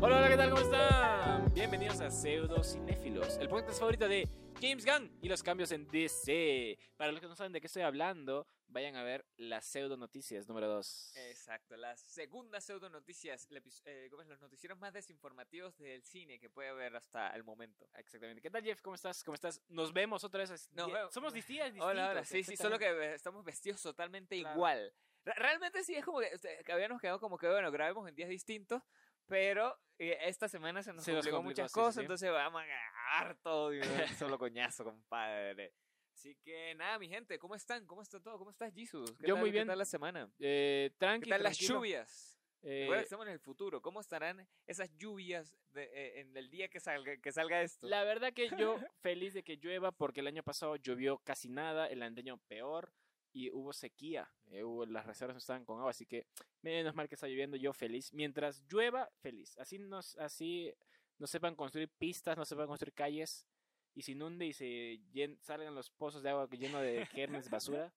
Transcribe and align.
Hola, 0.00 0.18
hola, 0.18 0.28
¿qué 0.28 0.36
tal? 0.36 0.50
¿Cómo 0.50 0.62
están? 0.62 1.52
Bienvenidos 1.52 2.00
a 2.00 2.08
Pseudo 2.08 2.62
Cinéfilos, 2.62 3.36
el 3.38 3.48
podcast 3.48 3.80
favorito 3.80 4.06
de 4.06 4.28
James 4.62 4.86
Gunn 4.86 5.18
y 5.20 5.28
los 5.28 5.42
cambios 5.42 5.72
en 5.72 5.88
DC. 5.88 6.78
Para 6.96 7.10
los 7.10 7.20
que 7.20 7.26
no 7.26 7.34
saben 7.34 7.52
de 7.52 7.60
qué 7.60 7.66
estoy 7.66 7.82
hablando, 7.82 8.46
vayan 8.68 8.94
a 8.94 9.02
ver 9.02 9.26
las 9.38 9.64
pseudo 9.66 9.96
noticias 9.96 10.46
número 10.46 10.68
2. 10.68 11.16
Exacto, 11.16 11.76
las 11.76 11.98
segundas 11.98 12.62
pseudo 12.62 12.88
noticias, 12.88 13.48
eh, 13.86 14.08
los 14.28 14.40
noticieros 14.40 14.78
más 14.78 14.92
desinformativos 14.92 15.76
del 15.78 16.04
cine 16.04 16.38
que 16.38 16.48
puede 16.48 16.68
haber 16.68 16.94
hasta 16.94 17.30
el 17.30 17.42
momento. 17.42 17.90
Exactamente. 17.96 18.40
¿Qué 18.40 18.50
tal, 18.50 18.62
Jeff? 18.62 18.80
¿Cómo 18.80 18.94
estás? 18.94 19.24
¿Cómo 19.24 19.34
estás? 19.34 19.60
Nos 19.68 19.92
vemos 19.92 20.22
otra 20.22 20.44
vez. 20.44 20.70
Vemos. 20.74 21.12
Somos 21.12 21.32
distintos. 21.32 21.48
Hola, 21.80 22.10
hola. 22.10 22.24
Sí, 22.24 22.44
sí, 22.44 22.56
solo 22.56 22.78
que 22.78 23.14
estamos 23.14 23.44
vestidos 23.44 23.82
totalmente 23.82 24.36
igual. 24.36 24.92
Realmente 25.24 25.82
sí 25.82 25.94
es 25.94 26.04
como 26.04 26.20
que, 26.20 26.30
que 26.64 26.72
habíamos 26.72 27.00
quedado 27.00 27.20
como 27.20 27.36
que, 27.36 27.48
bueno, 27.48 27.70
grabemos 27.70 28.08
en 28.08 28.14
días 28.14 28.28
distintos, 28.30 28.82
pero 29.28 29.78
eh, 29.98 30.18
esta 30.22 30.48
semana 30.48 30.82
se 30.82 30.92
nos 30.92 31.04
se 31.04 31.12
complicó 31.12 31.42
muchas 31.42 31.72
cosas, 31.72 32.02
entonces 32.02 32.30
vamos 32.30 32.62
a 32.62 32.66
ganar 32.66 33.36
todo 33.42 33.72
y 33.72 33.80
solo 34.18 34.38
coñazo, 34.38 34.84
compadre. 34.84 35.72
Así 36.12 36.34
que 36.42 36.74
nada, 36.74 36.98
mi 36.98 37.08
gente, 37.08 37.38
¿cómo 37.38 37.54
están? 37.54 37.86
¿Cómo 37.86 38.02
está 38.02 38.18
todo? 38.18 38.38
¿Cómo 38.38 38.50
estás, 38.50 38.74
Jesus? 38.74 39.16
Yo 39.20 39.36
muy 39.36 39.52
bien. 39.52 39.64
¿Qué 39.64 39.68
tal 39.68 39.78
la 39.78 39.84
semana? 39.84 40.28
Eh, 40.40 40.90
tranqui, 40.98 41.26
¿Qué 41.26 41.30
tal 41.30 41.44
las 41.44 41.56
lluvias? 41.58 42.38
Eh, 42.62 42.90
estamos 43.00 43.26
en 43.26 43.34
el 43.34 43.38
futuro. 43.38 43.80
¿Cómo 43.80 44.00
estarán 44.00 44.48
esas 44.66 44.90
lluvias 44.96 45.56
de, 45.70 45.84
eh, 45.84 46.20
en 46.20 46.36
el 46.36 46.50
día 46.50 46.68
que 46.68 46.80
salga, 46.80 47.16
que 47.18 47.30
salga 47.30 47.62
esto? 47.62 47.86
La 47.86 48.02
verdad 48.02 48.32
que 48.32 48.50
yo 48.58 48.78
feliz 49.00 49.32
de 49.34 49.44
que 49.44 49.58
llueva 49.58 49.92
porque 49.92 50.20
el 50.20 50.26
año 50.26 50.42
pasado 50.42 50.74
llovió 50.76 51.18
casi 51.18 51.48
nada, 51.48 51.86
el 51.86 52.02
año 52.02 52.38
peor 52.48 52.92
y 53.32 53.50
hubo 53.50 53.72
sequía, 53.72 54.30
eh, 54.50 54.62
hubo, 54.64 54.86
las 54.86 55.06
reservas 55.06 55.36
estaban 55.36 55.64
con 55.64 55.78
agua, 55.78 55.90
así 55.90 56.06
que 56.06 56.26
menos 56.62 56.94
mal 56.94 57.08
que 57.08 57.14
está 57.14 57.28
lloviendo, 57.28 57.56
yo 57.56 57.72
feliz. 57.72 58.12
Mientras 58.12 58.62
llueva, 58.68 59.08
feliz. 59.20 59.56
Así 59.58 59.78
nos, 59.78 60.16
así 60.16 60.72
no 61.18 61.26
sepan 61.26 61.54
construir 61.54 61.90
pistas, 61.98 62.36
no 62.36 62.44
sepan 62.44 62.66
construir 62.66 62.94
calles 62.94 63.46
y 63.94 64.02
se 64.02 64.12
inunde 64.12 64.46
y 64.46 64.52
se 64.52 65.00
salgan 65.40 65.74
los 65.74 65.90
pozos 65.90 66.22
de 66.22 66.30
agua 66.30 66.48
llenos 66.50 66.82
de 66.82 67.06
gérmenes, 67.12 67.50
basura. 67.50 67.92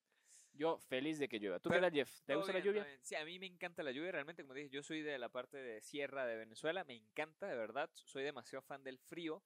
Yo 0.53 0.78
feliz 0.80 1.17
de 1.17 1.30
que 1.30 1.39
llueva. 1.39 1.59
¿Tú 1.59 1.70
qué 1.70 1.80
tal, 1.80 1.94
Jeff? 1.94 2.22
¿Te 2.25 2.36
gusta 2.36 2.52
la 2.52 2.59
lluvia? 2.59 2.86
Sí, 3.02 3.16
a 3.16 3.23
mí 3.23 3.39
me 3.39 3.45
encanta 3.45 3.83
la 3.83 3.92
lluvia. 3.92 4.11
Realmente, 4.11 4.44
como 4.44 4.53
dije, 4.53 4.70
yo 4.70 4.83
soy 4.83 5.02
de 5.02 5.17
la 5.17 5.30
parte 5.30 5.58
de 5.58 5.81
sierra 5.81 6.25
de 6.25 6.36
Venezuela. 6.36 6.83
Me 6.83 6.94
encanta, 6.94 7.48
de 7.48 7.55
verdad. 7.55 7.89
Soy 7.94 8.23
demasiado 8.23 8.61
fan 8.61 8.83
del 8.83 9.00
frío. 9.00 9.42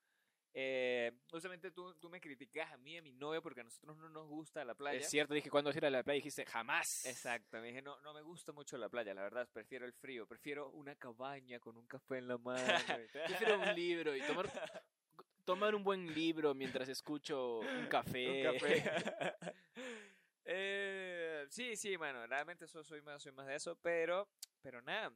Eh, 0.57 1.11
justamente 1.29 1.69
tú, 1.69 1.93
tú 1.95 2.09
me 2.09 2.21
criticas 2.21 2.71
a 2.71 2.77
mí 2.77 2.93
y 2.93 2.97
a 2.97 3.01
mi 3.01 3.11
novia 3.11 3.41
porque 3.41 3.59
a 3.59 3.65
nosotros 3.65 3.97
no 3.97 4.07
nos 4.07 4.25
gusta 4.29 4.63
la 4.63 4.73
playa. 4.73 4.99
Es 4.99 5.09
cierto, 5.09 5.33
dije 5.33 5.49
cuando 5.49 5.69
ir 5.69 5.85
a 5.85 5.89
la 5.89 6.01
playa 6.01 6.15
dijiste 6.15 6.45
jamás. 6.45 7.05
Exacto, 7.05 7.59
me 7.59 7.67
dije 7.67 7.81
no, 7.81 7.99
no 7.99 8.13
me 8.13 8.21
gusta 8.21 8.53
mucho 8.53 8.77
la 8.77 8.87
playa, 8.87 9.13
la 9.13 9.23
verdad, 9.23 9.49
prefiero 9.51 9.85
el 9.85 9.91
frío, 9.91 10.25
prefiero 10.25 10.69
una 10.69 10.95
cabaña 10.95 11.59
con 11.59 11.75
un 11.75 11.85
café 11.85 12.19
en 12.19 12.29
la 12.29 12.37
mano. 12.37 12.63
prefiero 13.11 13.59
un 13.59 13.75
libro 13.75 14.15
y 14.15 14.21
tomar, 14.21 14.49
tomar 15.43 15.75
un 15.75 15.83
buen 15.83 16.13
libro 16.13 16.53
mientras 16.53 16.87
escucho 16.87 17.59
un 17.59 17.87
café. 17.87 18.47
Un 18.47 18.53
café. 18.53 19.35
eh, 20.45 21.45
sí, 21.49 21.75
sí, 21.75 21.97
bueno, 21.97 22.25
realmente 22.27 22.65
soy 22.65 23.01
más, 23.01 23.21
soy 23.21 23.33
más 23.33 23.47
de 23.47 23.55
eso, 23.55 23.77
pero, 23.81 24.29
pero 24.61 24.81
nada 24.81 25.11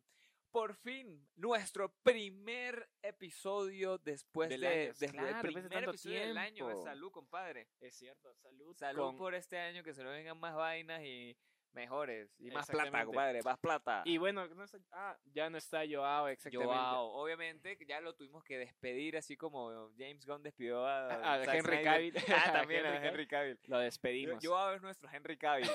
por 0.52 0.76
fin 0.76 1.28
nuestro 1.36 1.94
primer 2.04 2.90
episodio 3.02 3.98
después 3.98 4.50
del 4.50 4.62
de, 4.62 4.68
año. 4.68 4.88
desde 4.88 5.10
claro, 5.10 5.28
el 5.30 5.42
primer 5.42 5.70
de 5.70 5.80
episodio 5.80 6.20
del 6.20 6.38
año. 6.38 6.84
Salud, 6.84 7.12
compadre. 7.12 7.68
Es 7.80 7.96
cierto, 7.96 8.34
salud. 8.36 8.76
Salud 8.76 9.16
por 9.18 9.36
este 9.36 9.58
año, 9.58 9.84
que 9.84 9.94
se 9.94 10.04
nos 10.04 10.12
vengan 10.12 10.40
más 10.40 10.56
vainas 10.56 11.04
y 11.04 11.38
mejores. 11.74 12.36
Y 12.40 12.52
más 12.52 12.68
plata, 12.68 13.06
compadre, 13.06 13.42
más 13.44 13.60
plata. 13.60 14.02
Y 14.06 14.18
bueno, 14.18 14.48
no 14.48 14.64
está, 14.64 14.80
ah, 14.92 15.18
ya 15.26 15.50
no 15.50 15.58
está 15.58 15.82
Joao, 15.90 16.28
exactamente. 16.28 16.74
Joao, 16.74 17.08
obviamente, 17.14 17.78
ya 17.88 18.02
lo 18.02 18.14
tuvimos 18.16 18.44
que 18.44 18.58
despedir, 18.58 19.18
así 19.18 19.38
como 19.38 19.92
James 19.98 20.26
Gunn 20.26 20.44
despidió 20.44 20.86
a, 20.86 21.08
a 21.36 21.44
Henry 21.44 21.84
Cavill. 21.84 22.14
Ah, 22.30 22.52
también 22.54 22.86
a 22.86 23.06
Henry 23.06 23.28
Cavill. 23.28 23.60
Lo 23.66 23.80
despedimos. 23.80 24.44
Joao 24.44 24.74
es 24.74 24.82
nuestro 24.82 25.10
Henry 25.12 25.38
Cavill, 25.38 25.70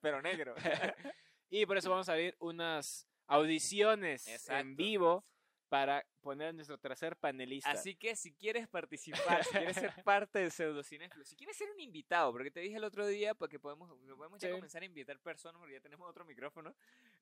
pero 0.00 0.22
negro. 0.22 0.54
y 1.50 1.66
por 1.66 1.78
eso 1.78 1.90
vamos 1.90 2.08
a 2.08 2.12
abrir 2.12 2.36
unas 2.40 3.08
audiciones 3.28 4.48
en 4.48 4.76
vivo 4.76 5.24
para 5.68 6.04
poner 6.20 6.48
a 6.48 6.52
nuestro 6.52 6.78
tercer 6.78 7.16
panelista. 7.16 7.70
Así 7.70 7.94
que 7.94 8.16
si 8.16 8.32
quieres 8.34 8.66
participar, 8.68 9.44
si 9.44 9.50
quieres 9.50 9.76
ser 9.76 9.92
parte 10.04 10.38
de 10.38 10.50
Pseudocinéfilo, 10.50 11.24
si 11.24 11.36
quieres 11.36 11.56
ser 11.56 11.70
un 11.70 11.80
invitado, 11.80 12.32
porque 12.32 12.50
te 12.50 12.60
dije 12.60 12.76
el 12.76 12.84
otro 12.84 13.06
día 13.06 13.34
porque 13.34 13.58
pues, 13.58 13.76
podemos, 13.76 14.16
podemos 14.16 14.40
ya 14.40 14.50
comenzar 14.50 14.82
a 14.82 14.86
invitar 14.86 15.18
personas 15.20 15.58
porque 15.58 15.74
ya 15.74 15.80
tenemos 15.80 16.08
otro 16.08 16.24
micrófono. 16.24 16.74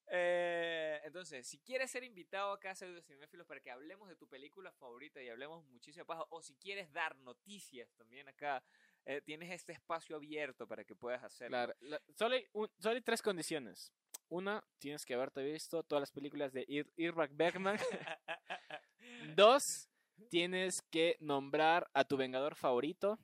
Eh, 0.08 1.00
entonces, 1.04 1.46
si 1.46 1.58
quieres 1.58 1.90
ser 1.90 2.04
invitado 2.04 2.52
acá 2.52 2.70
a 2.70 2.74
Pseudocinéfilos 2.74 3.46
para 3.46 3.60
que 3.60 3.70
hablemos 3.70 4.08
de 4.08 4.16
tu 4.16 4.28
película 4.28 4.72
favorita 4.72 5.20
y 5.20 5.28
hablemos 5.28 5.64
muchísimo 5.66 6.06
paja, 6.06 6.24
o 6.30 6.42
si 6.42 6.54
quieres 6.54 6.92
dar 6.92 7.16
noticias 7.18 7.92
también 7.94 8.28
acá, 8.28 8.62
eh, 9.04 9.20
tienes 9.24 9.50
este 9.50 9.72
espacio 9.72 10.16
abierto 10.16 10.66
para 10.66 10.84
que 10.84 10.94
puedas 10.94 11.22
hacerlo. 11.22 11.56
Claro, 11.56 11.74
solo, 12.14 12.36
solo 12.78 12.94
hay 12.94 13.02
tres 13.02 13.22
condiciones. 13.22 13.92
Una, 14.28 14.64
tienes 14.78 15.04
que 15.04 15.14
haberte 15.14 15.42
visto 15.42 15.82
todas 15.82 16.02
las 16.02 16.10
películas 16.10 16.52
de 16.52 16.64
Ir 16.68 16.90
Bergman. 17.32 17.78
Dos, 19.36 19.88
tienes 20.28 20.82
que 20.82 21.16
nombrar 21.20 21.88
a 21.94 22.04
tu 22.04 22.16
vengador 22.16 22.54
favorito. 22.56 23.18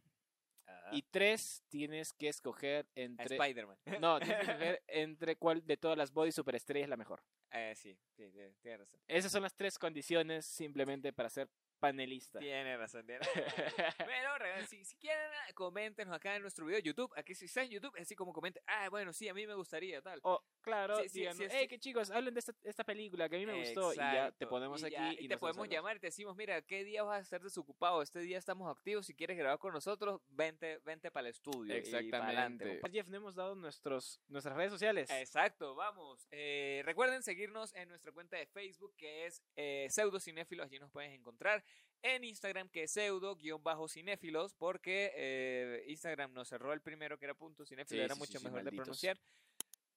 Y 0.90 1.02
tres, 1.10 1.62
tienes 1.68 2.12
que 2.12 2.28
escoger 2.28 2.86
entre. 2.94 3.36
Spider-Man. 3.36 3.78
No, 4.00 4.18
tienes 4.18 4.36
que 4.36 4.42
escoger 4.52 4.82
entre 4.88 5.36
cuál 5.36 5.64
de 5.66 5.76
todas 5.76 5.96
las 5.96 6.12
body 6.12 6.32
superestrellas 6.32 6.86
es 6.86 6.90
la 6.90 6.96
mejor. 6.96 7.22
Eh, 7.50 7.74
sí, 7.74 7.96
sí, 8.16 8.30
tienes 8.60 8.80
razón. 8.80 9.00
Esas 9.08 9.32
son 9.32 9.42
las 9.42 9.54
tres 9.54 9.78
condiciones 9.78 10.44
simplemente 10.46 11.12
para 11.12 11.30
ser 11.30 11.48
panelista. 11.82 12.38
Tiene 12.38 12.76
razón, 12.76 13.04
tiene. 13.04 13.20
Pero 14.06 14.66
si, 14.68 14.84
si, 14.84 14.96
quieren, 14.96 15.28
coméntenos 15.54 16.14
acá 16.14 16.36
en 16.36 16.42
nuestro 16.42 16.64
video 16.64 16.78
de 16.78 16.84
YouTube. 16.84 17.12
Aquí 17.16 17.34
si 17.34 17.46
está 17.46 17.64
en 17.64 17.70
YouTube, 17.70 17.92
así 18.00 18.14
como 18.14 18.32
comenten, 18.32 18.62
ah, 18.68 18.88
bueno, 18.88 19.12
sí, 19.12 19.28
a 19.28 19.34
mí 19.34 19.44
me 19.48 19.54
gustaría, 19.54 20.00
tal. 20.00 20.20
O, 20.22 20.40
claro, 20.60 20.96
sí, 21.08 21.26
hey, 21.50 21.66
que 21.66 21.80
chicos, 21.80 22.10
hablen 22.12 22.34
de 22.34 22.40
esta, 22.40 22.54
esta, 22.62 22.84
película 22.84 23.28
que 23.28 23.34
a 23.34 23.38
mí 23.40 23.46
me 23.46 23.58
gustó. 23.58 23.92
Y 23.92 23.96
ya 23.96 24.30
te 24.30 24.46
ponemos 24.46 24.82
aquí. 24.84 24.94
y, 25.18 25.26
te 25.26 25.36
podemos 25.38 25.68
llamar 25.68 25.96
y 25.96 26.00
te 26.00 26.06
decimos, 26.06 26.36
mira, 26.36 26.62
¿qué 26.62 26.84
día 26.84 27.02
vas 27.02 27.18
a 27.18 27.22
estar 27.22 27.42
desocupado? 27.42 28.00
Este 28.00 28.20
día 28.20 28.38
estamos 28.38 28.70
activos. 28.70 29.06
Si 29.06 29.14
quieres 29.14 29.36
grabar 29.36 29.58
con 29.58 29.72
nosotros, 29.72 30.20
vente, 30.28 30.78
vente 30.84 31.10
para 31.10 31.26
el 31.26 31.30
estudio. 31.32 31.74
Exactamente. 31.74 32.80
Y 32.86 32.92
Jeff, 32.92 33.08
no 33.08 33.16
hemos 33.16 33.34
dado 33.34 33.56
nuestros, 33.56 34.20
nuestras 34.28 34.56
redes 34.56 34.70
sociales. 34.70 35.10
Exacto, 35.10 35.74
vamos. 35.74 36.28
Eh, 36.30 36.82
recuerden 36.84 37.24
seguirnos 37.24 37.74
en 37.74 37.88
nuestra 37.88 38.12
cuenta 38.12 38.36
de 38.36 38.46
Facebook, 38.46 38.94
que 38.96 39.26
es 39.26 39.42
eh, 39.56 39.88
Pseudo 39.90 40.20
Cinéfilos. 40.20 40.66
Allí 40.66 40.78
nos 40.78 40.90
pueden 40.92 41.12
encontrar 41.12 41.64
en 42.02 42.24
Instagram 42.24 42.68
que 42.68 42.84
es 42.84 42.90
pseudo-cinéfilos 42.92 44.54
porque 44.54 45.12
eh, 45.14 45.84
Instagram 45.88 46.32
nos 46.32 46.48
cerró 46.48 46.72
el 46.72 46.80
primero 46.80 47.18
que 47.18 47.26
era 47.26 47.34
punto 47.34 47.64
cinéfilo, 47.64 48.02
era 48.02 48.14
mucho 48.14 48.40
mejor 48.40 48.64
de 48.64 48.72
pronunciar. 48.72 49.18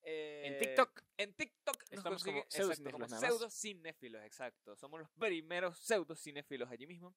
en 0.04 0.54
eh, 0.54 0.58
TikTok. 0.60 1.04
En 1.18 1.34
TikTok 1.34 1.84
Estamos 1.90 2.24
como 2.24 2.46
pseudo 2.48 3.50
cinéfilos, 3.50 4.24
exacto. 4.24 4.76
Somos 4.76 5.00
los 5.00 5.10
primeros 5.12 5.80
pseudo 5.80 6.16
cinéfilos 6.16 6.70
allí 6.70 6.86
mismo. 6.86 7.16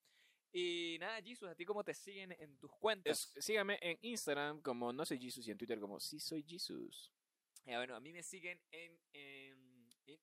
Y 0.51 0.97
nada, 0.99 1.21
Jesus, 1.21 1.51
¿a 1.51 1.55
ti 1.55 1.67
cómo 1.67 1.85
te 1.85 1.93
siguen 1.93 2.33
en 2.33 2.57
tus 2.57 2.73
cuentas? 2.73 3.35
síganme 3.39 3.79
en 3.83 3.99
Instagram 4.01 4.63
como 4.63 4.95
no 4.95 5.05
soy 5.05 5.21
Jesus 5.21 5.47
y 5.47 5.51
en 5.51 5.59
Twitter 5.59 5.79
como 5.79 6.01
sí 6.01 6.19
soy 6.19 6.43
Jesus. 6.43 7.13
Ya, 7.67 7.77
bueno, 7.77 7.95
a 7.95 8.01
mí 8.01 8.15
me 8.15 8.23
siguen 8.23 8.59
en 8.71 8.99
en 9.13 9.68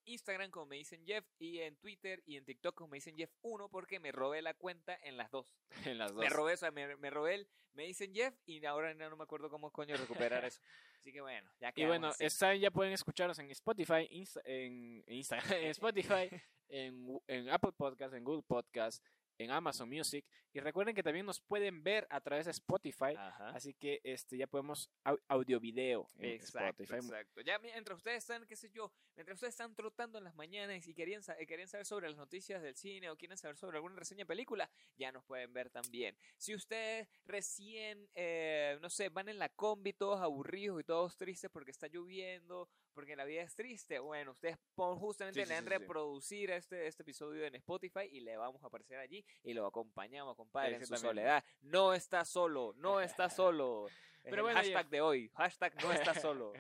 Instagram 0.06 0.52
como 0.52 0.68
me 0.68 0.78
dicen 0.78 1.06
Jeff 1.06 1.26
y 1.38 1.60
en 1.60 1.76
Twitter 1.78 2.22
y 2.26 2.38
en 2.38 2.46
TikTok 2.46 2.76
como 2.76 2.90
me 2.90 2.98
dicen 2.98 3.16
Jeff1 3.16 3.70
porque 3.70 4.00
me 4.00 4.12
robé 4.12 4.42
la 4.42 4.54
cuenta 4.54 4.98
en 5.04 5.18
las 5.18 5.32
dos. 5.32 5.48
en 5.86 5.98
las 5.98 6.14
dos. 6.14 6.22
Me 6.22 6.30
robé, 6.30 6.54
o 6.54 6.58
sea, 6.58 6.72
me, 6.72 6.96
me 6.98 7.10
robé 7.10 7.36
el, 7.36 7.48
me 7.74 7.84
dicen 7.84 8.14
Jeff 8.14 8.34
y 8.46 8.66
ahora 8.66 8.94
no, 8.94 9.16
me 9.16 9.24
acuerdo 9.24 9.50
cómo 9.50 9.72
coño 9.72 9.96
recuperar 9.96 10.46
eso. 10.46 10.62
Así 11.00 11.12
que 11.12 11.22
bueno, 11.22 11.52
ya 11.60 11.72
Y 11.76 11.86
bueno, 11.86 12.12
ya 12.18 12.72
pueden 12.72 12.94
escucharnos 12.94 13.38
en 13.40 13.52
Spotify, 13.52 14.10
en, 14.44 15.04
Instagram, 15.08 15.54
en 15.54 15.68
Spotify, 15.68 16.30
en, 16.70 17.20
en 17.28 17.50
Apple 17.50 17.74
Podcast, 17.74 18.14
en 18.16 18.24
Google 18.24 18.44
Podcast, 18.48 19.04
en 19.38 19.52
Amazon 19.52 19.90
Music. 19.90 20.26
Y 20.54 20.60
recuerden 20.60 20.96
que 20.96 21.04
también 21.04 21.26
nos 21.26 21.42
pueden 21.42 21.84
ver 21.84 22.08
a 22.10 22.22
través 22.22 22.46
de 22.46 22.52
Spotify. 22.52 23.16
Así 23.54 23.74
que 23.74 24.00
este 24.04 24.38
ya 24.38 24.48
podemos 24.48 24.90
audio 25.28 25.60
video 25.60 26.08
en 26.18 26.32
exacto, 26.32 26.84
Spotify. 26.84 27.06
Exacto. 27.06 27.42
Ya 27.42 27.60
mientras 27.60 27.98
ustedes 27.98 28.20
están, 28.20 28.46
qué 28.46 28.56
sé 28.56 28.70
yo, 28.70 28.92
mientras 29.16 29.36
ustedes 29.36 29.54
están 29.54 29.76
trotando 29.76 30.18
en 30.18 30.24
las 30.24 30.36
mañanas 30.36 30.88
y 30.88 30.94
querían, 30.94 31.22
eh, 31.38 31.46
querían 31.46 31.68
saber 31.68 31.86
sobre 31.86 32.08
las 32.08 32.18
noticias 32.18 32.62
del 32.62 32.76
cine 32.76 33.10
o 33.10 33.18
quieren 33.18 33.38
saber 33.38 33.58
sobre 33.58 33.78
alguna 33.78 33.96
reseña 33.96 34.20
de 34.20 34.28
película, 34.28 34.70
ya 34.98 35.12
nos 35.12 35.26
pueden 35.26 35.52
ver 35.54 35.70
también. 35.70 36.18
Si 36.38 36.56
ustedes 36.56 37.10
recién, 37.26 38.10
eh, 38.16 38.78
no 38.82 38.90
sé, 38.90 39.10
van 39.10 39.28
en 39.30 39.40
la 39.40 39.50
combi 39.50 39.94
todos 39.94 40.22
aburridos 40.22 40.80
y 40.80 40.84
todos 40.84 41.18
tristes 41.18 41.52
porque 41.52 41.72
está 41.72 41.88
lloviendo 41.88 42.70
porque 42.96 43.16
la 43.16 43.26
vida 43.26 43.44
es 43.44 43.54
triste. 43.54 44.00
Bueno, 44.00 44.32
ustedes 44.32 44.58
justamente 44.76 45.46
le 45.46 45.54
dan 45.54 45.66
reproducir 45.66 46.50
Este, 46.50 46.88
este 46.88 47.04
episodio 47.04 47.46
en 47.46 47.56
Spotify 47.56 48.08
y 48.10 48.22
le 48.22 48.38
vamos 48.38 48.64
a 48.64 48.68
aparecer 48.68 48.98
allí 48.98 49.24
y 49.44 49.54
lo 49.54 49.68
acompañamos, 49.68 50.36
compadre, 50.36 50.78
en 50.78 50.86
su 50.86 50.96
soledad. 50.98 51.44
No 51.62 51.94
está 51.94 52.26
solo, 52.26 52.74
no 52.78 53.02
está 53.02 53.30
solo. 53.30 53.88
Pero 54.24 54.42
bueno, 54.42 54.58
hashtag 54.58 54.90
de 54.90 55.02
hoy, 55.02 55.30
hashtag 55.36 55.76
no 55.84 55.92
está 55.92 56.14
solo. 56.20 56.54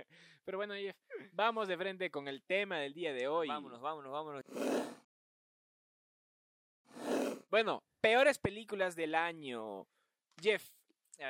Pero 0.44 0.60
bueno, 0.60 0.76
Jeff, 0.76 0.96
vamos 1.32 1.68
de 1.68 1.78
frente 1.78 2.12
con 2.12 2.28
el 2.28 2.44
tema 2.44 2.78
del 2.80 2.94
día 2.94 3.14
de 3.14 3.28
hoy. 3.28 3.48
Vámonos, 3.48 3.82
vámonos, 3.82 4.12
vámonos. 4.12 4.44
Bueno, 7.50 7.82
peores 8.02 8.38
películas 8.38 8.96
del 8.96 9.16
año. 9.16 9.88
Jeff, 10.40 10.70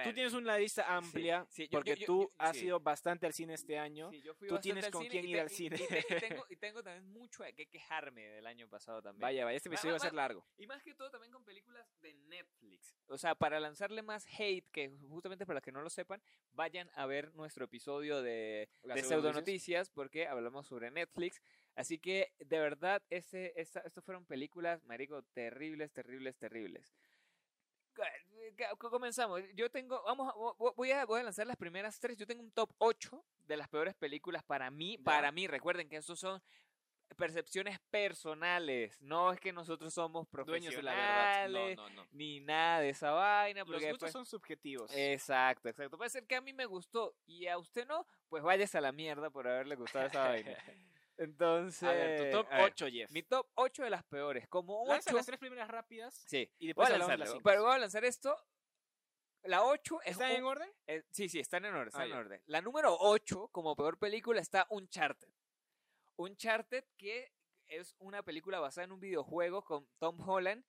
tú 0.03 0.13
tienes 0.13 0.33
una 0.33 0.57
lista 0.57 0.95
amplia 0.95 1.45
sí, 1.49 1.63
yo- 1.63 1.69
porque 1.71 1.91
yo- 1.91 1.99
yo- 2.01 2.05
tú 2.05 2.31
has 2.37 2.57
sí. 2.57 2.65
ido 2.65 2.79
bastante 2.79 3.25
al 3.25 3.33
cine 3.33 3.53
este 3.53 3.77
año. 3.77 4.11
tú 4.47 4.59
tienes 4.59 4.89
con 4.89 5.05
quién 5.07 5.25
y 5.25 5.31
ir 5.31 5.39
al 5.39 5.47
y 5.47 5.49
cine. 5.49 5.77
te- 5.77 5.99
y 5.99 6.03
tengo, 6.43 6.45
y 6.49 6.55
tengo 6.55 6.83
también 6.83 7.05
mucho 7.11 7.43
de 7.43 7.53
qué 7.53 7.65
quejarme 7.67 8.21
del 8.29 8.47
año 8.47 8.67
pasado 8.67 9.01
también. 9.01 9.21
Vaya, 9.21 9.45
vaya, 9.45 9.57
este 9.57 9.69
episodio 9.69 9.93
va 9.93 9.97
a 9.97 9.99
ser 9.99 10.13
largo. 10.13 10.45
Y 10.57 10.67
más 10.67 10.81
que 10.83 10.93
todo 10.93 11.09
también 11.11 11.31
con 11.31 11.43
películas 11.43 11.87
de 12.01 12.13
Netflix. 12.13 12.95
O 13.07 13.17
sea, 13.17 13.35
para 13.35 13.59
lanzarle 13.59 14.01
más 14.01 14.25
hate, 14.39 14.65
que 14.71 14.89
justamente 15.09 15.45
para 15.45 15.57
los 15.57 15.63
que 15.63 15.71
no 15.71 15.81
lo 15.81 15.89
sepan, 15.89 16.21
vayan 16.53 16.89
a 16.95 17.05
ver 17.05 17.33
nuestro 17.35 17.65
episodio 17.65 18.21
de, 18.21 18.31
de 18.31 18.67
pseudonoticias. 19.03 19.07
pseudonoticias 19.07 19.89
porque 19.89 20.27
hablamos 20.27 20.67
sobre 20.67 20.89
Netflix. 20.91 21.41
Así 21.75 21.99
que, 21.99 22.31
de 22.39 22.57
verdad, 22.59 23.03
ese, 23.09 23.51
esa, 23.57 23.81
estas 23.81 24.03
fueron 24.03 24.25
películas, 24.25 24.83
marico, 24.85 25.21
terribles, 25.33 25.91
terribles, 25.91 26.37
terribles. 26.37 26.95
Ca- 28.55 28.75
Comenzamos. 28.77 29.41
Yo 29.55 29.69
tengo, 29.69 30.01
vamos, 30.03 30.33
voy 30.75 30.91
a, 30.91 31.05
voy 31.05 31.19
a 31.19 31.23
lanzar 31.23 31.47
las 31.47 31.57
primeras 31.57 31.99
tres. 31.99 32.17
Yo 32.17 32.25
tengo 32.27 32.41
un 32.43 32.51
top 32.51 32.71
8 32.79 33.23
de 33.45 33.57
las 33.57 33.67
peores 33.69 33.95
películas 33.95 34.43
para 34.43 34.69
mí. 34.71 34.97
Ya. 34.97 35.03
Para 35.03 35.31
mí, 35.31 35.47
recuerden 35.47 35.87
que 35.89 35.97
estos 35.97 36.19
son 36.19 36.41
percepciones 37.17 37.79
personales. 37.91 38.99
No 39.01 39.31
es 39.31 39.39
que 39.39 39.53
nosotros 39.53 39.93
somos 39.93 40.27
Dueños 40.45 40.75
de 40.75 40.83
la 40.83 40.93
verdad. 40.93 41.47
No, 41.47 41.53
profesionales 41.59 41.77
no, 41.77 41.89
no. 42.03 42.07
ni 42.11 42.39
nada 42.39 42.79
de 42.81 42.89
esa 42.89 43.11
vaina. 43.11 43.59
Los 43.61 43.69
gustos 43.73 43.89
después- 43.91 44.11
son 44.11 44.25
subjetivos. 44.25 44.91
Exacto, 44.95 45.69
exacto. 45.69 45.97
Puede 45.97 46.09
ser 46.09 46.25
que 46.25 46.35
a 46.35 46.41
mí 46.41 46.51
me 46.53 46.65
gustó 46.65 47.15
y 47.25 47.47
a 47.47 47.57
usted 47.57 47.85
no, 47.87 48.05
pues 48.27 48.43
váyase 48.43 48.77
a 48.77 48.81
la 48.81 48.91
mierda 48.91 49.29
por 49.29 49.47
haberle 49.47 49.75
gustado 49.75 50.07
esa 50.07 50.27
vaina. 50.29 50.57
Entonces, 51.17 51.83
a 51.83 51.91
ver, 51.91 52.31
tu 52.31 52.37
top 52.37 52.47
a 52.51 52.57
ver, 52.57 52.65
8, 52.65 52.87
Jeff. 52.91 53.11
Mi 53.11 53.23
top 53.23 53.47
8 53.55 53.83
de 53.83 53.89
las 53.89 54.03
peores. 54.03 54.47
Como 54.49 54.81
8. 54.83 54.91
Lanza 54.91 55.13
las 55.13 55.25
tres 55.25 55.39
primeras 55.39 55.67
rápidas 55.69 56.13
Sí, 56.27 56.49
y 56.59 56.65
voy 56.65 56.67
después 56.67 56.89
a 56.89 56.93
de 56.93 56.99
las 56.99 57.07
lanzarlo. 57.07 57.25
cinco. 57.33 57.43
Pero 57.43 57.63
voy 57.63 57.73
a 57.73 57.77
lanzar 57.79 58.05
esto. 58.05 58.35
La 59.43 59.63
8 59.63 60.01
es 60.01 60.11
¿Están 60.11 60.31
un- 60.31 60.37
en 60.37 60.43
orden? 60.43 60.69
eh, 60.87 61.03
sí, 61.11 61.29
sí, 61.29 61.39
están 61.39 61.63
en 61.65 61.73
orden, 61.75 61.87
están 61.89 62.01
Ah, 62.01 62.05
en 62.05 62.11
ya. 62.11 62.17
orden. 62.19 62.41
La 62.47 62.61
número 62.61 62.95
8, 62.99 63.47
como 63.49 63.75
peor 63.75 63.97
película, 63.99 64.41
está 64.41 64.65
Uncharted. 64.69 65.29
Uncharted, 66.17 66.83
que 66.97 67.31
es 67.67 67.95
una 67.99 68.23
película 68.23 68.59
basada 68.59 68.85
en 68.85 68.91
un 68.91 68.99
videojuego 68.99 69.63
con 69.63 69.87
Tom 69.99 70.19
Holland 70.27 70.63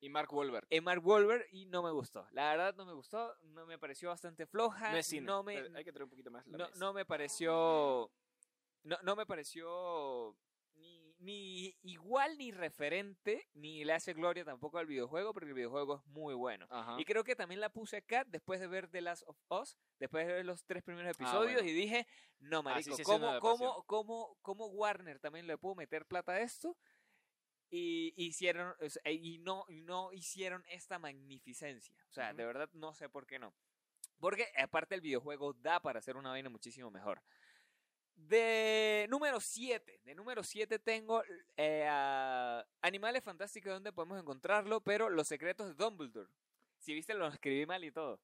Y 0.00 0.10
Mark 0.10 0.32
Wahlberg. 0.32 0.66
y 0.70 0.80
Mark 0.80 1.04
Wahlberg 1.04 1.46
y 1.50 1.66
no 1.66 1.82
me 1.82 1.90
gustó. 1.90 2.26
La 2.32 2.50
verdad 2.50 2.74
no 2.76 2.84
me 2.86 2.92
gustó, 2.92 3.34
no 3.42 3.66
me 3.66 3.78
pareció 3.78 4.10
bastante 4.10 4.46
floja. 4.46 4.90
No 4.92 4.96
es 4.98 5.06
cine. 5.06 5.26
No 5.26 5.42
me, 5.42 5.54
pero 5.60 5.76
Hay 5.76 5.84
que 5.84 5.92
traer 5.92 6.04
un 6.04 6.10
poquito 6.10 6.30
más. 6.30 6.46
la 6.46 6.58
no, 6.58 6.64
mesa. 6.66 6.78
no 6.78 6.92
me 6.92 7.04
pareció. 7.04 8.10
No, 8.82 8.96
no 9.02 9.16
me 9.16 9.26
pareció 9.26 10.36
ni, 10.74 11.14
ni 11.18 11.76
igual 11.82 12.38
ni 12.38 12.52
referente, 12.52 13.48
ni 13.54 13.84
le 13.84 13.92
hace 13.92 14.12
gloria 14.14 14.44
tampoco 14.44 14.78
al 14.78 14.86
videojuego, 14.86 15.32
porque 15.32 15.48
el 15.48 15.54
videojuego 15.54 15.96
es 15.96 16.06
muy 16.06 16.34
bueno. 16.34 16.66
Ajá. 16.70 16.96
Y 16.98 17.04
creo 17.04 17.24
que 17.24 17.34
también 17.36 17.60
la 17.60 17.68
puse 17.70 17.96
acá 17.98 18.24
después 18.24 18.60
de 18.60 18.68
ver 18.68 18.88
The 18.88 19.00
Last 19.00 19.24
of 19.26 19.36
Us, 19.50 19.76
después 19.98 20.26
de 20.26 20.34
ver 20.34 20.46
los 20.46 20.64
tres 20.64 20.82
primeros 20.84 21.08
Ah, 21.08 21.22
episodios 21.22 21.54
bueno. 21.54 21.68
y 21.68 21.72
dije, 21.72 22.06
no, 22.38 22.62
marico, 22.62 22.94
sí 22.96 23.02
¿cómo, 23.02 23.40
cómo, 23.40 23.82
cómo, 23.84 24.38
cómo 24.42 24.66
Warner 24.68 25.18
también 25.18 25.46
le 25.46 25.58
pudo 25.58 25.74
meter 25.74 26.06
plata 26.06 26.32
a 26.32 26.40
esto? 26.40 26.76
Y 27.70 28.14
hicieron, 28.16 28.74
o 28.80 28.88
sea, 28.88 29.02
y 29.12 29.38
no, 29.38 29.66
no 29.68 30.12
hicieron 30.12 30.64
esta 30.68 30.98
magnificencia. 30.98 31.94
O 32.08 32.12
sea, 32.12 32.32
de 32.32 32.46
verdad 32.46 32.70
no 32.72 32.94
sé 32.94 33.10
por 33.10 33.26
qué 33.26 33.38
no. 33.38 33.52
Porque 34.20 34.48
aparte 34.56 34.94
el 34.94 35.00
videojuego 35.02 35.52
da 35.52 35.78
para 35.80 35.98
hacer 35.98 36.16
una 36.16 36.30
vaina 36.30 36.48
muchísimo 36.48 36.90
mejor. 36.90 37.22
De 38.18 39.06
número 39.08 39.40
7. 39.40 40.00
De 40.04 40.14
número 40.14 40.42
7 40.42 40.78
tengo 40.80 41.22
eh, 41.56 41.88
Animales 42.82 43.22
Fantásticos 43.22 43.72
donde 43.72 43.92
podemos 43.92 44.20
encontrarlo, 44.20 44.80
pero 44.80 45.08
Los 45.08 45.28
Secretos 45.28 45.68
de 45.68 45.74
Dumbledore. 45.74 46.28
Si 46.78 46.92
viste, 46.94 47.14
lo 47.14 47.28
escribí 47.28 47.64
mal 47.64 47.84
y 47.84 47.92
todo. 47.92 48.20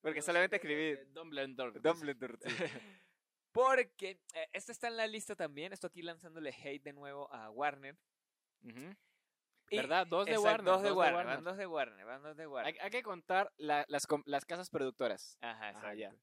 Porque 0.00 0.20
solamente 0.22 0.56
escribí 0.56 0.96
Dumbledore. 1.12 1.78
Dumbledore. 1.80 2.38
sí. 2.42 2.48
Porque 3.52 4.20
eh, 4.34 4.48
este 4.52 4.70
está 4.72 4.86
en 4.88 4.96
la 4.96 5.06
lista 5.08 5.34
también. 5.34 5.72
Esto 5.72 5.88
aquí 5.88 6.02
lanzándole 6.02 6.50
hate 6.50 6.82
de 6.84 6.92
nuevo 6.92 7.32
a 7.32 7.50
Warner. 7.50 7.96
Y- 8.62 9.76
¿Verdad? 9.76 10.06
Dos 10.06 10.26
de 10.26 10.38
Warner, 10.38 10.64
Dos 10.64 10.82
de 10.82 10.88
dos 10.88 10.96
de 10.96 11.00
Warner. 11.00 11.26
Van 11.26 11.44
dos 11.44 11.56
de 11.56 11.66
Warner. 11.66 12.06
Van 12.06 12.22
dos 12.22 12.36
de 12.36 12.46
Warner. 12.46 12.74
Hay, 12.74 12.80
hay 12.80 12.90
que 12.90 13.02
contar 13.02 13.52
la- 13.56 13.84
las, 13.88 14.06
las 14.26 14.44
casas 14.44 14.70
productoras. 14.70 15.36
Ajá, 15.40 15.70
exacto. 15.70 15.94
ya. 15.94 16.14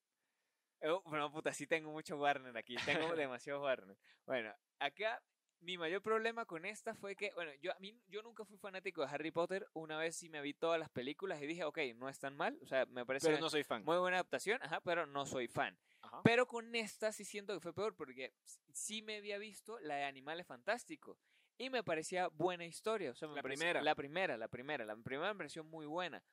Oh, 0.83 1.01
bueno, 1.05 1.31
puta, 1.31 1.51
sí 1.53 1.65
tengo 1.67 1.91
mucho 1.91 2.17
Warner 2.17 2.55
aquí. 2.57 2.75
Tengo 2.85 2.85
demasiado 3.21 3.61
Warner. 3.61 3.97
Bueno, 4.25 4.53
acá 4.79 5.21
mi 5.59 5.75
mayor 5.77 6.01
problema 6.03 6.45
con 6.45 6.65
esta 6.65 6.93
fue 6.93 7.15
que, 7.15 7.31
bueno, 7.33 7.51
yo, 7.61 7.71
a 7.71 7.79
mí, 7.79 7.99
yo 8.07 8.21
nunca 8.21 8.45
fui 8.45 8.57
fanático 8.57 9.01
de 9.01 9.07
Harry 9.11 9.31
Potter. 9.31 9.67
Una 9.73 9.97
vez 9.97 10.15
sí 10.15 10.29
me 10.29 10.41
vi 10.41 10.53
todas 10.53 10.79
las 10.79 10.89
películas 10.89 11.41
y 11.41 11.47
dije, 11.47 11.63
ok, 11.63 11.79
no 11.95 12.09
es 12.09 12.19
tan 12.19 12.35
mal. 12.35 12.59
O 12.61 12.67
sea, 12.67 12.85
me 12.85 13.05
parece 13.05 13.27
Pero 13.27 13.39
no 13.39 13.49
soy 13.49 13.63
fan. 13.63 13.83
muy 13.83 13.97
buena 13.97 14.17
adaptación, 14.17 14.61
ajá, 14.61 14.81
pero 14.81 15.07
no 15.07 15.25
soy 15.25 15.47
fan. 15.47 15.77
Ajá. 16.01 16.21
Pero 16.23 16.47
con 16.47 16.75
esta 16.75 17.11
sí 17.11 17.25
siento 17.25 17.53
que 17.55 17.59
fue 17.59 17.73
peor 17.73 17.95
porque 17.95 18.33
sí 18.71 19.01
me 19.01 19.17
había 19.17 19.39
visto 19.39 19.79
la 19.79 19.95
de 19.95 20.03
Animales 20.03 20.45
Fantásticos 20.45 21.17
y 21.57 21.71
me 21.71 21.83
parecía 21.83 22.27
buena 22.27 22.65
historia. 22.65 23.09
O 23.09 23.15
sea, 23.15 23.27
me 23.27 23.35
La 23.35 23.41
pareció- 23.41 23.61
primera. 23.61 23.81
La 23.81 23.95
primera, 23.95 24.37
la 24.37 24.47
primera. 24.47 24.85
La 24.85 24.95
primera 24.95 25.33
me 25.33 25.37
pareció 25.39 25.63
muy 25.63 25.87
buena. 25.87 26.23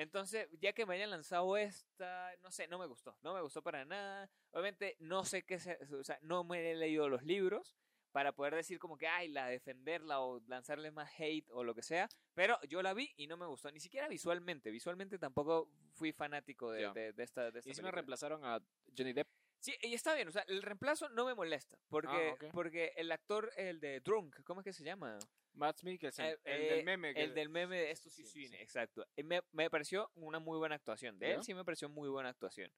Entonces, 0.00 0.48
ya 0.60 0.72
que 0.72 0.86
me 0.86 0.94
hayan 0.94 1.10
lanzado 1.10 1.58
esta, 1.58 2.34
no 2.42 2.50
sé, 2.50 2.66
no 2.68 2.78
me 2.78 2.86
gustó. 2.86 3.18
No 3.22 3.34
me 3.34 3.42
gustó 3.42 3.62
para 3.62 3.84
nada. 3.84 4.30
Obviamente, 4.52 4.96
no 4.98 5.26
sé 5.26 5.42
qué 5.44 5.58
se, 5.58 5.78
o 5.94 6.02
sea, 6.04 6.18
no 6.22 6.42
me 6.42 6.70
he 6.70 6.74
leído 6.74 7.06
los 7.10 7.22
libros 7.22 7.76
para 8.10 8.32
poder 8.32 8.54
decir 8.54 8.78
como 8.78 8.96
que, 8.96 9.06
ay, 9.06 9.28
la 9.28 9.46
defenderla 9.48 10.20
o 10.20 10.40
lanzarle 10.46 10.90
más 10.90 11.12
hate 11.18 11.46
o 11.50 11.64
lo 11.64 11.74
que 11.74 11.82
sea. 11.82 12.08
Pero 12.32 12.58
yo 12.62 12.80
la 12.80 12.94
vi 12.94 13.12
y 13.18 13.26
no 13.26 13.36
me 13.36 13.44
gustó, 13.44 13.70
ni 13.70 13.78
siquiera 13.78 14.08
visualmente. 14.08 14.70
Visualmente 14.70 15.18
tampoco 15.18 15.68
fui 15.92 16.12
fanático 16.12 16.72
de, 16.72 16.90
de- 16.92 17.12
de 17.12 17.22
esta, 17.22 17.50
de 17.50 17.58
esta 17.58 17.70
Y 17.70 17.74
si 17.74 17.82
me 17.82 17.90
reemplazaron 17.90 18.42
a 18.42 18.58
Johnny 18.96 19.12
Depp. 19.12 19.28
Sí, 19.58 19.74
y 19.82 19.92
está 19.92 20.14
bien, 20.14 20.26
o 20.28 20.32
sea, 20.32 20.40
el 20.48 20.62
reemplazo 20.62 21.10
no 21.10 21.26
me 21.26 21.34
molesta, 21.34 21.78
porque, 21.90 22.30
Ah, 22.30 22.32
ok. 22.32 22.44
porque 22.54 22.94
el 22.96 23.12
actor, 23.12 23.52
el 23.56 23.78
de 23.78 24.00
Drunk, 24.00 24.42
¿cómo 24.44 24.62
es 24.62 24.64
que 24.64 24.72
se 24.72 24.82
llama? 24.82 25.18
Matt 25.60 25.82
Mikkelsen. 25.84 26.24
Eh, 26.26 26.38
el 26.44 26.60
eh, 26.62 26.68
del 26.74 26.84
meme. 26.84 27.14
que- 27.14 27.22
El 27.22 27.34
del 27.34 27.48
meme 27.50 27.76
de 27.78 27.90
Esto 27.90 28.10
sí, 28.10 28.24
Sí, 28.24 28.44
cine, 28.46 28.56
sí. 28.56 28.62
exacto. 28.62 29.06
Me, 29.22 29.42
me 29.52 29.70
pareció 29.70 30.10
una 30.14 30.38
muy 30.40 30.58
buena 30.58 30.74
actuación, 30.74 31.18
de 31.18 31.28
¿Ya? 31.28 31.34
él 31.34 31.44
sí 31.44 31.54
me 31.54 31.64
pareció 31.64 31.88
muy 31.88 32.08
buena 32.08 32.30
actuación. 32.30 32.72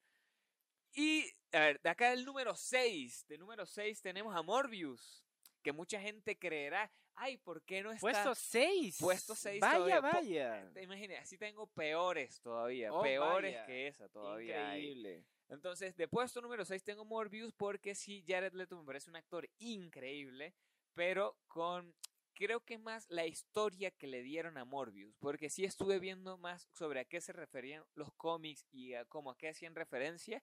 Y, 0.95 1.25
a 1.53 1.61
ver, 1.61 1.81
de 1.81 1.89
acá 1.89 2.13
el 2.13 2.25
número 2.25 2.55
6, 2.55 3.25
de 3.29 3.39
número 3.39 3.65
6 3.65 4.03
tenemos 4.03 4.35
a 4.37 4.43
Morbius, 4.43 5.25
que 5.63 5.73
mucha 5.73 5.99
gente 6.01 6.37
creerá, 6.39 6.93
ay, 7.15 7.39
¿por 7.39 7.63
qué 7.63 7.83
no 7.83 7.91
está? 7.93 8.01
Puesto 8.01 8.35
6. 8.35 8.99
Puesto 9.01 9.35
seis 9.35 9.61
Vaya, 9.61 9.77
todavía. 10.01 10.01
Vaya. 10.01 10.71
Te 10.75 10.83
imaginas, 10.83 11.23
así 11.23 11.39
tengo 11.39 11.67
peores 11.69 12.41
todavía, 12.43 12.93
Oh, 12.93 13.03
peores 13.03 13.55
vaya. 13.55 13.65
que 13.67 13.87
esa 13.87 14.09
todavía 14.09 14.71
hay. 14.71 14.81
Increíble. 14.89 15.25
Entonces, 15.49 15.95
de 15.97 16.09
puesto 16.09 16.41
número 16.41 16.65
6 16.65 16.83
tengo 16.83 17.05
Morbius 17.05 17.53
porque 17.55 17.95
sí, 17.95 18.25
Jared 18.27 18.53
Leto 18.55 18.77
me 18.79 18.85
parece 18.87 19.11
un 19.11 19.17
actor 19.17 19.49
increíble, 19.59 20.55
pero 20.95 21.37
con 21.47 21.95
creo 22.43 22.61
que 22.65 22.77
más 22.77 23.07
la 23.09 23.25
historia 23.25 23.93
que 23.93 24.09
le 24.09 24.23
dieron 24.23 24.59
a 24.59 24.65
Morbius, 24.65 25.15
porque 25.21 25.49
sí 25.49 25.65
estuve 25.65 26.01
viendo 26.01 26.37
más 26.39 26.69
sobre 26.73 26.99
a 26.99 27.05
qué 27.05 27.21
se 27.21 27.33
referían 27.33 27.85
los 27.95 28.13
cómics 28.15 28.67
y 28.73 28.95
a 28.95 29.05
cómo 29.05 29.31
a 29.31 29.39
qué 29.39 29.49
hacían 29.49 29.77
referencia 29.77 30.43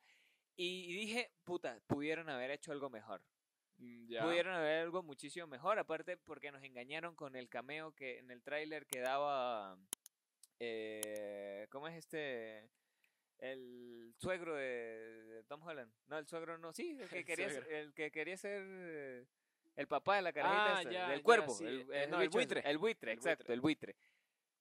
y 0.56 0.94
dije, 0.94 1.32
puta, 1.44 1.80
pudieron 1.88 2.30
haber 2.30 2.52
hecho 2.52 2.72
algo 2.72 2.90
mejor. 2.90 3.22
Mm, 3.78 4.08
Ya. 4.08 4.24
Pudieron 4.24 4.56
haber 4.56 4.82
algo 4.82 5.04
muchísimo 5.04 5.48
mejor, 5.48 5.78
aparte 5.78 6.16
porque 6.16 6.52
nos 6.52 6.64
engañaron 6.64 7.16
con 7.16 7.36
el 7.36 7.50
cameo 7.50 7.94
que 7.94 8.20
en 8.20 8.32
el 8.32 8.42
tráiler 8.42 8.86
que 8.86 9.02
daba 9.02 9.78
eh, 10.60 11.68
¿cómo 11.70 11.88
es 11.88 11.98
este? 11.98 12.70
El 13.40 14.14
suegro 14.18 14.56
de, 14.56 15.44
Tom 15.48 15.64
Holland. 15.64 15.92
No, 16.08 16.18
el 16.18 16.28
suegro 16.28 16.58
no, 16.58 16.74
sí, 16.74 16.98
el 17.00 17.10
que 17.10 17.20
El 17.20 17.26
quería 17.26 17.50
ser, 17.50 17.72
el 17.72 17.94
que 17.94 18.12
quería 18.12 18.38
ser 18.38 19.28
el 19.80 19.88
papá 19.88 20.18
de 20.18 20.22
la 20.24 20.34
carajita 20.34 20.76
Ah, 20.76 20.82
esta, 20.82 20.92
ya, 20.92 21.10
del 21.10 21.20
ya, 21.20 21.24
cuerpo, 21.24 21.54
sí, 21.54 21.66
el, 21.66 21.92
el 21.92 22.10
no, 22.10 22.22
el 22.22 22.30
buitre. 22.30 22.62
el 22.70 22.78
buitre, 22.78 23.14
exacto, 23.14 23.44
buitre. 23.44 23.54
el 23.54 23.62
buitre. 23.62 23.96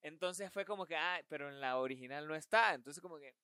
Entonces 0.01 0.51
fue 0.51 0.63
como 0.63 0.85
que, 0.85 0.95
ah, 0.95 1.21
pero 1.27 1.49
en 1.49 1.59
la 1.59 1.77
original 1.77 2.25
no 2.25 2.35
está, 2.35 2.73
entonces 2.73 3.01
como 3.01 3.17
que 3.17 3.35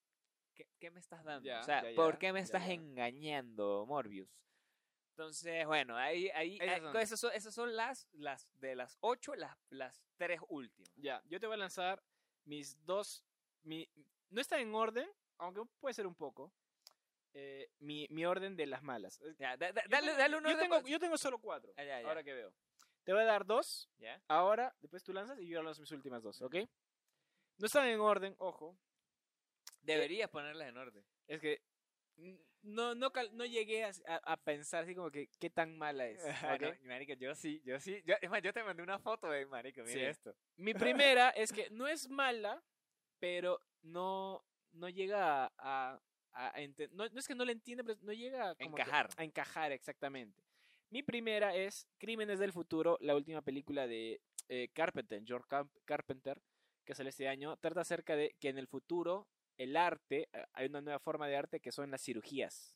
¿qué, 0.53 0.67
qué 0.79 0.89
me 0.89 1.01
estás 1.01 1.23
dando? 1.25 1.45
Ya, 1.45 1.59
o 1.59 1.63
sea, 1.63 1.83
¿por 1.95 2.17
qué 2.17 2.31
me 2.31 2.39
estás 2.39 2.69
engañando, 2.69 3.85
Morbius? 3.85 4.29
Entonces, 5.09 5.65
bueno, 5.65 5.97
ahí, 5.97 6.29
ahí, 6.33 6.57
Esas 6.61 6.81
son. 6.81 6.97
esas 6.97 7.19
son, 7.19 7.31
esas 7.33 7.53
son 7.53 7.75
las, 7.75 8.07
las 8.13 8.47
de 8.59 8.75
las 8.75 8.97
ocho, 9.01 9.35
las, 9.35 9.57
las 9.69 10.01
tres 10.17 10.39
últimas. 10.49 10.91
Ya, 10.95 11.21
yo 11.25 11.39
te 11.39 11.47
voy 11.47 11.55
a 11.55 11.57
lanzar 11.57 12.01
mis 12.45 12.83
dos. 12.85 13.25
Mi, 13.63 13.89
no 14.29 14.41
está 14.41 14.59
en 14.59 14.73
orden, 14.75 15.09
aunque 15.37 15.61
puede 15.79 15.93
ser 15.93 16.07
un 16.07 16.15
poco. 16.15 16.51
Eh, 17.37 17.69
mi, 17.79 18.07
mi 18.09 18.25
orden 18.25 18.55
de 18.55 18.65
las 18.65 18.81
malas. 18.81 19.19
Eh, 19.21 19.35
Ya, 19.37 19.57
da- 19.57 19.71
da- 19.73 19.83
dale, 19.89 20.13
dale 20.13 20.37
un 20.37 20.43
yo 20.45 20.57
tengo, 20.57 20.81
yo 20.81 20.99
tengo 20.99 21.17
solo 21.17 21.37
cuatro. 21.39 21.73
Ah, 21.77 21.83
ya, 21.83 22.01
ya. 22.01 22.07
Ahora 22.07 22.23
que 22.23 22.33
veo. 22.33 22.53
Te 23.03 23.11
voy 23.13 23.21
a 23.21 23.25
dar 23.25 23.45
dos. 23.45 23.89
¿Ya? 23.97 24.21
Ahora, 24.27 24.73
después 24.79 25.03
tú 25.03 25.13
lanzas 25.13 25.37
y 25.39 25.47
yo 25.47 25.61
lanzo 25.61 25.81
mis 25.81 25.91
últimas 25.91 26.23
dos, 26.23 26.41
¿ok? 26.41 26.55
No 27.57 27.65
están 27.67 27.87
en 27.87 27.99
orden, 27.99 28.35
ojo. 28.39 28.77
Deberías 29.81 30.29
ponerlas 30.29 30.67
en 30.69 30.77
orden. 30.77 31.05
Es 31.27 31.39
que 31.41 31.61
no, 32.63 32.95
no, 32.95 33.11
no 33.33 33.45
llegué 33.45 33.83
a, 33.83 33.91
a- 34.23 34.37
pensar 34.37 34.83
así 34.83 34.95
como 34.95 35.11
que 35.11 35.27
qué 35.39 35.49
tan 35.49 35.77
mala 35.77 36.07
es. 36.07 36.23
Ah, 36.57 36.57
marico, 36.83 37.13
yo 37.13 37.35
sí, 37.35 37.61
yo 37.65 37.79
sí. 37.79 38.01
Yo, 38.05 38.15
es 38.21 38.29
más, 38.29 38.41
yo 38.41 38.53
te 38.53 38.63
mandé 38.63 38.81
una 38.81 38.97
foto 38.99 39.29
de 39.29 39.45
marico, 39.45 39.81
mira 39.81 39.93
Sí. 39.93 39.99
esto. 40.05 40.35
Mi 40.55 40.73
primera 41.13 41.29
es 41.31 41.51
que 41.51 41.69
no 41.69 41.87
es 41.87 42.09
mala, 42.09 42.63
pero 43.19 43.59
no, 43.83 44.43
no 44.71 44.89
llega 44.89 45.45
a, 45.45 45.51
a, 45.57 46.01
a 46.55 46.85
no, 46.91 47.07
no 47.09 47.19
es 47.19 47.27
que 47.27 47.35
no 47.35 47.45
la 47.45 47.51
entiende, 47.51 47.83
pero 47.83 47.99
no 48.01 48.13
llega 48.13 48.55
como 48.55 48.77
Encajar. 48.77 49.09
a 49.17 49.23
encajar 49.23 49.71
exactamente. 49.71 50.43
Mi 50.89 51.03
primera 51.03 51.55
es 51.55 51.87
Crímenes 51.97 52.39
del 52.39 52.53
Futuro, 52.53 52.97
la 53.01 53.15
última 53.15 53.41
película 53.41 53.87
de 53.87 54.21
eh, 54.49 54.69
Carpenter, 54.73 55.21
George 55.25 55.47
Carp- 55.49 55.71
Carpenter, 55.85 56.41
que 56.85 56.93
sale 56.95 57.09
este 57.09 57.27
año. 57.27 57.57
Trata 57.57 57.81
acerca 57.81 58.15
de 58.15 58.35
que 58.39 58.49
en 58.49 58.57
el 58.57 58.67
futuro 58.67 59.27
el 59.57 59.75
arte, 59.75 60.29
eh, 60.31 60.45
hay 60.53 60.67
una 60.67 60.81
nueva 60.81 60.99
forma 60.99 61.27
de 61.27 61.35
arte 61.37 61.59
que 61.59 61.71
son 61.71 61.89
las 61.91 62.01
cirugías. 62.01 62.75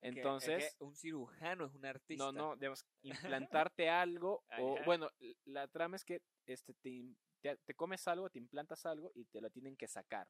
Es 0.00 0.12
que 0.14 0.18
Entonces, 0.20 0.76
un 0.80 0.94
cirujano 0.96 1.66
es 1.66 1.74
un 1.74 1.86
artista. 1.86 2.24
no, 2.24 2.32
no, 2.32 2.56
digamos, 2.56 2.84
implantarte 3.48 3.88
algo, 3.88 4.44
o 4.58 4.76
bueno, 4.84 5.08
la 5.44 5.68
trama 5.68 5.96
es 5.96 6.04
que 6.04 6.20
este, 6.46 6.74
te, 6.74 7.56
te 7.56 7.74
comes 7.74 8.06
algo, 8.08 8.28
te 8.28 8.38
implantas 8.38 8.84
algo 8.84 9.10
y 9.14 9.24
te 9.26 9.40
lo 9.40 9.48
tienen 9.50 9.76
que 9.76 9.86
sacar. 9.88 10.28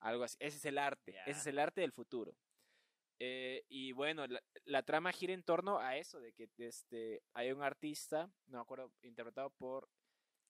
Algo 0.00 0.24
así. 0.24 0.36
Ese 0.40 0.56
es 0.58 0.64
el 0.64 0.78
arte, 0.78 1.16
ese 1.26 1.40
es 1.40 1.46
el 1.46 1.58
arte 1.58 1.80
del 1.80 1.92
futuro. 1.92 2.34
Eh, 3.20 3.64
y 3.68 3.92
bueno, 3.92 4.26
la, 4.28 4.40
la 4.64 4.82
trama 4.84 5.10
gira 5.12 5.32
en 5.34 5.42
torno 5.42 5.78
a 5.78 5.96
eso, 5.96 6.20
de 6.20 6.32
que 6.32 6.48
este, 6.58 7.20
hay 7.34 7.50
un 7.50 7.62
artista, 7.62 8.30
no 8.46 8.58
me 8.58 8.62
acuerdo, 8.62 8.92
interpretado 9.02 9.50
por. 9.50 9.88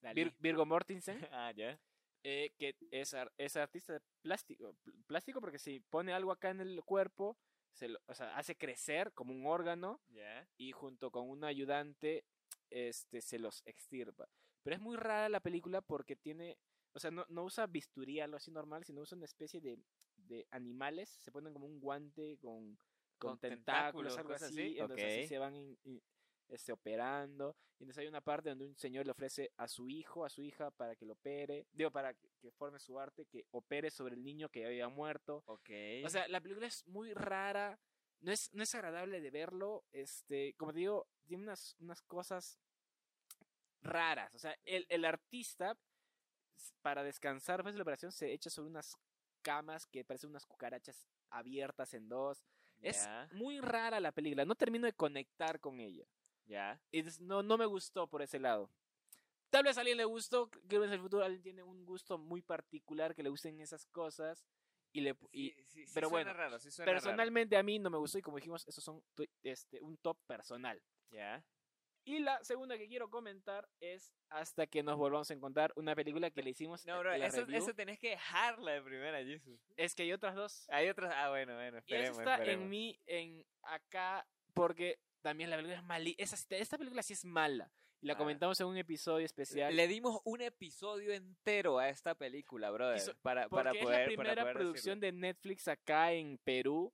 Vir- 0.03 0.35
Virgo 0.39 0.65
Mortensen, 0.67 1.19
ah, 1.33 1.51
ya. 1.57 1.81
eh, 2.23 2.53
que 2.59 2.77
es, 2.91 3.17
es 3.39 3.57
artista 3.57 3.95
de 3.95 4.01
plástico, 4.23 4.75
pl- 4.85 4.97
plástico 5.07 5.41
porque 5.41 5.59
si 5.59 5.81
pone 5.81 6.13
algo 6.13 6.31
acá 6.31 6.51
en 6.51 6.61
el 6.61 6.83
cuerpo, 6.85 7.37
se 7.73 7.89
lo, 7.89 7.99
o 8.07 8.15
sea, 8.15 8.37
hace 8.37 8.55
crecer 8.57 9.13
como 9.15 9.33
un 9.33 9.47
órgano 9.47 10.01
Ya. 10.09 10.47
y 10.57 10.73
junto 10.73 11.11
con 11.11 11.29
un 11.29 11.45
ayudante 11.45 12.25
este 12.71 13.21
se 13.23 13.39
los 13.39 13.63
extirpa. 13.67 14.29
Pero 14.63 14.77
es 14.77 14.83
muy 14.83 14.97
rara 14.97 15.29
la 15.31 15.41
película 15.41 15.81
porque 15.81 16.17
tiene, 16.17 16.59
o 16.93 16.99
sea, 16.99 17.11
no, 17.11 17.25
no 17.29 17.45
usa 17.45 17.67
bisturí, 17.67 18.21
algo 18.21 18.37
así 18.37 18.51
normal, 18.51 18.85
sino 18.85 19.01
usa 19.03 19.17
una 19.17 19.27
especie 19.27 19.61
de, 19.61 19.79
de 20.17 20.47
animales, 20.51 21.09
se 21.21 21.31
ponen 21.31 21.53
como 21.53 21.67
un 21.67 21.79
guante 21.81 22.39
con, 22.39 22.77
con, 23.19 23.31
Con 23.33 23.39
tentáculos, 23.39 24.15
tentáculos, 24.15 24.19
algo 24.19 24.31
cosas 24.31 24.49
así, 24.51 24.61
así, 24.61 24.79
entonces 24.79 25.05
así 25.19 25.29
se 25.29 25.39
van 25.39 25.55
in- 25.57 25.79
in- 25.85 26.03
este, 26.49 26.73
operando. 26.73 27.55
Y 27.79 27.85
entonces 27.85 27.99
hay 28.03 28.09
una 28.09 28.21
parte 28.23 28.49
donde 28.49 28.65
un 28.65 28.77
señor 28.77 29.05
le 29.05 29.13
ofrece 29.13 29.53
a 29.57 29.69
su 29.69 29.89
hijo, 29.89 30.25
a 30.25 30.31
su 30.31 30.43
hija, 30.43 30.71
para 30.73 30.97
que 30.97 31.05
lo 31.07 31.13
opere, 31.13 31.67
digo, 31.73 31.91
para 31.91 32.15
que, 32.15 32.29
que 32.41 32.51
forme 32.51 32.81
su 32.81 32.99
arte, 32.99 33.27
que 33.27 33.45
opere 33.53 33.91
sobre 33.91 34.15
el 34.17 34.25
niño 34.25 34.49
que 34.49 34.67
había 34.67 34.89
muerto. 34.89 35.43
Ok. 35.47 35.71
O 36.05 36.09
sea, 36.09 36.27
la 36.29 36.41
película 36.41 36.67
es 36.67 36.85
muy 36.87 37.13
rara, 37.13 37.79
no 38.21 38.33
es, 38.33 38.53
no 38.55 38.63
es 38.65 38.75
agradable 38.75 39.21
de 39.21 39.31
verlo, 39.31 39.85
este, 39.93 40.55
como 40.55 40.73
te 40.73 40.81
digo, 40.81 41.07
tiene 41.27 41.45
unas, 41.45 41.77
unas 41.79 42.03
cosas 42.03 42.59
raras, 43.83 44.35
o 44.35 44.39
sea, 44.39 44.57
el, 44.65 44.87
el 44.89 45.05
artista 45.05 45.79
para 46.83 47.03
descansar 47.03 47.59
después 47.59 47.75
de 47.75 47.79
la 47.79 47.83
operación 47.83 48.13
se 48.13 48.33
echa 48.33 48.51
sobre 48.51 48.71
unas 48.71 48.97
camas 49.43 49.87
que 49.87 50.05
parecen 50.05 50.31
unas 50.31 50.47
cucarachas 50.47 51.07
abiertas 51.31 51.95
en 51.95 52.09
dos. 52.09 52.45
Es 52.81 53.09
muy 53.33 53.61
rara 53.61 53.99
la 54.01 54.13
película, 54.13 54.45
no 54.45 54.55
termino 54.55 54.87
de 54.87 54.93
conectar 54.93 55.59
con 55.61 55.81
ella. 55.81 56.07
Ya. 56.47 56.81
Y 56.91 57.01
es- 57.01 57.21
no, 57.21 57.43
no 57.43 57.59
me 57.59 57.67
gustó 57.67 58.07
por 58.07 58.23
ese 58.23 58.39
lado. 58.39 58.71
Tal 59.51 59.65
vez 59.65 59.77
a 59.79 59.81
alguien 59.81 59.97
le 59.97 60.05
gustó, 60.05 60.51
creo 60.51 60.83
que 60.83 60.87
en 60.87 60.93
el 60.93 61.01
futuro 61.01 61.25
alguien 61.25 61.43
tiene 61.43 61.63
un 61.63 61.85
gusto 61.87 62.19
muy 62.19 62.43
particular 62.43 63.15
que 63.15 63.23
le 63.23 63.31
gusten 63.31 63.61
esas 63.61 63.87
cosas. 63.87 64.45
Y 64.93 65.01
le, 65.01 65.17
y, 65.33 65.51
Sí, 65.51 65.65
sí, 65.67 65.87
sí 65.87 65.93
pero 65.95 66.09
suena 66.09 66.33
bueno, 66.33 66.39
raro, 66.39 66.59
personalmente 66.85 67.57
a 67.57 67.63
mí 67.63 67.79
no 67.79 67.91
me 67.91 67.99
gustó 67.99 68.19
y 68.19 68.23
como 68.23 68.37
dijimos, 68.37 68.67
esos 68.67 68.83
son 68.83 69.03
este, 69.43 69.81
un 69.83 69.97
top 69.99 70.19
personal. 70.27 70.83
Ya. 71.11 71.45
Y 72.09 72.21
la 72.21 72.43
segunda 72.43 72.79
que 72.79 72.89
quiero 72.89 73.11
comentar 73.11 73.69
es 73.81 74.15
Hasta 74.31 74.67
que 74.67 74.83
nos 74.83 74.97
volvamos 74.97 75.31
a 75.31 75.35
encontrar, 75.35 75.73
una 75.77 75.95
película 75.95 76.31
que 76.31 76.43
le 76.43 76.51
hicimos 76.51 76.87
No, 76.87 76.99
bro, 77.01 77.15
la 77.17 77.27
eso, 77.27 77.41
review. 77.41 77.59
eso 77.59 77.75
tenés 77.75 77.99
que 77.99 78.11
dejarla 78.11 78.73
de 78.73 78.83
primera, 78.83 79.23
Jesus. 79.23 79.61
Es 79.77 79.95
que 79.95 80.05
hay 80.05 80.13
otras 80.15 80.35
dos. 80.35 80.67
Hay 80.71 80.89
otras. 80.89 81.13
Ah, 81.15 81.29
bueno, 81.29 81.55
bueno, 81.55 81.77
Y 81.77 81.81
esperemos. 81.81 82.11
esa 82.13 82.21
está 82.23 82.35
esperemos. 82.37 82.65
en 82.65 82.71
mí, 82.71 82.99
en 83.07 83.45
acá, 83.63 84.27
porque 84.55 84.99
también 85.21 85.51
la 85.51 85.57
película 85.57 85.77
es 85.79 85.85
mala. 85.85 86.09
Esta 86.17 86.79
película 86.79 87.03
sí 87.03 87.13
es 87.13 87.25
mala. 87.27 87.71
Y 88.01 88.07
la 88.07 88.15
Ah. 88.15 88.17
comentamos 88.17 88.59
en 88.61 88.69
un 88.69 88.77
episodio 88.79 89.27
especial. 89.27 89.75
Le 89.77 89.87
dimos 89.89 90.21
un 90.25 90.41
episodio 90.41 91.13
entero 91.13 91.79
a 91.79 91.89
esta 91.91 92.15
película, 92.15 92.71
brother. 92.71 92.97
Hizo- 92.97 93.15
para, 93.21 93.49
Porque 93.49 93.65
para 93.65 93.79
es 93.79 93.85
poder, 93.85 93.99
la 94.11 94.17
para 94.17 94.33
primera 94.35 94.53
producción 94.55 94.99
de 95.01 95.13
Netflix 95.13 95.69
acá 95.69 96.13
en 96.13 96.39
Perú. 96.39 96.91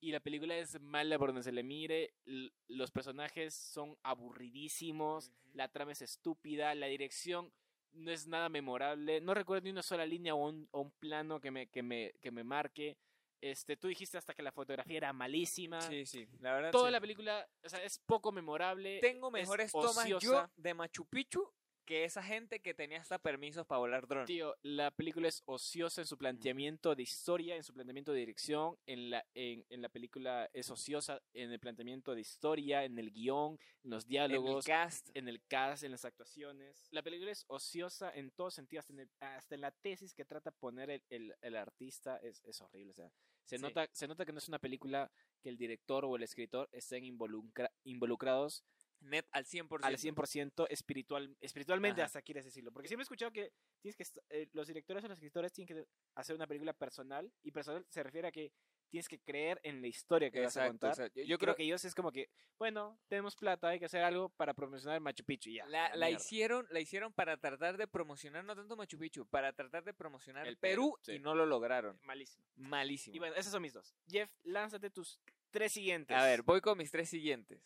Y 0.00 0.12
la 0.12 0.20
película 0.20 0.56
es 0.56 0.78
mala 0.80 1.18
por 1.18 1.28
donde 1.30 1.42
se 1.42 1.52
le 1.52 1.62
mire. 1.62 2.14
l- 2.26 2.52
Los 2.68 2.90
personajes 2.90 3.54
son 3.54 3.96
aburridísimos. 4.02 5.32
La 5.52 5.68
trama 5.68 5.92
es 5.92 6.02
estúpida. 6.02 6.74
La 6.74 6.86
dirección 6.86 7.52
no 7.92 8.10
es 8.10 8.26
nada 8.26 8.48
memorable. 8.48 9.20
No 9.20 9.34
recuerdo 9.34 9.64
ni 9.64 9.70
una 9.70 9.82
sola 9.82 10.04
línea 10.04 10.34
o 10.34 10.48
un, 10.48 10.68
o 10.72 10.80
un 10.82 10.90
plano 10.92 11.40
que 11.40 11.50
me, 11.50 11.68
que, 11.68 11.82
me, 11.82 12.12
que 12.20 12.30
me 12.30 12.44
marque. 12.44 12.96
Este, 13.40 13.76
tú 13.76 13.88
dijiste 13.88 14.16
hasta 14.16 14.32
que 14.34 14.42
la 14.42 14.52
fotografía 14.52 14.96
era 14.96 15.12
malísima. 15.12 15.80
Sí, 15.82 16.06
sí, 16.06 16.26
la 16.40 16.54
verdad. 16.54 16.70
Toda 16.70 16.88
sí. 16.88 16.92
la 16.92 17.00
película 17.00 17.46
o 17.62 17.68
sea, 17.68 17.82
es 17.84 17.98
poco 17.98 18.32
memorable. 18.32 19.00
Tengo 19.00 19.28
es 19.28 19.32
mejores 19.32 19.70
tomas 19.72 20.08
yo 20.20 20.48
de 20.56 20.74
Machu 20.74 21.04
Picchu 21.06 21.46
que 21.84 22.04
esa 22.04 22.22
gente 22.22 22.60
que 22.60 22.74
tenía 22.74 23.00
hasta 23.00 23.18
permisos 23.18 23.66
para 23.66 23.78
volar 23.78 24.06
dron. 24.06 24.26
Tío, 24.26 24.56
la 24.62 24.90
película 24.90 25.28
es 25.28 25.42
ociosa 25.46 26.00
en 26.00 26.06
su 26.06 26.16
planteamiento 26.16 26.94
de 26.94 27.02
historia, 27.02 27.56
en 27.56 27.62
su 27.62 27.72
planteamiento 27.74 28.12
de 28.12 28.20
dirección. 28.20 28.76
En 28.86 29.10
la, 29.10 29.24
en, 29.34 29.64
en 29.68 29.82
la 29.82 29.88
película 29.88 30.48
es 30.52 30.70
ociosa 30.70 31.20
en 31.32 31.52
el 31.52 31.60
planteamiento 31.60 32.14
de 32.14 32.20
historia, 32.22 32.84
en 32.84 32.98
el 32.98 33.10
guion, 33.10 33.58
en 33.84 33.90
los 33.90 34.04
en 34.04 34.06
el 34.06 34.10
diálogos, 34.10 34.64
cast. 34.64 35.10
en 35.14 35.28
el 35.28 35.42
cast, 35.46 35.82
en 35.84 35.90
las 35.92 36.04
actuaciones. 36.04 36.88
La 36.90 37.02
película 37.02 37.30
es 37.30 37.44
ociosa 37.48 38.10
en 38.14 38.30
todos 38.30 38.54
sentidos, 38.54 38.84
hasta 38.84 38.92
en, 38.94 39.00
el- 39.00 39.10
hasta 39.20 39.54
en 39.54 39.60
la 39.60 39.70
tesis 39.70 40.14
que 40.14 40.24
trata 40.24 40.50
de 40.50 40.56
poner 40.56 40.90
el, 40.90 41.02
el- 41.10 41.34
el 41.40 41.56
artista 41.56 42.16
es, 42.18 42.42
es 42.44 42.60
horrible. 42.60 42.92
O 42.92 42.94
sea, 42.94 43.10
se, 43.44 43.56
Sí. 43.58 43.62
nota, 43.62 43.88
se 43.92 44.08
nota 44.08 44.24
que 44.24 44.32
no 44.32 44.38
es 44.38 44.48
una 44.48 44.58
película 44.58 45.10
que 45.42 45.50
el 45.50 45.58
director 45.58 46.06
o 46.06 46.16
el 46.16 46.22
escritor 46.22 46.68
estén 46.72 47.04
involucra- 47.04 47.70
involucrados 47.84 48.64
Net 49.04 49.26
al 49.32 49.44
100%. 49.44 49.84
al 49.84 49.96
100% 49.98 50.66
espiritual, 50.70 51.36
espiritualmente, 51.40 52.00
Ajá. 52.00 52.06
hasta 52.06 52.22
quieres 52.22 52.44
decirlo. 52.44 52.72
Porque 52.72 52.88
siempre 52.88 53.02
he 53.02 53.04
escuchado 53.04 53.30
que 53.32 53.52
tienes 53.80 53.96
que 53.96 54.04
eh, 54.30 54.48
los 54.52 54.66
directores 54.66 55.04
o 55.04 55.08
los 55.08 55.16
escritores 55.18 55.52
tienen 55.52 55.76
que 55.76 55.86
hacer 56.14 56.34
una 56.36 56.46
película 56.46 56.72
personal. 56.72 57.30
Y 57.42 57.50
personal 57.50 57.84
se 57.88 58.02
refiere 58.02 58.28
a 58.28 58.32
que 58.32 58.52
tienes 58.90 59.08
que 59.08 59.18
creer 59.18 59.58
en 59.64 59.80
la 59.80 59.88
historia 59.88 60.30
que 60.30 60.40
vas 60.40 60.56
a 60.56 60.68
contar. 60.68 60.94
yo- 60.96 61.24
creo 61.24 61.38
creo 61.38 61.56
que 61.56 61.64
ellos 61.64 61.84
es 61.84 61.94
como 61.96 62.12
que, 62.12 62.30
bueno, 62.58 62.96
tenemos 63.08 63.34
plata, 63.34 63.68
hay 63.68 63.80
que 63.80 63.86
hacer 63.86 64.02
algo 64.04 64.28
para 64.28 64.54
promocionar 64.54 65.00
Machu 65.00 65.24
Picchu. 65.24 65.50
ya, 65.50 65.66
La, 65.66 65.94
la 65.96 66.10
hicieron, 66.10 66.66
la 66.70 66.78
hicieron 66.78 67.12
para 67.12 67.36
tratar 67.36 67.76
de 67.76 67.88
promocionar, 67.88 68.44
no 68.44 68.54
tanto 68.54 68.76
Machu 68.76 68.96
Picchu, 68.96 69.26
para 69.26 69.52
tratar 69.52 69.82
de 69.82 69.94
promocionar 69.94 70.46
El 70.46 70.56
Perú, 70.58 70.92
Perú, 70.92 70.98
sí. 71.02 71.12
y 71.14 71.18
no 71.18 71.34
lo 71.34 71.44
lograron. 71.44 71.98
Malísimo. 72.02 72.44
Malísimo. 72.54 73.16
Y 73.16 73.18
bueno, 73.18 73.34
esos 73.34 73.50
son 73.50 73.62
mis 73.62 73.72
dos. 73.72 73.96
Jeff, 74.06 74.30
lánzate 74.44 74.90
tus 74.90 75.18
tres 75.50 75.72
siguientes. 75.72 76.16
A 76.16 76.24
ver, 76.24 76.42
voy 76.42 76.60
con 76.60 76.78
mis 76.78 76.90
tres 76.92 77.08
siguientes. 77.08 77.60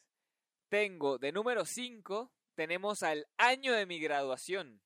Tengo 0.69 1.17
de 1.19 1.33
número 1.33 1.65
5, 1.65 2.31
tenemos 2.55 3.03
al 3.03 3.27
año 3.39 3.73
de 3.73 3.87
mi 3.87 3.99
graduación. 3.99 4.83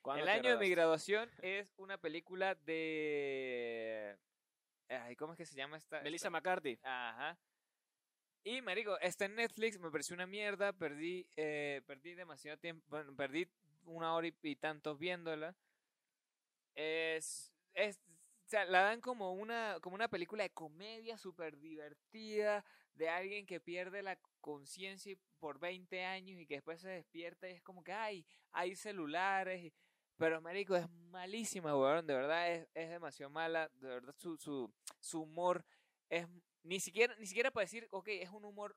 ¿Cuándo 0.00 0.22
El 0.22 0.28
año 0.28 0.50
de 0.50 0.58
mi 0.58 0.70
graduación 0.70 1.28
es 1.42 1.72
una 1.76 1.98
película 1.98 2.54
de... 2.54 4.16
Ay, 4.88 5.16
¿Cómo 5.16 5.32
es 5.32 5.38
que 5.38 5.46
se 5.46 5.56
llama 5.56 5.78
esta? 5.78 6.02
Melissa 6.02 6.30
McCarthy. 6.30 6.78
Ajá. 6.82 7.36
Y, 8.44 8.60
marico, 8.62 8.96
está 9.00 9.24
en 9.24 9.34
Netflix, 9.34 9.80
me 9.80 9.90
pareció 9.90 10.14
una 10.14 10.26
mierda, 10.26 10.72
perdí, 10.72 11.26
eh, 11.34 11.80
perdí 11.86 12.14
demasiado 12.14 12.58
tiempo, 12.58 12.84
bueno, 12.88 13.16
perdí 13.16 13.48
una 13.86 14.14
hora 14.14 14.28
y, 14.28 14.34
y 14.42 14.56
tantos 14.56 14.98
viéndola. 14.98 15.56
Es, 16.74 17.52
es, 17.72 17.98
o 18.44 18.48
sea, 18.48 18.66
la 18.66 18.82
dan 18.82 19.00
como 19.00 19.32
una, 19.32 19.78
como 19.80 19.94
una 19.94 20.08
película 20.08 20.42
de 20.44 20.50
comedia 20.50 21.16
súper 21.16 21.58
divertida, 21.58 22.64
de 22.94 23.08
alguien 23.08 23.46
que 23.46 23.60
pierde 23.60 24.02
la 24.02 24.18
conciencia 24.40 25.16
por 25.38 25.58
20 25.58 26.04
años 26.04 26.40
y 26.40 26.46
que 26.46 26.54
después 26.54 26.80
se 26.80 26.88
despierta 26.88 27.48
y 27.48 27.52
es 27.52 27.62
como 27.62 27.82
que, 27.82 27.92
ay, 27.92 28.26
hay 28.52 28.76
celulares, 28.76 29.72
pero, 30.16 30.40
marico, 30.40 30.76
es 30.76 30.88
malísima, 30.90 31.76
weón, 31.76 32.06
de 32.06 32.14
verdad 32.14 32.52
es, 32.52 32.68
es 32.74 32.88
demasiado 32.90 33.30
mala, 33.30 33.68
de 33.74 33.88
verdad 33.88 34.14
su, 34.16 34.36
su, 34.36 34.72
su 35.00 35.22
humor 35.22 35.64
es 36.08 36.26
ni 36.62 36.80
siquiera, 36.80 37.14
ni 37.16 37.26
siquiera 37.26 37.50
para 37.50 37.64
decir, 37.64 37.86
ok, 37.90 38.08
es 38.08 38.30
un 38.30 38.44
humor 38.44 38.76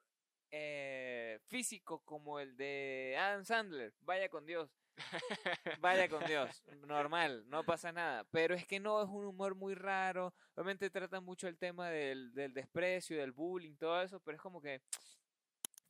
eh, 0.52 1.40
físico 1.46 2.00
como 2.06 2.40
el 2.40 2.58
de 2.58 3.16
Adam 3.20 3.46
Sandler, 3.46 3.94
vaya 4.02 4.30
con 4.30 4.46
Dios, 4.46 4.70
vaya 5.80 6.10
con 6.10 6.24
Dios, 6.26 6.64
normal, 6.88 7.44
no 7.48 7.64
pasa 7.64 7.92
nada, 7.92 8.24
pero 8.32 8.56
es 8.56 8.66
que 8.66 8.80
no, 8.80 9.02
es 9.02 9.10
un 9.10 9.26
humor 9.26 9.56
muy 9.56 9.76
raro, 9.76 10.34
obviamente 10.56 10.90
trata 10.90 11.22
mucho 11.22 11.48
el 11.48 11.58
tema 11.58 11.90
del, 11.90 12.34
del 12.34 12.54
desprecio, 12.54 13.18
del 13.18 13.32
bullying, 13.32 13.76
todo 13.76 14.02
eso, 14.02 14.20
pero 14.20 14.36
es 14.36 14.42
como 14.42 14.62
que, 14.62 14.82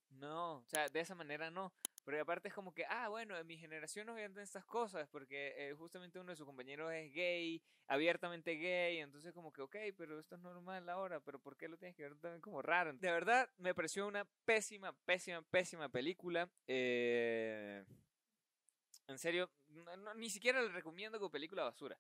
no, 0.10 0.58
o 0.58 0.66
sea, 0.68 0.90
de 0.90 1.00
esa 1.00 1.16
manera 1.16 1.50
no, 1.52 1.74
Porque 2.08 2.22
aparte 2.22 2.48
es 2.48 2.54
como 2.54 2.74
que, 2.74 2.86
ah, 2.86 3.10
bueno, 3.10 3.38
en 3.38 3.46
mi 3.46 3.58
generación 3.58 4.08
no 4.08 4.14
veían 4.14 4.38
estas 4.38 4.64
cosas, 4.64 5.10
porque 5.10 5.54
eh, 5.58 5.74
justamente 5.74 6.18
uno 6.20 6.32
de 6.32 6.38
sus 6.38 6.46
compañeros 6.46 6.90
es 6.94 7.12
gay, 7.12 7.62
abiertamente 7.86 8.54
gay, 8.56 9.00
entonces 9.00 9.34
como 9.34 9.52
que, 9.52 9.62
ok, 9.62 9.76
pero 9.98 10.18
esto 10.18 10.36
es 10.36 10.42
normal 10.42 10.88
ahora, 10.88 11.20
pero 11.20 11.38
¿por 11.38 11.58
qué 11.58 11.68
lo 11.68 11.78
tienes 11.78 11.98
que 11.98 12.04
ver 12.04 12.18
también 12.20 12.40
como 12.40 12.62
raro? 12.62 12.94
De 12.94 13.12
verdad, 13.12 13.50
me 13.58 13.76
pareció 13.76 14.08
una 14.08 14.24
pésima, 14.46 14.94
pésima, 15.06 15.42
pésima 15.42 15.90
película. 15.90 16.50
Eh, 16.66 17.84
en 19.08 19.18
serio, 19.20 19.50
no- 19.98 20.14
ni 20.16 20.30
siquiera 20.30 20.62
le 20.62 20.70
recomiendo 20.70 21.18
como 21.20 21.32
película 21.32 21.64
basura. 21.64 21.98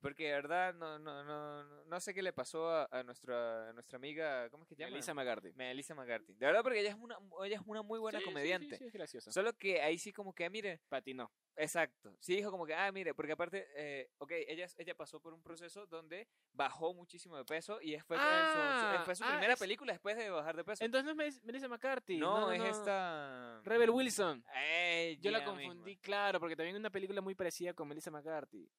Porque 0.00 0.26
de 0.26 0.32
verdad 0.32 0.74
no, 0.74 0.98
no, 0.98 1.24
no, 1.24 1.64
no- 1.84 2.00
sé 2.00 2.14
qué 2.14 2.22
le 2.22 2.32
pasó 2.32 2.70
a, 2.70 2.88
a 2.92 3.02
nuestra, 3.02 3.70
a 3.70 3.72
nuestra 3.72 3.96
amiga, 3.96 4.48
¿cómo 4.50 4.62
es 4.62 4.68
que 4.68 4.76
se 4.76 4.80
llama? 4.82 4.92
Melissa 4.92 5.14
McCarthy. 5.14 5.52
Melissa 5.54 5.94
McCarthy. 5.96 6.34
De 6.34 6.46
verdad, 6.46 6.62
porque 6.62 6.78
ella 6.80 6.90
es 6.90 6.94
una, 6.94 7.18
ella 7.44 7.56
es 7.56 7.62
una 7.66 7.82
muy 7.82 7.98
buena 7.98 8.18
Sí, 8.18 8.22
sí, 8.24 8.28
sí, 8.28 8.32
comediante. 8.32 8.76
Sí, 8.78 8.84
es 8.84 8.92
graciosa. 8.92 9.32
Solo 9.32 9.52
que 9.54 9.82
ahí 9.82 9.98
sí 9.98 10.12
como 10.12 10.32
que, 10.32 10.44
ah, 10.44 10.50
mire, 10.50 10.80
Patinó. 10.88 11.32
exacto. 11.56 12.16
Sí 12.20 12.36
dijo 12.36 12.52
como 12.52 12.64
que, 12.66 12.74
ah, 12.74 12.92
mire, 12.92 13.12
porque 13.14 13.32
aparte, 13.32 13.66
eh, 13.74 14.08
ok, 14.18 14.30
ella, 14.46 14.66
ella 14.76 14.94
pasó 14.94 15.18
por 15.20 15.34
un 15.34 15.42
proceso 15.42 15.86
donde 15.86 16.28
bajó 16.52 16.94
muchísimo 16.94 17.36
de 17.36 17.44
peso 17.44 17.80
y 17.82 17.98
fue, 17.98 18.16
su- 18.16 18.22
su, 18.22 18.28
Ah, 18.28 19.02
fue 19.04 19.16
su 19.16 19.24
ah, 19.24 19.30
primera 19.30 19.54
es- 19.54 19.58
película 19.58 19.92
después 19.92 20.16
de 20.16 20.30
bajar 20.30 20.56
de 20.56 20.62
peso. 20.62 20.84
Entonces 20.84 21.04
no 21.04 21.10
es 21.10 21.34
Melis- 21.34 21.42
Melissa 21.42 21.66
McCarthy. 21.66 22.18
no, 22.18 22.52
es 22.52 22.62
esta... 22.62 23.60
Rebel 23.64 23.90
Wilson. 23.90 24.44
Yo 25.20 25.30
la 25.32 25.38
Ella 25.38 25.44
confundí, 25.44 25.96
claro, 25.96 26.38
porque 26.38 26.54
también 26.54 26.76
hay 26.76 26.80
una 26.80 26.90
película 26.90 27.20
muy 27.20 27.34
parecida 27.34 27.74
con 27.74 27.88
Melissa 27.88 28.12
McCarthy. 28.12 28.70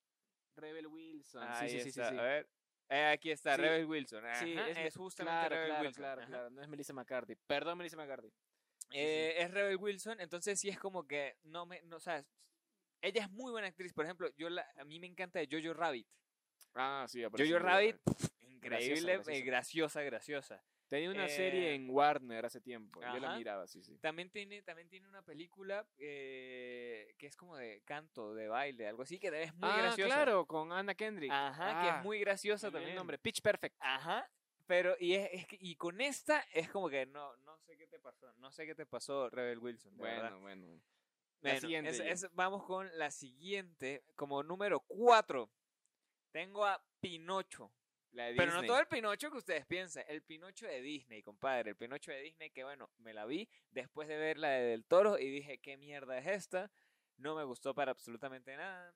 Rebel 0.59 0.87
Wilson. 0.87 1.43
Ahí 1.43 1.69
sí, 1.69 1.77
sí, 1.77 1.83
sí, 1.85 1.91
sí, 1.91 1.99
está, 1.99 2.09
sí. 2.11 2.17
A 2.17 2.21
ver. 2.21 2.49
Eh, 2.89 3.05
aquí 3.05 3.31
está, 3.31 3.55
Sí. 3.55 3.61
Rebel 3.61 3.85
Wilson. 3.85 4.23
Sí, 4.39 4.55
es, 4.57 4.77
es, 4.77 4.95
justamente 4.97 5.47
claro, 5.47 5.55
Rebel 5.55 5.67
claro, 5.67 5.83
Wilson. 5.83 6.01
Claro, 6.01 6.21
ajá. 6.21 6.29
claro, 6.29 6.49
no 6.49 6.61
es 6.61 6.67
Melissa 6.67 6.93
McCarthy. 6.93 7.35
Perdón, 7.47 7.77
Melissa 7.77 7.97
McCarthy. 7.97 8.33
Eh, 8.91 9.35
es 9.37 9.51
Rebel 9.51 9.77
Wilson, 9.77 10.19
entonces 10.19 10.59
sí 10.59 10.69
es 10.69 10.79
como 10.79 11.07
que 11.07 11.37
no 11.43 11.65
me, 11.65 11.81
no, 11.83 11.97
o 11.97 11.99
sea, 11.99 12.25
ella 13.01 13.23
es 13.23 13.29
muy 13.29 13.51
buena 13.51 13.67
actriz. 13.67 13.93
Por 13.93 14.05
ejemplo, 14.05 14.29
yo 14.35 14.49
la, 14.49 14.67
a 14.77 14.83
mí 14.83 14.99
me 14.99 15.07
encanta 15.07 15.39
de 15.39 15.47
Jojo 15.49 15.73
Rabbit. 15.73 16.07
Ah, 16.73 17.05
sí, 17.07 17.23
Jojo 17.23 17.59
Rabbit, 17.59 17.97
increíble, 18.41 19.13
eh, 19.13 19.17
graciosa. 19.17 19.45
graciosa, 19.45 20.01
graciosa. 20.01 20.63
Tenía 20.89 21.11
una 21.11 21.25
Eh, 21.27 21.29
serie 21.29 21.75
en 21.75 21.87
Warner 21.89 22.45
hace 22.45 22.59
tiempo. 22.59 22.99
Yo 22.99 23.19
la 23.19 23.37
miraba, 23.37 23.67
sí, 23.67 23.83
sí. 23.83 23.95
También 23.99 24.29
tiene, 24.31 24.61
también 24.63 24.89
tiene 24.89 25.07
una 25.07 25.21
película 25.21 25.85
eh, 25.99 27.13
que 27.17 27.27
es 27.27 27.35
como 27.35 27.55
de 27.57 27.81
canto, 27.85 28.33
de 28.33 28.47
baile, 28.47 28.87
algo 28.87 29.03
así, 29.03 29.19
que 29.19 29.27
es 29.43 29.53
muy 29.55 29.69
ah, 29.69 29.77
graciosa. 29.77 30.15
claro, 30.15 30.45
con 30.47 30.71
Anna 30.71 30.95
Kendrick. 30.95 31.31
Ajá, 31.31 31.81
que 31.81 31.89
Ah, 31.89 31.97
es 31.99 32.03
muy 32.03 32.19
graciosa 32.19 32.71
también. 32.71 32.91
el 32.91 32.95
nombre. 32.95 33.19
Pitch 33.19 33.41
Perfect. 33.41 33.75
Ajá. 33.79 34.27
Pero, 34.65 34.95
y, 34.99 35.13
es, 35.13 35.29
es 35.31 35.45
y 35.59 35.75
con 35.75 36.01
esta 36.01 36.41
es 36.53 36.69
como 36.69 36.89
que 36.89 37.05
no, 37.05 37.35
no 37.37 37.57
sé 37.59 37.75
qué 37.77 37.87
te 37.87 37.99
pasó, 37.99 38.31
no 38.37 38.51
sé 38.51 38.65
qué 38.65 38.75
te 38.75 38.85
pasó, 38.85 39.29
Rebel 39.29 39.59
Wilson. 39.59 39.95
de 39.95 40.03
verdad. 40.03 40.31
Bueno, 40.39 40.39
bueno. 40.65 40.81
La 41.41 41.59
siguiente, 41.59 41.91
es- 41.91 41.97
ya. 41.99 42.05
es- 42.05 42.35
vamos 42.35 42.63
con 42.65 42.89
la 42.97 43.11
siguiente, 43.11 44.03
como 44.15 44.41
número 44.43 44.79
4. 44.81 45.49
Tengo 46.31 46.65
a 46.65 46.83
Pinocho. 46.99 47.71
La 48.11 48.25
de 48.25 48.35
Pero 48.35 48.53
no 48.53 48.63
todo 48.63 48.79
el 48.79 48.87
Pinocho 48.87 49.29
que 49.29 49.37
ustedes 49.37 49.65
piensan, 49.65 50.03
el 50.07 50.23
Pinocho 50.23 50.65
de 50.65 50.81
Disney, 50.81 51.21
compadre. 51.21 51.71
El 51.71 51.75
Pinocho 51.75 52.11
de 52.11 52.21
Disney 52.21 52.49
que, 52.49 52.63
bueno, 52.63 52.89
me 52.97 53.13
la 53.13 53.25
vi 53.25 53.47
después 53.71 54.07
de 54.07 54.17
ver 54.17 54.37
la 54.37 54.49
de 54.49 54.61
Del 54.63 54.85
Toro 54.85 55.19
y 55.19 55.29
dije, 55.29 55.59
¿qué 55.59 55.77
mierda 55.77 56.17
es 56.17 56.27
esta? 56.27 56.71
No 57.17 57.35
me 57.35 57.43
gustó 57.43 57.75
para 57.75 57.91
absolutamente 57.91 58.55
nada. 58.55 58.95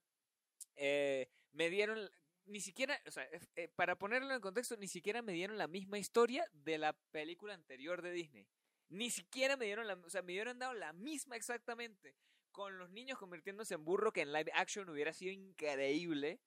Eh, 0.76 1.30
me 1.52 1.70
dieron, 1.70 2.10
ni 2.46 2.62
siquiera, 2.62 3.00
o 3.06 3.12
sea, 3.12 3.28
eh, 3.56 3.68
para 3.76 3.98
ponerlo 3.98 4.34
en 4.34 4.42
contexto, 4.42 4.78
ni 4.78 4.88
siquiera 4.88 5.22
me 5.22 5.34
dieron 5.34 5.58
la 5.58 5.68
misma 5.68 6.00
historia 6.00 6.48
de 6.52 6.78
la 6.78 6.94
película 7.12 7.54
anterior 7.54 8.02
de 8.02 8.12
Disney. 8.12 8.48
Ni 8.90 9.10
siquiera 9.10 9.58
me 9.58 9.66
dieron 9.66 9.88
la, 9.88 9.94
o 9.94 10.10
sea, 10.10 10.22
me 10.22 10.34
hubieran 10.34 10.60
dado 10.60 10.74
la 10.74 10.94
misma 10.94 11.36
exactamente. 11.36 12.16
Con 12.52 12.78
los 12.78 12.92
niños 12.92 13.18
convirtiéndose 13.18 13.74
en 13.74 13.84
burro, 13.84 14.14
que 14.14 14.22
en 14.22 14.32
live 14.32 14.52
action 14.54 14.90
hubiera 14.90 15.14
sido 15.14 15.32
increíble. 15.32 16.40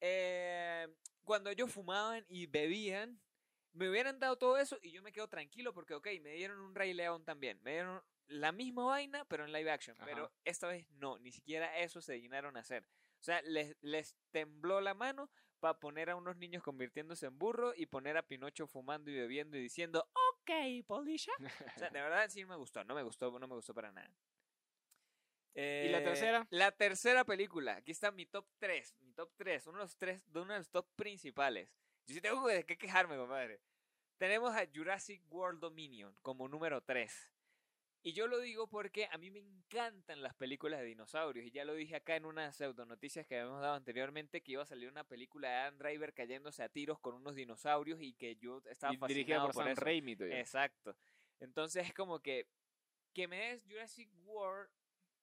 Eh, 0.00 0.88
cuando 1.24 1.50
ellos 1.50 1.72
fumaban 1.72 2.24
y 2.28 2.46
bebían, 2.46 3.20
me 3.72 3.88
hubieran 3.88 4.18
dado 4.20 4.36
todo 4.36 4.58
eso 4.58 4.78
y 4.82 4.92
yo 4.92 5.02
me 5.02 5.12
quedo 5.12 5.28
tranquilo 5.28 5.72
porque, 5.72 5.94
ok, 5.94 6.06
me 6.22 6.32
dieron 6.32 6.60
un 6.60 6.74
Rey 6.74 6.92
León 6.94 7.24
también. 7.24 7.60
Me 7.62 7.72
dieron 7.72 8.02
la 8.26 8.52
misma 8.52 8.84
vaina, 8.84 9.24
pero 9.26 9.44
en 9.44 9.52
live 9.52 9.70
action. 9.70 9.96
Ajá. 9.96 10.06
Pero 10.06 10.32
esta 10.44 10.68
vez 10.68 10.88
no, 10.92 11.18
ni 11.18 11.32
siquiera 11.32 11.78
eso 11.78 12.00
se 12.00 12.14
dignaron 12.14 12.56
a 12.56 12.60
hacer. 12.60 12.86
O 13.20 13.22
sea, 13.24 13.40
les, 13.42 13.76
les 13.80 14.16
tembló 14.30 14.80
la 14.80 14.94
mano 14.94 15.30
para 15.60 15.78
poner 15.80 16.10
a 16.10 16.16
unos 16.16 16.36
niños 16.36 16.62
convirtiéndose 16.62 17.26
en 17.26 17.38
burro 17.38 17.72
y 17.74 17.86
poner 17.86 18.16
a 18.18 18.26
Pinocho 18.26 18.66
fumando 18.66 19.10
y 19.10 19.14
bebiendo 19.14 19.56
y 19.56 19.62
diciendo, 19.62 20.06
ok, 20.12 20.50
Polisha. 20.86 21.32
O 21.74 21.78
sea, 21.78 21.88
de 21.90 22.00
verdad 22.02 22.28
sí 22.28 22.44
me 22.44 22.56
gustó, 22.56 22.84
no 22.84 22.94
me 22.94 23.02
gustó, 23.02 23.30
no 23.38 23.48
me 23.48 23.54
gustó 23.54 23.72
para 23.74 23.90
nada. 23.90 24.10
¿Y 25.56 25.88
la 25.88 26.00
Eh, 26.00 26.04
tercera? 26.04 26.46
La 26.50 26.72
tercera 26.72 27.24
película, 27.24 27.76
aquí 27.76 27.92
está 27.92 28.10
mi 28.10 28.26
top 28.26 28.46
3, 28.58 28.94
mi 29.00 29.03
top 29.14 29.30
3, 29.36 29.66
uno 29.68 29.78
de 29.78 29.84
los 29.84 29.96
tres, 29.96 30.32
de 30.32 30.40
uno 30.40 30.52
de 30.52 30.58
los 30.60 30.70
top 30.70 30.86
principales. 30.96 31.70
Yo 32.06 32.14
sí 32.14 32.20
tengo 32.20 32.46
de 32.46 32.64
qué 32.64 32.76
quejarme, 32.76 33.16
compadre. 33.16 33.60
Tenemos 34.18 34.54
a 34.54 34.66
Jurassic 34.72 35.22
World 35.30 35.60
Dominion 35.60 36.14
como 36.22 36.48
número 36.48 36.82
3. 36.82 37.30
Y 38.06 38.12
yo 38.12 38.26
lo 38.26 38.38
digo 38.38 38.68
porque 38.68 39.08
a 39.10 39.16
mí 39.16 39.30
me 39.30 39.40
encantan 39.40 40.20
las 40.20 40.34
películas 40.34 40.80
de 40.80 40.86
dinosaurios. 40.86 41.46
Y 41.46 41.50
ya 41.50 41.64
lo 41.64 41.74
dije 41.74 41.96
acá 41.96 42.16
en 42.16 42.26
unas 42.26 42.54
pseudonoticias 42.54 43.26
que 43.26 43.38
habíamos 43.38 43.62
dado 43.62 43.74
anteriormente 43.74 44.42
que 44.42 44.52
iba 44.52 44.62
a 44.62 44.66
salir 44.66 44.90
una 44.90 45.04
película 45.04 45.48
de 45.48 45.54
Adam 45.54 45.78
Driver 45.78 46.12
cayéndose 46.12 46.62
a 46.62 46.68
tiros 46.68 47.00
con 47.00 47.14
unos 47.14 47.34
dinosaurios 47.34 48.02
y 48.02 48.12
que 48.12 48.36
yo 48.36 48.60
estaba 48.66 48.92
Y 48.92 48.98
fascinado 48.98 49.46
por, 49.46 49.54
por 49.54 49.68
eso. 49.68 49.80
Raimi. 49.80 50.12
Exacto. 50.12 50.94
Entonces 51.40 51.86
es 51.86 51.94
como 51.94 52.20
que 52.20 52.46
que 53.14 53.28
me 53.28 53.38
des 53.38 53.64
Jurassic 53.64 54.10
World 54.24 54.68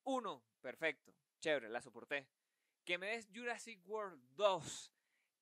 1, 0.04 0.44
perfecto, 0.60 1.14
chévere, 1.40 1.68
la 1.68 1.82
soporté. 1.82 2.26
Que 2.84 2.98
me 2.98 3.06
des 3.08 3.28
Jurassic 3.32 3.80
World 3.86 4.20
2, 4.36 4.92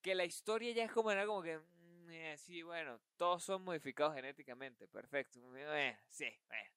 que 0.03 0.15
la 0.15 0.25
historia 0.25 0.73
ya 0.73 0.85
es 0.85 0.93
como 0.93 1.11
era 1.11 1.27
como 1.27 1.43
que 1.43 1.59
mm, 1.59 2.11
eh, 2.11 2.37
sí, 2.37 2.63
bueno, 2.63 3.01
todos 3.17 3.43
son 3.43 3.63
modificados 3.63 4.15
genéticamente, 4.15 4.87
perfecto. 4.89 5.41
eh, 5.57 5.99
sí, 6.09 6.29
bueno. 6.49 6.71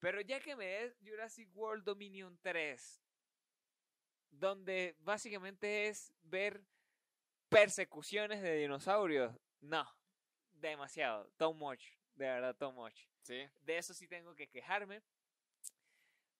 Pero 0.00 0.20
ya 0.20 0.40
que 0.40 0.54
me 0.54 0.66
des 0.66 0.96
Jurassic 1.04 1.48
World 1.54 1.84
Dominion 1.84 2.38
3, 2.42 3.02
donde 4.30 4.94
básicamente 5.00 5.88
es 5.88 6.12
ver 6.22 6.62
persecuciones 7.48 8.42
de 8.42 8.56
dinosaurios, 8.56 9.34
no, 9.60 9.88
demasiado, 10.52 11.30
too 11.36 11.54
much, 11.54 11.82
de 12.14 12.26
verdad, 12.26 12.54
too 12.56 12.72
much. 12.72 13.06
Sí. 13.22 13.48
De 13.62 13.78
eso 13.78 13.92
sí 13.92 14.06
tengo 14.06 14.34
que 14.34 14.48
quejarme. 14.48 15.02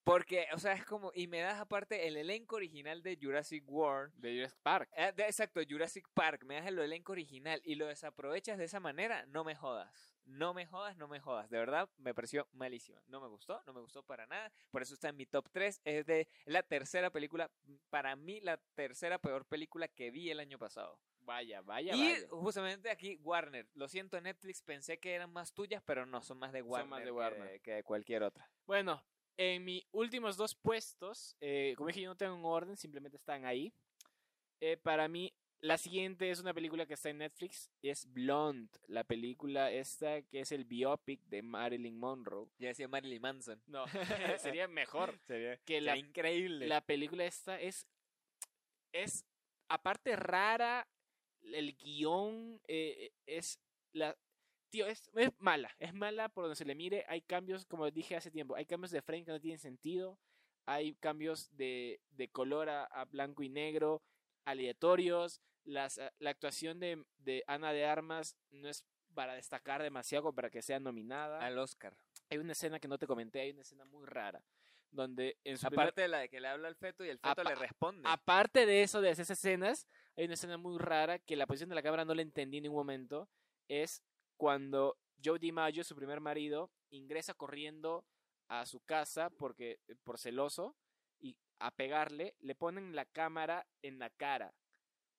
Porque, 0.08 0.46
o 0.54 0.58
sea, 0.58 0.72
es 0.72 0.84
como, 0.86 1.12
y 1.14 1.26
me 1.26 1.40
das 1.40 1.60
aparte 1.60 2.06
el 2.08 2.16
elenco 2.16 2.56
original 2.56 3.02
de 3.02 3.18
Jurassic 3.20 3.62
World. 3.68 4.12
De 4.16 4.34
Jurassic 4.36 4.58
Park. 4.62 4.90
eh, 4.96 5.12
de- 5.14 5.24
exacto, 5.24 5.60
Jurassic 5.68 6.08
Park, 6.14 6.44
me 6.44 6.54
das 6.54 6.66
el 6.66 6.78
elenco 6.78 7.12
original 7.12 7.60
y 7.64 7.74
lo 7.74 7.86
desaprovechas 7.86 8.56
de 8.56 8.64
esa 8.64 8.80
manera, 8.80 9.26
no 9.26 9.44
me 9.44 9.54
jodas. 9.54 10.14
No 10.24 10.52
me 10.54 10.66
jodas, 10.66 10.96
no 10.96 11.08
me 11.08 11.20
jodas. 11.20 11.48
De 11.50 11.58
verdad, 11.58 11.88
me 11.98 12.14
pareció 12.14 12.48
malísima. 12.52 13.02
No 13.06 13.20
me 13.20 13.28
gustó, 13.28 13.62
no 13.66 13.72
me 13.72 13.80
gustó 13.80 14.02
para 14.02 14.26
nada. 14.26 14.50
Por 14.70 14.82
eso 14.82 14.92
está 14.94 15.08
en 15.08 15.16
mi 15.16 15.24
top 15.26 15.48
3. 15.50 15.80
Es 15.84 16.04
de 16.06 16.28
la 16.44 16.62
tercera 16.62 17.10
película, 17.10 17.50
para 17.90 18.14
mí, 18.16 18.40
la 18.42 18.58
tercera 18.74 19.18
peor 19.18 19.46
película 19.46 19.88
que 19.88 20.10
vi 20.10 20.30
el 20.30 20.40
año 20.40 20.58
pasado. 20.58 21.00
Vaya, 21.20 21.60
vaya, 21.62 21.94
y 21.94 22.12
vaya. 22.14 22.26
justamente 22.30 22.90
aquí, 22.90 23.16
Warner. 23.22 23.68
Lo 23.74 23.88
siento, 23.88 24.18
Netflix, 24.20 24.62
pensé 24.62 24.98
que 24.98 25.12
eran 25.14 25.30
más 25.32 25.52
tuyas, 25.52 25.82
pero 25.84 26.06
no, 26.06 26.22
son 26.22 26.38
más 26.38 26.52
de 26.52 26.62
Warner, 26.62 26.82
Son 26.84 26.90
más 26.90 27.00
de 27.00 27.04
que- 27.06 27.10
Warner. 27.10 27.60
que 27.60 27.70
de 27.72 27.82
cualquier 27.84 28.22
otra. 28.22 28.50
Bueno, 28.66 29.02
en 29.38 29.64
mis 29.64 29.86
últimos 29.92 30.36
dos 30.36 30.54
puestos, 30.54 31.36
eh, 31.40 31.74
como 31.76 31.88
dije, 31.88 32.02
yo 32.02 32.10
no 32.10 32.16
tengo 32.16 32.34
un 32.34 32.44
orden, 32.44 32.76
simplemente 32.76 33.16
están 33.16 33.44
ahí. 33.44 33.72
Eh, 34.60 34.76
para 34.76 35.06
mí, 35.06 35.32
la 35.60 35.78
siguiente 35.78 36.30
es 36.30 36.40
una 36.40 36.52
película 36.52 36.86
que 36.86 36.94
está 36.94 37.08
en 37.10 37.18
Netflix, 37.18 37.70
y 37.80 37.88
es 37.88 38.12
Blonde, 38.12 38.70
la 38.88 39.04
película 39.04 39.70
esta 39.70 40.22
que 40.22 40.40
es 40.40 40.50
el 40.50 40.64
biopic 40.64 41.20
de 41.26 41.42
Marilyn 41.42 41.96
Monroe. 41.96 42.48
Ya 42.58 42.68
decía 42.68 42.88
Marilyn 42.88 43.22
Manson. 43.22 43.62
No, 43.66 43.84
sería 44.38 44.66
mejor 44.66 45.16
Sería, 45.26 45.56
que 45.58 45.80
la, 45.80 45.96
increíble. 45.96 46.66
la 46.66 46.80
película 46.80 47.24
esta 47.24 47.60
es, 47.60 47.86
es 48.92 49.24
aparte 49.68 50.16
rara, 50.16 50.88
el 51.42 51.76
guion 51.76 52.60
eh, 52.66 53.12
es 53.24 53.60
la... 53.92 54.16
Tío, 54.70 54.86
es, 54.86 55.10
es 55.14 55.30
mala, 55.38 55.74
es 55.78 55.94
mala 55.94 56.28
por 56.28 56.44
donde 56.44 56.56
se 56.56 56.64
le 56.64 56.74
mire. 56.74 57.04
Hay 57.08 57.22
cambios, 57.22 57.64
como 57.66 57.90
dije 57.90 58.16
hace 58.16 58.30
tiempo, 58.30 58.54
hay 58.54 58.66
cambios 58.66 58.90
de 58.90 59.00
frame 59.02 59.24
que 59.24 59.30
no 59.32 59.40
tienen 59.40 59.58
sentido. 59.58 60.18
Hay 60.66 60.94
cambios 60.96 61.48
de, 61.56 62.00
de 62.10 62.28
color 62.28 62.68
a, 62.68 62.84
a 62.84 63.06
blanco 63.06 63.42
y 63.42 63.48
negro, 63.48 64.02
aleatorios. 64.44 65.40
Las, 65.64 66.00
la 66.18 66.30
actuación 66.30 66.80
de, 66.80 67.04
de 67.18 67.44
Ana 67.46 67.72
de 67.72 67.84
Armas 67.84 68.36
no 68.50 68.68
es 68.68 68.84
para 69.14 69.34
destacar 69.34 69.82
demasiado 69.82 70.24
como 70.24 70.34
para 70.34 70.50
que 70.50 70.62
sea 70.62 70.80
nominada. 70.80 71.40
Al 71.40 71.58
Oscar. 71.58 71.96
Hay 72.30 72.38
una 72.38 72.52
escena 72.52 72.78
que 72.80 72.88
no 72.88 72.98
te 72.98 73.06
comenté, 73.06 73.40
hay 73.40 73.50
una 73.50 73.62
escena 73.62 73.84
muy 73.84 74.06
rara. 74.06 74.42
Donde 74.90 75.36
en 75.44 75.58
su 75.58 75.66
primer- 75.66 75.84
Aparte 75.84 76.00
de 76.02 76.08
la 76.08 76.18
de 76.20 76.28
que 76.30 76.40
le 76.40 76.48
habla 76.48 76.68
al 76.68 76.76
feto 76.76 77.04
y 77.04 77.08
el 77.10 77.18
feto 77.18 77.42
Apa- 77.42 77.50
le 77.50 77.54
responde. 77.56 78.02
Aparte 78.08 78.64
de 78.64 78.82
eso, 78.82 79.02
de 79.02 79.10
esas 79.10 79.28
escenas, 79.30 79.86
hay 80.16 80.24
una 80.24 80.34
escena 80.34 80.56
muy 80.56 80.78
rara 80.78 81.18
que 81.18 81.36
la 81.36 81.46
posición 81.46 81.68
de 81.68 81.74
la 81.74 81.82
cámara 81.82 82.04
no 82.06 82.14
la 82.14 82.22
entendí 82.22 82.58
en 82.58 82.62
ningún 82.64 82.78
momento. 82.78 83.28
Es 83.68 84.02
cuando 84.38 84.96
Joe 85.22 85.38
DiMaggio, 85.38 85.84
su 85.84 85.94
primer 85.94 86.20
marido, 86.20 86.70
ingresa 86.90 87.34
corriendo 87.34 88.04
a 88.48 88.64
su 88.64 88.80
casa 88.80 89.28
porque 89.28 89.80
eh, 89.88 89.96
por 90.02 90.18
celoso 90.18 90.74
y 91.20 91.36
a 91.58 91.70
pegarle, 91.72 92.34
le 92.38 92.54
ponen 92.54 92.94
la 92.96 93.04
cámara 93.04 93.66
en 93.82 93.98
la 93.98 94.08
cara. 94.08 94.54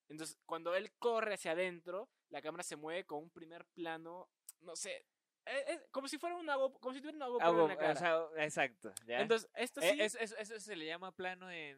Entonces, 0.08 0.39
cuando 0.47 0.73
él 0.73 0.91
corre 0.97 1.36
hacia 1.36 1.51
adentro, 1.51 2.10
la 2.29 2.41
cámara 2.41 2.63
se 2.63 2.75
mueve 2.77 3.05
con 3.05 3.19
un 3.21 3.29
primer 3.29 3.65
plano, 3.75 4.29
no 4.62 4.75
sé, 4.75 5.05
eh, 5.45 5.63
eh, 5.67 5.82
como 5.91 6.08
si 6.08 6.17
fuera 6.17 6.36
una 6.38 6.55
como 6.55 6.93
si 6.93 6.99
tuviera 7.01 7.17
una 7.17 7.27
GoPro 7.27 7.62
en 7.63 7.67
la 7.67 7.77
cara. 7.77 7.91
o 7.93 7.95
sea, 8.34 8.43
exacto. 8.45 8.93
¿ya? 9.05 9.21
Entonces, 9.21 9.49
esto 9.55 9.82
Eh, 9.82 9.91
sí, 10.10 10.17
eso, 10.17 10.60
se 10.60 10.75
le 10.75 10.86
llama 10.86 11.12
plano 11.12 11.51
en. 11.51 11.77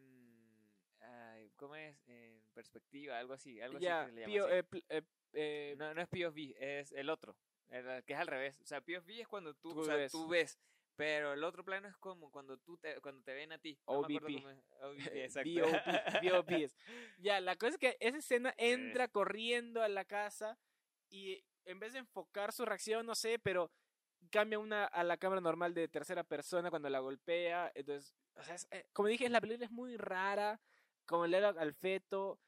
ay, 1.00 1.52
¿Cómo 1.58 1.76
es? 1.76 1.98
En 2.08 2.42
perspectiva, 2.54 3.18
algo 3.18 3.34
así. 3.34 3.60
Algo 3.62 3.78
así 3.78 3.86
ya, 3.86 4.06
se 4.06 4.12
le 4.12 4.22
llama 4.22 4.34
pio- 4.34 4.46
así. 4.46 4.56
eh, 4.56 4.64
pl- 4.64 4.86
eh, 4.90 5.02
eh, 5.34 5.76
no, 5.78 5.94
no 5.94 6.02
es 6.02 6.08
POV, 6.08 6.56
es 6.60 6.92
el 6.92 7.10
otro. 7.10 7.36
el 7.70 8.04
que 8.04 8.14
es 8.14 8.20
al 8.20 8.28
revés. 8.28 8.56
O 8.62 8.66
sea, 8.66 8.82
POV 8.82 9.10
es 9.22 9.28
cuando 9.28 9.54
tú, 9.56 9.74
Tú 9.74 9.80
o 9.82 9.86
sea, 9.86 9.96
ves. 9.96 10.12
tú 10.12 10.28
ves. 10.28 10.60
Pero 10.98 11.34
el 11.34 11.44
otro 11.44 11.64
plano 11.64 11.88
es 11.88 11.96
como 11.98 12.30
cuando 12.30 12.58
tú 12.58 12.78
te, 12.78 13.00
cuando 13.02 13.24
te 13.24 13.34
ven 13.34 13.52
a 13.54 13.58
ti. 13.58 13.80
No 13.88 14.00
OBP. 14.00 14.30
es. 15.14 15.36
OBP, 15.38 15.62
VOPs. 16.24 16.76
Ya, 17.20 17.40
la 17.40 17.56
cosa 17.56 17.72
es 17.74 17.78
que 17.78 17.98
esa 18.00 18.18
escena 18.18 18.54
entra 18.58 19.08
corriendo 19.08 19.82
a 19.82 19.88
la 19.88 20.06
casa 20.06 20.58
y 21.10 21.44
en 21.66 21.80
vez 21.80 21.94
de 21.94 22.00
enfocar 22.00 22.52
su 22.52 22.66
reacción, 22.66 23.06
no 23.06 23.16
sé, 23.16 23.40
pero 23.40 23.72
cambia 24.30 24.60
una 24.60 24.86
a 24.86 25.04
la 25.04 25.18
cámara 25.18 25.42
normal 25.42 25.74
de 25.74 25.88
tercera 25.88 26.24
persona 26.24 26.70
cuando 26.70 26.90
la 26.90 27.00
golpea. 27.00 27.72
Entonces, 27.74 28.14
o 28.36 28.44
sea, 28.44 28.56
es- 28.56 28.68
eh, 28.72 28.86
como 28.94 29.08
dije, 29.08 29.30
la 29.30 29.42
película 29.42 29.66
es 29.66 29.72
muy 29.72 29.98
rara, 29.98 30.60
como 31.06 31.26
le 31.26 31.40
da 31.40 31.50
al 31.50 31.74
feto. 31.74 32.40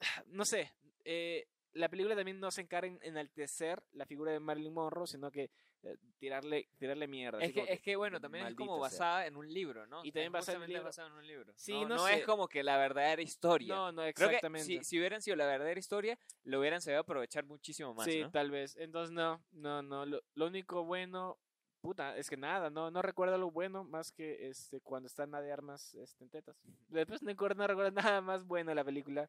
No 0.26 0.44
sé, 0.44 0.72
eh, 1.04 1.46
la 1.74 1.88
película 1.88 2.14
también 2.14 2.40
no 2.40 2.50
se 2.50 2.60
encarga 2.60 2.88
en 2.88 2.98
enaltecer 3.02 3.82
la 3.92 4.06
figura 4.06 4.32
de 4.32 4.40
Marilyn 4.40 4.74
Monroe, 4.74 5.06
sino 5.06 5.30
que 5.30 5.50
eh, 5.84 5.96
tirarle, 6.18 6.68
tirarle 6.78 7.08
mierda. 7.08 7.40
Es 7.40 7.52
que, 7.52 7.64
es 7.68 7.80
que 7.80 7.96
bueno, 7.96 8.20
también 8.20 8.46
es 8.46 8.54
como 8.54 8.74
sea. 8.76 8.82
basada 8.82 9.26
en 9.26 9.36
un 9.36 9.52
libro, 9.52 9.86
¿no? 9.86 10.04
Y 10.04 10.12
también 10.12 10.32
basada 10.32 10.56
en 10.56 10.62
un 10.62 10.66
justamente 10.66 10.72
libro. 10.72 10.84
basada 10.84 11.08
en 11.08 11.14
un 11.14 11.26
libro. 11.26 11.52
Sí, 11.56 11.72
no, 11.72 11.88
no 11.88 11.94
no 11.96 12.06
sé. 12.06 12.18
es 12.18 12.24
como 12.24 12.46
que 12.48 12.62
la 12.62 12.76
verdadera 12.76 13.20
historia. 13.20 13.74
No, 13.74 13.92
no, 13.92 14.02
Creo 14.02 14.28
que 14.28 14.36
exactamente. 14.36 14.64
si, 14.64 14.84
si 14.84 14.98
hubieran 14.98 15.22
sido 15.22 15.36
la 15.36 15.46
verdadera 15.46 15.78
historia, 15.80 16.18
lo 16.44 16.60
hubieran 16.60 16.80
sabido 16.80 17.00
aprovechar 17.00 17.44
muchísimo 17.44 17.94
más, 17.94 18.06
sí, 18.06 18.20
¿no? 18.20 18.30
tal 18.30 18.50
vez. 18.50 18.76
Entonces, 18.76 19.12
no, 19.12 19.42
no, 19.52 19.82
no. 19.82 20.06
Lo, 20.06 20.22
lo 20.34 20.46
único 20.46 20.84
bueno, 20.84 21.38
puta, 21.80 22.16
es 22.16 22.30
que 22.30 22.36
nada, 22.36 22.70
no, 22.70 22.90
no 22.90 23.02
recuerdo 23.02 23.36
lo 23.36 23.50
bueno 23.50 23.82
más 23.82 24.12
que 24.12 24.48
este 24.48 24.80
cuando 24.80 25.08
está 25.08 25.24
Ana 25.24 25.40
de 25.40 25.52
Armas 25.52 25.94
este, 25.94 26.22
en 26.22 26.30
tetas. 26.30 26.56
Después 26.88 27.22
no 27.22 27.30
recuerdo, 27.30 27.56
no 27.56 27.66
recuerdo 27.66 27.90
nada 27.90 28.20
más 28.20 28.46
bueno 28.46 28.70
de 28.70 28.76
la 28.76 28.84
película. 28.84 29.28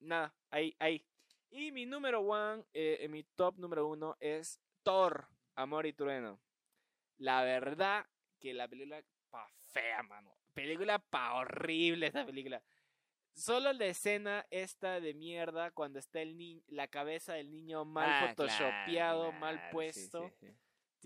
Nada, 0.00 0.34
ahí, 0.50 0.74
ahí. 0.78 1.06
Y 1.50 1.72
mi 1.72 1.86
número 1.86 2.20
one, 2.20 2.64
eh, 2.74 2.98
en 3.00 3.10
mi 3.12 3.22
top 3.24 3.56
número 3.58 3.86
uno 3.86 4.16
es 4.20 4.60
Thor, 4.82 5.26
Amor 5.54 5.86
y 5.86 5.92
Trueno. 5.92 6.40
La 7.18 7.42
verdad 7.42 8.06
que 8.38 8.52
la 8.52 8.68
película 8.68 9.02
pa 9.30 9.48
fea, 9.68 10.02
mano. 10.02 10.34
Película 10.54 10.98
pa 10.98 11.34
horrible 11.34 12.06
esta 12.08 12.26
película. 12.26 12.62
Solo 13.32 13.72
la 13.74 13.86
escena 13.86 14.46
esta 14.50 14.98
de 15.00 15.12
mierda 15.14 15.70
cuando 15.70 15.98
está 15.98 16.20
el 16.22 16.36
ni 16.38 16.62
la 16.68 16.88
cabeza 16.88 17.34
del 17.34 17.50
niño 17.50 17.84
mal 17.84 18.08
Ah, 18.10 18.28
photoshopeado, 18.28 19.24
claro, 19.24 19.38
mal 19.40 19.58
sí, 19.58 19.66
puesto. 19.72 20.28
sí, 20.40 20.46
sí. 20.48 20.56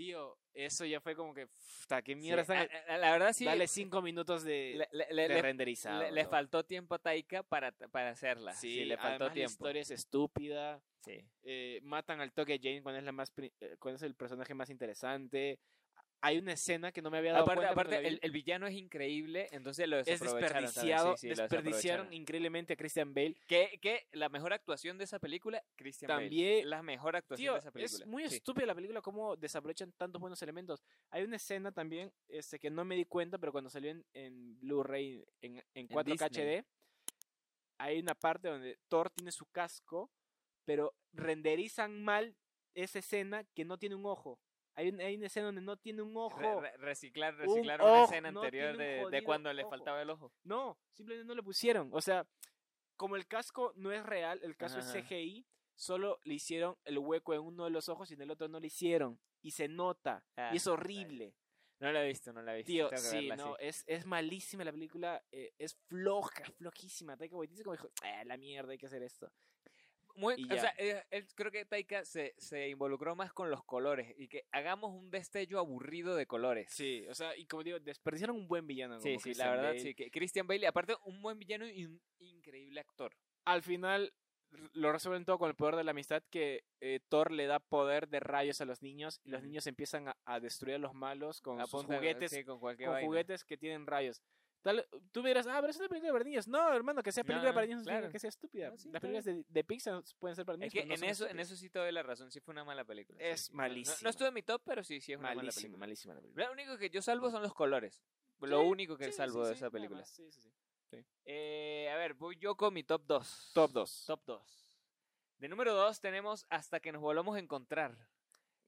Tío, 0.00 0.38
eso 0.54 0.86
ya 0.86 0.98
fue 0.98 1.14
como 1.14 1.34
que, 1.34 1.46
puta, 1.82 2.00
qué 2.00 2.12
Sí, 2.12 2.20
mierda. 2.20 2.40
están- 2.40 2.68
a- 2.88 2.94
a- 2.94 2.96
la 2.96 3.10
verdad 3.12 3.34
sí, 3.34 3.44
Dale 3.44 3.68
cinco 3.68 4.00
minutos 4.00 4.42
de, 4.44 4.76
le, 4.78 4.88
le- 4.92 5.12
le- 5.14 5.22
de 5.24 5.34
le- 5.34 5.42
renderizado. 5.42 6.10
le- 6.10 6.24
faltó 6.24 6.64
tiempo 6.64 6.94
a 6.94 6.98
Taika 6.98 7.42
para, 7.42 7.70
para 7.72 8.08
hacerla. 8.08 8.54
Sí, 8.54 8.76
Sí, 8.76 8.84
le 8.86 8.96
faltó 8.96 9.08
además 9.24 9.28
la 9.28 9.34
tiempo. 9.34 9.50
historia 9.50 9.82
es 9.82 9.90
estúpida. 9.90 10.82
Sí. 11.04 11.22
eh, 11.42 11.80
matan 11.82 12.20
al 12.20 12.32
toque 12.32 12.58
Jane 12.62 12.82
cuando 12.82 12.98
es 12.98 13.04
la 13.04 13.12
más 13.12 13.30
eh, 13.38 13.76
cuando 13.78 13.96
es 13.96 14.02
el 14.02 14.14
personaje 14.14 14.52
más 14.54 14.68
interesante. 14.70 15.58
Hay 16.22 16.36
una 16.38 16.52
escena 16.52 16.92
que 16.92 17.00
no 17.00 17.10
me 17.10 17.16
había 17.16 17.32
dado 17.32 17.44
Aparte, 17.44 17.60
cuenta 17.60 17.72
aparte 17.72 18.06
el, 18.06 18.18
el 18.22 18.30
villano 18.30 18.66
es 18.66 18.74
increíble, 18.74 19.48
entonces 19.52 19.88
lo 19.88 19.98
es 20.00 20.06
desaprovecharon 20.06 20.64
desperdiciado, 20.64 21.16
sí, 21.16 21.28
sí, 21.28 21.34
lo 21.34 21.42
desperdiciaron 21.42 22.12
increíblemente 22.12 22.74
a 22.74 22.76
Christian 22.76 23.14
Bale. 23.14 23.36
Que, 23.46 23.78
que 23.80 24.06
la 24.12 24.28
mejor 24.28 24.52
actuación 24.52 24.98
de 24.98 25.04
esa 25.04 25.18
película, 25.18 25.64
Christian 25.76 26.08
También- 26.08 26.58
Bale. 26.58 26.64
La 26.66 26.82
mejor 26.82 27.16
actuación 27.16 27.44
Tío, 27.44 27.52
de 27.54 27.58
esa 27.60 27.70
película. 27.70 28.04
es 28.04 28.06
muy 28.06 28.28
sí. 28.28 28.36
estúpida 28.36 28.66
la 28.66 28.74
película 28.74 29.00
cómo 29.00 29.34
desaprovechan 29.36 29.92
tantos 29.92 30.20
buenos 30.20 30.42
elementos. 30.42 30.82
Hay 31.10 31.22
una 31.24 31.36
escena 31.36 31.72
también 31.72 32.12
este, 32.28 32.58
que 32.58 32.68
no 32.70 32.84
me 32.84 32.96
di 32.96 33.06
cuenta, 33.06 33.38
pero 33.38 33.50
cuando 33.52 33.70
salió 33.70 33.90
en, 33.90 34.04
en 34.12 34.60
Blu-ray 34.60 35.24
en, 35.40 35.62
en 35.74 35.88
4K 35.88 36.04
Disney. 36.04 36.58
HD, 36.58 36.64
hay 37.78 37.98
una 37.98 38.14
parte 38.14 38.48
donde 38.48 38.78
Thor 38.88 39.08
tiene 39.08 39.32
su 39.32 39.46
casco, 39.46 40.10
pero 40.66 40.94
renderizan 41.14 42.02
mal 42.02 42.36
esa 42.74 42.98
escena 42.98 43.44
que 43.54 43.64
no 43.64 43.78
tiene 43.78 43.94
un 43.94 44.04
ojo. 44.04 44.38
Hay, 44.80 44.88
un- 44.88 45.00
hay 45.00 45.16
una 45.16 45.26
escena 45.26 45.46
donde 45.46 45.60
no 45.60 45.76
tiene 45.76 46.00
un 46.02 46.16
ojo. 46.16 46.38
re- 46.60 46.76
reciclar, 46.78 47.34
Un 47.34 47.40
reciclar 47.40 47.80
una 47.82 47.92
ojo, 47.92 48.04
escena 48.04 48.28
anterior 48.30 48.76
de, 48.76 49.22
cuando 49.24 49.52
le 49.52 49.62
ojo. 49.62 49.70
faltaba 49.70 50.00
el 50.00 50.10
ojo. 50.10 50.32
No, 50.44 50.78
simplemente 50.92 51.26
no 51.28 51.34
le 51.34 51.42
pusieron. 51.42 51.90
O 51.92 52.00
sea, 52.00 52.26
como 52.96 53.16
el 53.16 53.26
casco 53.26 53.72
no 53.76 53.92
es 53.92 54.04
real, 54.04 54.40
el 54.42 54.56
casco 54.56 54.80
Ajá. 54.80 54.98
es 54.98 55.04
CGI, 55.04 55.46
solo 55.74 56.18
le 56.24 56.34
hicieron 56.34 56.76
el 56.84 56.98
hueco 56.98 57.34
en 57.34 57.40
uno 57.40 57.64
de 57.64 57.70
los 57.70 57.88
ojos 57.88 58.10
y 58.10 58.14
en 58.14 58.22
el 58.22 58.30
otro 58.30 58.48
no 58.48 58.58
le 58.60 58.66
hicieron. 58.68 59.18
Y 59.42 59.50
se 59.52 59.68
nota. 59.68 60.24
Ah, 60.36 60.50
y 60.52 60.56
es 60.56 60.66
horrible. 60.66 61.34
No 61.78 61.90
la 61.92 62.04
he 62.04 62.08
visto, 62.08 62.30
no 62.32 62.42
la 62.42 62.52
he 62.54 62.56
visto. 62.58 62.70
Tío, 62.72 62.88
tengo 62.88 63.02
sí, 63.02 63.28
no. 63.38 63.56
Es, 63.58 63.84
es 63.86 64.04
malísima 64.04 64.64
la 64.64 64.72
película. 64.72 65.22
eh, 65.32 65.52
es 65.58 65.74
floja, 65.88 66.44
flojísima. 66.58 67.16
Taika 67.16 67.36
Waititi 67.36 67.62
como 67.62 67.74
dijo, 67.74 67.88
"Ah, 68.02 68.22
la 68.24 68.36
mierda, 68.36 68.72
hay 68.72 68.78
que 68.78 68.84
hacer 68.86 69.02
esto. 69.02 69.30
Muy, 70.16 70.34
o 70.44 70.56
sea, 70.56 70.74
eh, 70.78 71.04
él- 71.10 71.26
creo 71.34 71.50
que 71.50 71.64
Taika 71.64 72.04
se, 72.04 72.34
se 72.38 72.68
involucró 72.68 73.14
más 73.16 73.32
con 73.32 73.50
los 73.50 73.64
colores 73.64 74.14
y 74.18 74.28
que 74.28 74.44
hagamos 74.52 74.92
un 74.92 75.10
destello 75.10 75.58
aburrido 75.58 76.16
de 76.16 76.26
colores. 76.26 76.70
Sí, 76.70 77.06
o 77.08 77.14
sea, 77.14 77.36
y 77.36 77.46
como 77.46 77.62
digo, 77.62 77.78
desperdiciaron 77.80 78.36
un 78.36 78.48
buen 78.48 78.66
villano. 78.66 79.00
sí, 79.00 79.18
sí, 79.18 79.34
la 79.34 79.50
verdad, 79.50 79.68
Bale. 79.70 79.80
sí. 79.80 79.94
Que 79.94 80.10
Christian 80.10 80.46
Bale, 80.46 80.66
aparte, 80.66 80.94
un 81.04 81.22
buen 81.22 81.38
villano 81.38 81.66
y 81.66 81.86
un 81.86 82.00
increíble 82.18 82.80
actor. 82.80 83.14
Al 83.44 83.62
final 83.62 84.12
lo 84.72 84.90
resuelven 84.92 85.24
todo 85.24 85.38
con 85.38 85.48
el 85.48 85.54
poder 85.54 85.76
de 85.76 85.84
la 85.84 85.92
amistad 85.92 86.24
que 86.28 86.64
eh, 86.80 86.98
Thor 87.08 87.30
le 87.30 87.46
da 87.46 87.60
poder 87.60 88.08
de 88.08 88.18
rayos 88.18 88.60
a 88.60 88.64
los 88.64 88.82
niños 88.82 89.20
y 89.22 89.30
los 89.30 89.42
niños 89.44 89.66
empiezan 89.68 90.08
a, 90.08 90.16
a 90.24 90.40
destruir 90.40 90.74
a 90.74 90.78
los 90.78 90.92
malos 90.92 91.40
con 91.40 91.64
sus 91.68 91.84
juguetes 91.84 92.32
sí, 92.32 92.44
con 92.44 92.58
juguetes 92.58 93.44
que 93.44 93.56
tienen 93.56 93.86
rayos. 93.86 94.20
Tal, 94.62 94.86
tú 95.10 95.22
dirás, 95.22 95.46
ah, 95.46 95.56
pero 95.60 95.70
es 95.70 95.78
una 95.78 95.88
película 95.88 96.12
para 96.12 96.24
niños. 96.24 96.46
No, 96.46 96.72
hermano, 96.74 97.02
que 97.02 97.12
sea 97.12 97.24
película 97.24 97.48
no, 97.50 97.54
para 97.54 97.66
niños 97.66 97.78
no 97.78 97.84
significa 97.84 98.00
claro. 98.00 98.12
que 98.12 98.18
sea 98.18 98.28
estúpida. 98.28 98.70
No, 98.70 98.76
sí, 98.76 98.90
Las 98.90 99.00
películas 99.00 99.24
de, 99.24 99.44
de 99.48 99.64
Pixar 99.64 100.02
pueden 100.18 100.36
ser 100.36 100.44
para 100.44 100.58
niños. 100.58 100.74
Es 100.74 100.80
que 100.82 100.86
no 100.86 100.94
en 100.94 101.04
eso, 101.04 101.26
en 101.26 101.40
eso 101.40 101.56
sí 101.56 101.70
te 101.70 101.78
doy 101.78 101.90
la 101.92 102.02
razón. 102.02 102.30
Sí 102.30 102.40
fue 102.40 102.52
una 102.52 102.64
mala 102.64 102.84
película. 102.84 103.18
Es 103.20 103.46
sí. 103.46 103.52
No- 103.52 103.56
no- 103.56 103.62
No, 103.62 103.68
malísima. 103.68 104.10
estuvo 104.10 104.28
en 104.28 104.34
mi 104.34 104.42
top, 104.42 104.60
pero 104.64 104.84
sí, 104.84 105.00
sí 105.00 105.12
es 105.12 105.18
una 105.18 105.28
mala 105.28 105.36
malísima, 105.42 105.62
película. 105.62 105.78
malísima 105.80 106.14
la 106.14 106.20
película. 106.20 106.46
Lo 106.46 106.52
único 106.52 106.76
que 106.78 106.90
yo 106.90 107.00
salvo 107.00 107.30
son 107.30 107.42
los 107.42 107.54
colores. 107.54 108.02
Lo 108.40 108.60
Sí, 108.60 108.66
único 108.66 108.96
que 108.98 109.06
sí, 109.06 109.12
salvo 109.12 109.44
sí, 109.44 109.48
de 109.50 109.54
sí, 109.54 109.58
esa 109.58 109.70
película. 109.70 110.00
más, 110.00 110.10
sí, 110.10 110.30
sí, 110.30 110.40
sí. 110.42 110.52
Eh, 111.24 111.88
a 111.92 111.96
ver, 111.96 112.14
voy 112.14 112.36
yo 112.36 112.56
con 112.56 112.74
mi 112.74 112.82
top 112.82 113.02
2. 113.06 113.52
Top 113.54 113.70
2. 113.72 114.04
Top 114.06 114.22
2. 114.26 114.66
De 115.38 115.48
número 115.48 115.72
2 115.74 116.00
tenemos 116.00 116.46
Hasta 116.50 116.80
que 116.80 116.92
nos 116.92 117.00
volvamos 117.00 117.36
a 117.36 117.38
encontrar. 117.38 117.96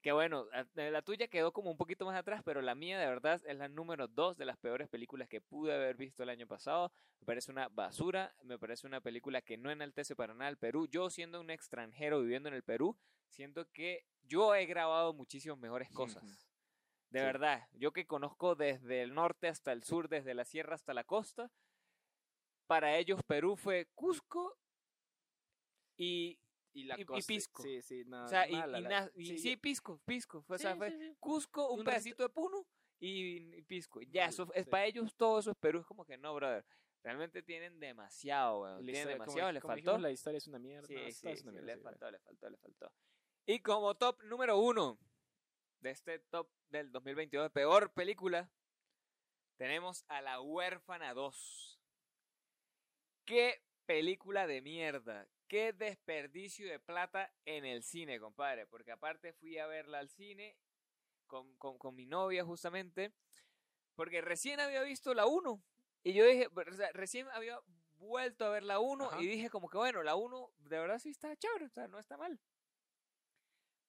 Que 0.03 0.11
bueno, 0.11 0.47
eh, 0.75 0.91
la 0.91 1.01
tuya 1.03 1.29
quedó 1.29 1.53
como 1.53 1.71
un 1.71 1.77
poquito 1.77 2.05
más 2.05 2.17
atrás, 2.19 2.43
pero 2.45 2.61
la 2.61 2.75
mía 2.75 2.99
de 2.99 3.07
verdad 3.07 3.41
es 3.47 3.57
la 3.57 3.69
número 3.69 4.09
2 4.09 4.37
de 4.37 4.45
las 4.45 4.59
peores 4.59 4.89
películas 4.89 5.29
que 5.29 5.41
pude 5.41 5.73
haber 5.73 5.97
visto 5.97 6.25
el 6.25 6.29
año 6.29 6.47
pasado. 6.49 6.91
Me 7.21 7.27
parece 7.27 7.53
una 7.53 7.69
basura, 7.69 8.35
me 8.43 8.59
parece 8.59 8.87
una 8.89 9.01
película 9.01 9.43
que 9.43 9.57
no 9.57 9.71
enaltece 9.71 10.17
para 10.17 10.35
nada 10.35 10.49
al 10.49 10.59
Perú. 10.59 10.89
Yo 10.89 11.09
siendo 11.09 11.41
un 11.41 11.51
extranjero 11.51 12.21
viviendo 12.21 12.49
en 12.49 12.57
el 12.57 12.65
Perú, 12.65 12.99
siento 13.29 13.71
que 13.71 14.05
yo 14.25 14.57
he 14.57 14.67
grabado 14.67 15.15
muchísimas 15.15 15.59
mejores 15.59 15.89
cosas. 15.91 16.25
De 17.11 17.21
Sí. 17.21 17.25
verdad, 17.27 17.69
yo 17.75 17.93
que 17.93 18.05
conozco 18.07 18.57
desde 18.57 19.03
el 19.03 19.15
norte 19.15 19.47
hasta 19.47 19.71
el 19.71 19.85
sur, 19.85 20.09
desde 20.09 20.35
la 20.35 20.45
sierra 20.45 20.75
hasta 20.75 20.95
la 20.95 21.05
costa, 21.05 21.53
para 22.67 22.97
ellos 22.97 23.23
Perú 23.23 23.55
fue 23.57 23.87
Cusco 23.95 24.57
y 25.97 26.41
Y 26.75 26.85
la 26.85 26.99
Y- 26.99 27.05
Pisco. 27.27 27.63
Sí, 27.63 27.83
sí, 27.83 28.05
no, 28.07 28.25
o 28.25 28.29
sea, 28.29 28.49
y, 28.49 28.53
mala 28.53 28.79
y 28.79 28.83
la- 28.83 28.89
na- 28.89 29.11
y 29.15 29.39
sí, 29.39 29.57
Pisco, 29.57 30.01
Pisco. 30.07 30.43
Fue, 30.43 30.57
o 30.57 30.59
sea, 30.59 30.75
fue 30.77 30.91
sí. 30.91 31.17
Cusco, 31.21 31.71
un, 31.73 31.81
Un 31.81 31.85
pedacito 31.85 32.23
de 32.23 32.29
Puno 32.31 32.67
y, 32.99 33.55
y 33.59 33.63
Pisco. 33.63 34.01
Ya, 34.03 34.27
eso 34.27 34.49
es 34.55 34.65
sí. 34.65 34.71
para 34.71 34.87
ellos 34.87 35.15
todo 35.17 35.39
eso 35.41 35.51
es 35.51 35.57
Perú. 35.59 35.81
Es 35.81 35.87
como 35.87 36.05
que 36.07 36.17
no, 36.17 36.35
brother. 36.35 36.65
Realmente 37.03 37.43
tienen 37.43 37.79
demasiado, 37.81 38.61
weón. 38.63 38.77
Tienen 38.79 38.95
historia- 38.95 39.13
demasiado, 39.15 39.53
les 39.53 39.61
como 39.63 39.73
faltó. 39.73 39.81
dijimos, 39.91 40.01
la 40.03 40.11
historia 40.13 40.39
es 40.39 40.47
una 40.47 40.59
mierda. 40.61 40.87
Sí, 40.87 40.95
no, 40.95 41.11
sí, 41.11 41.29
es 41.29 41.43
una 41.43 41.53
mierda, 41.53 41.67
le 41.67 41.77
sí, 41.77 41.83
faltó, 41.83 42.11
le 42.11 42.19
faltó, 42.21 42.49
le 42.51 42.57
faltó. 42.59 42.93
Y 43.45 43.61
como 43.61 43.95
top 43.97 44.23
número 44.23 44.59
uno 44.59 44.99
de 45.81 45.91
este 45.91 46.21
top 46.21 46.49
del 46.71 46.93
2022 46.93 47.45
de 47.47 47.51
peor 47.51 47.93
película, 47.93 48.51
tenemos 49.57 50.05
a 50.09 50.23
La 50.23 50.41
Huérfana 50.41 51.13
2. 51.13 51.81
¡Qué 53.25 53.63
película 53.85 54.47
de 54.47 54.63
mierda! 54.63 55.29
¡Qué 55.53 55.75
desperdicio 55.75 56.67
de 56.67 56.81
plata 56.81 57.31
en 57.45 57.67
el 57.67 57.83
cine, 57.83 58.19
compadre! 58.19 58.67
Porque 58.67 58.91
aparte 58.91 59.35
fui 59.35 59.59
a 59.59 59.67
verla 59.67 59.99
al 59.99 60.09
cine 60.09 60.57
con, 61.27 61.55
con, 61.59 61.77
con 61.77 61.95
mi 61.95 62.07
novia 62.07 62.43
justamente, 62.43 63.13
porque 63.95 64.23
recién 64.23 64.61
había 64.61 64.81
visto 64.81 65.13
la 65.13 65.27
1. 65.27 65.63
Y 66.05 66.15
yo 66.15 66.25
dije, 66.25 66.49
o 66.49 66.73
sea, 66.73 66.91
recién 66.93 67.29
había 67.29 67.61
vuelto 67.99 68.47
a 68.47 68.49
ver 68.49 68.63
la 68.63 68.81
1 68.81 69.05
Ajá. 69.05 69.21
y 69.21 69.27
dije 69.27 69.51
como 69.51 69.69
que 69.69 69.77
bueno, 69.77 70.03
la 70.03 70.15
1 70.15 70.55
de 70.57 70.79
verdad 70.79 70.99
sí 70.99 71.11
está 71.11 71.37
chévere, 71.37 71.67
o 71.67 71.69
sea, 71.69 71.87
no 71.87 71.99
está 71.99 72.17
mal. 72.17 72.41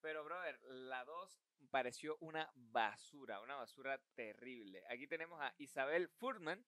Pero, 0.01 0.25
brother, 0.25 0.59
la 0.63 1.05
2 1.05 1.45
pareció 1.71 2.17
una 2.19 2.51
basura, 2.55 3.39
una 3.39 3.55
basura 3.55 4.01
terrible. 4.15 4.83
Aquí 4.89 5.07
tenemos 5.07 5.39
a 5.39 5.55
Isabel 5.59 6.09
Furman, 6.09 6.65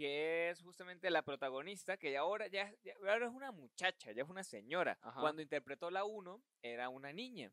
que 0.00 0.48
es 0.48 0.62
justamente 0.62 1.10
la 1.10 1.20
protagonista, 1.22 1.98
que 1.98 2.16
ahora 2.16 2.46
ya, 2.46 2.72
ya- 2.82 2.94
ahora 3.06 3.26
es 3.26 3.32
una 3.32 3.52
muchacha, 3.52 4.12
ya 4.12 4.22
es 4.22 4.28
una 4.30 4.42
señora. 4.42 4.96
Ajá. 5.02 5.20
Cuando 5.20 5.42
interpretó 5.42 5.90
la 5.90 6.04
1, 6.04 6.42
era 6.62 6.88
una 6.88 7.12
niña. 7.12 7.52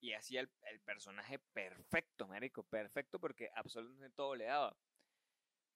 Y 0.00 0.12
hacía 0.14 0.40
el, 0.40 0.50
el 0.70 0.80
personaje 0.80 1.38
perfecto, 1.38 2.26
marico, 2.26 2.64
perfecto, 2.64 3.20
porque 3.20 3.50
absolutamente 3.54 4.10
todo 4.16 4.34
le 4.34 4.46
daba. 4.46 4.76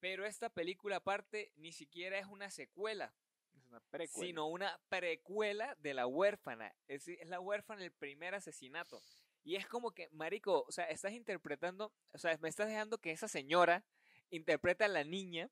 Pero 0.01 0.27
esta 0.27 0.49
película, 0.49 0.97
aparte, 0.97 1.53
ni 1.57 1.71
siquiera 1.71 2.19
es 2.19 2.27
una 2.27 2.51
secuela 2.51 3.15
Es 3.55 3.65
una 3.67 3.79
precuela. 3.81 4.27
sino 4.27 4.47
una 4.49 4.81
precuela 4.89 5.77
de 5.79 5.95
La 5.95 6.09
huérfana. 6.09 6.75
Es, 6.89 7.07
es 7.07 7.29
La 7.29 7.39
huérfana 7.39 7.85
el 7.85 7.93
primer 7.93 8.35
asesinato. 8.35 9.01
Y 9.45 9.55
es 9.55 9.67
como 9.69 9.93
que, 9.93 10.09
marico, 10.11 10.65
o 10.67 10.73
sea, 10.73 10.87
estás 10.87 11.13
interpretando, 11.13 11.93
o 12.13 12.19
sea, 12.19 12.37
me 12.39 12.49
estás 12.49 12.67
dejando 12.67 12.99
que 12.99 13.13
esa 13.13 13.29
señora 13.29 13.85
interpreta 14.31 14.85
a 14.87 14.89
la 14.89 15.05
niña 15.05 15.51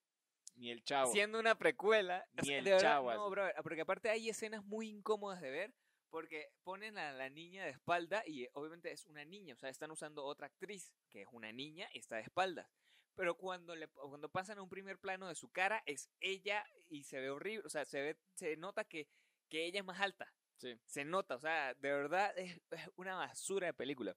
Ni 0.59 0.71
el 0.71 0.83
chavo. 0.85 1.12
siendo 1.12 1.38
una 1.38 1.57
precuela. 1.57 2.27
O 2.33 2.42
Ni 2.42 2.49
sea, 2.49 2.59
el 2.59 2.64
verdad, 2.64 2.81
chavo 2.81 3.14
No, 3.14 3.31
bro, 3.31 3.47
porque 3.62 3.81
aparte 3.81 4.11
hay 4.11 4.29
escenas 4.29 4.64
muy 4.64 4.88
incómodas 4.88 5.40
de 5.40 5.51
ver 5.51 5.75
porque 6.11 6.51
ponen 6.64 6.97
a 6.99 7.12
la 7.12 7.29
niña 7.29 7.64
de 7.64 7.71
espalda 7.71 8.23
y 8.27 8.44
eh, 8.44 8.51
obviamente 8.55 8.90
es 8.92 9.07
una 9.07 9.25
niña, 9.25 9.55
o 9.55 9.59
sea, 9.59 9.68
están 9.68 9.90
usando 9.90 10.25
otra 10.25 10.47
actriz 10.47 10.94
que 11.11 11.23
es 11.23 11.29
una 11.33 11.53
niña 11.53 11.88
y 11.92 11.99
está 11.99 12.16
de 12.16 12.23
espaldas. 12.23 12.66
Pero 13.14 13.37
cuando 13.37 13.75
le 13.75 13.88
cuando 13.88 14.29
pasan 14.31 14.59
a 14.59 14.62
un 14.62 14.68
primer 14.68 14.99
plano 14.99 15.29
de 15.29 15.35
su 15.35 15.51
cara 15.51 15.83
es 15.87 16.09
ella 16.21 16.64
y 16.88 17.05
se 17.05 17.18
ve 17.21 17.31
horrible, 17.31 17.66
o 17.66 17.68
sea, 17.68 17.85
se 17.85 18.01
ve 18.01 18.18
se 18.35 18.57
nota 18.57 18.85
que 18.85 19.09
que 19.49 19.64
ella 19.64 19.81
es 19.81 19.85
más 19.85 20.01
alta. 20.01 20.33
Sí. 20.59 20.79
Se 20.87 21.05
nota, 21.05 21.37
o 21.37 21.40
sea, 21.40 21.75
de 21.75 21.92
verdad 21.92 22.37
es, 22.37 22.61
es 22.71 22.90
una 22.97 23.14
basura 23.14 23.68
de 23.68 23.75
película. 23.75 24.16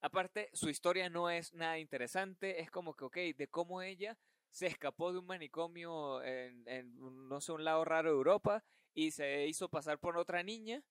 Aparte, 0.00 0.48
su 0.52 0.68
historia 0.68 1.10
no 1.10 1.28
es 1.28 1.52
nada 1.54 1.78
interesante, 1.78 2.60
es 2.60 2.70
como 2.70 2.94
que, 2.94 3.04
ok, 3.04 3.16
de 3.36 3.48
cómo 3.48 3.82
ella 3.82 4.16
se 4.50 4.66
escapó 4.66 5.12
de 5.12 5.18
un 5.18 5.26
manicomio 5.26 6.22
en, 6.22 6.66
en, 6.68 7.28
no 7.28 7.40
sé, 7.40 7.52
un 7.52 7.64
lado 7.64 7.84
raro 7.84 8.10
de 8.10 8.16
Europa 8.16 8.64
y 8.94 9.10
se 9.10 9.46
hizo 9.46 9.68
pasar 9.68 9.98
por 9.98 10.16
otra 10.18 10.42
niña 10.42 10.82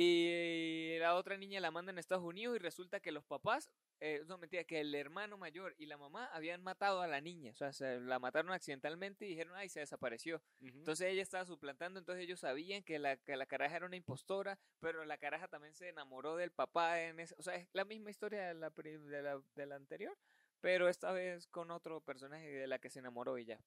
y 0.00 0.96
la 1.00 1.16
otra 1.16 1.36
niña 1.36 1.58
la 1.58 1.72
mandan 1.72 1.96
a 1.96 2.00
Estados 2.00 2.22
Unidos 2.22 2.54
y 2.54 2.60
resulta 2.60 3.00
que 3.00 3.10
los 3.10 3.24
papás, 3.24 3.68
eh, 3.98 4.22
no 4.28 4.38
mentira, 4.38 4.62
que 4.62 4.78
el 4.78 4.94
hermano 4.94 5.36
mayor 5.36 5.74
y 5.76 5.86
la 5.86 5.96
mamá 5.96 6.26
habían 6.26 6.62
matado 6.62 7.00
a 7.00 7.08
la 7.08 7.20
niña, 7.20 7.50
o 7.50 7.56
sea, 7.56 7.72
se 7.72 7.98
la 7.98 8.20
mataron 8.20 8.52
accidentalmente 8.52 9.26
y 9.26 9.30
dijeron, 9.30 9.54
ay, 9.56 9.68
se 9.68 9.80
desapareció. 9.80 10.40
Entonces 10.60 11.08
ella 11.08 11.22
estaba 11.22 11.44
suplantando, 11.46 11.98
entonces 11.98 12.22
ellos 12.22 12.38
sabían 12.38 12.84
que 12.84 13.00
la, 13.00 13.16
que 13.16 13.36
la 13.36 13.46
caraja 13.46 13.74
era 13.74 13.86
una 13.86 13.96
impostora, 13.96 14.60
pero 14.78 15.04
la 15.04 15.18
caraja 15.18 15.48
también 15.48 15.74
se 15.74 15.88
enamoró 15.88 16.36
del 16.36 16.52
papá 16.52 17.02
en 17.02 17.18
ese, 17.18 17.34
o 17.36 17.42
sea, 17.42 17.56
es 17.56 17.66
la 17.72 17.84
misma 17.84 18.10
historia 18.10 18.46
de 18.46 18.54
la, 18.54 18.70
de 18.70 19.22
la, 19.22 19.42
de 19.56 19.66
la 19.66 19.74
anterior, 19.74 20.16
pero 20.60 20.88
esta 20.88 21.12
vez 21.12 21.46
con 21.48 21.70
otro 21.70 22.00
personaje 22.00 22.46
de 22.48 22.66
la 22.66 22.78
que 22.78 22.90
se 22.90 22.98
enamoró 22.98 23.38
y 23.38 23.44
ya. 23.44 23.60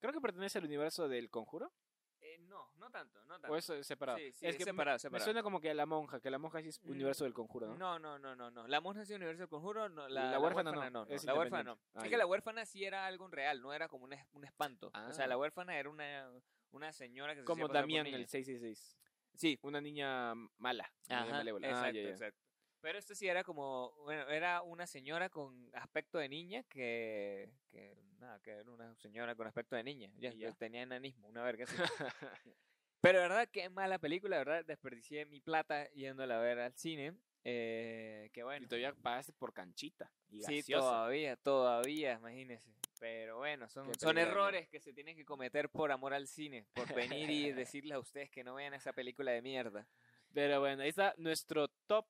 Creo 0.00 0.12
que 0.12 0.20
pertenece 0.20 0.58
al 0.58 0.64
universo 0.64 1.08
del 1.08 1.30
conjuro. 1.30 1.72
Eh, 2.20 2.38
no, 2.38 2.72
no 2.76 2.90
tanto, 2.90 3.22
no 3.26 3.34
tanto. 3.38 3.52
O 3.52 3.56
eso 3.56 3.74
es 3.74 3.86
separado. 3.86 4.18
Sí, 4.18 4.32
sí, 4.32 4.46
es 4.46 4.52
es 4.52 4.56
que 4.58 4.64
me- 4.64 4.70
separado, 4.72 4.96
me, 4.96 4.98
separado. 5.00 5.24
suena 5.24 5.42
como 5.42 5.60
que 5.60 5.70
a 5.70 5.74
la 5.74 5.86
monja, 5.86 6.20
que 6.20 6.30
la 6.30 6.38
monja 6.38 6.60
sí 6.62 6.68
es 6.68 6.80
Mm, 6.82 6.90
universo 6.90 7.24
del 7.24 7.34
conjuro, 7.34 7.68
¿no? 7.68 7.76
No, 7.76 7.98
no, 7.98 8.18
no, 8.18 8.34
no, 8.34 8.50
no. 8.50 8.66
La 8.66 8.80
monja 8.80 9.04
sí 9.04 9.14
universo 9.14 9.40
del 9.42 9.48
conjuro, 9.48 9.88
no, 9.88 10.08
la, 10.08 10.24
La 10.24 10.30
la 10.32 10.40
huérfana 10.40 10.70
huérfana, 10.70 10.90
no, 10.90 11.00
no, 11.04 11.06
no, 11.08 11.14
es 11.14 11.24
la 11.24 11.34
huérfana 11.34 11.62
no. 11.64 11.78
Ah, 11.94 11.98
es 11.98 12.04
ya. 12.04 12.10
que 12.10 12.16
la 12.16 12.26
huérfana 12.26 12.64
sí 12.66 12.84
era 12.84 13.06
algo 13.06 13.28
real, 13.28 13.60
no 13.60 13.72
era 13.72 13.88
como 13.88 14.04
un, 14.04 14.12
es- 14.14 14.26
un 14.32 14.44
espanto. 14.44 14.88
O 15.08 15.12
sea, 15.12 15.26
Ah. 15.26 15.28
la 15.28 15.38
huérfana 15.38 15.78
era 15.78 15.88
una, 15.88 16.30
una 16.72 16.92
señora 16.92 17.34
que 17.34 17.40
se 17.40 17.44
Como 17.46 17.68
Damián, 17.68 18.06
el 18.06 18.26
666. 18.26 18.98
Sí, 19.34 19.58
Una 19.62 19.80
niña 19.82 20.34
mala. 20.56 20.90
niña 21.08 21.22
Ajá, 21.22 21.30
malévola. 21.32 21.66
Ah, 21.68 21.70
exacto, 21.70 21.94
ya, 21.96 22.02
ya. 22.02 22.08
exacto. 22.10 22.45
Pero 22.86 23.00
este 23.00 23.16
sí 23.16 23.26
era 23.26 23.42
como, 23.42 23.90
bueno, 24.04 24.28
era 24.28 24.62
una 24.62 24.86
señora 24.86 25.28
con 25.28 25.68
aspecto 25.74 26.18
de 26.18 26.28
niña 26.28 26.62
que, 26.68 27.50
que 27.68 27.96
nada, 28.20 28.38
que 28.38 28.52
era 28.52 28.70
una 28.70 28.94
señora 28.94 29.34
con 29.34 29.44
aspecto 29.48 29.74
de 29.74 29.82
niña. 29.82 30.08
Ya, 30.18 30.52
tenía 30.52 30.82
enanismo, 30.82 31.26
una 31.26 31.42
verga 31.42 31.64
así. 31.64 31.74
Pero 33.00 33.18
de 33.18 33.28
verdad, 33.28 33.48
qué 33.50 33.68
mala 33.70 33.98
película, 33.98 34.36
de 34.38 34.44
verdad, 34.44 34.64
desperdicié 34.64 35.26
mi 35.26 35.40
plata 35.40 35.90
yéndola 35.94 36.38
a 36.38 36.40
ver 36.40 36.60
al 36.60 36.74
cine. 36.74 37.14
Eh, 37.42 38.30
que 38.32 38.44
bueno. 38.44 38.64
Y 38.64 38.68
todavía 38.68 38.94
pagaste 38.94 39.32
por 39.32 39.52
canchita. 39.52 40.08
Y 40.28 40.42
Sí, 40.44 40.58
gaseosa. 40.58 40.86
todavía, 40.86 41.36
todavía, 41.38 42.12
imagínese. 42.12 42.70
Pero 43.00 43.38
bueno, 43.38 43.68
son, 43.68 43.92
son 43.98 44.16
errores 44.16 44.68
que 44.68 44.78
se 44.78 44.92
tienen 44.92 45.16
que 45.16 45.24
cometer 45.24 45.70
por 45.70 45.90
amor 45.90 46.14
al 46.14 46.28
cine, 46.28 46.64
por 46.72 46.94
venir 46.94 47.30
y 47.30 47.50
decirles 47.82 47.96
a 47.96 47.98
ustedes 47.98 48.30
que 48.30 48.44
no 48.44 48.54
vean 48.54 48.74
esa 48.74 48.92
película 48.92 49.32
de 49.32 49.42
mierda. 49.42 49.88
Pero 50.32 50.60
bueno, 50.60 50.84
ahí 50.84 50.90
está 50.90 51.14
nuestro 51.16 51.66
top 51.88 52.06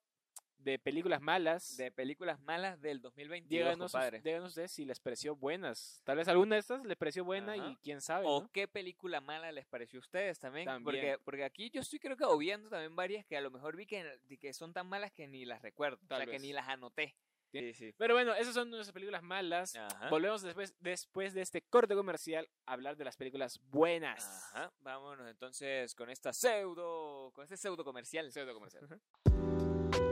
de 0.66 0.80
películas 0.80 1.20
malas. 1.20 1.76
De 1.76 1.92
películas 1.92 2.40
malas 2.40 2.80
del 2.82 3.00
2022, 3.00 3.48
díganos, 3.48 3.92
compadre. 3.92 4.20
díganos 4.20 4.48
ustedes 4.48 4.72
si 4.72 4.84
les 4.84 4.98
pareció 4.98 5.36
buenas. 5.36 6.02
Tal 6.02 6.16
vez 6.16 6.26
alguna 6.26 6.56
de 6.56 6.60
estas 6.60 6.84
les 6.84 6.96
pareció 6.96 7.24
buena 7.24 7.52
Ajá. 7.52 7.68
y 7.68 7.76
quién 7.76 8.00
sabe. 8.00 8.26
¿O 8.26 8.42
¿no? 8.42 8.50
qué 8.50 8.66
película 8.66 9.20
mala 9.20 9.52
les 9.52 9.64
pareció 9.64 10.00
a 10.00 10.02
ustedes 10.02 10.40
también? 10.40 10.66
También. 10.66 10.82
Porque, 10.82 11.18
porque 11.24 11.44
aquí 11.44 11.70
yo 11.70 11.82
estoy 11.82 12.00
creo 12.00 12.16
que 12.16 12.24
obviando 12.24 12.68
también 12.68 12.96
varias 12.96 13.24
que 13.24 13.36
a 13.36 13.40
lo 13.40 13.52
mejor 13.52 13.76
vi 13.76 13.86
que, 13.86 14.18
que 14.40 14.52
son 14.52 14.72
tan 14.72 14.88
malas 14.88 15.12
que 15.12 15.28
ni 15.28 15.44
las 15.44 15.62
recuerdo. 15.62 16.00
o 16.10 16.16
sea, 16.16 16.26
que 16.26 16.40
ni 16.40 16.52
las 16.52 16.66
anoté. 16.66 17.14
Sí. 17.52 17.72
Sí. 17.72 17.94
Pero 17.96 18.14
bueno, 18.14 18.34
esas 18.34 18.52
son 18.52 18.68
nuestras 18.68 18.92
películas 18.92 19.22
malas. 19.22 19.76
Ajá. 19.76 20.10
Volvemos 20.10 20.42
después, 20.42 20.74
después 20.80 21.32
de 21.32 21.42
este 21.42 21.62
corte 21.62 21.94
comercial 21.94 22.50
a 22.66 22.72
hablar 22.72 22.96
de 22.96 23.04
las 23.04 23.16
películas 23.16 23.60
buenas. 23.70 24.50
Ajá. 24.52 24.72
Vámonos 24.80 25.30
entonces 25.30 25.94
con 25.94 26.10
esta 26.10 26.32
pseudo, 26.32 27.30
con 27.34 27.44
este 27.44 27.56
pseudo 27.56 27.84
comercial. 27.84 28.32
Pseudo 28.32 28.52
comercial. 28.52 29.00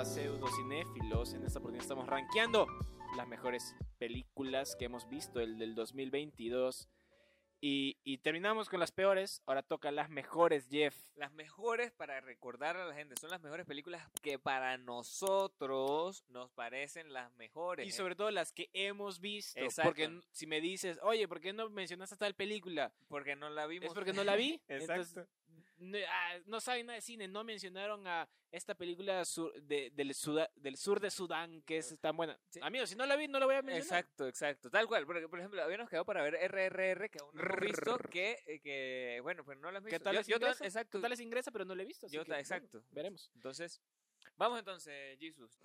A 0.00 0.04
Pseudocinéfilos. 0.06 1.34
En 1.34 1.44
esta 1.44 1.58
oportunidad 1.58 1.82
estamos 1.82 2.06
rankeando 2.06 2.66
las 3.18 3.28
mejores 3.28 3.74
películas 3.98 4.74
que 4.74 4.86
hemos 4.86 5.06
visto 5.10 5.40
el 5.40 5.58
del 5.58 5.74
2022. 5.74 6.88
Y, 7.60 7.98
y 8.02 8.16
terminamos 8.16 8.70
con 8.70 8.80
las 8.80 8.92
peores. 8.92 9.42
Ahora 9.44 9.62
toca 9.62 9.90
las 9.90 10.08
mejores, 10.08 10.68
Jeff. 10.70 10.96
Las 11.16 11.32
mejores 11.32 11.92
para 11.92 12.18
recordar 12.22 12.78
a 12.78 12.86
la 12.86 12.94
gente 12.94 13.14
son 13.20 13.28
las 13.28 13.42
mejores 13.42 13.66
películas 13.66 14.08
que 14.22 14.38
para 14.38 14.78
nosotros 14.78 16.24
nos 16.28 16.50
parecen 16.52 17.12
las 17.12 17.30
mejores. 17.34 17.86
Y 17.86 17.90
sobre 17.90 18.16
todo 18.16 18.30
las 18.30 18.52
que 18.52 18.70
hemos 18.72 19.20
visto. 19.20 19.60
Exacto. 19.60 19.90
Porque 19.90 20.18
si 20.30 20.46
me 20.46 20.62
dices, 20.62 20.98
oye, 21.02 21.28
¿por 21.28 21.40
qué 21.40 21.52
no 21.52 21.68
mencionaste 21.68 22.16
tal 22.16 22.34
película? 22.34 22.90
porque 23.08 23.36
no 23.36 23.50
la 23.50 23.66
vimos. 23.66 23.88
Es 23.88 23.92
porque 23.92 24.14
no 24.14 24.24
la 24.24 24.34
vi. 24.36 24.62
Exacto. 24.68 24.94
Entonces, 24.94 25.28
no, 25.80 25.98
ah, 26.08 26.38
no 26.46 26.60
saben 26.60 26.86
nada 26.86 26.94
de 26.96 27.00
cine. 27.02 27.26
No 27.28 27.42
mencionaron 27.44 28.06
a 28.06 28.28
esta 28.52 28.74
película 28.74 29.24
sur- 29.24 29.52
de- 29.62 29.90
del, 29.90 30.14
Suda- 30.14 30.50
del 30.54 30.76
sur 30.76 31.00
de 31.00 31.10
Sudán, 31.10 31.62
que 31.62 31.78
es 31.78 31.98
tan 32.00 32.16
buena. 32.16 32.38
Sí. 32.50 32.60
Amigos, 32.62 32.90
si 32.90 32.96
no 32.96 33.06
la 33.06 33.16
vi, 33.16 33.26
no 33.28 33.38
la 33.38 33.46
voy 33.46 33.54
a 33.56 33.62
mencionar. 33.62 34.00
Exacto, 34.00 34.28
exacto. 34.28 34.70
Tal 34.70 34.86
cual. 34.86 35.06
Porque, 35.06 35.28
por 35.28 35.38
ejemplo, 35.38 35.62
habíamos 35.62 35.88
quedado 35.90 36.04
para 36.04 36.22
ver 36.22 36.34
RRR, 36.34 37.08
que 37.10 37.18
aún 37.20 37.34
no 37.34 37.42
visto, 37.60 37.98
que, 38.10 38.38
eh, 38.46 38.60
que 38.60 39.20
bueno, 39.22 39.44
pues 39.44 39.58
no 39.58 39.70
las 39.70 39.82
¿Qué 39.82 39.90
visto. 39.90 40.04
tal 40.04 40.14
Yo- 40.14 40.20
les 40.20 40.26
yo 40.28 40.36
ingresa? 40.36 40.64
exacto. 40.64 40.98
¿Qué 40.98 41.02
tal 41.02 41.10
les 41.10 41.20
ingresa? 41.20 41.50
Pero 41.50 41.64
no 41.64 41.74
la 41.74 41.82
he 41.82 41.86
visto. 41.86 42.06
Yo 42.08 42.20
que, 42.20 42.24
ta- 42.26 42.34
bueno, 42.34 42.40
exacto. 42.40 42.84
veremos. 42.90 43.30
Entonces, 43.34 43.80
vamos 44.36 44.58
entonces, 44.58 45.18
Jesus. 45.18 45.58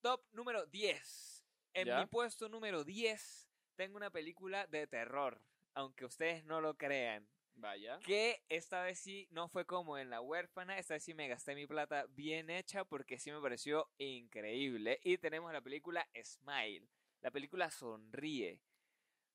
Top 0.00 0.22
número 0.32 0.66
10. 0.66 1.44
En 1.74 1.86
¿Ya? 1.86 2.00
mi 2.00 2.06
puesto 2.06 2.48
número 2.48 2.84
10 2.84 3.48
tengo 3.76 3.96
una 3.96 4.10
película 4.10 4.66
de 4.66 4.86
terror, 4.86 5.40
aunque 5.74 6.04
ustedes 6.04 6.44
no 6.44 6.60
lo 6.60 6.74
crean. 6.76 7.28
Vaya. 7.54 7.98
Que 8.00 8.42
esta 8.48 8.82
vez 8.82 8.98
sí 8.98 9.28
no 9.30 9.48
fue 9.48 9.66
como 9.66 9.98
en 9.98 10.10
La 10.10 10.20
huérfana, 10.20 10.78
esta 10.78 10.94
vez 10.94 11.04
sí 11.04 11.14
me 11.14 11.28
gasté 11.28 11.54
mi 11.54 11.66
plata 11.66 12.06
bien 12.08 12.48
hecha 12.50 12.84
porque 12.84 13.18
sí 13.18 13.30
me 13.30 13.40
pareció 13.40 13.90
increíble. 13.98 14.98
Y 15.04 15.18
tenemos 15.18 15.52
la 15.52 15.60
película 15.60 16.08
Smile, 16.22 16.88
la 17.20 17.30
película 17.30 17.70
Sonríe, 17.70 18.60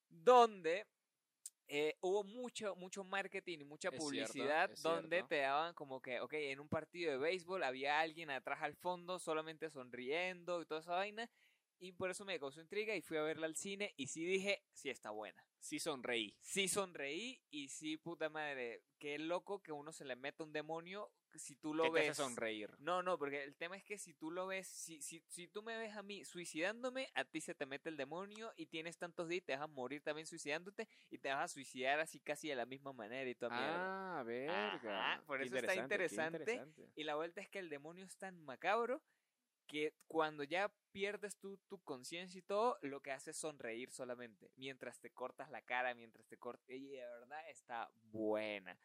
donde 0.10 0.88
eh, 1.68 1.98
hubo 2.02 2.24
mucho, 2.24 2.76
mucho 2.76 3.04
marketing 3.04 3.60
y 3.60 3.64
mucha 3.66 3.90
Es 3.90 4.00
publicidad 4.00 4.70
donde 4.82 5.18
cierto. 5.18 5.28
te 5.28 5.38
daban 5.40 5.74
como 5.74 6.02
que, 6.02 6.22
ok, 6.22 6.34
en 6.34 6.60
un 6.60 6.70
partido 6.70 7.12
de 7.12 7.18
béisbol 7.18 7.64
había 7.64 8.00
alguien 8.00 8.30
atrás 8.32 8.62
al 8.62 8.76
fondo 8.76 9.20
solamente 9.20 9.70
sonriendo 9.70 10.62
y 10.62 10.66
toda 10.66 10.80
esa 10.80 10.96
vaina. 10.96 11.30
Y 11.80 11.92
por 11.92 12.10
eso 12.10 12.26
me 12.26 12.40
causó 12.40 12.60
intriga 12.62 12.96
y 12.96 13.02
fui 13.02 13.18
a 13.18 13.22
verla 13.22 13.46
al 13.46 13.56
cine 13.56 13.94
y 13.98 14.08
sí 14.08 14.26
dije, 14.26 14.64
sí 14.74 14.90
está 14.90 15.12
buena 15.12 15.44
Sí 15.60 15.80
sonreí. 15.80 16.36
sí 16.42 16.68
sonreí 16.68 17.42
y 17.50 17.70
sí, 17.70 17.98
puta 17.98 18.30
madre, 18.30 18.84
qué 19.00 19.20
loco 19.20 19.62
que 19.62 19.72
uno 19.72 19.92
se 19.92 20.06
le 20.06 20.16
meta 20.16 20.44
un 20.44 20.54
demonio 20.54 21.12
si 21.36 21.56
tú 21.56 21.74
lo 21.74 21.84
que 21.86 21.92
te 21.92 22.00
hace 22.00 22.08
ves. 22.10 22.18
sonreír. 22.18 22.70
No, 22.80 23.04
no, 23.04 23.18
porque 23.18 23.44
el 23.44 23.56
tema 23.56 23.78
es 23.78 23.84
que 23.84 23.98
si 23.98 24.14
tú 24.14 24.32
lo 24.32 24.48
ves, 24.48 24.68
si, 24.68 25.02
si, 25.02 25.24
si 25.28 25.48
tú 25.48 25.62
me 25.62 25.78
ves 25.78 25.96
a 25.96 26.02
mí 26.02 26.26
suicidándome, 26.26 27.10
a 27.14 27.26
ti 27.26 27.42
se 27.42 27.54
te 27.54 27.66
mete 27.66 27.90
el 27.90 27.98
demonio 27.98 28.52
y 28.56 28.68
tienes 28.68 28.98
tantos 28.98 29.28
días 29.28 29.44
y 29.44 29.46
te 29.46 29.54
vas 29.54 29.62
a 29.62 29.68
morir 29.68 30.02
también 30.02 30.26
suicidándote 30.26 30.88
y 31.10 31.18
te 31.18 31.30
vas 31.30 31.44
a 31.52 31.54
suicidar 31.54 32.00
así 32.00 32.20
casi 32.20 32.48
de 32.48 32.56
la 32.56 32.66
misma 32.66 32.94
manera 32.94 33.30
y 33.30 33.36
mierda. 33.36 34.20
Ah, 34.20 34.24
verga. 34.24 35.14
Ajá, 35.14 35.24
por 35.26 35.42
eso 35.42 35.56
está 35.56 35.76
interesante. 35.76 36.60
Y 36.96 37.04
la 37.04 37.16
vuelta 37.16 37.42
es 37.42 37.50
que 37.50 37.60
el 37.60 37.70
demonio 37.70 38.06
es 38.06 38.18
tan 38.18 38.40
macabro 38.44 39.02
que 39.68 39.94
cuando 40.08 40.44
ya 40.44 40.72
pierdes 40.92 41.38
tú 41.38 41.58
tu 41.68 41.80
conciencia 41.84 42.40
y 42.40 42.42
todo, 42.42 42.80
lo 42.82 43.02
que 43.02 43.12
hace 43.12 43.32
es 43.32 43.38
sonreír 43.38 43.92
solamente, 43.92 44.50
mientras 44.56 45.00
te 45.00 45.12
cortas 45.12 45.52
la 45.52 45.62
cara, 45.62 45.94
mientras 45.94 46.26
te 46.28 46.38
cortas... 46.38 46.70
Y 46.70 46.88
de 46.88 47.06
verdad 47.06 47.50
está 47.50 47.90
buena. 48.12 48.80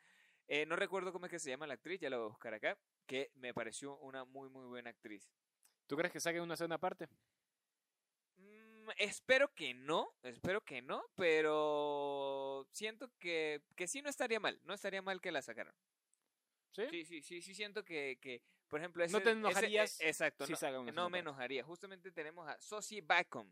Eh, 0.48 0.66
no 0.66 0.76
recuerdo 0.76 1.12
cómo 1.12 1.26
es 1.26 1.30
que 1.30 1.38
se 1.38 1.50
llama 1.50 1.66
la 1.66 1.74
actriz, 1.74 2.00
ya 2.00 2.10
la 2.10 2.18
voy 2.18 2.26
a 2.26 2.28
buscar 2.28 2.52
acá, 2.52 2.76
que 3.06 3.30
me 3.36 3.54
pareció 3.54 3.96
una 3.98 4.24
muy, 4.24 4.50
muy 4.50 4.66
buena 4.66 4.90
actriz. 4.90 5.30
¿Tú 5.86 5.96
crees 5.96 6.12
que 6.12 6.20
saquen 6.20 6.42
una 6.42 6.56
segunda 6.56 6.78
parte? 6.78 7.08
Mm, 8.36 8.90
espero 8.98 9.54
que 9.54 9.72
no, 9.72 10.12
espero 10.22 10.62
que 10.62 10.82
no, 10.82 11.04
pero 11.14 12.66
siento 12.72 13.10
que, 13.18 13.62
que 13.76 13.86
sí 13.86 14.02
no 14.02 14.10
estaría 14.10 14.40
mal, 14.40 14.60
no 14.64 14.74
estaría 14.74 15.00
mal 15.00 15.20
que 15.20 15.32
la 15.32 15.42
sacaran. 15.42 15.74
¿Sí? 16.72 16.82
Sí, 16.90 17.04
sí, 17.04 17.22
sí, 17.22 17.42
sí 17.42 17.54
siento 17.54 17.84
que, 17.84 18.18
que 18.20 18.42
por 18.72 18.80
ejemplo, 18.80 19.04
ese, 19.04 19.12
¿No 19.12 19.18
te 19.20 19.28
ese- 19.30 19.38
enojarías 19.38 20.00
e- 20.00 20.08
exacto, 20.08 20.46
si 20.46 20.54
no, 20.54 20.82
no 20.92 21.10
me 21.10 21.18
enojaría. 21.18 21.62
Justamente 21.62 22.10
tenemos 22.10 22.48
a 22.48 22.58
Sosie 22.58 23.02
Bacon 23.02 23.46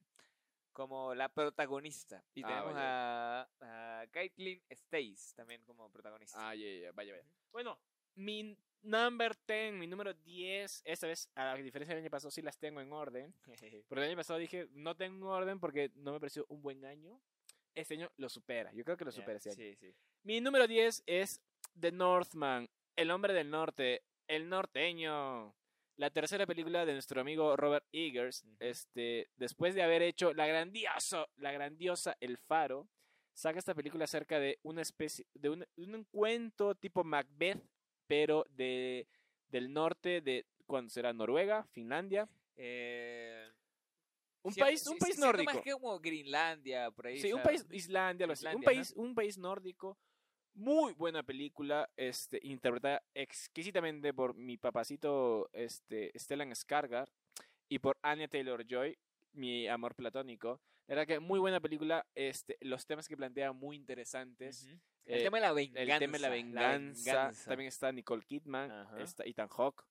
como 0.72 1.14
la 1.14 1.28
protagonista 1.28 2.24
y 2.32 2.42
Ah, 2.42 2.46
tenemos 2.48 2.72
vaya, 2.72 3.40
a, 3.42 4.00
a 4.00 4.06
Caitlin 4.06 4.62
Stace 4.70 5.34
también 5.36 5.62
como 5.64 5.90
protagonista. 5.92 6.38
Ah, 6.48 6.54
ya, 6.54 6.66
ya, 6.66 6.92
vaya, 6.92 7.12
vaya. 7.12 7.24
Bueno, 7.52 7.78
mi 8.14 8.56
number 8.80 9.36
10, 9.46 9.74
mi 9.74 9.86
número 9.86 10.14
10, 10.14 10.80
esta 10.86 11.06
vez, 11.06 11.28
a 11.34 11.54
diferencia 11.56 11.94
del 11.94 12.02
año 12.02 12.10
pasado, 12.10 12.30
sí 12.30 12.40
las 12.40 12.56
tengo 12.58 12.80
en 12.80 12.90
orden. 12.90 13.34
Pero 13.90 14.02
el 14.02 14.08
año 14.08 14.16
pasado 14.16 14.38
dije, 14.38 14.68
no 14.72 14.96
tengo 14.96 15.28
orden 15.28 15.60
porque 15.60 15.90
no 15.96 16.12
me 16.14 16.20
pareció 16.20 16.46
un 16.48 16.62
buen 16.62 16.82
año. 16.86 17.20
Este 17.74 17.92
año 17.92 18.10
lo 18.16 18.30
supera, 18.30 18.72
yo 18.72 18.84
creo 18.84 18.96
que 18.96 19.04
lo 19.04 19.10
Ya, 19.10 19.16
supera 19.16 19.36
este 19.36 19.50
año. 19.50 19.56
Sí, 19.56 19.76
sí. 19.76 19.94
Mi 20.22 20.40
número 20.40 20.66
10 20.66 21.02
es 21.04 21.42
The 21.78 21.92
Northman, 21.92 22.70
El 22.96 23.10
hombre 23.10 23.34
del 23.34 23.50
norte, 23.50 24.02
El 24.30 24.48
norteño. 24.48 25.54
La 25.96 26.08
tercera 26.10 26.46
película 26.46 26.86
de 26.86 26.92
nuestro 26.94 27.20
amigo 27.20 27.56
Robert 27.56 27.84
Eggers, 27.92 28.44
este, 28.58 29.28
después 29.36 29.74
de 29.74 29.82
haber 29.82 30.02
hecho 30.02 30.32
la 30.32 30.46
grandiosa, 30.46 31.26
la 31.36 31.52
grandiosa 31.52 32.16
El 32.20 32.38
Faro, 32.38 32.88
saca 33.34 33.58
esta 33.58 33.74
película 33.74 34.04
acerca 34.04 34.38
de 34.38 34.58
una 34.62 34.80
especie, 34.82 35.26
de 35.34 35.50
un, 35.50 35.66
un 35.76 36.04
cuento 36.04 36.74
tipo 36.74 37.04
Macbeth, 37.04 37.62
pero 38.06 38.46
de 38.50 39.06
del 39.48 39.72
norte 39.72 40.20
de 40.20 40.46
cuando 40.64 40.88
será 40.90 41.12
Noruega, 41.12 41.64
Finlandia, 41.72 42.28
Eh, 42.56 43.46
un 44.42 44.52
siento- 44.54 44.66
país, 44.66 44.86
un 44.86 44.98
país 44.98 45.18
nórdico. 45.18 45.52
más 45.52 45.62
que 45.62 45.72
como 45.72 45.98
Greenlandia, 45.98 46.90
por 46.92 47.08
ahí. 47.08 47.18
Sí, 47.20 47.32
un 47.32 47.42
país, 47.42 47.66
Islandia, 47.72 48.26
así. 48.30 48.46
Un 48.46 48.62
país, 48.62 48.92
un 48.96 49.14
país 49.14 49.36
nórdico. 49.38 49.98
Muy 50.60 50.92
buena 50.92 51.22
película, 51.22 51.88
este, 51.96 52.38
interpretada 52.42 53.02
exquisitamente 53.14 54.12
por 54.12 54.34
mi 54.34 54.58
papacito, 54.58 55.48
este, 55.54 56.12
Stellan 56.14 56.50
Skarsgård 56.50 57.08
y 57.70 57.78
por 57.78 57.96
Anya 58.02 58.28
Taylor-Joy, 58.28 58.94
mi 59.32 59.66
amor 59.68 59.94
platónico. 59.94 60.60
La 60.86 60.96
verdad 60.96 61.06
que 61.14 61.18
muy 61.18 61.38
buena 61.38 61.60
película, 61.60 62.06
este, 62.14 62.58
los 62.60 62.84
temas 62.84 63.08
que 63.08 63.16
plantea 63.16 63.52
muy 63.54 63.74
interesantes. 63.74 64.66
El 65.06 65.20
Eh, 65.20 65.22
tema 65.22 65.38
de 65.38 65.46
la 65.46 65.52
venganza. 65.54 65.80
el 65.94 65.98
tema 65.98 66.12
de 66.12 66.18
la 66.18 66.28
venganza. 66.28 67.10
venganza. 67.10 67.48
También 67.48 67.68
está 67.68 67.90
Nicole 67.90 68.22
Kidman, 68.26 68.70
está 68.98 69.24
Ethan 69.24 69.48
Hawke. 69.48 69.82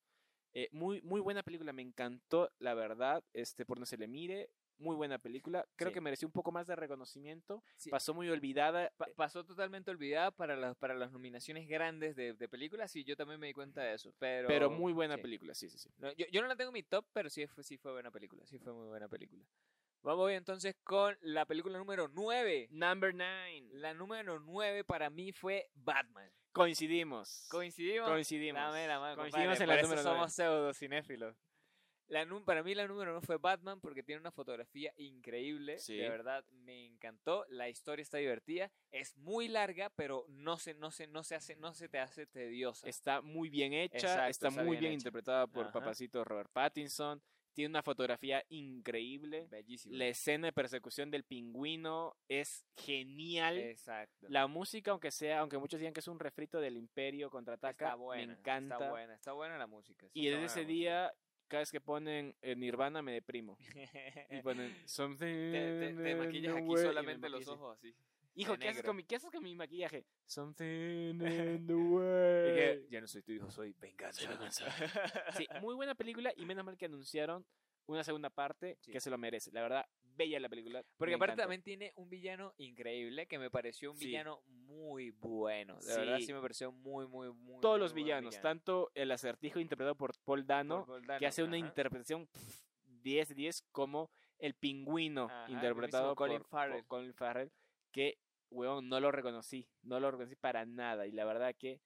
Eh, 0.54 0.70
muy, 0.72 1.02
muy 1.02 1.20
buena 1.20 1.42
película, 1.42 1.74
me 1.74 1.82
encantó, 1.82 2.52
la 2.60 2.76
verdad, 2.76 3.24
este, 3.34 3.66
por 3.66 3.80
no 3.80 3.88
se 3.88 3.98
le 3.98 4.08
mire. 4.08 4.52
Muy 4.80 4.96
buena 4.96 5.18
película. 5.20 5.66
Creo 5.76 5.90
Sí. 5.90 5.94
que 5.94 6.02
mereció 6.02 6.28
un 6.28 6.32
poco 6.32 6.52
más 6.52 6.66
de 6.66 6.76
reconocimiento. 6.76 7.62
Sí. 7.76 7.90
Pasó 7.90 8.14
muy 8.14 8.30
olvidada. 8.30 8.92
Pa- 8.98 9.08
pasó 9.16 9.44
totalmente 9.46 9.92
olvidada 9.92 10.32
para 10.32 10.56
las, 10.56 10.76
para 10.78 10.94
las 10.96 11.12
nominaciones 11.12 11.68
grandes 11.68 12.16
de, 12.16 12.34
de 12.34 12.48
películas 12.50 12.96
y 12.96 13.04
yo 13.04 13.16
también 13.16 13.40
me 13.40 13.48
di 13.48 13.54
cuenta 13.54 13.82
de 13.84 13.94
eso. 13.94 14.14
Pero, 14.20 14.48
Pero 14.48 14.70
muy 14.72 14.94
buena 14.94 15.16
sí. 15.18 15.22
película, 15.22 15.54
sí, 15.54 15.70
sí, 15.70 15.78
sí. 15.78 15.90
No, 15.98 16.12
yo, 16.14 16.26
yo 16.32 16.42
no 16.42 16.48
la 16.48 16.56
tengo 16.56 16.70
en 16.70 16.74
mi 16.76 16.84
top, 16.84 17.06
pero 17.14 17.30
sí 17.30 17.46
fue, 17.48 17.64
sí 17.64 17.78
fue 17.78 17.92
buena 17.92 18.10
película. 18.10 18.46
Sí 18.46 18.58
fue 18.58 18.74
muy 18.74 18.88
buena 18.88 19.08
película. 19.10 19.44
Vamos 20.02 20.32
entonces 20.32 20.78
con 20.86 21.18
la 21.22 21.46
película 21.46 21.78
número 21.78 22.08
9. 22.08 22.70
Number 22.72 23.14
9. 23.14 23.68
La 23.74 23.94
número 23.94 24.40
9 24.40 24.86
para 24.86 25.10
mí 25.10 25.34
fue 25.34 25.70
Batman. 25.76 26.32
Coincidimos. 26.54 27.48
¿Coincidimos? 27.52 28.10
Coincidimos. 28.10 28.62
Dame 28.62 28.88
la 28.88 29.00
mano, 29.00 29.18
Coincidimos 29.18 29.58
compadre, 29.60 29.64
en 29.64 29.70
la 29.70 29.74
por 29.76 29.80
eso 29.80 29.88
número 29.90 30.04
somos 30.04 30.18
9. 30.18 30.32
pseudo 30.32 30.74
cinéfilos. 30.74 31.36
La, 32.10 32.28
para 32.44 32.64
mí 32.64 32.74
la 32.74 32.88
número 32.88 33.12
uno 33.12 33.22
fue 33.22 33.38
Batman 33.38 33.80
porque 33.80 34.04
tiene 34.04 34.20
una 34.20 34.32
fotografía 34.32 34.92
increíble. 34.98 35.78
Sí. 35.78 35.96
De 35.96 36.10
verdad 36.10 36.44
me 36.52 36.86
encantó. 36.86 37.46
La 37.50 37.70
historia 37.70 38.02
está 38.02 38.18
divertida. 38.18 38.72
Es 38.92 39.16
muy 39.18 39.48
larga, 39.48 39.92
pero 39.96 40.26
no 40.28 40.58
se, 40.58 40.74
no 40.74 40.92
se, 40.92 41.08
no 41.08 41.24
se 41.24 41.36
hace, 41.36 41.56
no 41.56 41.74
se 41.74 41.88
te 41.88 42.00
hace 42.00 42.26
tediosa. 42.26 42.90
Está 42.90 43.22
muy 43.22 43.50
bien 43.50 43.74
hecha. 43.74 43.98
Exacto, 43.98 44.30
está, 44.30 44.48
está 44.48 44.64
muy 44.64 44.72
bien 44.72 44.80
bien, 44.80 44.94
interpretada 44.94 45.46
por 45.48 45.66
Ajá. 45.66 45.74
papacito 45.74 46.24
Robert 46.24 46.52
Pattinson. 46.52 47.22
Tiene 47.54 47.72
una 47.72 47.84
fotografía 47.84 48.44
increíble. 48.50 49.48
Bellísimo. 49.50 49.96
La 49.96 50.08
escena 50.08 50.48
de 50.48 50.54
persecución 50.54 51.12
del 51.12 51.24
pingüino 51.26 52.16
es 52.28 52.66
genial. 52.78 53.58
Exacto. 53.58 54.28
La 54.30 54.48
música, 54.48 54.92
aunque 54.92 55.12
sea, 55.12 55.40
aunque 55.40 55.58
muchos 55.58 55.80
digan 55.80 55.94
que 55.94 56.00
es 56.00 56.08
un 56.08 56.20
refrito 56.20 56.60
del 56.62 56.78
Imperio 56.78 57.30
contraataca, 57.30 57.86
está 57.86 57.96
buena. 57.96 58.28
me 58.28 58.40
encanta. 58.40 58.76
Está 58.76 58.90
buena, 58.90 59.14
está 59.16 59.34
buena 59.34 59.58
la 59.58 59.68
música. 59.68 60.08
Y 60.14 60.28
desde 60.28 60.46
ese 60.46 60.62
música. 60.62 61.14
Cada 61.50 61.62
vez 61.62 61.72
que 61.72 61.82
ponen 61.82 62.34
eh, 62.42 62.56
Nirvana 62.56 63.02
me 63.02 63.12
deprimo. 63.12 63.58
Y 64.30 64.42
ponen 64.44 64.74
something. 64.86 65.52
te, 65.52 65.94
te- 65.96 66.04
te 66.04 66.16
maquillas 66.16 66.56
aquí 66.56 66.68
way", 66.68 66.82
y 66.82 66.86
me 66.86 66.90
solamente 66.90 67.30
los 67.30 67.48
ojos 67.50 67.78
así. 67.78 67.94
Hijo, 68.36 68.58
¿qué 68.58 68.70
haces, 68.70 68.84
con 68.84 68.96
mi, 68.96 69.04
¿qué 69.04 69.18
haces 69.18 69.32
con 69.32 69.44
mi 69.44 69.54
maquillaje? 69.56 70.06
Something 70.26 70.66
in 71.60 71.68
the 71.68 71.74
way. 71.74 72.56
que, 72.56 72.88
ya 72.90 73.02
no 73.02 73.08
soy 73.08 73.22
tu 73.24 73.34
hijo, 73.34 73.50
soy 73.52 73.76
venganza. 73.82 74.22
Sí, 75.36 75.46
muy 75.62 75.76
buena 75.76 75.96
película 75.96 76.32
y 76.38 76.46
menos 76.46 76.64
mal 76.64 76.78
que 76.78 76.86
anunciaron 76.86 77.46
una 77.88 78.04
segunda 78.04 78.30
parte 78.30 78.78
Sí. 78.82 78.92
que 78.92 79.02
se 79.02 79.10
lo 79.10 79.18
merece. 79.18 79.52
La 79.52 79.62
verdad, 79.62 79.86
bella 80.20 80.40
la 80.40 80.50
película. 80.50 80.84
Porque 80.98 81.12
me 81.12 81.16
aparte 81.16 81.32
encantó. 81.34 81.44
también 81.44 81.64
tiene 81.64 81.94
un 81.96 82.10
villano 82.10 82.54
increíble 82.58 83.26
que 83.26 83.40
me 83.40 83.50
pareció 83.50 83.90
un 83.92 83.98
Sí. 83.98 84.08
villano 84.08 84.42
muy 84.48 85.10
bueno. 85.12 85.80
De 85.80 85.96
verdad 85.98 86.20
Sí. 86.20 86.34
me 86.34 86.42
pareció 86.42 86.72
muy, 86.72 87.08
muy, 87.08 87.32
muy 87.34 87.62
Todos 87.62 87.76
muy 87.78 87.80
los 87.80 87.94
villanos, 87.94 88.32
villano. 88.36 88.44
tanto 88.50 88.92
el 88.94 89.12
acertijo 89.12 89.60
interpretado 89.60 89.96
por 89.96 90.12
Paul 90.26 90.46
Dano, 90.46 90.86
Por 90.86 91.02
Paul 91.06 91.20
que 91.20 91.26
hace 91.26 91.42
una 91.44 91.58
ajá. 91.58 91.66
interpretación 91.68 92.28
pff, 92.28 92.62
10 92.86 93.30
de 93.30 93.36
10, 93.36 93.62
como 93.72 94.12
el 94.38 94.54
pingüino, 94.56 95.26
Ajá, 95.26 95.50
interpretado 95.50 96.14
Colin 96.16 96.40
por, 96.40 96.42
por 96.44 96.50
Farrell. 96.50 96.86
Colin 96.86 97.14
Farrell, 97.14 97.52
que, 97.92 98.20
weón, 98.52 98.90
no 98.90 99.00
lo 99.00 99.12
reconocí, 99.12 99.68
no 99.84 100.00
lo 100.02 100.12
reconocí 100.12 100.36
para 100.36 100.66
nada, 100.66 101.08
y 101.08 101.12
la 101.14 101.24
verdad 101.26 101.56
que 101.58 101.80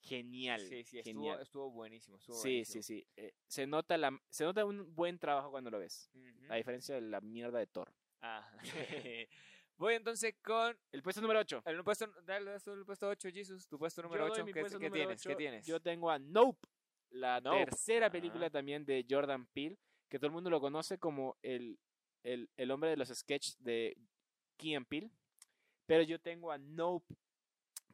genial, 0.00 0.60
Sí, 0.60 0.84
sí, 0.84 0.98
estuvo, 0.98 1.14
genial. 1.22 1.40
estuvo 1.42 1.70
buenísimo. 1.70 2.16
Estuvo 2.16 2.36
Sí, 2.36 2.48
buenísimo. 2.48 2.82
sí, 2.82 3.00
sí. 3.00 3.06
eh, 3.16 3.32
se, 3.46 3.66
nota 3.66 3.96
la, 3.96 4.18
se 4.30 4.44
nota 4.44 4.64
un 4.64 4.94
buen 4.94 5.18
trabajo 5.18 5.50
cuando 5.50 5.70
lo 5.70 5.78
ves, 5.78 6.10
Ujú. 6.14 6.52
a 6.52 6.56
diferencia 6.56 6.94
de 6.94 7.00
la 7.02 7.20
mierda 7.20 7.58
de 7.58 7.66
Thor. 7.66 7.92
Ajá. 8.20 8.58
Voy 9.76 9.94
entonces 9.94 10.34
con 10.42 10.76
El 10.90 11.02
puesto 11.04 11.20
número 11.20 11.38
8. 11.40 11.62
el 11.66 11.84
puesto, 11.84 12.06
dale, 12.24 12.52
el 12.54 12.84
puesto 12.84 13.08
8, 13.08 13.28
Jesus, 13.32 13.66
tu 13.68 13.78
puesto 13.78 14.02
número 14.02 14.24
8. 14.24 14.44
¿Qué, 14.44 14.52
qué 14.52 14.90
tienes? 14.90 15.22
¿Qué 15.22 15.36
tienes? 15.36 15.66
Yo 15.66 15.80
tengo 15.80 16.10
a 16.10 16.18
Nope, 16.18 16.66
la 17.10 17.40
Nope, 17.40 17.64
tercera 17.66 18.10
película 18.10 18.50
también 18.50 18.84
de 18.84 19.06
Jordan 19.08 19.46
Peele, 19.46 19.78
que 20.08 20.18
todo 20.18 20.26
el 20.26 20.32
mundo 20.32 20.50
lo 20.50 20.60
conoce 20.60 20.98
como 20.98 21.36
el, 21.42 21.78
el, 22.24 22.50
el 22.56 22.70
hombre 22.72 22.90
de 22.90 22.96
los 22.96 23.08
sketches 23.08 23.56
de 23.62 23.96
Key 24.56 24.74
and 24.74 24.86
Peele. 24.88 25.10
Pero 25.86 26.02
yo 26.02 26.18
tengo 26.20 26.50
a 26.50 26.58
Nope, 26.58 27.14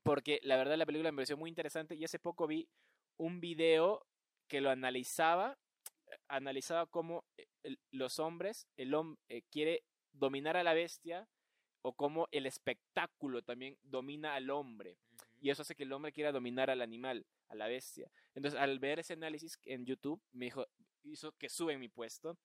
porque 0.05 0.39
la 0.43 0.57
verdad 0.57 0.77
la 0.77 0.87
película 0.87 1.11
me 1.11 1.17
pareció 1.17 1.37
muy 1.37 1.49
interesante 1.49 1.97
y 1.97 2.05
hace 2.05 2.21
poco 2.21 2.47
vi 2.47 2.69
un 3.17 3.41
video 3.41 4.07
que 4.47 4.61
lo 4.61 4.71
analizaba. 4.71 5.59
analizaba 6.29 6.87
cómo 6.87 7.25
eh, 7.39 7.77
los 7.91 8.19
hombres, 8.21 8.69
el 8.77 8.95
hombre 8.95 9.43
quiere 9.51 9.83
dominar 10.13 10.57
a 10.57 10.63
la 10.63 10.75
bestia 10.75 11.27
o 11.83 11.95
cómo 11.95 12.29
el 12.31 12.47
espectáculo 12.47 13.43
también 13.43 13.79
domina 13.83 14.35
al 14.35 14.51
hombre. 14.51 14.99
Y 15.41 15.51
eso 15.51 15.63
hace 15.63 15.75
que 15.75 15.83
el 15.83 15.93
hombre 15.93 16.13
quiera 16.13 16.33
dominar 16.33 16.71
al 16.71 16.83
animal, 16.83 17.27
a 17.49 17.55
la 17.55 17.67
bestia. 17.67 18.11
Entonces, 18.35 18.59
al 18.61 18.79
ver 18.79 18.99
ese 19.01 19.15
análisis 19.15 19.59
en 19.65 19.85
YouTube, 19.85 20.23
me 20.33 20.47
dijo, 20.47 20.67
hizo 21.03 21.33
que 21.33 21.49
sube 21.49 21.77
mi 21.77 21.89
puesto. 21.89 22.39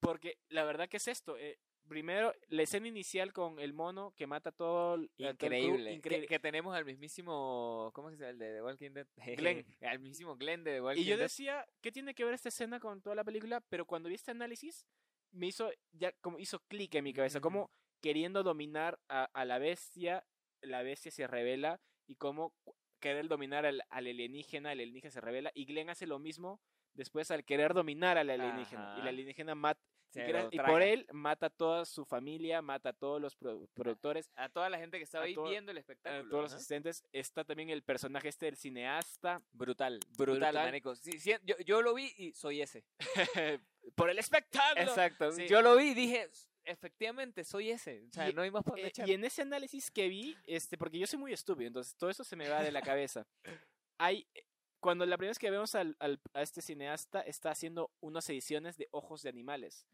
Porque 0.00 0.38
la 0.48 0.64
verdad 0.64 0.88
que 0.88 0.98
es 0.98 1.08
esto. 1.08 1.38
eh, 1.38 1.58
primero, 1.86 2.32
la 2.48 2.62
escena 2.62 2.88
inicial 2.88 3.32
con 3.32 3.58
el 3.58 3.72
mono 3.72 4.12
que 4.16 4.26
mata 4.26 4.52
todo 4.52 4.94
a 4.94 4.96
crew, 5.16 5.30
Increíble. 5.30 5.84
Que- 5.90 5.96
increíble. 5.96 6.26
Que, 6.26 6.38
tenemos 6.38 6.74
al 6.76 6.84
mismísimo. 6.84 7.90
¿Cómo 7.94 8.10
se 8.10 8.16
llama? 8.16 8.30
El 8.30 8.38
de 8.38 8.54
The 8.54 8.62
Walking 8.62 8.90
Dead. 8.92 9.06
Glenn. 9.36 9.66
al 9.82 9.98
mismísimo 9.98 10.36
Glenn 10.36 10.64
de 10.64 10.72
The 10.74 10.80
Walking 10.80 11.02
Y 11.02 11.04
yo 11.04 11.16
Dead. 11.16 11.24
decía, 11.24 11.66
¿qué 11.80 11.90
tiene 11.92 12.14
que 12.14 12.24
ver 12.24 12.34
esta 12.34 12.48
escena 12.48 12.80
con 12.80 13.00
toda 13.00 13.16
la 13.16 13.24
película? 13.24 13.60
Pero 13.68 13.84
cuando 13.86 14.08
vi 14.08 14.14
este 14.16 14.30
análisis, 14.30 14.86
me 15.32 15.46
hizo, 15.46 15.70
ya 15.92 16.12
como 16.20 16.38
hizo 16.38 16.60
clic 16.68 16.94
en 16.94 17.04
mi 17.04 17.12
cabeza, 17.12 17.38
Ujú. 17.38 17.42
como 17.44 17.70
queriendo 18.00 18.42
dominar 18.42 18.98
a, 19.08 19.24
a 19.32 19.44
la 19.44 19.58
bestia, 19.58 20.24
la 20.62 20.82
bestia 20.82 21.10
se 21.10 21.26
revela 21.26 21.80
y 22.06 22.16
cómo 22.16 22.52
cu- 22.64 22.74
querer 23.00 23.28
dominar 23.28 23.66
al, 23.66 23.82
al 23.90 24.06
alienígena, 24.06 24.72
el 24.72 24.80
alienígena 24.80 25.10
se 25.10 25.20
revela 25.20 25.50
y 25.54 25.64
Glenn 25.66 25.90
hace 25.90 26.06
lo 26.06 26.18
mismo 26.18 26.60
después 26.94 27.30
al 27.30 27.44
querer 27.44 27.74
dominar 27.74 28.16
al 28.16 28.30
alienígena. 28.30 28.82
Y 28.92 28.94
el 28.94 29.00
Ajá. 29.00 29.08
alienígena 29.10 29.54
mata, 29.54 29.80
y, 29.82 29.85
Se 30.16 30.48
y 30.50 30.58
por 30.58 30.82
él 30.82 31.06
mata 31.12 31.46
a 31.46 31.50
toda 31.50 31.84
su 31.84 32.04
familia, 32.04 32.62
mata 32.62 32.90
a 32.90 32.92
todos 32.92 33.20
los 33.20 33.38
produ- 33.38 33.68
productores, 33.74 34.30
A 34.34 34.48
toda 34.48 34.68
la 34.70 34.78
gente 34.78 34.98
que 34.98 35.04
estaba 35.04 35.24
a 35.24 35.26
ahí 35.26 35.34
todo- 35.34 35.48
viendo 35.48 35.70
el 35.70 35.76
a 35.76 35.80
espectáculo. 35.80 36.30
todos 36.30 36.42
los 36.44 36.52
asistentes. 36.54 37.04
Está 37.12 37.44
también 37.44 37.70
el 37.70 37.82
personaje 37.82 38.28
este 38.28 38.46
del 38.46 38.56
cineasta. 38.56 39.42
Brutal, 39.52 40.00
brutal, 40.16 40.54
Brutal. 40.54 40.96
Sí, 40.96 41.18
sí, 41.18 41.32
yo, 41.44 41.56
yo 41.64 41.82
lo 41.82 41.94
vi 41.94 42.12
y 42.16 42.32
soy 42.32 42.62
ese. 42.62 42.84
por 43.94 44.10
el 44.10 44.18
espectáculo. 44.18 44.82
Exacto. 44.82 45.32
Sí. 45.32 45.46
Yo 45.46 45.62
lo 45.62 45.76
vi 45.76 45.90
y 45.90 45.94
dije, 45.94 46.28
efectivamente, 46.64 47.44
soy 47.44 47.70
ese. 47.70 48.04
O 48.08 48.12
sea, 48.12 48.28
Y- 48.28 48.32
no 48.32 48.42
hay 48.42 48.50
más 48.50 48.64
para 48.64 48.80
Eh, 48.82 48.92
y 49.06 49.12
en 49.12 49.24
ese 49.24 49.42
análisis 49.42 49.90
que 49.90 50.08
vi, 50.08 50.36
este, 50.46 50.76
porque 50.76 50.98
yo 50.98 51.06
soy 51.06 51.18
muy 51.18 51.32
estúpido, 51.32 51.68
entonces 51.68 51.94
todo 51.96 52.10
eso 52.10 52.24
se 52.24 52.36
me 52.36 52.48
va 52.48 52.62
de 52.62 52.72
la 52.72 52.82
cabeza. 52.82 53.26
Hay, 53.98 54.26
eh, 54.34 54.44
cuando 54.80 55.06
la 55.06 55.16
primera 55.16 55.30
vez 55.30 55.38
que 55.38 55.50
vemos 55.50 55.74
al, 55.74 55.96
al- 56.00 56.20
a 56.34 56.42
este 56.42 56.60
cineasta, 56.60 57.20
está 57.22 57.50
haciendo 57.50 57.90
unas 58.00 58.28
ediciones 58.28 58.76
de 58.76 58.88
ojos 58.90 59.22
de 59.22 59.30
animales. 59.30 59.86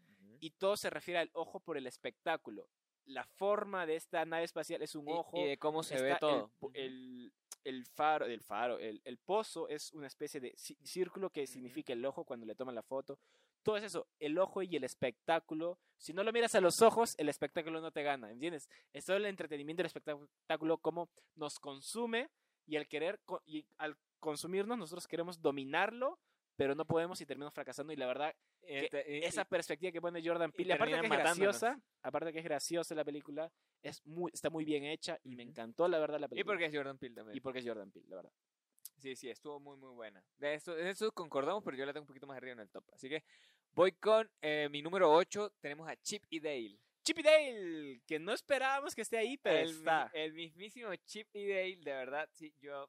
Y 0.43 0.51
todo 0.51 0.77
se 0.77 0.91
refiere 0.91 1.21
al 1.21 1.31
ojo 1.35 1.61
por 1.61 1.77
el 1.77 1.87
espectáculo. 1.87 2.69
La 3.07 3.25
forma 3.25 3.87
de 3.87 3.95
esta 3.95 4.25
nave 4.25 4.43
espacial 4.45 4.83
es 4.83 4.95
un 4.97 5.09
Y- 5.09 5.13
ojo. 5.13 5.39
y 5.39 5.45
de 5.47 5.57
cómo 5.57 5.85
se 5.85 6.01
ve 6.03 6.17
todo. 6.19 6.51
El, 6.75 7.33
el 7.65 7.87
faro, 7.87 8.27
el 8.27 8.41
faro, 8.43 8.79
el, 8.81 9.19
pozo 9.19 9.69
es 9.69 9.93
una 9.93 10.09
especie 10.09 10.41
de 10.41 10.53
círculo 10.57 11.31
que 11.31 11.47
significa 11.47 11.93
el 11.93 12.05
ojo 12.05 12.25
cuando 12.25 12.45
le 12.45 12.57
toman 12.57 12.75
la 12.75 12.83
foto. 12.83 13.19
Todo 13.63 13.77
es 13.77 13.85
eso, 13.85 14.09
el 14.19 14.37
ojo 14.39 14.63
y 14.63 14.75
el 14.75 14.83
espectáculo. 14.83 15.79
Si 15.97 16.13
no 16.13 16.25
lo 16.25 16.33
miras 16.33 16.57
a 16.57 16.61
los 16.61 16.83
ojos, 16.83 17.15
el 17.19 17.29
espectáculo 17.29 17.81
no 17.81 17.93
te 17.93 18.03
gana, 18.03 18.33
¿entiendes? 18.33 18.69
Es 18.93 19.05
todo 19.05 19.17
el 19.17 19.27
entretenimiento 19.27 19.83
del 19.83 19.87
espectáculo, 19.87 20.79
cómo 20.79 21.09
nos 21.37 21.61
consume 21.61 22.29
y 22.67 22.77
al 22.77 22.89
querer, 22.89 23.21
y 23.47 23.65
al 23.79 23.97
consumirnos, 24.19 24.77
nosotros 24.79 25.07
queremos 25.07 25.41
dominarlo, 25.41 26.19
pero 26.63 26.77
no 26.77 26.85
podemos 26.85 27.21
y 27.21 27.27
terminamos 27.27 27.53
fracasando. 27.53 27.93
Y 27.93 27.97
la 27.97 28.07
verdad, 28.07 28.33
que 28.65 28.85
Este, 28.85 29.19
y- 29.19 29.25
esa 29.25 29.45
perspectiva 29.45 29.91
que 29.91 30.01
pone 30.01 30.23
Jordan 30.25 30.51
y 30.51 30.53
Peele, 30.53 30.75
aparte 30.75 30.93
que 30.95 31.01
es 31.01 31.09
matándonos. 31.09 31.39
graciosa, 31.61 31.81
aparte 32.03 32.33
que 32.33 32.39
es 32.39 32.45
graciosa 32.45 32.95
la 32.95 33.05
película, 33.05 33.51
es 33.83 34.01
muy, 34.07 34.31
está 34.33 34.49
muy 34.49 34.65
bien 34.65 34.85
hecha 34.85 35.19
y 35.25 35.35
me 35.35 35.43
encantó 35.43 35.89
la 35.89 35.99
verdad 35.99 36.21
la 36.21 36.27
y 36.27 36.29
película. 36.29 36.53
porque 36.53 36.67
es 36.67 36.73
Jordan 36.75 36.99
Peele 36.99 37.15
también. 37.17 37.37
Y 37.37 37.41
porque 37.41 37.59
es 37.59 37.67
Jordan 37.67 37.91
Peele, 37.91 38.09
la 38.09 38.17
verdad. 38.17 38.33
Sí, 38.99 39.17
sí, 39.17 39.29
estuvo 39.29 39.59
muy, 39.59 39.77
muy 39.77 39.91
buena. 39.91 40.25
De 40.39 40.55
esto, 40.55 40.73
de 40.77 40.89
eso 40.89 41.11
concordamos, 41.11 41.65
pero 41.65 41.77
yo 41.77 41.85
la 41.85 41.93
tengo 41.93 42.05
un 42.05 42.07
poquito 42.07 42.29
más 42.29 42.37
arriba 42.37 42.53
en 42.53 42.61
el 42.61 42.71
top. 42.71 42.85
Así 42.93 43.09
que 43.09 43.25
voy 43.73 43.91
con 43.91 44.31
eh, 44.41 44.69
mi 44.71 44.83
número 44.83 45.13
8. 45.13 45.55
Tenemos 45.61 45.89
a 45.89 45.97
Chip 45.97 46.23
y 46.31 46.39
Dale. 46.39 46.79
Chip 47.03 47.19
y 47.19 47.23
Dale, 47.25 48.01
que 48.07 48.21
no 48.21 48.33
esperábamos 48.33 48.95
que 48.95 49.03
esté 49.03 49.19
ahí, 49.19 49.37
pero 49.39 49.59
el, 49.59 49.71
está. 49.71 50.09
el 50.15 50.33
mismísimo 50.35 50.95
Chip 51.05 51.27
y 51.35 51.49
Dale, 51.49 51.77
de 51.79 51.93
verdad, 51.93 52.29
sí, 52.31 52.55
yo, 52.61 52.89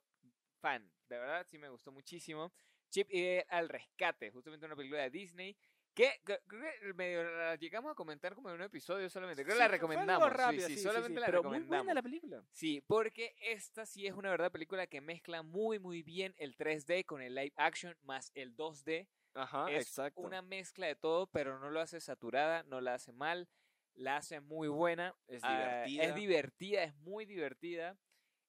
fan, 0.59 0.87
de 1.09 1.17
verdad, 1.17 1.43
sí 1.49 1.57
me 1.57 1.69
gustó 1.69 1.91
muchísimo. 1.91 2.53
Chip 2.93 3.07
y 3.11 3.21
Dale 3.23 3.45
al 3.49 3.69
rescate, 3.69 4.29
justamente 4.29 4.65
una 4.67 4.75
película 4.75 5.01
de 5.01 5.09
Disney. 5.09 5.57
Que 5.95 6.21
creo 6.23 6.39
que 6.47 6.93
medio 6.93 7.23
la 7.23 7.55
llegamos 7.55 7.91
a 7.91 7.95
comentar 7.95 8.33
como 8.33 8.49
en 8.49 8.55
un 8.55 8.61
episodio 8.63 9.09
solamente. 9.09 9.43
Creo 9.43 9.55
que 9.55 9.57
Sí, 9.57 9.59
la 9.59 9.67
recomendamos. 9.67 10.29
sí, 10.29 10.35
rápido, 10.35 10.67
sí, 10.67 10.73
sí, 10.75 10.77
sí, 10.77 10.83
solamente 10.83 11.19
la 11.19 11.25
pero 11.27 11.43
muy 11.43 11.57
recomendamos. 11.59 11.85
buena 11.85 11.93
la 11.93 12.01
película. 12.03 12.43
Sí, 12.51 12.81
porque 12.87 13.35
esta 13.39 13.85
sí 13.85 14.07
es 14.07 14.13
una 14.13 14.29
verdad 14.31 14.51
película 14.51 14.87
que 14.87 15.01
mezcla 15.01 15.41
muy 15.43 15.77
muy 15.79 16.01
bien 16.03 16.33
el 16.37 16.55
3D 16.55 17.05
con 17.05 17.21
el 17.21 17.35
live 17.35 17.53
action 17.57 17.95
más 18.01 18.31
el 18.35 18.55
2D. 18.55 19.07
Ajá, 19.35 19.71
es 19.71 19.87
exacto. 19.87 20.21
una 20.21 20.41
mezcla 20.43 20.87
de 20.87 20.95
todo, 20.95 21.27
pero 21.27 21.59
no 21.59 21.69
lo 21.71 21.79
hace 21.79 21.99
saturada, 21.99 22.63
no 22.63 22.79
la 22.81 22.95
hace 22.95 23.11
mal, 23.11 23.47
la 23.95 24.17
hace 24.17 24.39
muy 24.39 24.67
buena. 24.67 25.15
Es 25.27 25.41
ah, 25.43 25.57
divertida. 25.85 26.03
es 26.03 26.15
divertida, 26.15 26.83
es 26.83 26.95
muy 26.97 27.25
divertida. 27.25 27.97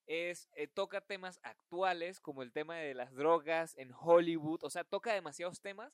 Es, 0.07 0.49
eh, 0.55 0.67
toca 0.67 1.01
temas 1.01 1.39
actuales 1.43 2.19
como 2.19 2.43
el 2.43 2.51
tema 2.51 2.77
de 2.77 2.93
las 2.93 3.13
drogas 3.13 3.75
en 3.77 3.91
Hollywood, 3.93 4.63
o 4.63 4.69
sea, 4.69 4.83
toca 4.83 5.13
demasiados 5.13 5.61
temas. 5.61 5.93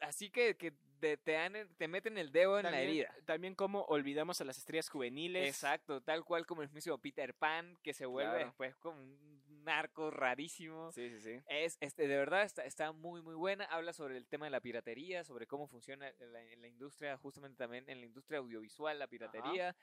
Así 0.00 0.30
que, 0.30 0.56
que 0.56 0.72
te, 1.00 1.16
te, 1.16 1.32
dan 1.32 1.56
el- 1.56 1.74
te 1.76 1.88
meten 1.88 2.18
el 2.18 2.30
dedo 2.30 2.58
en 2.58 2.64
la 2.70 2.80
herida. 2.80 3.14
También 3.24 3.54
como 3.54 3.82
olvidamos 3.84 4.40
a 4.40 4.44
las 4.44 4.58
estrellas 4.58 4.88
juveniles. 4.90 5.48
Exacto, 5.48 6.02
tal 6.02 6.24
cual 6.24 6.44
como 6.46 6.62
el 6.62 6.70
mismo 6.70 6.98
Peter 6.98 7.32
Pan, 7.34 7.78
que 7.82 7.94
se 7.94 8.04
vuelve 8.04 8.32
Claro. 8.32 8.46
después 8.46 8.76
como 8.76 9.00
un 9.00 9.64
narco 9.64 10.10
rarísimo. 10.10 10.92
Sí, 10.92 11.08
sí, 11.10 11.20
sí. 11.20 11.42
Es, 11.46 11.78
este, 11.80 12.06
de 12.08 12.16
verdad 12.16 12.42
está, 12.42 12.64
está 12.64 12.92
muy 12.92 13.22
muy 13.22 13.34
buena. 13.34 13.64
Habla 13.66 13.92
sobre 13.92 14.16
el 14.16 14.26
tema 14.26 14.46
de 14.46 14.50
la 14.50 14.60
piratería, 14.60 15.24
sobre 15.24 15.46
cómo 15.46 15.68
funciona 15.68 16.12
la, 16.18 16.42
en 16.42 16.60
la 16.60 16.68
industria, 16.68 17.16
justamente 17.16 17.56
también 17.56 17.88
en 17.88 18.00
la 18.00 18.06
industria 18.06 18.40
audiovisual, 18.40 18.98
la 18.98 19.06
piratería. 19.06 19.74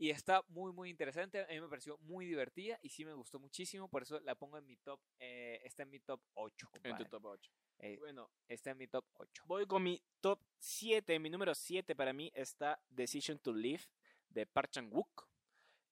Y 0.00 0.10
está 0.10 0.42
muy 0.48 0.72
muy 0.72 0.90
interesante. 0.90 1.42
A 1.42 1.48
mí 1.48 1.60
me 1.60 1.68
pareció 1.68 1.98
muy 1.98 2.24
divertida 2.24 2.78
y 2.82 2.88
sí 2.88 3.04
me 3.04 3.12
gustó 3.14 3.40
muchísimo. 3.40 3.88
Por 3.88 4.02
eso 4.02 4.20
la 4.20 4.34
pongo 4.36 4.56
en 4.56 4.64
mi 4.66 4.76
top. 4.76 5.00
eh, 5.18 5.60
está 5.64 5.82
en 5.82 5.90
mi 5.90 5.98
top 6.00 6.20
8. 6.34 6.70
En 6.84 6.96
tu 6.96 7.04
top 7.06 7.24
8. 7.26 7.50
Eh, 7.80 7.96
Bueno, 7.98 8.30
está 8.46 8.70
en 8.70 8.78
mi 8.78 8.86
top 8.86 9.04
8. 9.14 9.42
voy 9.46 9.66
con 9.66 9.82
mi 9.82 10.00
top 10.20 10.40
7. 10.58 11.18
Mi 11.18 11.30
número 11.30 11.54
7 11.54 11.96
para 11.96 12.12
mí 12.12 12.30
está 12.34 12.80
Decision 12.88 13.38
to 13.40 13.52
Live 13.52 13.84
de 14.28 14.46
Park 14.46 14.70
Chan-wook. 14.70 15.26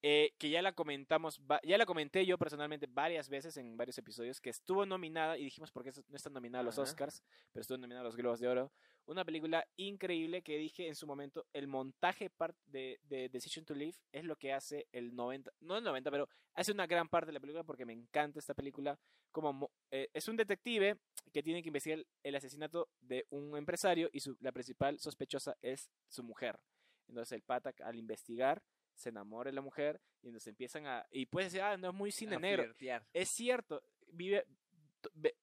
eh, 0.02 0.34
que 0.38 0.50
ya 0.50 0.62
la 0.62 0.72
comentamos, 0.72 1.40
ya 1.64 1.76
la 1.78 1.86
comenté 1.86 2.24
yo 2.24 2.38
personalmente 2.38 2.86
varias 2.86 3.28
veces 3.28 3.57
en 3.57 3.76
varios 3.76 3.98
episodios, 3.98 4.40
que 4.40 4.50
estuvo 4.50 4.86
nominada, 4.86 5.36
y 5.36 5.42
dijimos 5.42 5.72
por 5.72 5.82
qué 5.82 5.90
no 6.09 6.14
está 6.16 6.30
nominada 6.30 6.61
a 6.61 6.64
los. 6.64 6.78
Oscars, 6.78 7.24
pero 7.52 7.62
estuvo 7.62 7.78
nominada 7.78 8.02
a 8.02 8.04
los 8.04 8.14
Globos 8.14 8.38
de 8.38 8.46
Oro. 8.46 8.70
Una 9.07 9.24
película 9.24 9.64
increíble 9.76 10.42
que 10.42 10.59
dije 10.59 10.88
en 10.88 10.94
su 10.96 11.07
momento, 11.07 11.46
el 11.52 11.68
montaje 11.68 12.28
part 12.28 12.57
de, 12.66 12.98
de 13.04 13.28
Decision 13.28 13.64
to 13.64 13.74
Live 13.74 13.96
es 14.12 14.24
lo 14.24 14.36
que 14.36 14.52
hace 14.52 14.88
el 14.92 15.14
90, 15.14 15.52
no 15.61 15.76
el 15.78 15.84
90, 15.84 16.11
pero 16.11 16.28
hace 16.54 16.72
una 16.72 16.86
gran 16.86 17.09
parte 17.09 17.26
de 17.28 17.32
la 17.34 17.40
película 17.40 17.62
porque 17.62 17.84
me 17.84 17.92
encanta 17.92 18.38
esta 18.40 18.54
película. 18.54 18.98
Como 19.30 19.52
mo- 19.52 19.70
eh, 19.90 20.09
es 20.12 20.26
un 20.28 20.36
detective 20.36 20.96
que 21.32 21.42
tiene 21.42 21.62
que 21.62 21.68
investigar 21.68 21.98
el, 22.00 22.07
el 22.24 22.34
asesinato 22.34 22.88
de 23.00 23.26
un 23.30 23.57
empresario 23.57 24.09
y 24.12 24.20
su, 24.20 24.36
la 24.40 24.50
principal 24.52 24.98
sospechosa 24.98 25.57
es 25.62 25.88
su 26.09 26.22
mujer. 26.24 26.59
Entonces 27.09 27.32
el 27.32 27.42
pata 27.42 27.72
al 27.84 27.96
investigar 27.96 28.61
se 28.94 29.11
enamora 29.11 29.50
de 29.50 29.54
la 29.54 29.61
mujer 29.61 30.00
y 30.22 30.28
entonces 30.28 30.48
empiezan 30.48 30.86
a... 30.86 31.07
Y 31.12 31.26
puedes 31.26 31.52
decir, 31.52 31.62
ah, 31.62 31.76
no 31.76 31.90
es 31.90 31.94
muy 31.94 32.11
cine 32.11 32.36
negro. 32.40 32.62
Es 33.12 33.28
cierto, 33.28 33.82
vive, 34.09 34.44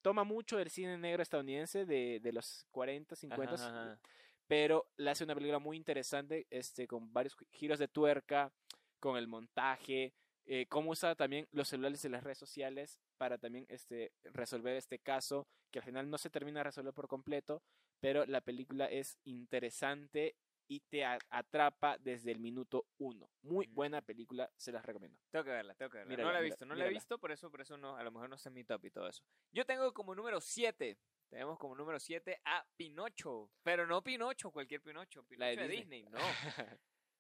toma 0.02 0.24
mucho 0.24 0.58
del 0.58 0.70
cine 0.70 0.98
negro 0.98 1.22
estadounidense 1.24 1.86
de, 1.86 2.20
de 2.22 2.32
los 2.34 2.66
40, 2.72 3.16
50, 3.16 3.56
Ajá, 3.56 3.68
ajá, 3.68 4.00
pero 4.48 4.88
le 4.98 5.10
hace 5.12 5.24
una 5.24 5.36
película 5.36 5.60
muy 5.60 5.78
interesante, 5.78 6.46
este, 6.50 6.88
con 6.88 7.12
varios 7.14 7.36
gi- 7.36 7.48
giros 7.52 7.80
de 7.80 7.88
tuerca, 7.88 8.52
con 9.00 9.18
el 9.18 9.28
montaje, 9.28 10.14
eh, 10.46 10.66
cómo 10.68 10.92
usa 10.92 11.16
también 11.16 11.48
los 11.52 11.68
celulares 11.70 12.04
y 12.06 12.10
las 12.10 12.24
redes 12.24 12.38
sociales 12.38 13.00
para 13.18 13.38
también 13.38 13.66
este, 13.70 14.12
resolver 14.24 14.76
este 14.76 15.00
caso, 15.00 15.48
que 15.72 15.80
al 15.80 15.86
final 15.86 16.10
no 16.10 16.18
se 16.18 16.30
termina 16.30 16.60
de 16.60 16.66
resolver 16.66 16.94
por 16.94 17.08
completo, 17.08 17.62
pero 18.00 18.26
la 18.26 18.42
película 18.42 18.86
es 18.86 19.18
interesante 19.24 20.36
y 20.68 20.80
te 20.82 21.04
atrapa 21.06 21.98
desde 21.98 22.32
el 22.32 22.40
minuto 22.40 22.88
uno. 22.98 23.30
Muy 23.42 23.68
buena 23.68 24.02
Mm. 24.02 24.06
película, 24.06 24.52
se 24.56 24.72
las 24.72 24.86
recomiendo. 24.86 25.20
Tengo 25.30 25.46
que 25.46 25.52
verla, 25.52 25.76
tengo 25.76 25.92
que 25.92 25.98
verla. 26.00 26.10
Mírala, 26.10 26.30
no 26.30 26.34
la 26.34 26.40
he 26.40 26.44
visto, 26.44 26.66
no 26.66 26.76
la 26.76 26.86
he 26.86 26.90
visto, 26.90 27.18
por 27.20 27.32
eso, 27.32 27.50
por 27.52 27.62
eso 27.62 27.78
no, 27.78 27.96
a 27.98 28.04
lo 28.04 28.12
mejor 28.12 28.30
no 28.30 28.36
está 28.36 28.50
en 28.50 28.56
mi 28.56 28.64
top 28.64 28.86
y 28.86 28.92
todo 28.92 29.08
eso. 29.08 29.24
Yo 29.52 29.66
tengo 29.66 29.94
como 29.94 30.16
número 30.16 30.40
7. 30.42 30.98
Tenemos 31.30 31.58
como 31.58 31.76
número 31.76 32.00
7 32.00 32.40
a 32.46 32.66
Pinocho. 32.78 33.50
Pero 33.64 33.88
no 33.88 34.04
Pinocho, 34.04 34.52
cualquier 34.52 34.82
Pinocho. 34.82 35.24
Pinocho 35.24 35.40
La 35.40 35.48
de 35.48 35.56
de, 35.58 35.68
Disney. 35.68 36.02
Disney. 36.04 36.04
no. 36.12 36.20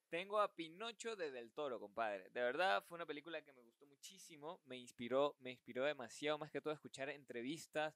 Tengo 0.09 0.39
a 0.39 0.53
Pinocho 0.53 1.15
de 1.15 1.31
Del 1.31 1.51
Toro, 1.53 1.79
compadre. 1.79 2.29
De 2.29 2.41
verdad 2.41 2.83
fue 2.85 2.95
una 2.97 3.05
película 3.07 3.41
que 3.41 3.51
me 3.51 3.63
gustó 3.63 3.87
muchísimo. 3.87 4.61
Me 4.65 4.77
inspiró, 4.77 5.35
me 5.39 5.49
inspiró 5.49 5.85
demasiado, 5.85 6.37
más 6.37 6.51
que 6.51 6.61
todo 6.61 6.71
escuchar 6.73 7.09
entrevistas 7.09 7.95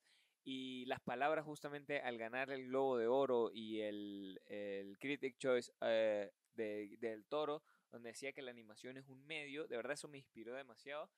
y 0.50 0.86
las 0.86 1.02
palabras 1.02 1.44
justamente 1.44 2.00
al 2.00 2.18
ganar 2.18 2.50
el 2.52 2.68
Globo 2.68 2.98
de 2.98 3.08
Oro 3.08 3.52
y 3.54 3.82
el, 3.82 4.40
el 4.46 4.98
Critic 4.98 5.38
Choice 5.38 5.74
eh, 5.82 6.32
de, 6.56 6.96
del 7.02 7.26
Toro, 7.26 7.62
donde 7.92 8.12
decía 8.12 8.32
que 8.32 8.42
la 8.42 8.52
animación 8.52 8.96
es 8.96 9.10
un 9.10 9.28
medio. 9.28 9.68
De 9.68 9.76
verdad 9.76 9.92
eso 9.92 10.08
me 10.08 10.20
inspiró 10.20 10.56
demasiado. 10.56 11.10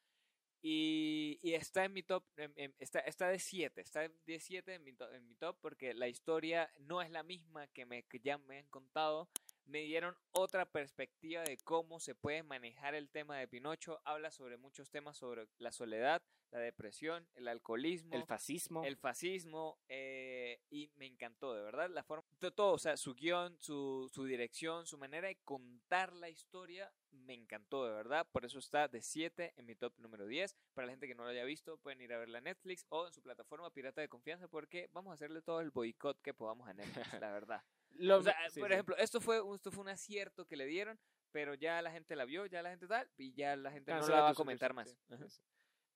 Y, 0.64 1.38
y 1.44 1.54
está 1.54 1.86
en 1.86 1.94
mi 1.94 2.02
top, 2.02 2.24
em- 2.38 2.54
em- 2.56 2.74
está, 2.80 3.02
está 3.02 3.30
de 3.30 3.38
7, 3.38 3.82
está 3.82 4.10
de 4.10 4.40
7 4.40 4.74
en 4.74 4.84
mi, 4.84 4.94
to- 4.94 5.14
en 5.14 5.28
mi 5.28 5.36
top 5.36 5.56
porque 5.62 5.94
la 5.94 6.08
historia 6.08 6.70
no 6.80 7.04
es 7.04 7.12
la 7.12 7.22
misma 7.22 7.68
que, 7.68 7.86
me, 7.86 8.02
que 8.04 8.20
ya 8.20 8.40
me 8.40 8.58
han 8.58 8.68
contado. 8.68 9.30
Me 9.68 9.82
dieron 9.84 10.16
otra 10.32 10.66
perspectiva 10.66 11.44
de 11.44 11.58
cómo 11.60 12.00
se 12.00 12.16
puede 12.16 12.42
manejar 12.42 12.96
el 12.96 13.10
tema 13.12 13.38
de 13.38 13.48
Pinocho. 13.48 14.02
Habla 14.06 14.32
sobre 14.32 14.58
muchos 14.58 14.90
temas 14.90 15.18
sobre 15.18 15.48
la 15.60 15.72
soledad, 15.72 16.24
la 16.52 16.60
depresión, 16.60 17.28
el 17.36 17.48
alcoholismo, 17.48 18.16
El 18.16 18.26
fascismo. 18.26 18.84
el 18.84 18.98
fascismo 18.98 19.78
eh, 19.88 20.60
y 20.72 20.92
me 20.96 21.06
encantó, 21.06 21.54
de 21.54 21.62
verdad, 21.62 21.90
la 21.90 22.04
forma, 22.04 22.26
to- 22.40 22.52
todo, 22.52 22.74
o 22.74 22.80
sea, 22.80 22.98
su 22.98 23.14
guion, 23.14 23.56
su, 23.60 24.10
su 24.12 24.26
dirección, 24.26 24.86
su 24.88 24.98
manera 24.98 25.28
de 25.28 25.36
contar 25.46 26.12
la 26.14 26.30
historia, 26.30 26.92
me 27.12 27.34
encantó, 27.34 27.86
de 27.86 27.92
verdad, 27.92 28.28
por 28.32 28.46
eso 28.46 28.58
está 28.60 28.88
de 28.88 29.02
7 29.02 29.54
en 29.58 29.66
mi 29.66 29.76
top 29.76 29.94
número 30.00 30.26
10, 30.26 30.56
para 30.74 30.88
la 30.88 30.94
gente 30.94 31.08
que 31.08 31.16
no 31.16 31.24
lo 31.24 31.30
haya 31.30 31.44
visto, 31.44 31.78
pueden 31.78 32.02
ir 32.02 32.14
a 32.14 32.18
verla 32.18 32.40
en 32.40 32.46
Netflix 32.46 32.86
o 32.90 33.06
en 33.06 33.14
su 33.14 33.22
plataforma 33.22 33.70
pirata 33.72 34.02
de 34.02 34.10
confianza, 34.10 34.48
porque 34.48 34.90
vamos 34.92 35.12
a 35.12 35.14
hacerle 35.16 35.42
todo 35.42 35.62
el 35.62 35.70
boicot 35.72 36.20
que 36.22 36.34
podamos 36.34 36.68
a 36.68 36.74
Netflix, 36.74 37.14
la 37.20 37.32
verdad. 37.32 37.64
Lo- 37.92 38.18
O 38.18 38.24
sea, 38.24 38.36
sí, 38.50 38.60
por 38.60 38.70
sí. 38.70 38.74
ejemplo, 38.74 38.96
esto 38.98 39.22
fue, 39.22 39.42
un- 39.42 39.56
esto 39.56 39.72
fue 39.72 39.82
un 39.84 39.90
acierto 39.90 40.46
que 40.46 40.56
le 40.56 40.66
dieron, 40.66 41.00
pero 41.32 41.54
ya 41.54 41.80
la 41.84 41.92
gente 41.92 42.16
la 42.16 42.26
vio, 42.26 42.48
ya 42.48 42.64
la 42.64 42.72
gente 42.72 42.88
tal, 42.88 43.08
y 43.18 43.34
ya 43.34 43.56
la 43.56 43.72
gente 43.72 43.92
no 43.94 44.08
la 44.08 44.22
va 44.22 44.30
a 44.30 44.34
comentar 44.34 44.74
más. 44.74 44.90
sí. 44.90 45.42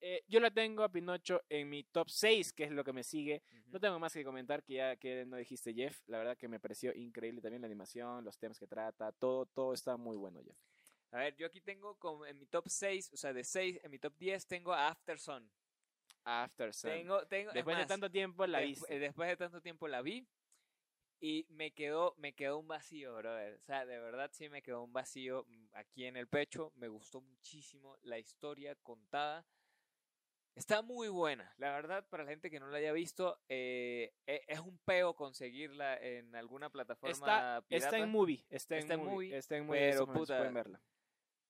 Eh, 0.02 0.24
yo 0.28 0.40
la 0.40 0.52
tengo 0.52 0.84
a 0.84 0.92
Pinocho 0.92 1.42
en 1.50 1.70
mi 1.70 1.84
top 1.84 2.10
6, 2.10 2.54
que 2.54 2.66
es 2.66 2.72
lo 2.72 2.84
que 2.84 2.94
me 2.94 3.04
sigue. 3.04 3.42
No 3.68 3.72
Ujú. 3.72 3.80
tengo 3.80 4.00
más 4.00 4.14
que 4.14 4.24
comentar 4.24 4.64
que 4.64 4.74
ya 4.74 4.96
que 4.98 5.26
no 5.26 5.38
dijiste 5.38 5.74
Jeff. 5.74 6.02
La 6.08 6.18
verdad 6.18 6.38
que 6.38 6.48
me 6.48 6.60
pareció 6.60 6.94
increíble 6.94 7.42
también 7.42 7.62
la 7.62 7.68
animación, 7.68 8.24
los 8.24 8.38
temas 8.38 8.60
que 8.60 8.68
trata, 8.68 9.12
todo, 9.14 9.46
todo 9.46 9.74
está 9.74 9.96
muy 9.98 10.18
bueno, 10.18 10.42
Jeff. 10.44 10.58
A 11.12 11.18
ver, 11.18 11.36
yo 11.36 11.46
aquí 11.46 11.62
tengo 11.62 11.96
como 12.00 12.26
en 12.26 12.38
mi 12.40 12.48
top 12.48 12.68
6, 12.68 13.12
o 13.14 13.18
sea, 13.18 13.34
de 13.34 13.44
6, 13.44 13.80
en 13.84 13.92
mi 13.92 14.00
top 14.00 14.18
10 14.18 14.48
tengo 14.48 14.74
a 14.74 14.88
After 14.88 15.20
Sun. 15.20 15.50
After 16.24 16.74
Sun. 16.74 16.90
Tengo, 16.90 17.28
tengo, 17.28 17.50
es 17.52 17.56
Después 17.56 17.78
de 17.78 17.86
tanto 17.86 18.10
tiempo 18.10 18.48
la 18.48 18.64
eh, 18.64 18.76
Después 19.00 19.30
de 19.30 19.38
tanto 19.38 19.62
tiempo 19.62 19.88
la 19.88 20.02
vi 20.02 20.28
y 21.24 21.46
me 21.52 21.72
quedó, 21.72 22.16
me 22.18 22.34
quedó 22.34 22.58
un 22.58 22.68
vacío, 22.68 23.16
brother. 23.16 23.54
O 23.54 23.62
sea, 23.62 23.86
de 23.86 23.98
verdad 23.98 24.30
sí 24.34 24.50
me 24.50 24.62
quedó 24.62 24.84
un 24.84 24.92
vacío 24.92 25.46
mm, 25.48 25.68
aquí 25.72 26.06
en 26.06 26.18
el 26.18 26.28
pecho. 26.28 26.74
Me 26.76 26.90
gustó 26.90 27.22
muchísimo 27.22 27.98
la 28.02 28.20
historia 28.20 28.76
contada. 28.76 29.46
Está 30.56 30.84
muy 30.84 31.08
buena, 31.10 31.52
la 31.58 31.72
verdad, 31.72 32.06
para 32.10 32.24
la 32.24 32.30
gente 32.30 32.52
que 32.52 32.60
no 32.60 32.68
la 32.68 32.78
haya 32.78 32.92
visto, 32.92 33.40
eh, 33.50 34.14
e- 34.28 34.44
es 34.48 34.60
un 34.60 34.78
peo 34.86 35.16
conseguirla 35.16 35.98
en 35.98 36.36
alguna 36.36 36.70
plataforma 36.70 37.12
Está, 37.12 37.64
pirata. 37.68 37.88
está 37.88 37.98
en 37.98 38.12
movie, 38.12 38.46
está, 38.52 38.78
Está 38.78 38.94
en 38.94 39.00
movie, 39.00 39.14
movie, 39.14 39.38
está 39.38 39.58
en 39.58 39.66
movie, 39.66 39.80
pero, 39.80 40.06
puta, 40.06 40.38
pueden 40.38 40.54
verla. 40.54 40.80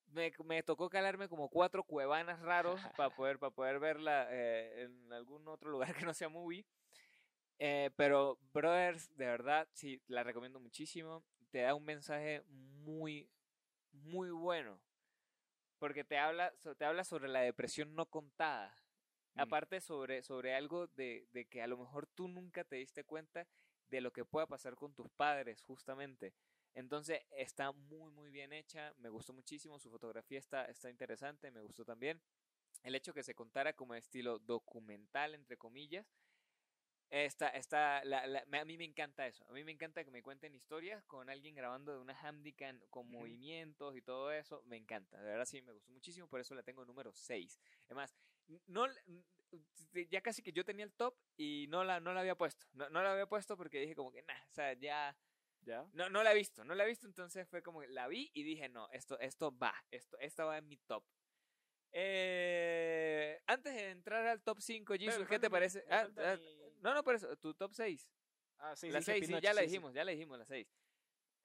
me, 0.08 0.32
me 0.45 0.64
tocó 0.64 0.89
calarme 0.89 1.28
como 1.28 1.49
cuatro 1.49 1.84
cuevanas 1.84 2.39
raros 2.39 2.80
para 2.95 3.10
poder, 3.16 3.39
para 3.39 3.51
poder 3.51 3.80
verla 3.80 4.28
eh, 4.32 4.84
en 4.84 5.12
algún 5.12 5.45
otro 5.49 5.70
lugar 5.70 5.93
que 5.95 6.06
no 6.06 6.14
sea 6.14 6.30
movie. 6.30 6.66
Eh, 7.60 7.91
pero, 7.97 8.39
brothers, 8.54 9.14
de 9.18 9.26
verdad, 9.26 9.68
sí, 9.74 10.01
la 10.08 10.24
recomiendo 10.24 10.62
muchísimo. 10.62 11.26
Te 11.51 11.60
da 11.60 11.76
un 11.76 11.84
mensaje 11.84 12.41
muy, 12.47 13.30
muy 13.91 14.30
bueno. 14.32 14.80
Porque 15.78 16.06
te 16.06 16.18
habla, 16.18 16.54
te 16.78 16.86
habla 16.86 17.04
sobre 17.04 17.28
la 17.28 17.41
depresión 17.41 17.93
no 17.95 18.06
contada. 18.06 18.74
Mm. 19.36 19.39
Aparte 19.41 19.81
sobre, 19.81 20.21
sobre 20.23 20.53
algo 20.55 20.88
de, 20.88 21.27
de 21.31 21.45
que 21.45 21.61
a 21.61 21.67
lo 21.67 21.77
mejor 21.77 22.07
tú 22.07 22.27
nunca 22.27 22.63
te 22.63 22.75
diste 22.77 23.03
cuenta 23.03 23.47
de 23.89 24.01
lo 24.01 24.11
que 24.11 24.25
pueda 24.25 24.47
pasar 24.47 24.75
con 24.75 24.93
tus 24.93 25.09
padres, 25.11 25.61
justamente. 25.61 26.34
Entonces 26.75 27.21
está 27.31 27.71
muy, 27.71 28.11
muy 28.11 28.31
bien 28.31 28.53
hecha. 28.53 28.93
Me 28.97 29.09
gustó 29.09 29.34
muchísimo. 29.34 29.79
Su 29.79 29.89
fotografía 29.91 30.39
está, 30.39 30.65
está 30.65 30.89
interesante. 30.89 31.51
Me 31.51 31.61
gustó 31.61 31.86
también. 31.86 32.19
El 32.84 32.95
hecho 32.95 33.13
que 33.13 33.23
se 33.23 33.36
contara 33.36 33.73
como 33.73 33.95
estilo 33.95 34.39
documental, 34.39 35.36
entre 35.36 35.57
comillas. 35.57 36.05
Está, 37.09 37.49
está, 37.49 38.03
la- 38.05 38.25
la- 38.25 38.43
a 38.59 38.65
mí 38.65 38.75
me 38.75 38.86
encanta 38.86 39.27
eso. 39.27 39.45
A 39.47 39.53
mí 39.53 39.63
me 39.63 39.71
encanta 39.71 40.03
que 40.03 40.09
me 40.09 40.23
cuenten 40.23 40.55
historias 40.55 41.03
con 41.05 41.29
alguien 41.29 41.53
grabando 41.53 41.93
de 41.93 41.99
una 41.99 42.19
handicam 42.19 42.79
con 42.89 43.07
movimientos 43.07 43.95
y 43.95 44.01
todo 44.01 44.31
eso. 44.31 44.63
Me 44.65 44.77
encanta. 44.77 45.21
De 45.21 45.29
verdad 45.29 45.45
sí, 45.45 45.61
me 45.61 45.73
gustó 45.73 45.91
muchísimo. 45.91 46.27
Por 46.27 46.39
eso 46.39 46.55
la 46.55 46.63
tengo 46.63 46.84
número 46.86 47.13
6. 47.13 47.59
Además, 47.86 48.15
no, 48.68 48.88
ya 50.10 50.22
casi 50.22 50.41
que 50.41 50.52
yo 50.52 50.66
tenía 50.66 50.86
el 50.86 50.94
top 50.94 51.16
y 51.38 51.68
no 51.70 51.84
la, 51.84 52.00
no 52.00 52.14
la 52.14 52.22
había 52.22 52.36
puesto. 52.36 52.68
No, 52.74 52.89
no 52.89 53.02
la 53.04 53.12
había 53.14 53.28
puesto 53.28 53.56
porque 53.58 53.80
dije 53.80 53.96
como 53.96 54.12
que, 54.12 54.22
nah, 54.24 54.41
o 54.50 54.54
sea, 54.54 54.74
ya... 54.74 55.16
¿Ya? 55.66 55.88
No, 55.94 56.10
no 56.10 56.24
la 56.24 56.34
he 56.34 56.36
visto, 56.36 56.66
no 56.66 56.76
la 56.76 56.84
he 56.84 56.88
visto, 56.88 57.08
entonces 57.08 57.48
fue 57.48 57.64
como 57.64 57.80
que 57.80 57.88
la 57.88 58.08
vi 58.10 58.30
y 58.34 58.44
dije, 58.44 58.68
no, 58.68 58.89
esto, 58.91 59.18
esto 59.20 59.58
va, 59.58 59.74
esto, 59.91 60.18
esta 60.20 60.44
va 60.44 60.58
en 60.58 60.68
mi 60.68 60.76
top. 60.76 61.06
Eh, 61.94 63.39
antes 63.48 63.74
de 63.74 63.91
entrar 63.91 64.28
al 64.28 64.41
top 64.41 64.60
5, 64.60 64.94
Jesus, 64.96 65.16
Pero 65.16 65.28
¿qué 65.30 65.39
te 65.39 65.50
parece? 65.50 65.86
Ah, 65.89 66.10
ah, 66.18 66.36
mi- 66.38 66.74
no, 66.82 66.94
no, 66.94 67.04
por 67.04 67.16
eso, 67.16 67.38
tu 67.38 67.54
top 67.54 67.72
6. 67.74 68.12
Ah, 68.58 68.76
sí, 68.76 68.89
la 68.89 69.00
dije 69.00 69.14
6, 69.14 69.22
sí, 69.26 69.28
Pinocho, 69.28 69.44
ya 69.44 69.54
la 69.54 69.62
sí, 69.62 69.68
sí. 69.68 69.72
dijimos, 69.74 69.94
ya 69.94 70.04
la 70.04 70.12
dijimos, 70.12 70.38
la 70.39 70.46
6. 70.46 70.68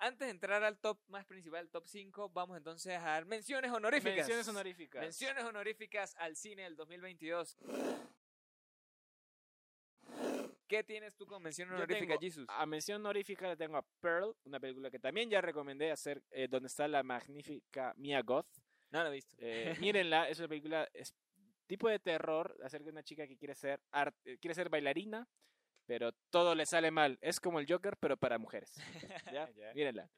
Antes 0.00 0.26
de 0.26 0.30
entrar 0.30 0.62
al 0.62 0.78
top 0.78 0.98
más 1.08 1.24
principal, 1.26 1.68
top 1.70 1.86
5, 1.86 2.28
vamos 2.30 2.56
entonces 2.56 2.92
a 2.96 3.00
dar 3.00 3.24
menciones 3.26 3.70
honoríficas. 3.72 4.16
Menciones 4.16 4.48
honoríficas. 4.48 5.00
Menciones 5.02 5.44
honoríficas 5.44 6.14
al 6.16 6.36
cine 6.36 6.62
del 6.62 6.76
2022. 6.76 7.58
¿Qué 10.68 10.84
tienes 10.84 11.16
tú 11.16 11.26
con 11.26 11.42
mención 11.42 11.70
honorífica, 11.70 12.06
tengo 12.06 12.20
Jesus? 12.20 12.46
A 12.48 12.66
mención 12.66 13.00
honorífica 13.00 13.48
le 13.48 13.56
tengo 13.56 13.78
a 13.78 13.82
Pearl, 14.00 14.36
una 14.44 14.60
película 14.60 14.90
que 14.90 14.98
también 14.98 15.30
ya 15.30 15.40
recomendé 15.40 15.90
hacer, 15.90 16.22
eh, 16.30 16.46
donde 16.48 16.66
está 16.68 16.86
la 16.86 17.02
magnífica 17.02 17.94
Mia 17.96 18.20
Goth. 18.22 18.46
No 18.90 19.02
la 19.02 19.08
he 19.08 19.12
visto. 19.12 19.34
Eh, 19.38 19.74
mírenla, 19.80 20.28
es 20.28 20.38
una 20.38 20.48
película 20.48 20.88
es 20.92 21.14
tipo 21.66 21.88
de 21.88 21.98
terror 21.98 22.56
acerca 22.62 22.84
de 22.86 22.92
una 22.92 23.02
chica 23.02 23.26
que 23.26 23.36
quiere 23.36 23.54
ser 23.54 23.80
art- 23.90 24.16
eh, 24.24 24.38
quiere 24.38 24.54
ser 24.54 24.68
bailarina, 24.68 25.26
pero 25.88 26.12
todo 26.30 26.54
le 26.54 26.66
sale 26.66 26.90
mal. 26.90 27.18
Es 27.22 27.40
como 27.40 27.58
el 27.58 27.66
Joker, 27.68 27.96
pero 27.96 28.16
para 28.18 28.38
mujeres. 28.38 28.74
¿ya? 29.32 29.50
Mírenla. 29.74 30.08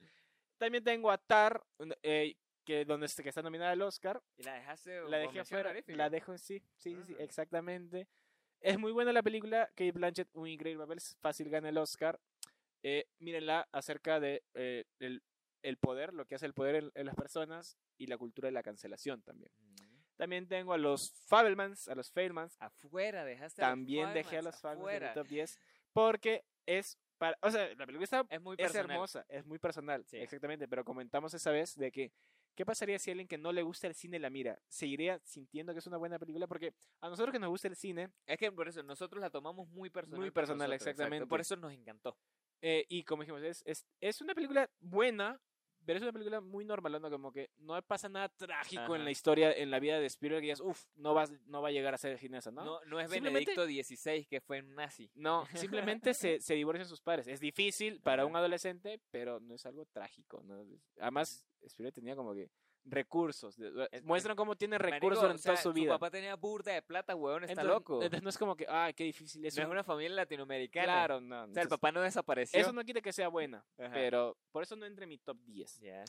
También 0.59 0.83
tengo 0.85 1.11
a 1.13 1.17
Tar, 1.17 1.63
eh, 2.03 2.35
que 2.65 2.85
donde 2.85 3.07
está- 3.07 3.23
que 3.23 3.29
está 3.31 3.41
nominada 3.41 3.71
al 3.71 3.81
Oscar. 3.83 4.21
¿Y 4.37 4.43
la 4.43 4.55
dejaste 4.55 5.01
La 5.09 5.19
dejé 5.19 5.41
afuera, 5.41 5.73
la 5.87 6.11
dejo 6.11 6.33
en 6.33 6.39
sí, 6.39 6.59
sí, 6.77 6.95
sí, 6.97 7.03
sí, 7.07 7.17
Ah. 7.19 7.23
exactamente. 7.23 8.09
Es 8.61 8.79
muy 8.79 8.93
buena 8.93 9.13
la 9.13 9.23
película, 9.23 9.69
Kate 9.69 9.93
Blanchett, 9.93 10.29
un 10.35 10.49
increíble 10.49 10.83
papel, 10.83 10.99
es 10.99 11.17
fácil 11.21 11.49
gana 11.49 11.69
el 11.71 11.79
Oscar. 11.79 12.21
Eh, 12.83 13.07
mírenla 13.19 13.69
acerca 13.73 14.21
de 14.21 14.43
eh, 14.55 14.85
el, 14.99 15.23
el 15.63 15.77
poder, 15.79 16.13
lo 16.13 16.27
que 16.27 16.35
hace 16.35 16.47
el 16.47 16.53
poder 16.55 16.75
en, 16.75 16.91
en 16.95 17.07
las 17.07 17.15
personas 17.15 17.79
y 17.97 18.07
la 18.09 18.19
cultura 18.19 18.49
de 18.49 18.53
la 18.53 18.63
cancelación 18.63 19.23
también. 19.23 19.53
Mm. 19.59 19.90
También 20.21 20.47
tengo 20.47 20.73
a 20.73 20.79
los 20.79 21.11
Fabelmans, 21.27 21.89
a 21.89 21.95
los 21.95 22.11
Failmans, 22.11 22.57
Afuera, 22.61 23.25
dejaste 23.25 23.63
a 23.63 23.69
los 23.69 23.73
también 23.79 24.13
dejé 24.13 24.39
a 24.39 24.43
los 24.43 24.61
Fabelmans 24.61 24.95
en 25.03 25.09
mi 25.09 25.15
top 25.15 25.27
10 25.29 25.59
porque 25.93 26.45
es 26.67 26.99
para, 27.19 27.37
o 27.43 27.51
sea, 27.51 27.67
la 27.75 27.87
película 27.87 28.05
está 28.05 28.25
Es 28.29 28.41
muy 28.41 28.57
es 28.59 28.75
hermosa, 28.75 29.25
es 29.29 29.45
muy 29.47 29.59
personal, 29.59 30.05
Sí. 30.07 30.19
exactamente, 30.19 30.69
pero 30.69 30.85
comentamos 30.85 31.33
esa 31.35 31.51
vez 31.51 31.75
de 31.77 31.91
que 31.91 32.13
¿qué 32.55 32.65
pasaría 32.67 32.99
si 32.99 33.11
alguien 33.11 33.29
que 33.29 33.39
no 33.39 33.53
le 33.53 33.63
gusta 33.63 33.87
el 33.87 33.95
cine 33.95 34.19
la 34.19 34.29
mira? 34.31 34.59
¿Seguiría 34.69 35.19
sintiendo 35.25 35.73
que 35.73 35.79
es 35.79 35.87
una 35.87 35.97
buena 35.97 36.19
película? 36.19 36.47
Porque 36.47 36.75
a 37.01 37.09
nosotros 37.09 37.33
que 37.33 37.39
nos 37.39 37.49
gusta 37.51 37.69
el 37.69 37.77
cine, 37.77 38.11
Es 38.27 38.37
que 38.39 38.53
por 38.53 38.69
eso 38.69 38.83
nosotros 38.83 39.21
la 39.21 39.31
tomamos 39.31 39.69
muy 39.69 39.89
personal. 39.91 40.21
Muy 40.21 40.31
personal, 40.31 40.69
nosotros, 40.69 40.75
exacto. 40.83 40.91
exactamente. 40.91 41.27
Por 41.27 41.41
eso 41.41 41.57
nos 41.57 41.73
encantó. 41.73 42.17
eh, 42.63 42.85
y 42.91 43.05
como 43.05 43.23
dijimos, 43.23 43.43
es, 43.43 43.63
es, 43.65 43.87
es 44.01 44.21
una 44.21 44.35
película 44.35 44.69
buena, 44.81 45.41
pero 45.85 45.97
es 45.97 46.03
una 46.03 46.13
película 46.13 46.41
muy 46.41 46.65
normal, 46.65 47.01
¿no? 47.01 47.11
Como 47.11 47.33
que 47.33 47.51
no 47.59 47.81
pasa 47.83 48.09
nada 48.09 48.29
trágico 48.29 48.95
en 48.95 49.05
la 49.05 49.11
historia, 49.11 49.53
en 49.53 49.71
la 49.71 49.81
vida 49.81 49.99
de 49.99 50.07
Spielberg, 50.07 50.41
que 50.41 50.47
digas, 50.47 50.61
uff, 50.61 50.85
no, 50.97 51.15
vas, 51.15 51.33
no 51.47 51.63
va 51.63 51.69
a 51.69 51.73
llegar 51.73 51.95
a 51.95 51.99
ser 51.99 52.19
ginesa, 52.19 52.51
¿no? 52.51 52.65
No, 52.65 52.85
no, 52.85 53.01
es 53.01 53.11
Benedicto 53.11 53.65
XVI 53.65 54.27
que 54.27 54.41
fue 54.41 54.61
un 54.61 54.75
nazi. 54.75 55.11
No, 55.15 55.47
simplemente 55.55 56.15
se, 56.15 56.41
se 56.41 56.55
divorcian 56.55 56.89
sus 56.89 57.01
padres. 57.01 57.27
Es 57.29 57.41
difícil 57.41 58.01
para 58.01 58.23
Ajá. 58.23 58.31
un 58.31 58.37
adolescente, 58.37 59.01
pero 59.11 59.41
no 59.41 59.55
es 59.55 59.67
algo 59.67 59.87
trágico. 59.87 60.43
¿no? 60.45 60.65
Además, 60.99 61.47
Spielberg 61.63 61.95
tenía 61.95 62.17
como 62.17 62.35
que 62.35 62.51
recursos. 62.85 63.57
muestran 64.05 64.37
cómo 64.37 64.57
tiene 64.57 64.79
Marico, 64.79 64.95
recursos 64.95 65.23
durante 65.23 65.41
o 65.41 65.43
sea, 65.43 65.53
toda 65.55 65.63
su 65.63 65.73
vida. 65.73 65.93
papá 65.93 66.11
tenía 66.11 66.37
burda 66.37 66.73
de 66.73 66.83
plata, 66.83 67.15
huevón, 67.15 67.45
está 67.45 67.53
entonces, 67.63 67.73
loco. 67.73 67.95
entonces 68.03 68.23
no 68.23 68.31
es 68.31 68.39
como 68.39 68.57
que, 68.57 68.67
ay, 68.69 68.95
qué 68.95 69.05
difícil 69.05 69.45
es. 69.45 69.57
no 69.57 69.63
es 69.63 69.69
una 69.69 69.85
familia 69.85 70.17
latinoamericana. 70.17 70.85
Claro, 70.87 71.21
no. 71.21 71.45
O 71.45 71.53
sea, 71.53 71.63
el 71.63 71.69
papá 71.69 71.93
no 71.93 72.01
desapareció. 72.01 72.59
eso 72.61 72.73
no 72.73 72.85
quita 72.85 73.01
que 73.01 73.13
sea 73.13 73.29
buena, 73.29 73.65
Ajá. 73.79 73.91
pero 73.93 74.37
por 74.53 74.63
eso 74.63 74.77
no 74.77 74.87
entra 74.87 75.05
en 75.05 75.09
mi 75.11 75.19
top 75.19 75.39
10. 75.45 75.81
Ya. 75.81 76.05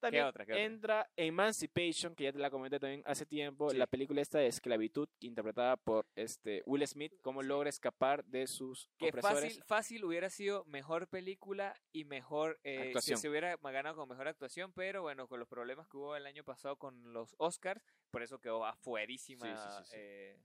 También 0.00 0.24
otra, 0.24 0.46
qué 0.46 0.52
otra? 0.52 0.64
entra 0.64 1.10
Emancipation, 1.16 2.14
que 2.14 2.24
ya 2.24 2.32
te 2.32 2.38
la 2.38 2.50
comenté 2.50 2.78
también 2.78 3.02
hace 3.04 3.26
tiempo, 3.26 3.70
Sí. 3.70 3.76
la 3.76 3.86
película 3.86 4.20
esta 4.20 4.38
de 4.38 4.46
esclavitud, 4.46 5.08
interpretada 5.20 5.76
por 5.76 6.06
este 6.14 6.62
Will 6.66 6.86
Smith, 6.86 7.12
cómo 7.22 7.42
Sí. 7.42 7.48
logra 7.48 7.68
escapar 7.68 8.24
de 8.24 8.46
sus 8.46 8.88
Que 8.98 9.08
opresores. 9.08 9.42
fácil, 9.44 9.62
fácil 9.64 10.04
hubiera 10.04 10.30
sido 10.30 10.64
mejor 10.66 11.08
película 11.08 11.74
y 11.92 12.04
mejor 12.04 12.58
eh, 12.64 12.92
si 13.00 13.16
se 13.16 13.28
hubiera 13.28 13.56
ganado 13.56 13.96
con 13.96 14.08
mejor 14.08 14.28
actuación, 14.28 14.72
pero 14.72 15.02
bueno, 15.02 15.26
con 15.28 15.38
los 15.40 15.48
problemas 15.48 15.88
que 15.88 15.96
hubo 15.96 16.16
el 16.16 16.26
año 16.26 16.44
pasado 16.44 16.76
con 16.76 17.12
los 17.12 17.34
Oscars, 17.38 17.82
por 18.10 18.22
eso 18.22 18.38
quedó 18.40 18.64
afuerísima. 18.64 19.82
Sí. 19.84 19.92
eh, 19.96 20.38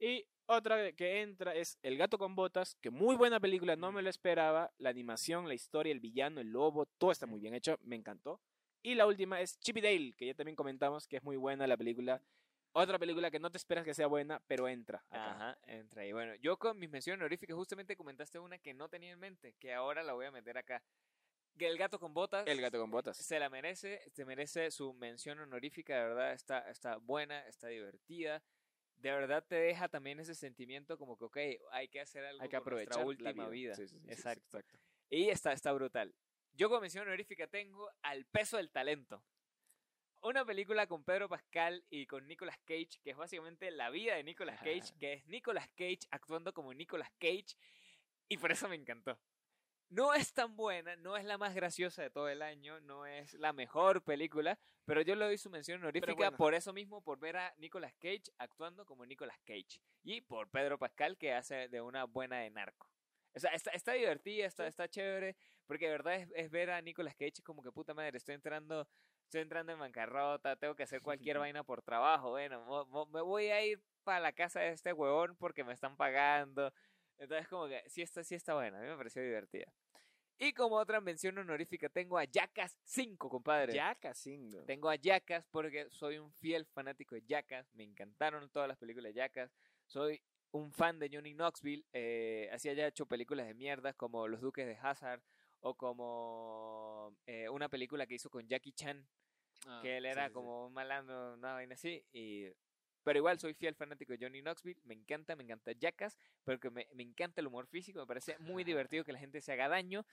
Y 0.00 0.24
otra 0.46 0.92
que 0.92 1.22
entra 1.22 1.54
es 1.56 1.76
El 1.82 1.96
gato 1.98 2.18
con 2.18 2.36
botas, 2.36 2.76
que 2.76 2.90
muy 2.90 3.16
buena 3.16 3.40
película, 3.40 3.74
no 3.74 3.90
me 3.90 4.00
lo 4.00 4.08
esperaba. 4.08 4.72
La 4.78 4.90
animación, 4.90 5.48
la 5.48 5.54
historia, 5.54 5.90
el 5.92 5.98
villano, 5.98 6.40
el 6.40 6.50
lobo, 6.52 6.86
todo 6.86 7.10
está 7.10 7.26
muy 7.26 7.40
bien 7.40 7.52
hecho, 7.54 7.76
me 7.82 7.96
encantó. 7.96 8.40
Y 8.82 8.94
la 8.94 9.06
última 9.06 9.40
es 9.40 9.58
Chip 9.58 9.78
y 9.78 9.80
Dale, 9.80 10.12
que 10.16 10.26
ya 10.26 10.34
también 10.34 10.56
comentamos 10.56 11.06
que 11.06 11.16
es 11.16 11.22
muy 11.22 11.36
buena 11.36 11.66
la 11.66 11.76
película. 11.76 12.22
Otra 12.72 12.98
película 12.98 13.30
que 13.30 13.40
no 13.40 13.50
te 13.50 13.56
esperas 13.56 13.84
que 13.84 13.94
sea 13.94 14.06
buena, 14.06 14.40
pero 14.46 14.68
entra. 14.68 15.04
acá. 15.10 15.30
Ajá, 15.30 15.58
entra 15.66 16.02
ahí. 16.02 16.12
Bueno, 16.12 16.34
yo 16.36 16.56
con 16.58 16.78
mis 16.78 16.90
menciones 16.90 17.20
honoríficas 17.20 17.56
justamente 17.56 17.96
comentaste 17.96 18.38
una 18.38 18.58
que 18.58 18.74
no 18.74 18.88
tenía 18.88 19.12
en 19.12 19.18
mente, 19.18 19.54
que 19.58 19.74
ahora 19.74 20.02
la 20.02 20.12
voy 20.12 20.26
a 20.26 20.30
meter 20.30 20.58
acá. 20.58 20.82
Que 21.56 21.66
El 21.66 21.76
gato 21.76 21.98
con 21.98 22.14
botas. 22.14 22.46
El 22.46 22.60
gato 22.60 22.78
con 22.78 22.90
botas. 22.90 23.16
Se 23.16 23.38
la 23.40 23.50
merece, 23.50 24.00
se 24.12 24.24
merece 24.24 24.70
su 24.70 24.94
mención 24.94 25.40
honorífica, 25.40 25.96
de 25.96 26.02
verdad, 26.04 26.32
está, 26.32 26.70
está 26.70 26.96
buena, 26.98 27.40
está 27.48 27.66
divertida. 27.66 28.42
De 28.94 29.10
verdad 29.10 29.44
te 29.46 29.56
deja 29.56 29.88
también 29.88 30.20
ese 30.20 30.34
sentimiento 30.34 30.98
como 30.98 31.16
que, 31.16 31.24
ok, 31.24 31.36
hay 31.72 31.88
que 31.88 32.00
hacer 32.00 32.24
algo 32.24 32.42
Hay 32.42 32.48
que 32.48 32.60
con 32.60 32.74
nuestra 32.74 32.94
aprovechar 32.94 33.24
la 33.24 33.32
última 33.32 33.48
vida. 33.48 33.74
Sí, 33.74 33.88
sí, 33.88 33.96
sí, 33.96 34.00
sí, 34.04 34.10
Exacto. 34.12 34.44
exacto. 34.44 34.78
Y 35.10 35.30
está, 35.30 35.52
está 35.52 35.72
brutal. 35.72 36.14
Yo 36.58 36.68
como 36.68 36.80
mención 36.80 37.06
honorífica 37.06 37.46
tengo 37.46 37.88
Al 38.02 38.24
peso 38.24 38.56
del 38.56 38.72
talento. 38.72 39.22
Una 40.22 40.44
película 40.44 40.88
con 40.88 41.04
Pedro 41.04 41.28
Pascal 41.28 41.84
y 41.88 42.04
con 42.06 42.26
Nicolas 42.26 42.58
Cage, 42.64 42.98
que 43.04 43.10
es 43.10 43.16
básicamente 43.16 43.70
la 43.70 43.90
vida 43.90 44.16
de 44.16 44.24
Nicolas 44.24 44.58
Cage, 44.58 44.92
que 44.98 45.12
es 45.12 45.26
Nicolas 45.26 45.68
Cage 45.76 46.00
actuando 46.10 46.52
como 46.52 46.74
Nicolas 46.74 47.12
Cage, 47.20 47.54
y 48.28 48.38
por 48.38 48.50
eso 48.50 48.68
me 48.68 48.74
encantó. 48.74 49.16
No 49.88 50.12
es 50.14 50.32
tan 50.32 50.56
buena, 50.56 50.96
no 50.96 51.16
es 51.16 51.24
la 51.24 51.38
más 51.38 51.54
graciosa 51.54 52.02
de 52.02 52.10
todo 52.10 52.28
el 52.28 52.42
año, 52.42 52.80
no 52.80 53.06
es 53.06 53.34
la 53.34 53.52
mejor 53.52 54.02
película, 54.02 54.58
pero 54.84 55.02
yo 55.02 55.14
le 55.14 55.26
doy 55.26 55.38
su 55.38 55.50
mención 55.50 55.80
honorífica 55.80 56.12
bueno. 56.12 56.36
por 56.36 56.54
eso 56.54 56.72
mismo, 56.72 57.04
por 57.04 57.20
ver 57.20 57.36
a 57.36 57.54
Nicolas 57.58 57.94
Cage 58.00 58.32
actuando 58.36 58.84
como 58.84 59.06
Nicolas 59.06 59.38
Cage, 59.44 59.80
y 60.02 60.22
por 60.22 60.50
Pedro 60.50 60.76
Pascal 60.76 61.16
que 61.16 61.34
hace 61.34 61.68
de 61.68 61.80
una 61.80 62.02
buena 62.02 62.40
de 62.40 62.50
narco. 62.50 62.90
O 63.34 63.40
sea, 63.40 63.50
está, 63.52 63.70
está 63.70 63.92
divertida, 63.92 64.46
está, 64.46 64.66
está 64.66 64.88
chévere, 64.88 65.36
porque 65.66 65.86
de 65.86 65.92
verdad 65.92 66.14
es, 66.16 66.28
es 66.34 66.50
ver 66.50 66.70
a 66.70 66.80
Nicolas 66.80 67.14
Cage 67.14 67.42
como 67.44 67.62
que 67.62 67.70
puta 67.72 67.94
madre, 67.94 68.16
estoy 68.18 68.34
entrando, 68.34 68.88
estoy 69.24 69.42
entrando 69.42 69.72
en 69.72 69.78
bancarrota, 69.78 70.56
tengo 70.56 70.74
que 70.74 70.82
hacer 70.82 71.02
cualquier 71.02 71.38
vaina 71.52 71.62
por 71.62 71.82
trabajo, 71.82 72.30
bueno, 72.30 72.64
mo- 72.64 72.86
mo- 72.86 73.06
me 73.06 73.20
voy 73.20 73.46
a 73.48 73.64
ir 73.64 73.80
para 74.02 74.20
la 74.20 74.32
casa 74.32 74.60
de 74.60 74.70
este 74.70 74.92
huevón 74.92 75.36
porque 75.36 75.62
me 75.64 75.72
están 75.74 75.96
pagando. 75.96 76.72
Entonces 77.18 77.48
como 77.48 77.66
que 77.68 77.82
sí 77.88 78.00
está, 78.02 78.22
sí 78.24 78.34
está 78.34 78.54
buena, 78.54 78.78
a 78.78 78.80
mí 78.82 78.86
me 78.88 78.96
pareció 78.96 79.22
divertida. 79.22 79.72
Y 80.40 80.52
como 80.52 80.76
otra 80.76 81.00
mención 81.00 81.36
honorífica 81.36 81.88
tengo 81.88 82.16
a 82.16 82.24
Jackass 82.24 82.78
5, 82.84 83.28
compadre. 83.28 83.74
Ya 83.74 83.94
casi. 83.96 84.38
Tengo 84.66 84.88
a 84.88 84.94
Jackass 84.94 85.44
porque 85.50 85.88
soy 85.90 86.18
un 86.18 86.32
fiel 86.32 86.64
fanático 86.66 87.16
de 87.16 87.22
Jackass. 87.26 87.68
Me 87.74 87.82
encantaron 87.82 88.48
todas 88.50 88.68
las 88.68 88.78
películas 88.78 89.12
de 89.12 89.18
Jackass. 89.18 89.50
Soy 89.86 90.22
un 90.52 90.72
fan 90.72 90.98
de 90.98 91.10
Johnny 91.12 91.34
Knoxville. 91.34 91.84
Eh, 91.92 92.48
así 92.52 92.68
haya 92.68 92.86
hecho 92.86 93.06
películas 93.06 93.46
de 93.46 93.54
mierda 93.54 93.92
como 93.92 94.28
Los 94.28 94.40
Duques 94.40 94.66
de 94.66 94.76
Hazard 94.76 95.22
o 95.60 95.74
como 95.74 97.16
eh, 97.26 97.48
una 97.48 97.68
película 97.68 98.06
que 98.06 98.14
hizo 98.14 98.30
con 98.30 98.46
Jackie 98.48 98.72
Chan, 98.72 99.06
Ah, 99.66 99.80
que 99.82 99.96
él 99.96 100.06
era 100.06 100.30
como 100.30 100.66
un 100.66 100.72
malandro, 100.72 101.34
una 101.34 101.52
vaina 101.54 101.74
así. 101.74 102.04
Y... 102.12 102.46
Pero 103.02 103.18
igual 103.18 103.38
soy 103.40 103.54
fiel 103.54 103.74
fanático 103.74 104.12
de 104.12 104.18
Johnny 104.24 104.40
Knoxville. 104.40 104.80
Me 104.84 104.94
encanta, 104.94 105.34
me 105.34 105.42
encanta 105.42 105.72
Jackass. 105.72 106.16
Pero 106.44 106.60
que 106.60 106.70
me, 106.70 106.86
me 106.94 107.02
encanta 107.02 107.40
el 107.40 107.48
humor 107.48 107.66
físico. 107.66 107.98
Me 107.98 108.06
parece 108.06 108.38
muy 108.38 108.62
divertido 108.64 109.02
que 109.04 109.12
la 109.12 109.18
gente 109.18 109.40
se 109.40 109.52
haga 109.52 109.68
daño. 109.68 110.06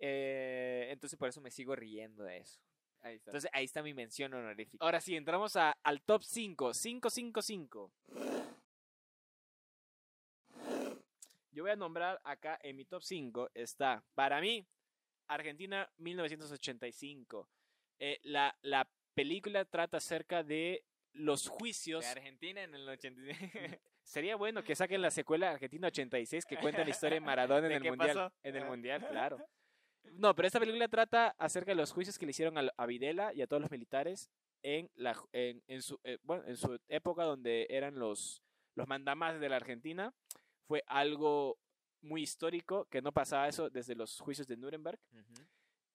Eh, 0.00 0.88
entonces 0.90 1.18
por 1.18 1.28
eso 1.28 1.40
me 1.40 1.50
sigo 1.50 1.76
riendo 1.76 2.24
de 2.24 2.38
eso. 2.38 2.60
Ahí 3.00 3.16
está. 3.16 3.30
Entonces 3.30 3.50
ahí 3.52 3.64
está 3.64 3.82
mi 3.82 3.94
mención 3.94 4.34
honorífica. 4.34 4.84
Ahora 4.84 5.00
sí, 5.00 5.14
entramos 5.14 5.54
a- 5.56 5.76
al 5.84 6.00
top 6.02 6.22
5. 6.24 6.74
5, 6.74 7.10
5, 7.10 7.42
5. 7.42 7.92
Yo 11.58 11.64
voy 11.64 11.72
a 11.72 11.76
nombrar 11.76 12.20
acá 12.22 12.56
en 12.62 12.76
mi 12.76 12.84
top 12.84 13.02
5 13.02 13.50
está, 13.52 14.04
para 14.14 14.40
mí, 14.40 14.64
Argentina 15.26 15.90
1985. 15.96 17.48
Eh, 17.98 18.20
la, 18.22 18.56
la 18.62 18.88
película 19.12 19.64
trata 19.64 19.96
acerca 19.96 20.44
de 20.44 20.84
los 21.14 21.48
juicios. 21.48 22.04
De 22.04 22.10
Argentina 22.12 22.62
en 22.62 22.76
el 22.76 22.88
86. 22.88 23.36
Sería 24.04 24.36
bueno 24.36 24.62
que 24.62 24.76
saquen 24.76 25.02
la 25.02 25.10
secuela 25.10 25.50
Argentina 25.50 25.88
86 25.88 26.46
que 26.46 26.58
cuenta 26.58 26.84
la 26.84 26.90
historia 26.90 27.16
de 27.16 27.26
Maradona 27.26 27.66
en 27.66 27.70
¿De 27.70 27.76
el 27.78 27.82
qué 27.82 27.90
mundial. 27.90 28.16
pasó? 28.16 28.32
En 28.44 28.54
el 28.54 28.64
mundial, 28.64 29.08
claro. 29.10 29.44
No, 30.12 30.36
pero 30.36 30.46
esta 30.46 30.60
película 30.60 30.86
trata 30.86 31.34
acerca 31.38 31.72
de 31.72 31.74
los 31.74 31.90
juicios 31.90 32.20
que 32.20 32.26
le 32.26 32.30
hicieron 32.30 32.56
a, 32.56 32.72
a 32.76 32.86
Videla 32.86 33.34
y 33.34 33.42
a 33.42 33.48
todos 33.48 33.62
los 33.62 33.72
militares 33.72 34.30
en 34.62 34.92
la 34.94 35.20
en 35.32 35.82
su 35.82 35.98
eh, 36.04 36.18
bueno, 36.22 36.44
en 36.46 36.56
su 36.56 36.78
época 36.86 37.24
donde 37.24 37.66
eran 37.68 37.98
los 37.98 38.44
los 38.76 38.86
mandamás 38.86 39.40
de 39.40 39.48
la 39.48 39.56
Argentina. 39.56 40.14
Fue 40.68 40.84
algo 40.86 41.58
muy 42.02 42.22
histórico 42.22 42.84
que 42.90 43.00
no 43.00 43.10
pasaba 43.10 43.48
eso 43.48 43.70
desde 43.70 43.94
los 43.94 44.20
juicios 44.20 44.46
de 44.46 44.58
Nuremberg. 44.58 45.00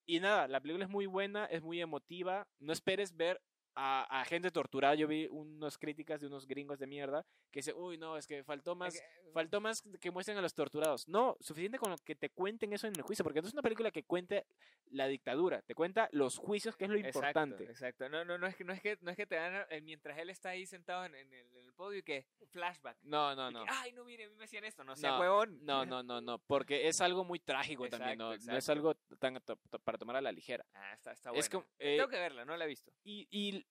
Y 0.05 0.19
nada, 0.19 0.47
la 0.47 0.59
película 0.59 0.83
es 0.85 0.91
muy 0.91 1.05
buena, 1.05 1.45
es 1.45 1.61
muy 1.61 1.79
emotiva. 1.79 2.47
No 2.59 2.73
esperes 2.73 3.15
ver 3.15 3.39
a, 3.75 4.21
a 4.21 4.25
gente 4.25 4.51
torturada. 4.51 4.95
Yo 4.95 5.07
vi 5.07 5.27
unas 5.27 5.77
críticas 5.77 6.21
de 6.21 6.27
unos 6.27 6.45
gringos 6.47 6.79
de 6.79 6.87
mierda 6.87 7.25
que 7.51 7.59
dicen, 7.59 7.75
uy, 7.77 7.97
no, 7.97 8.17
es 8.17 8.27
que 8.27 8.43
faltó 8.43 8.75
más, 8.75 9.01
faltó 9.33 9.61
más 9.61 9.81
que 9.99 10.11
muestren 10.11 10.37
a 10.37 10.41
los 10.41 10.53
torturados. 10.53 11.07
No, 11.07 11.37
suficiente 11.39 11.77
con 11.77 11.91
lo 11.91 11.97
que 11.97 12.15
te 12.15 12.29
cuenten 12.29 12.73
eso 12.73 12.87
en 12.87 12.95
el 12.95 13.01
juicio, 13.01 13.23
porque 13.23 13.41
no 13.41 13.47
es 13.47 13.53
una 13.53 13.61
película 13.61 13.91
que 13.91 14.03
cuente 14.03 14.45
la 14.91 15.07
dictadura, 15.07 15.61
te 15.61 15.73
cuenta 15.73 16.07
los 16.11 16.37
juicios, 16.37 16.75
que 16.75 16.85
es 16.85 16.89
lo 16.91 16.97
importante. 16.97 17.63
Exacto, 17.63 17.71
exacto. 17.71 18.09
No, 18.09 18.23
no, 18.25 18.37
no 18.37 18.45
es 18.47 18.55
que 18.55 18.63
no 18.63 18.73
es 18.73 18.81
que 18.81 18.97
no 19.01 19.09
es 19.11 19.17
que 19.17 19.25
te 19.25 19.35
dan 19.35 19.65
eh, 19.69 19.81
mientras 19.81 20.17
él 20.19 20.29
está 20.29 20.49
ahí 20.49 20.65
sentado 20.65 21.05
en, 21.05 21.15
en 21.15 21.33
el, 21.33 21.47
en 21.57 21.65
el 21.65 21.73
podio 21.73 21.99
y 21.99 22.03
que 22.03 22.25
flashback. 22.51 22.97
No, 23.03 23.35
no, 23.35 23.47
que, 23.47 23.53
no. 23.53 23.65
Ay, 23.69 23.91
no, 23.93 24.03
mire, 24.05 24.25
a 24.25 24.29
mí 24.29 24.35
me 24.35 24.43
hacían 24.45 24.63
esto, 24.65 24.83
no 24.83 24.95
sea 24.95 25.11
No, 25.11 25.19
huevón. 25.19 25.59
No, 25.65 25.85
no, 25.85 26.03
no, 26.03 26.21
no, 26.21 26.37
porque 26.39 26.87
es 26.87 27.01
algo 27.01 27.23
muy 27.23 27.39
trágico 27.39 27.87
también, 27.89 28.17
no, 28.17 28.35
no 28.37 28.57
es 28.57 28.69
algo 28.69 28.93
tan 29.19 29.35
to- 29.41 29.57
to- 29.69 29.79
para 29.79 29.97
tomar 29.97 30.15
a 30.17 30.21
la 30.21 30.31
ligera. 30.31 30.65
Ah, 30.73 30.93
está, 30.93 31.11
está 31.11 31.29
Es 31.31 31.49
bueno. 31.49 31.65
como, 31.65 31.75
eh, 31.79 31.97
Tengo 31.97 32.09
que 32.09 32.19
verla, 32.19 32.45
no 32.45 32.55
la 32.55 32.65
he 32.65 32.67
visto. 32.67 32.91
y, 33.03 33.27
y 33.31 33.62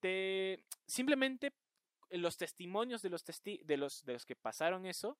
te 0.00 0.64
simplemente 0.86 1.52
los 2.10 2.36
testimonios 2.36 3.02
de 3.02 3.10
los 3.10 3.22
testi 3.24 3.60
de 3.64 3.76
los 3.76 4.04
de 4.04 4.14
los 4.14 4.26
que 4.26 4.34
pasaron 4.36 4.86
eso 4.86 5.16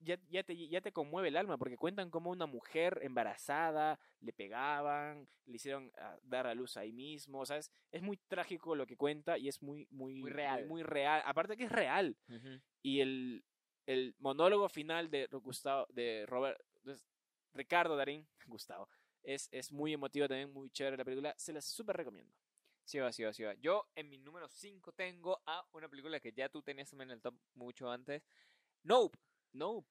ya, 0.00 0.18
ya 0.28 0.42
te 0.42 0.54
ya 0.68 0.80
te 0.80 0.92
conmueve 0.92 1.28
el 1.28 1.36
alma 1.36 1.56
porque 1.56 1.76
cuentan 1.78 2.10
cómo 2.10 2.30
una 2.30 2.46
mujer 2.46 2.98
embarazada 3.02 3.98
le 4.20 4.32
pegaban 4.32 5.26
le 5.46 5.56
hicieron 5.56 5.90
ah, 5.98 6.18
dar 6.22 6.46
a 6.46 6.54
luz 6.54 6.76
ahí 6.76 6.92
mismo 6.92 7.46
sabes 7.46 7.70
es 7.92 8.02
muy 8.02 8.16
trágico 8.28 8.74
lo 8.74 8.86
que 8.86 8.96
cuenta 8.96 9.38
y 9.38 9.48
es 9.48 9.62
muy 9.62 9.86
muy 9.90 10.20
Muy 10.20 10.30
real. 10.30 10.66
muy, 10.66 10.82
real 10.82 11.22
aparte 11.24 11.56
que 11.56 11.64
es 11.64 11.72
real. 11.72 12.16
Y 12.82 13.00
el, 13.00 13.44
el 13.86 14.14
monólogo 14.18 14.68
final 14.68 15.08
de 15.10 15.28
Gustavo 15.30 15.86
de 15.90 16.26
Robert 16.26 16.60
de 16.82 16.96
Ricardo 17.54 17.96
Darín 17.96 18.26
Gustavo 18.46 18.88
es, 19.22 19.48
es 19.50 19.72
muy 19.72 19.92
emotivo 19.94 20.28
también 20.28 20.52
muy 20.52 20.68
chévere 20.70 20.96
la 20.98 21.04
película 21.04 21.34
se 21.38 21.52
las 21.52 21.64
súper 21.64 21.96
recomiendo 21.96 22.34
Sí 22.86 23.00
va, 23.00 23.12
sí 23.12 23.24
va, 23.24 23.32
sí 23.32 23.42
va. 23.42 23.52
Yo 23.54 23.88
en 23.96 24.08
mi 24.08 24.16
número 24.16 24.48
5 24.48 24.92
tengo 24.92 25.42
a 25.44 25.66
una 25.72 25.88
película 25.88 26.20
que 26.20 26.32
ya 26.32 26.48
tú 26.48 26.62
tenías 26.62 26.88
también 26.88 27.10
en 27.10 27.14
el 27.16 27.20
top 27.20 27.34
mucho 27.54 27.90
antes. 27.90 28.22
Nope. 28.84 29.18
Nope. 29.52 29.88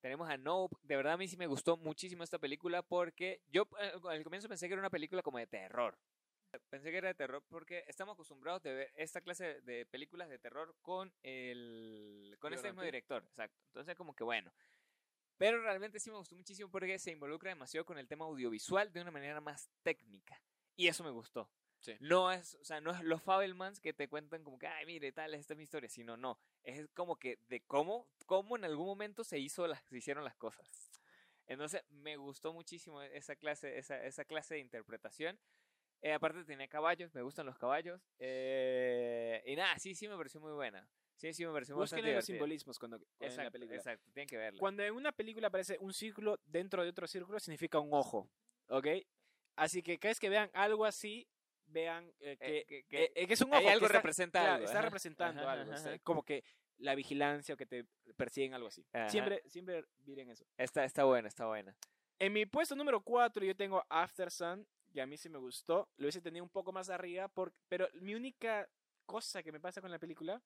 Tenemos 0.00 0.30
a 0.30 0.36
Nope. 0.36 0.76
De 0.84 0.94
verdad 0.94 1.14
a 1.14 1.16
mí 1.16 1.26
sí 1.26 1.36
me 1.36 1.48
gustó 1.48 1.76
muchísimo 1.76 2.22
esta 2.22 2.38
película 2.38 2.82
porque 2.82 3.42
yo 3.48 3.68
eh, 3.80 3.92
al 4.08 4.22
comienzo 4.22 4.48
pensé 4.48 4.68
que 4.68 4.74
era 4.74 4.80
una 4.80 4.90
película 4.90 5.22
como 5.22 5.38
de 5.38 5.48
terror. 5.48 5.98
Pensé 6.70 6.92
que 6.92 6.98
era 6.98 7.08
de 7.08 7.14
terror 7.14 7.42
porque 7.48 7.82
estamos 7.88 8.14
acostumbrados 8.14 8.62
de 8.62 8.72
ver 8.72 8.92
esta 8.94 9.20
clase 9.20 9.60
de 9.62 9.84
películas 9.84 10.28
de 10.28 10.38
terror 10.38 10.76
con 10.82 11.12
el 11.24 12.36
con 12.38 12.54
este 12.54 12.68
mismo 12.68 12.82
director, 12.82 13.24
exacto. 13.24 13.60
Entonces 13.66 13.96
como 13.96 14.14
que 14.14 14.22
bueno. 14.22 14.52
Pero 15.36 15.60
realmente 15.60 15.98
sí 15.98 16.10
me 16.10 16.16
gustó 16.16 16.36
muchísimo 16.36 16.70
porque 16.70 17.00
se 17.00 17.10
involucra 17.10 17.50
demasiado 17.50 17.84
con 17.84 17.98
el 17.98 18.06
tema 18.06 18.24
audiovisual 18.24 18.92
de 18.92 19.00
una 19.00 19.10
manera 19.10 19.40
más 19.40 19.68
técnica. 19.82 20.40
Y 20.76 20.86
eso 20.86 21.02
me 21.02 21.10
gustó. 21.10 21.50
Sí. 21.86 21.96
No 22.00 22.32
es, 22.32 22.56
o 22.56 22.64
sea, 22.64 22.80
no 22.80 22.90
es 22.90 23.00
los 23.04 23.22
Fabelmans 23.22 23.78
que 23.78 23.92
te 23.92 24.08
cuentan 24.08 24.42
como 24.42 24.58
que, 24.58 24.66
ay, 24.66 24.84
mire, 24.86 25.12
tal, 25.12 25.34
esta 25.34 25.54
es 25.54 25.56
mi 25.56 25.62
historia, 25.62 25.88
sino 25.88 26.16
no. 26.16 26.36
Es 26.64 26.88
como 26.94 27.14
que 27.16 27.38
de 27.48 27.60
cómo, 27.60 28.08
cómo 28.26 28.56
en 28.56 28.64
algún 28.64 28.86
momento 28.86 29.22
se 29.22 29.38
hizo 29.38 29.68
las, 29.68 29.80
se 29.84 29.98
hicieron 29.98 30.24
las 30.24 30.34
cosas. 30.34 30.90
Entonces, 31.46 31.84
me 31.90 32.16
gustó 32.16 32.52
muchísimo 32.52 33.00
esa 33.02 33.36
clase, 33.36 33.78
esa, 33.78 34.04
esa 34.04 34.24
clase 34.24 34.54
de 34.54 34.60
interpretación. 34.62 35.38
Eh, 36.02 36.12
aparte 36.12 36.44
tenía 36.44 36.66
caballos, 36.66 37.14
me 37.14 37.22
gustan 37.22 37.46
los 37.46 37.56
caballos. 37.56 38.02
Eh, 38.18 39.44
y 39.46 39.54
nada, 39.54 39.78
sí, 39.78 39.94
sí 39.94 40.08
me 40.08 40.16
pareció 40.16 40.40
muy 40.40 40.52
buena. 40.52 40.88
Sí, 41.14 41.32
sí 41.32 41.46
me 41.46 41.52
pareció 41.52 41.76
Busquen 41.76 41.98
los 41.98 42.06
divertida. 42.06 42.34
simbolismos 42.34 42.80
cuando 42.80 42.96
en 42.96 43.02
la 43.20 43.26
Exacto, 43.28 43.52
película. 43.52 43.76
exacto, 43.76 44.10
tienen 44.12 44.28
que 44.28 44.36
verla. 44.36 44.58
Cuando 44.58 44.82
en 44.82 44.92
una 44.92 45.12
película 45.12 45.46
aparece 45.46 45.78
un 45.80 45.94
círculo 45.94 46.40
dentro 46.46 46.82
de 46.82 46.90
otro 46.90 47.06
círculo, 47.06 47.38
significa 47.38 47.78
un 47.78 47.94
ojo. 47.94 48.28
¿Ok? 48.70 48.88
Así 49.54 49.82
que 49.84 49.98
cada 49.98 50.10
vez 50.10 50.20
que 50.20 50.28
vean 50.28 50.50
algo 50.52 50.84
así, 50.84 51.26
vean 51.80 52.10
eh, 52.20 52.36
que, 52.38 52.58
Eh, 52.58 52.64
que- 52.66 52.84
que 52.84 53.04
eh, 53.04 53.12
eh, 53.14 53.26
que 53.26 53.34
es 53.34 53.40
un 53.42 53.52
ojo. 53.52 53.60
que 53.60 53.68
algo 53.70 53.86
está- 53.86 53.98
representa 53.98 54.40
claro, 54.40 54.54
algo, 54.54 54.66
Está 54.66 54.82
representando 54.82 55.42
ajá, 55.42 55.52
algo. 55.52 55.64
ajá, 55.72 55.74
está- 55.76 55.90
ajá. 55.90 55.98
como 56.02 56.22
que 56.24 56.42
la 56.78 56.94
vigilancia 56.94 57.54
o 57.54 57.56
que 57.58 57.66
te 57.66 57.84
persiguen, 58.16 58.54
algo 58.54 58.68
así. 58.68 58.84
Ajá. 58.92 59.08
Siempre, 59.10 59.42
siempre 59.46 59.84
miren 60.04 60.30
eso. 60.30 60.44
Está, 60.58 60.84
está 60.84 61.04
buena, 61.04 61.28
está 61.28 61.46
buena. 61.46 61.76
En 62.18 62.32
mi 62.32 62.46
puesto 62.46 62.74
número 62.74 63.00
4 63.02 63.44
yo 63.44 63.54
tengo 63.54 63.84
After 63.90 64.30
Sun, 64.30 64.66
que 64.92 65.00
a 65.02 65.06
mí 65.06 65.16
sí 65.18 65.28
me 65.28 65.38
gustó. 65.38 65.88
Lo 65.98 66.04
hubiese 66.06 66.20
tenido 66.22 66.42
un 66.44 66.50
poco 66.50 66.72
más 66.72 66.88
arriba, 66.88 67.28
por, 67.28 67.52
pero 67.68 67.88
mi 68.00 68.14
única 68.14 68.68
cosa 69.06 69.42
que 69.42 69.52
me 69.52 69.60
pasa 69.60 69.80
con 69.82 69.90
la 69.90 69.98
película 69.98 70.42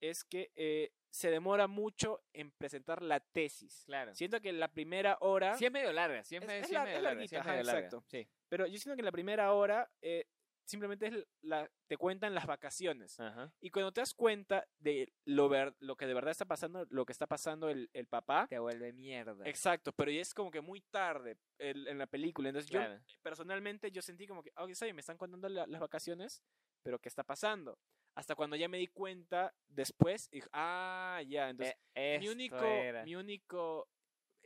es 0.00 0.22
que 0.24 0.52
eh, 0.54 0.92
se 1.10 1.28
demora 1.30 1.66
mucho 1.66 2.22
en 2.32 2.52
presentar 2.52 3.02
la 3.02 3.18
tesis. 3.18 3.82
Claro. 3.86 4.14
Siento 4.14 4.40
que 4.40 4.52
la 4.52 4.68
primera 4.68 5.16
hora... 5.20 5.56
Sí 5.56 5.64
es 5.66 5.72
medio 5.72 5.92
larga, 5.92 6.22
sí 6.22 6.36
es, 6.36 6.42
Es- 6.42 6.46
medio- 6.48 6.60
es 6.62 6.68
sí 6.68 6.74
es 6.76 6.80
medio 6.82 6.94
larga, 7.00 7.08
larguita, 7.10 7.28
sí 7.30 7.36
es 7.36 7.44
medio 7.44 7.62
larga. 7.64 7.80
exacto. 7.86 8.04
Sí. 8.08 8.28
Pero 8.48 8.66
yo 8.68 8.78
siento 8.78 8.94
que 8.96 9.00
en 9.00 9.04
la 9.06 9.12
primera 9.12 9.52
hora 9.52 9.90
eh, 10.00 10.24
simplemente 10.68 11.06
es 11.06 11.26
la, 11.40 11.68
te 11.86 11.96
cuentan 11.96 12.34
las 12.34 12.46
vacaciones. 12.46 13.18
Ajá. 13.18 13.50
Y 13.60 13.70
cuando 13.70 13.90
te 13.90 14.02
das 14.02 14.12
cuenta 14.14 14.68
de 14.78 15.12
lo, 15.24 15.48
ver, 15.48 15.74
lo 15.80 15.96
que 15.96 16.06
de 16.06 16.14
verdad 16.14 16.30
está 16.30 16.44
pasando, 16.44 16.86
lo 16.90 17.06
que 17.06 17.12
está 17.12 17.26
pasando 17.26 17.70
el, 17.70 17.88
el 17.94 18.06
papá, 18.06 18.46
Te 18.48 18.58
vuelve 18.58 18.92
mierda. 18.92 19.48
exacto, 19.48 19.92
pero 19.92 20.10
ya 20.10 20.20
es 20.20 20.34
como 20.34 20.50
que 20.50 20.60
muy 20.60 20.80
tarde 20.82 21.38
el- 21.58 21.88
en 21.88 21.96
la 21.98 22.06
película. 22.06 22.50
Entonces 22.50 22.70
yo 22.70 22.80
Claro. 22.80 23.02
personalmente 23.22 23.90
yo 23.90 24.02
sentí 24.02 24.26
como 24.26 24.42
que, 24.42 24.52
ok, 24.56 24.70
bien, 24.82 24.94
me 24.94 25.00
están 25.00 25.16
contando 25.16 25.48
la- 25.48 25.66
las 25.66 25.80
vacaciones, 25.80 26.42
pero 26.82 26.98
¿qué 26.98 27.08
está 27.08 27.24
pasando? 27.24 27.78
Hasta 28.14 28.34
cuando 28.34 28.56
ya 28.56 28.68
me 28.68 28.78
di 28.78 28.88
cuenta 28.88 29.54
después, 29.68 30.28
dije, 30.30 30.48
ah, 30.52 31.22
ya, 31.26 31.48
entonces 31.50 31.76
Eh, 31.94 32.18
mi 32.20 32.28
único, 32.28 32.56
era. 32.64 33.04
mi 33.04 33.16
único, 33.16 33.88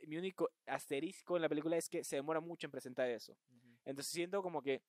mi 0.06 0.16
único 0.18 0.50
asterisco 0.66 1.36
en 1.36 1.42
la 1.42 1.48
película 1.48 1.76
es 1.76 1.88
que 1.88 2.04
se 2.04 2.16
demora 2.16 2.40
mucho 2.40 2.66
en 2.66 2.70
presentar 2.70 3.08
eso. 3.08 3.32
Ujú. 3.50 3.78
Entonces 3.84 4.12
siento 4.12 4.42
como 4.42 4.62
que 4.62 4.82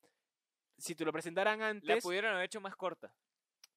si 0.84 0.95
te 0.95 1.05
lo 1.05 1.11
presentaran 1.11 1.59
La 1.59 1.69
antes, 1.69 2.03
pudieron 2.03 2.31
haber 2.34 2.45
hecho 2.45 2.61
más 2.61 2.75
corta. 2.75 3.13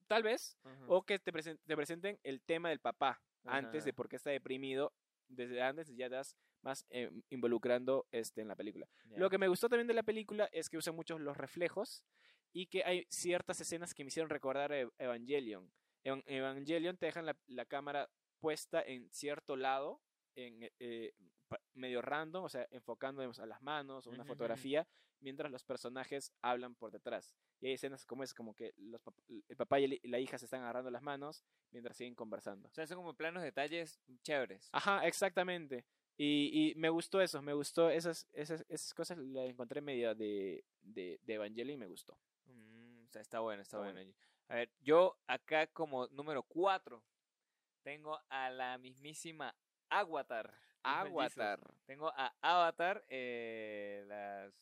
tal 0.09 0.23
vez, 0.23 0.57
o 0.89 1.03
que 1.03 1.19
te, 1.19 1.33
presen- 1.33 1.59
te 1.67 1.75
presenten 1.77 2.19
el 2.23 2.41
tema 2.43 2.69
del 2.71 2.81
papá 2.81 3.21
antes 3.45 3.85
de 3.85 3.93
por 3.93 4.09
qué 4.09 4.17
está 4.17 4.31
deprimido. 4.31 4.93
Desde 5.29 5.61
antes 5.63 5.89
ya 5.97 6.07
estás 6.07 6.37
más 6.63 6.85
eh, 6.91 7.11
involucrando 7.31 8.07
este, 8.13 8.41
en 8.43 8.49
la 8.49 8.55
película. 8.57 8.89
Lo 9.17 9.29
que 9.31 9.39
me 9.39 9.49
gustó 9.49 9.69
también 9.69 9.87
de 9.89 9.95
la 9.95 10.03
película 10.05 10.49
es 10.53 10.69
que 10.69 10.77
usa 10.79 10.93
muchos 10.93 11.21
los 11.21 11.37
reflejos 11.37 12.05
y 12.53 12.67
que 12.67 12.85
hay 12.85 13.07
ciertas 13.09 13.61
escenas 13.61 13.93
que 13.95 14.05
me 14.05 14.09
hicieron 14.09 14.31
recordar 14.31 14.73
a 14.73 14.81
Ev- 14.81 14.93
Evangelion. 14.99 15.71
En 16.05 16.23
Evangelion 16.27 16.97
te 16.97 17.07
dejan 17.07 17.27
la, 17.27 17.37
la 17.49 17.65
cámara 17.67 18.09
puesta 18.41 18.81
en 18.83 19.09
cierto 19.13 19.57
lado, 19.57 20.01
en, 20.37 20.71
eh, 20.79 21.13
medio 21.75 22.03
random, 22.03 22.45
o 22.45 22.49
sea, 22.49 22.67
enfocando 22.71 23.21
digamos, 23.21 23.39
a 23.39 23.47
las 23.47 23.63
manos 23.63 24.07
o 24.07 24.11
una 24.11 24.25
fotografía, 24.29 24.87
mientras 25.21 25.51
los 25.51 25.65
personajes 25.65 26.33
hablan 26.43 26.75
por 26.75 26.91
detrás. 26.91 27.35
Y 27.61 27.67
hay 27.69 27.73
escenas 27.75 28.05
como 28.05 28.23
es 28.23 28.35
como 28.35 28.55
que 28.55 28.75
los 28.77 29.01
pap- 29.03 29.45
el 29.49 29.57
papá 29.57 29.81
y 29.81 29.99
la 30.09 30.19
hija 30.19 30.39
se 30.39 30.45
están 30.47 30.63
agarrando 30.63 30.91
las 30.91 31.03
manos 31.03 31.45
mientras 31.71 31.97
siguen 31.97 32.15
conversando. 32.15 32.69
O 32.69 32.73
sea, 32.75 32.87
son 32.87 32.97
como 32.99 33.15
planos 33.15 33.43
detalles 33.43 33.99
chéveres. 34.23 34.69
Ajá, 34.73 35.07
exactamente. 35.07 35.85
Y, 36.19 36.71
y 36.71 36.75
me 36.77 36.89
gustó 36.89 37.21
eso, 37.21 37.43
me 37.43 37.53
gustó 37.53 37.91
esas, 37.91 38.27
esas, 38.33 38.65
esas 38.69 38.95
cosas, 38.95 39.19
las 39.19 39.49
encontré 39.49 39.81
medio 39.81 40.15
de, 40.15 40.65
de, 40.81 41.21
de 41.23 41.35
Evangelion 41.35 41.75
y 41.75 41.77
me 41.77 41.87
gustó. 41.87 42.19
Mm, 42.47 43.05
o 43.05 43.09
sea, 43.11 43.21
está 43.23 43.41
bueno, 43.41 43.63
está, 43.63 43.77
Está 43.79 43.93
bueno. 43.93 44.15
A 44.49 44.55
ver, 44.55 44.71
yo 44.81 45.19
acá 45.27 45.67
como 45.67 46.07
número 46.09 46.43
4 46.43 47.03
tengo 47.83 48.19
a 48.29 48.49
la 48.51 48.79
mismísima 48.79 49.55
Avatar. 50.87 51.61
Tengo 51.87 52.09
a 52.09 52.35
Avatar, 52.41 53.05
eh, 53.09 54.05
las... 54.07 54.55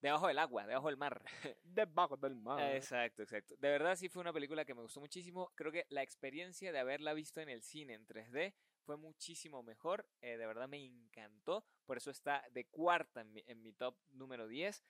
debajo 0.00 0.28
del 0.28 0.38
agua, 0.38 0.66
debajo 0.66 0.88
del 0.88 0.96
mar. 0.96 1.22
Debajo 1.64 2.16
del 2.16 2.34
mar. 2.34 2.74
Exacto, 2.74 3.22
exacto. 3.22 3.54
De 3.58 3.68
verdad 3.68 3.96
sí 3.96 4.08
fue 4.08 4.20
una 4.20 4.32
película 4.32 4.64
que 4.64 4.74
me 4.74 4.82
gustó 4.82 5.00
muchísimo. 5.00 5.52
Creo 5.54 5.70
que 5.70 5.86
la 5.90 6.02
experiencia 6.02 6.72
de 6.72 6.78
haberla 6.78 7.12
visto 7.14 7.40
en 7.40 7.48
el 7.48 7.62
cine 7.62 7.94
en 7.94 8.06
3D 8.06 8.54
fue 8.84 8.96
muchísimo 8.96 9.62
mejor. 9.62 10.08
Eh, 10.20 10.36
de 10.36 10.46
verdad 10.46 10.68
me 10.68 10.84
encantó. 10.84 11.64
Por 11.84 11.96
eso 11.98 12.10
está 12.10 12.44
de 12.52 12.64
cuarta 12.66 13.20
en 13.20 13.32
mi, 13.32 13.42
en 13.46 13.62
mi 13.62 13.72
top 13.72 13.96
número 14.10 14.48
10. 14.48 14.82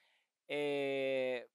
Eh, 0.49 1.49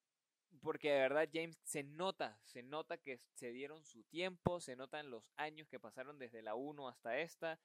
porque 0.61 0.91
de 0.91 0.99
verdad, 0.99 1.29
James, 1.31 1.59
se 1.63 1.83
nota, 1.83 2.37
se 2.43 2.63
nota 2.63 2.97
que 2.97 3.17
se 3.33 3.51
dieron 3.51 3.83
su 3.83 4.03
tiempo, 4.03 4.59
se 4.59 4.75
notan 4.75 5.09
los 5.09 5.31
años 5.35 5.67
que 5.67 5.79
pasaron 5.79 6.19
desde 6.19 6.41
la 6.41 6.55
1 6.55 6.87
hasta 6.87 7.19
esta, 7.19 7.59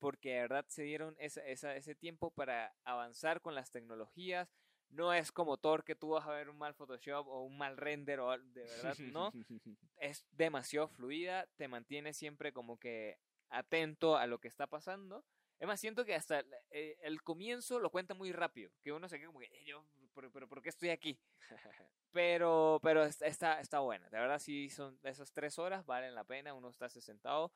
porque 0.00 0.30
de 0.34 0.40
verdad 0.40 0.64
se 0.68 0.82
dieron 0.82 1.14
esa, 1.18 1.42
esa- 1.46 1.76
ese 1.76 1.94
tiempo 1.94 2.30
para 2.32 2.74
avanzar 2.84 3.40
con 3.40 3.54
las 3.54 3.70
tecnologías. 3.70 4.48
No 4.88 5.12
es 5.14 5.30
como 5.30 5.56
Thor 5.56 5.84
que 5.84 5.94
tú 5.94 6.08
vas 6.10 6.26
a 6.26 6.32
ver 6.32 6.48
un 6.48 6.58
mal 6.58 6.74
Photoshop 6.74 7.28
o 7.28 7.42
un 7.44 7.56
mal 7.56 7.76
render 7.76 8.18
o 8.18 8.36
de 8.36 8.64
verdad, 8.64 8.96
no. 8.98 9.30
Es 10.00 10.26
demasiado 10.32 10.88
fluida, 10.88 11.46
te 11.56 11.68
mantiene 11.68 12.14
siempre 12.14 12.52
como 12.52 12.78
que 12.78 13.18
atento 13.50 14.16
a 14.16 14.26
lo 14.26 14.38
que 14.40 14.48
está 14.48 14.66
pasando. 14.66 15.24
Es 15.58 15.66
más, 15.66 15.78
siento 15.78 16.06
que 16.06 16.14
hasta 16.14 16.40
el, 16.40 16.46
eh, 16.70 16.96
el 17.02 17.22
comienzo 17.22 17.78
lo 17.78 17.90
cuenta 17.90 18.14
muy 18.14 18.32
rápido, 18.32 18.72
que 18.82 18.92
uno 18.92 19.08
se 19.10 19.18
queda 19.18 19.26
como 19.26 19.40
que, 19.40 19.46
"Eh, 19.52 19.64
yo, 19.66 19.84
pero, 20.14 20.32
pero, 20.32 20.48
¿por 20.48 20.62
qué 20.62 20.70
estoy 20.70 20.88
aquí? 20.88 21.20
Pero, 22.12 22.80
pero 22.82 23.04
es- 23.04 23.22
está, 23.22 23.60
está 23.60 23.78
buena. 23.80 24.08
De 24.10 24.18
verdad, 24.18 24.38
sí, 24.40 24.68
son 24.70 24.98
esas 25.04 25.32
tres 25.32 25.58
horas 25.58 25.84
valen 25.86 26.14
la 26.14 26.24
pena. 26.24 26.54
Uno 26.54 26.68
está 26.70 26.88
sentado 26.88 27.52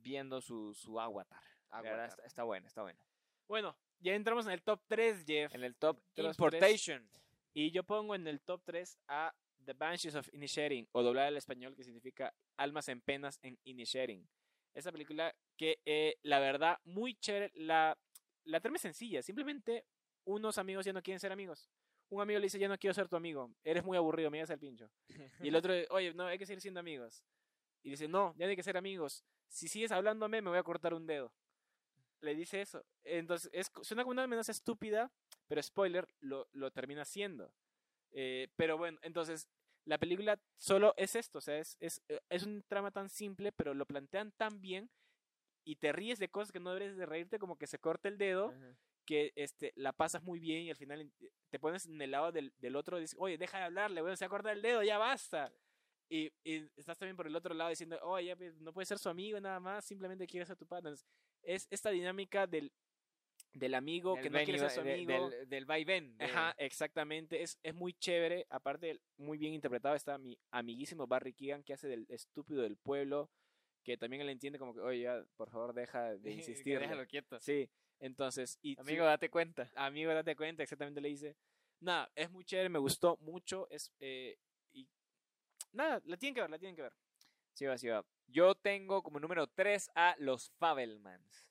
viendo 0.00 0.40
su, 0.40 0.74
su 0.74 1.00
avatar. 1.00 1.42
Avatar. 1.70 2.08
está, 2.08 2.26
está 2.26 2.42
buena, 2.44 2.66
está 2.66 2.82
buena. 2.82 2.98
Bueno, 3.48 3.76
ya 4.00 4.14
entramos 4.14 4.46
en 4.46 4.52
el 4.52 4.62
top 4.62 4.80
3, 4.86 5.24
Jeff. 5.26 5.54
En 5.54 5.64
el 5.64 5.76
top. 5.76 6.00
Importation. 6.16 7.08
Y 7.54 7.70
yo 7.70 7.84
pongo 7.84 8.14
en 8.14 8.26
el 8.26 8.40
top 8.40 8.62
3 8.64 8.98
a 9.08 9.34
The 9.64 9.74
Banshees 9.74 10.14
of 10.14 10.28
Inisherin, 10.32 10.88
o 10.92 11.02
doblada 11.02 11.28
al 11.28 11.36
español, 11.36 11.76
que 11.76 11.84
significa 11.84 12.34
Almas 12.56 12.88
en 12.88 13.00
Penas 13.00 13.38
en 13.42 13.58
Inisherin. 13.64 14.28
Esa 14.74 14.90
película 14.90 15.34
que, 15.56 15.80
eh, 15.84 16.16
la 16.22 16.40
verdad, 16.40 16.78
muy 16.84 17.14
chévere. 17.14 17.52
La, 17.54 17.96
la 18.44 18.60
trama 18.60 18.76
es 18.76 18.82
sencilla. 18.82 19.22
Simplemente 19.22 19.84
unos 20.24 20.58
amigos 20.58 20.84
ya 20.84 20.92
no 20.92 21.02
quieren 21.02 21.20
ser 21.20 21.32
amigos. 21.32 21.68
Un 22.08 22.22
amigo 22.22 22.38
le 22.38 22.46
dice, 22.46 22.58
ya 22.58 22.68
no 22.68 22.78
quiero 22.78 22.94
ser 22.94 23.08
tu 23.08 23.16
amigo. 23.16 23.54
Eres 23.64 23.84
muy 23.84 23.96
aburrido, 23.96 24.30
me 24.30 24.38
llevas 24.38 24.50
al 24.50 24.58
pincho. 24.58 24.90
Y 25.46 25.48
el 25.48 25.56
otro, 25.56 25.74
oye, 25.90 26.12
no, 26.14 26.26
hay 26.26 26.38
que 26.38 26.46
seguir 26.46 26.60
siendo 26.60 26.80
amigos. 26.80 27.24
Y 27.82 27.90
dice, 27.90 28.08
no, 28.08 28.34
ya 28.36 28.46
no 28.46 28.50
hay 28.50 28.56
que 28.56 28.62
ser 28.62 28.76
amigos. 28.76 29.24
Si 29.52 29.68
sigues 29.68 29.92
hablándome, 29.92 30.40
me 30.40 30.48
voy 30.48 30.58
a 30.58 30.62
cortar 30.62 30.94
un 30.94 31.06
dedo. 31.06 31.30
Le 32.20 32.34
dice 32.34 32.62
eso. 32.62 32.82
Entonces, 33.04 33.50
es, 33.52 33.70
suena 33.82 34.02
como 34.02 34.12
una 34.12 34.22
amenaza 34.24 34.50
estúpida, 34.50 35.12
pero 35.46 35.62
spoiler, 35.62 36.08
lo, 36.20 36.48
lo 36.52 36.70
termina 36.70 37.02
haciendo. 37.02 37.52
Eh, 38.12 38.48
pero 38.56 38.78
bueno, 38.78 38.98
entonces, 39.02 39.48
la 39.84 39.98
película 39.98 40.40
solo 40.56 40.94
es 40.96 41.16
esto. 41.16 41.38
O 41.38 41.40
sea, 41.42 41.58
es, 41.58 41.76
es, 41.80 42.00
eh, 42.08 42.18
es 42.30 42.44
un 42.44 42.62
trama 42.66 42.90
tan 42.92 43.10
simple, 43.10 43.52
pero 43.52 43.74
lo 43.74 43.84
plantean 43.84 44.32
tan 44.32 44.60
bien 44.62 44.88
y 45.64 45.76
te 45.76 45.92
ríes 45.92 46.18
de 46.18 46.30
cosas 46.30 46.50
que 46.50 46.58
no 46.60 46.70
deberías 46.72 46.96
de 46.96 47.04
reírte, 47.06 47.38
como 47.38 47.56
que 47.58 47.66
se 47.66 47.78
corta 47.78 48.08
el 48.08 48.16
dedo 48.16 48.48
Ajá. 48.56 48.76
que 49.04 49.32
este, 49.36 49.72
la 49.76 49.92
pasas 49.92 50.22
muy 50.22 50.40
bien 50.40 50.62
y 50.62 50.70
al 50.70 50.76
final 50.76 51.02
en- 51.02 51.12
te 51.50 51.58
pones 51.58 51.84
en 51.86 52.00
el 52.00 52.10
lado 52.12 52.32
del, 52.32 52.54
del 52.58 52.74
otro 52.74 52.96
y 52.96 53.02
dices, 53.02 53.16
oye, 53.20 53.36
deja 53.36 53.58
de 53.58 53.64
hablarle, 53.64 54.00
bueno, 54.00 54.16
se 54.16 54.24
ha 54.24 54.28
cortado 54.30 54.54
el 54.54 54.62
dedo, 54.62 54.82
ya 54.82 54.96
basta. 54.96 55.52
Y, 56.14 56.30
y 56.44 56.68
estás 56.76 56.98
también 56.98 57.16
por 57.16 57.26
el 57.26 57.34
otro 57.34 57.54
lado 57.54 57.70
diciendo, 57.70 57.98
oye, 58.02 58.26
ya, 58.26 58.36
pues, 58.36 58.60
no 58.60 58.70
puedes 58.74 58.88
ser 58.88 58.98
su 58.98 59.08
amigo 59.08 59.40
nada 59.40 59.58
más, 59.60 59.82
simplemente 59.84 60.26
quieres 60.26 60.46
ser 60.46 60.58
tu 60.58 60.66
padre. 60.66 60.90
Entonces, 60.90 61.06
es 61.42 61.66
esta 61.70 61.88
dinámica 61.88 62.46
del, 62.46 62.70
del 63.54 63.72
amigo 63.74 64.14
Del 64.16 64.24
que 64.24 64.30
no 64.30 64.38
quiere 64.44 64.58
ser 64.58 64.70
su 64.70 64.82
de- 64.82 64.92
amigo. 64.92 65.30
del, 65.30 65.48
del 65.48 65.70
va 65.70 65.78
y 65.78 65.84
ven. 65.84 66.16
de- 66.18 66.24
Ajá, 66.26 66.54
exactamente. 66.58 67.42
Es, 67.42 67.58
es 67.62 67.74
muy 67.74 67.94
chévere. 67.94 68.46
Aparte, 68.50 69.00
muy 69.16 69.38
bien 69.38 69.54
interpretado 69.54 69.94
está 69.94 70.18
mi 70.18 70.38
amiguísimo 70.50 71.06
Barry 71.06 71.32
Keegan, 71.32 71.62
que 71.64 71.72
hace 71.72 71.88
del 71.88 72.04
estúpido 72.10 72.60
del 72.62 72.76
pueblo, 72.76 73.30
que 73.82 73.96
también 73.96 74.20
él 74.20 74.28
entiende 74.28 74.58
como 74.58 74.74
que, 74.74 74.80
oye, 74.80 75.00
ya, 75.04 75.24
por 75.36 75.48
favor, 75.50 75.72
deja 75.72 76.14
de 76.18 76.30
insistir. 76.66 76.78
Déjalo 76.78 77.06
quieto. 77.06 77.40
Sí, 77.40 77.70
entonces, 78.00 78.58
y 78.60 78.78
Amigo, 78.78 79.06
date 79.06 79.30
cuenta. 79.30 79.70
amigo, 79.76 80.12
date 80.12 80.36
cuenta, 80.36 80.62
exactamente 80.62 81.00
le 81.00 81.08
dice. 81.08 81.36
Nada, 81.80 82.10
es 82.14 82.30
muy 82.30 82.44
chévere, 82.44 82.68
me 82.68 82.78
gustó 82.78 83.16
mucho. 83.22 83.66
Es, 83.70 83.90
eh, 83.98 84.36
nada, 85.72 86.00
la 86.04 86.16
tienen 86.16 86.34
que 86.34 86.40
ver, 86.40 86.50
la 86.50 86.58
tienen 86.58 86.76
que 86.76 86.82
ver. 86.82 86.92
Sí 87.54 87.66
va, 87.66 87.76
sí 87.76 87.88
va. 87.88 88.04
Yo 88.26 88.54
tengo 88.54 89.02
como 89.02 89.20
número 89.20 89.46
3 89.46 89.90
a 89.94 90.14
los 90.18 90.50
Fabelmans. 90.58 91.48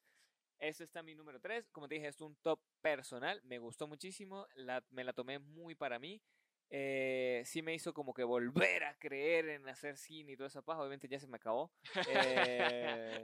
Este 0.58 0.84
está 0.84 1.04
mi 1.04 1.16
número 1.16 1.40
3. 1.40 1.70
Como 1.72 1.88
te 1.88 1.96
dije, 1.96 2.08
es 2.08 2.22
un 2.22 2.36
top 2.38 2.60
personal. 2.82 3.42
Me 3.44 3.60
gustó 3.60 3.88
muchísimo. 3.88 4.48
La, 4.56 4.84
me 4.90 5.04
la 5.04 5.14
tomé 5.14 5.40
muy 5.40 5.76
para 5.76 6.00
mí. 6.00 6.22
Eh, 6.70 7.44
sí 7.46 7.62
me 7.62 7.74
hizo 7.74 7.94
como 7.94 8.14
que 8.14 8.24
volver 8.24 8.86
a 8.86 8.98
creer 8.98 9.50
en 9.50 9.68
hacer 9.68 9.98
cine 9.98 10.32
y 10.32 10.38
toda 10.38 10.48
esa 10.48 10.62
paja. 10.62 10.80
Obviamente 10.80 11.08
ya 11.08 11.20
se 11.20 11.28
me 11.28 11.38
acabó. 11.38 11.72
Eh, 12.08 13.24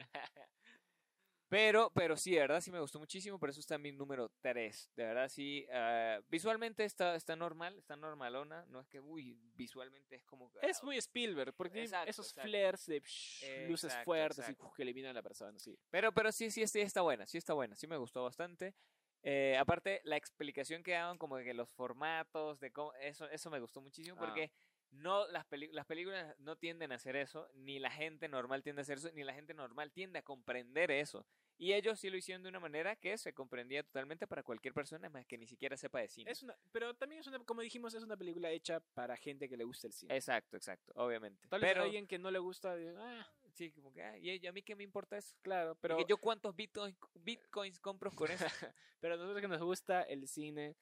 pero, 1.49 1.91
pero 1.93 2.17
sí, 2.17 2.31
de 2.31 2.39
verdad 2.39 2.61
sí 2.61 2.71
me 2.71 2.79
gustó 2.79 2.99
muchísimo. 2.99 3.39
Por 3.39 3.49
eso 3.49 3.59
está 3.59 3.77
mi 3.77 3.91
número 3.91 4.29
3. 4.41 4.91
De 4.95 5.03
verdad 5.03 5.29
sí. 5.29 5.65
ah, 5.71 6.19
visualmente 6.29 6.83
está, 6.83 7.15
está 7.15 7.35
normal, 7.35 7.77
está 7.77 7.95
normalona. 7.95 8.65
No 8.67 8.79
es 8.81 8.87
que, 8.87 8.99
uy, 8.99 9.37
visualmente 9.55 10.15
es 10.15 10.23
como. 10.25 10.51
Es 10.61 10.83
muy 10.83 10.97
Spielberg, 10.97 11.53
porque 11.53 11.83
Exacto, 11.83 12.09
esos 12.09 12.29
exacto. 12.29 12.49
flares 12.49 12.85
de 12.85 13.01
psh, 13.01 13.67
luces 13.67 13.85
Exacto, 13.85 14.05
fuertes 14.05 14.39
exacto. 14.39 14.63
y 14.63 14.67
uf, 14.67 14.75
que 14.75 14.83
eliminan 14.83 15.11
a 15.11 15.13
la 15.13 15.23
persona, 15.23 15.57
sí. 15.59 15.77
Pero, 15.89 16.11
pero 16.13 16.31
sí, 16.31 16.51
sí, 16.51 16.65
sí 16.67 16.81
está 16.81 17.01
buena, 17.01 17.25
sí 17.25 17.37
está 17.37 17.53
buena, 17.53 17.75
sí 17.75 17.87
me 17.87 17.97
gustó 17.97 18.23
bastante. 18.23 18.75
Eh, 19.23 19.57
aparte, 19.57 20.01
la 20.03 20.15
explicación 20.15 20.83
que 20.83 20.91
daban, 20.91 21.17
como 21.17 21.37
de 21.37 21.43
que 21.43 21.53
los 21.53 21.69
formatos, 21.71 22.59
de 22.59 22.71
cómo, 22.71 22.93
eso, 22.93 23.27
eso 23.29 23.49
me 23.49 23.59
gustó 23.59 23.81
muchísimo 23.81 24.17
Ah. 24.19 24.51
No 24.91 25.27
las, 25.27 25.45
las 25.71 25.85
películas 25.85 26.35
no 26.39 26.55
tienden 26.55 26.91
a 26.91 26.95
hacer 26.95 27.15
eso, 27.15 27.49
ni 27.55 27.79
la 27.79 27.91
gente 27.91 28.27
normal 28.27 28.63
tiende 28.63 28.81
a 28.81 28.83
hacer 28.83 28.97
eso, 28.97 29.11
ni 29.13 29.23
la 29.23 29.33
gente 29.33 29.53
normal 29.53 29.91
tiende 29.91 30.19
a 30.19 30.23
comprender 30.23 30.91
eso. 30.91 31.25
Y 31.59 31.73
ellos 31.73 31.99
sí 31.99 32.09
lo 32.09 32.17
hicieron 32.17 32.43
de 32.43 32.49
una 32.49 32.59
manera 32.59 32.95
que 32.95 33.17
se 33.17 33.33
comprendía 33.33 33.81
totalmente 33.81 34.27
para 34.27 34.43
cualquier 34.43 34.73
persona, 34.73 35.09
más 35.09 35.25
que 35.25 35.37
ni 35.37 35.47
siquiera 35.47 35.75
sepa 35.75 35.99
de 35.99 36.07
cine. 36.07 36.29
Es 36.29 36.43
una, 36.43 36.55
pero 36.71 36.93
también 36.93 37.21
es 37.21 37.27
una, 37.27 37.39
como 37.39 37.61
dijimos, 37.61 37.93
es 37.95 38.03
una 38.03 38.15
película 38.15 38.51
hecha 38.51 38.79
para 38.93 39.17
gente 39.17 39.49
que 39.49 39.57
le 39.57 39.63
gusta 39.63 39.87
el 39.87 39.93
cine. 39.93 40.15
Exacto, 40.15 40.55
exacto, 40.55 40.93
obviamente. 40.95 41.47
Tal 41.47 41.59
vez 41.59 41.71
pero, 41.71 41.83
alguien 41.83 42.05
que 42.05 42.19
no 42.19 42.29
le 42.29 42.39
gusta, 42.39 42.75
ah, 42.99 43.27
sí, 43.53 43.71
como 43.71 43.91
que, 43.91 44.03
ah, 44.03 44.17
¿y 44.17 44.45
a 44.45 44.51
mí 44.51 44.61
qué 44.61 44.75
me 44.75 44.83
importa 44.83 45.17
eso? 45.17 45.35
claro, 45.41 45.75
Pero 45.81 45.97
pero, 45.97 46.07
yo 46.07 46.17
cuántos 46.17 46.55
bitcoins, 46.55 46.95
bitcoins 47.15 47.79
compro 47.79 48.11
con 48.11 48.29
eso. 48.29 48.45
pero 48.99 49.15
a 49.15 49.17
nosotros 49.17 49.41
que 49.41 49.47
nos 49.47 49.61
gusta 49.61 50.03
el 50.03 50.27
cine 50.27 50.75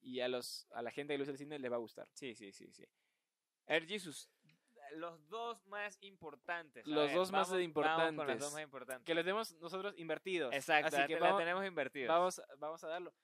y 0.00 0.20
a 0.20 0.28
los 0.28 0.66
a 0.72 0.82
la 0.82 0.90
gente 0.90 1.12
que 1.12 1.18
le 1.18 1.22
gusta 1.22 1.32
el 1.32 1.38
cine 1.38 1.58
les 1.58 1.70
va 1.70 1.76
a 1.76 1.80
gustar. 1.80 2.08
Sí, 2.14 2.34
sí, 2.34 2.52
sí, 2.52 2.72
sí. 2.72 2.84
A 3.66 3.72
ver, 3.74 3.86
Jesus, 3.86 4.28
los 4.96 5.28
dos 5.28 5.64
más 5.66 5.98
importantes. 6.00 6.86
Los 6.86 7.06
ver, 7.08 7.16
dos 7.16 7.32
más 7.32 7.48
con 7.48 7.62
importantes. 7.62 8.26
los 8.26 8.38
dos 8.38 8.52
más 8.52 8.62
importantes. 8.62 9.04
Que 9.04 9.14
lo 9.14 9.22
tenemos 9.22 9.52
nosotros 9.60 9.94
invertidos. 9.96 10.52
Exacto, 10.54 10.96
Así 10.96 11.06
que 11.06 11.14
la 11.14 11.20
vamos, 11.26 11.38
tenemos 11.40 11.66
invertido. 11.66 12.08
vamos, 12.08 12.40
vamos 12.58 12.82
a 12.84 12.88
darlo. 12.88 13.14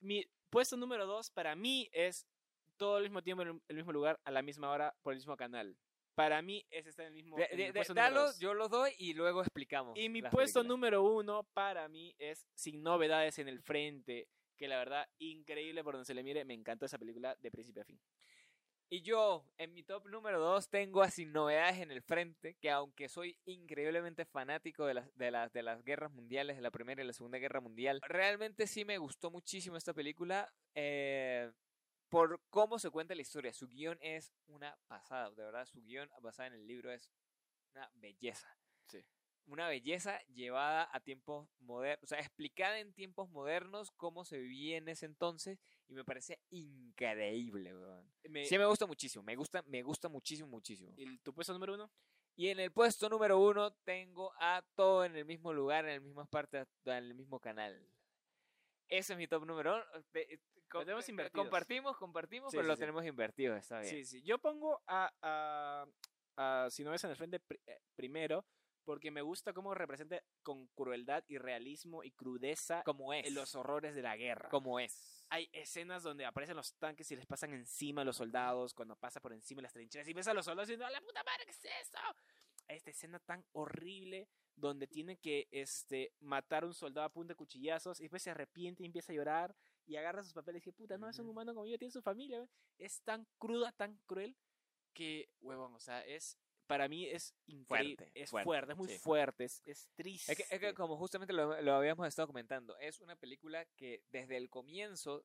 Mi 0.00 0.24
puesto 0.48 0.76
número 0.76 1.06
dos 1.06 1.30
para 1.30 1.54
mí 1.54 1.88
es 1.92 2.26
todo 2.76 2.96
al 2.96 3.02
mismo 3.02 3.22
tiempo 3.22 3.42
en 3.42 3.62
el 3.68 3.76
mismo 3.76 3.92
lugar, 3.92 4.18
a 4.24 4.30
la 4.30 4.42
misma 4.42 4.70
hora, 4.70 4.94
por 5.02 5.12
el 5.12 5.18
mismo 5.18 5.36
canal. 5.36 5.76
Para 6.14 6.42
mí 6.42 6.66
es 6.70 6.86
estar 6.86 7.06
en 7.06 7.12
el 7.12 7.22
mismo. 7.22 7.36
De- 7.36 7.72
dalo, 7.94 8.26
yo 8.38 8.54
los 8.54 8.70
doy 8.70 8.92
y 8.98 9.14
luego 9.14 9.40
explicamos. 9.42 9.96
Y 9.98 10.08
mi 10.08 10.22
puesto 10.22 10.60
películas. 10.60 10.66
número 10.66 11.02
uno 11.02 11.44
para 11.54 11.88
mí 11.88 12.14
es 12.18 12.46
Sin 12.54 12.82
Novedades 12.82 13.38
en 13.38 13.48
el 13.48 13.60
Frente. 13.60 14.28
Que 14.56 14.68
la 14.68 14.76
verdad, 14.76 15.08
increíble 15.18 15.82
por 15.82 15.94
donde 15.94 16.04
se 16.04 16.12
le 16.12 16.22
mire. 16.22 16.44
Me 16.44 16.52
encantó 16.52 16.84
esa 16.84 16.98
película 16.98 17.34
de 17.40 17.50
principio 17.50 17.80
a 17.80 17.86
fin. 17.86 17.98
Y 18.92 19.02
yo, 19.02 19.44
en 19.56 19.72
mi 19.72 19.84
top 19.84 20.08
número 20.08 20.40
2, 20.40 20.68
tengo 20.68 21.02
a 21.02 21.10
Sin 21.10 21.32
Novedades 21.32 21.78
en 21.78 21.92
el 21.92 22.02
Frente, 22.02 22.56
que 22.56 22.72
aunque 22.72 23.08
soy 23.08 23.38
increíblemente 23.44 24.24
fanático 24.24 24.84
de 24.84 24.94
las, 24.94 25.16
de, 25.16 25.30
las, 25.30 25.52
de 25.52 25.62
las 25.62 25.84
guerras 25.84 26.10
mundiales, 26.10 26.56
de 26.56 26.62
la 26.62 26.72
Primera 26.72 27.00
y 27.00 27.06
la 27.06 27.12
Segunda 27.12 27.38
Guerra 27.38 27.60
Mundial, 27.60 28.00
realmente 28.02 28.66
sí 28.66 28.84
me 28.84 28.98
gustó 28.98 29.30
muchísimo 29.30 29.76
esta 29.76 29.94
película 29.94 30.52
eh, 30.74 31.52
por 32.08 32.40
cómo 32.50 32.80
se 32.80 32.90
cuenta 32.90 33.14
la 33.14 33.22
historia. 33.22 33.52
Su 33.52 33.68
guion 33.68 33.96
es 34.00 34.32
una 34.48 34.76
pasada, 34.88 35.30
de 35.30 35.44
verdad, 35.44 35.66
su 35.66 35.80
guion 35.80 36.10
basado 36.20 36.48
en 36.48 36.54
el 36.54 36.66
libro 36.66 36.90
es 36.90 37.08
una 37.72 37.88
belleza. 37.94 38.56
Sí. 38.86 39.04
Una 39.46 39.68
belleza 39.68 40.20
llevada 40.28 40.88
a 40.92 41.00
tiempos 41.00 41.48
modernos, 41.58 42.04
o 42.04 42.06
sea, 42.06 42.20
explicada 42.20 42.78
en 42.78 42.92
tiempos 42.92 43.28
modernos 43.30 43.90
cómo 43.92 44.24
se 44.24 44.38
vivía 44.38 44.76
en 44.76 44.88
ese 44.88 45.06
entonces 45.06 45.58
y 45.88 45.94
me 45.94 46.04
parece 46.04 46.38
increíble, 46.50 47.76
weón. 47.76 48.12
Me- 48.28 48.44
Sí, 48.46 48.56
me 48.58 48.66
gusta 48.66 48.86
muchísimo. 48.86 49.24
Me 49.24 49.34
gusta, 49.36 49.62
me 49.66 49.82
gusta 49.82 50.08
muchísimo, 50.08 50.48
muchísimo. 50.48 50.92
¿Y 50.96 51.18
¿Tu 51.18 51.34
puesto 51.34 51.52
número 51.52 51.74
uno? 51.74 51.90
Y 52.36 52.48
en 52.48 52.60
el 52.60 52.70
puesto 52.72 53.08
número 53.08 53.38
uno 53.40 53.72
tengo 53.84 54.32
a 54.38 54.62
todo 54.76 55.04
en 55.04 55.16
el 55.16 55.24
mismo 55.24 55.52
lugar, 55.52 55.84
en 55.84 55.92
el 55.92 56.00
mismo 56.00 56.24
parte, 56.26 56.64
en 56.84 56.92
el 56.94 57.14
mismo 57.14 57.40
canal. 57.40 57.84
Ese 58.88 59.12
es 59.14 59.18
mi 59.18 59.26
top 59.26 59.44
número 59.46 59.74
uno. 59.76 59.84
Te- 60.12 60.34
eh, 60.34 60.40
co- 60.68 60.80
tenemos 60.80 61.06
eh, 61.08 61.10
invertidos. 61.10 61.44
Compartimos, 61.44 61.96
compartimos, 61.96 62.50
Sí, 62.52 62.56
pero 62.56 62.64
sí, 62.64 62.68
lo 62.68 62.76
sí. 62.76 62.80
tenemos 62.80 63.04
invertido, 63.04 63.56
está 63.56 63.80
bien. 63.80 63.90
Sí, 63.90 64.04
sí. 64.04 64.22
Yo 64.22 64.38
pongo 64.38 64.80
a, 64.86 65.12
a, 65.22 65.86
a 66.36 66.70
Si 66.70 66.84
no 66.84 66.90
ves 66.92 67.02
en 67.04 67.10
el 67.10 67.16
frente 67.16 67.40
pri- 67.40 67.60
eh, 67.66 67.80
primero 67.96 68.44
porque 68.84 69.10
me 69.10 69.22
gusta 69.22 69.52
cómo 69.52 69.74
representa 69.74 70.22
con 70.42 70.66
crueldad 70.68 71.24
y 71.28 71.38
realismo 71.38 72.02
y 72.02 72.10
crudeza 72.12 72.82
Como 72.84 73.12
es. 73.12 73.26
en 73.26 73.34
los 73.34 73.54
horrores 73.54 73.94
de 73.94 74.02
la 74.02 74.16
guerra. 74.16 74.48
Como 74.48 74.80
es. 74.80 75.24
Hay 75.28 75.48
escenas 75.52 76.02
donde 76.02 76.24
aparecen 76.24 76.56
los 76.56 76.74
tanques 76.74 77.10
y 77.10 77.16
les 77.16 77.26
pasan 77.26 77.52
encima 77.52 78.02
a 78.02 78.04
los 78.04 78.16
soldados, 78.16 78.74
cuando 78.74 78.96
pasa 78.96 79.20
por 79.20 79.32
encima 79.32 79.58
de 79.58 79.64
las 79.64 79.72
trincheras 79.72 80.08
y 80.08 80.12
ves 80.12 80.26
a 80.28 80.34
los 80.34 80.44
soldados 80.44 80.68
diciendo, 80.68 80.86
¡a 80.86 80.90
la 80.90 81.00
puta 81.00 81.22
madre, 81.22 81.44
qué 81.44 81.50
es 81.52 81.64
eso! 81.64 81.98
Esta 82.68 82.90
escena 82.90 83.18
tan 83.20 83.44
horrible 83.52 84.28
donde 84.56 84.86
tiene 84.86 85.16
que 85.16 85.48
este, 85.50 86.12
matar 86.20 86.64
a 86.64 86.66
un 86.66 86.74
soldado 86.74 87.06
a 87.06 87.12
punta 87.12 87.32
de 87.32 87.36
cuchillazos 87.36 88.00
y 88.00 88.04
después 88.04 88.22
se 88.22 88.30
arrepiente 88.30 88.82
y 88.82 88.86
empieza 88.86 89.12
a 89.12 89.16
llorar 89.16 89.56
y 89.86 89.96
agarra 89.96 90.22
sus 90.22 90.32
papeles 90.32 90.58
y 90.58 90.60
dice, 90.60 90.72
puta, 90.72 90.98
no, 90.98 91.08
es 91.08 91.18
un 91.18 91.28
humano 91.28 91.54
como 91.54 91.66
yo, 91.66 91.78
tiene 91.78 91.90
su 91.90 92.02
familia. 92.02 92.38
güey". 92.38 92.50
Es 92.78 93.02
tan 93.02 93.26
cruda, 93.38 93.72
tan 93.72 93.96
cruel 94.06 94.36
que, 94.92 95.30
huevón, 95.40 95.74
o 95.74 95.80
sea, 95.80 96.00
es... 96.04 96.38
Para 96.70 96.86
mí 96.86 97.04
es 97.06 97.34
increíble, 97.46 97.96
Fuerte, 97.96 98.12
es 98.14 98.30
fuerte, 98.30 98.44
fuerte, 98.46 98.72
es 98.74 98.78
muy 98.78 98.88
sí. 98.88 98.98
fuerte, 99.00 99.44
es, 99.44 99.60
es 99.66 99.88
triste. 99.96 100.30
Es 100.32 100.38
que, 100.38 100.54
es 100.54 100.60
que 100.60 100.72
como 100.72 100.96
justamente 100.96 101.32
lo, 101.32 101.60
lo 101.60 101.74
habíamos 101.74 102.06
estado 102.06 102.28
comentando, 102.28 102.78
es 102.78 103.00
una 103.00 103.16
película 103.16 103.64
que 103.76 104.04
desde 104.12 104.36
el 104.36 104.48
comienzo 104.48 105.24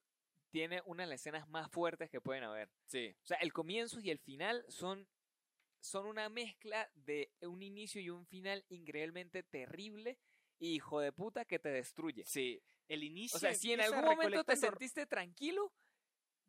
tiene 0.50 0.82
una 0.86 1.04
de 1.04 1.10
las 1.10 1.22
escenas 1.22 1.48
más 1.48 1.70
fuertes 1.70 2.10
que 2.10 2.20
pueden 2.20 2.44
haber. 2.46 2.72
Sí, 2.88 3.16
O 3.24 3.28
sea, 3.28 3.38
el 3.38 3.54
comienzo 3.54 4.00
y 4.00 4.10
el 4.10 4.18
final 4.18 4.66
son, 4.70 5.08
son 5.82 6.08
una 6.08 6.30
mezcla 6.30 6.90
de 6.96 7.30
un 7.42 7.62
inicio 7.62 8.02
y 8.02 8.10
un 8.10 8.26
final 8.26 8.66
increíblemente 8.70 9.44
terrible 9.44 10.18
y 10.58 10.74
hijo 10.74 11.00
de 11.00 11.12
puta 11.12 11.46
que 11.46 11.60
te 11.60 11.70
destruye. 11.70 12.26
sí. 12.26 12.60
El 12.88 13.04
inicio 13.04 13.38
O 13.38 13.40
sea, 13.40 13.54
si 13.54 13.72
en 13.72 13.82
algún 13.82 14.04
momento 14.04 14.44
te 14.44 14.56
sentiste 14.56 15.06
tranquilo, 15.06 15.72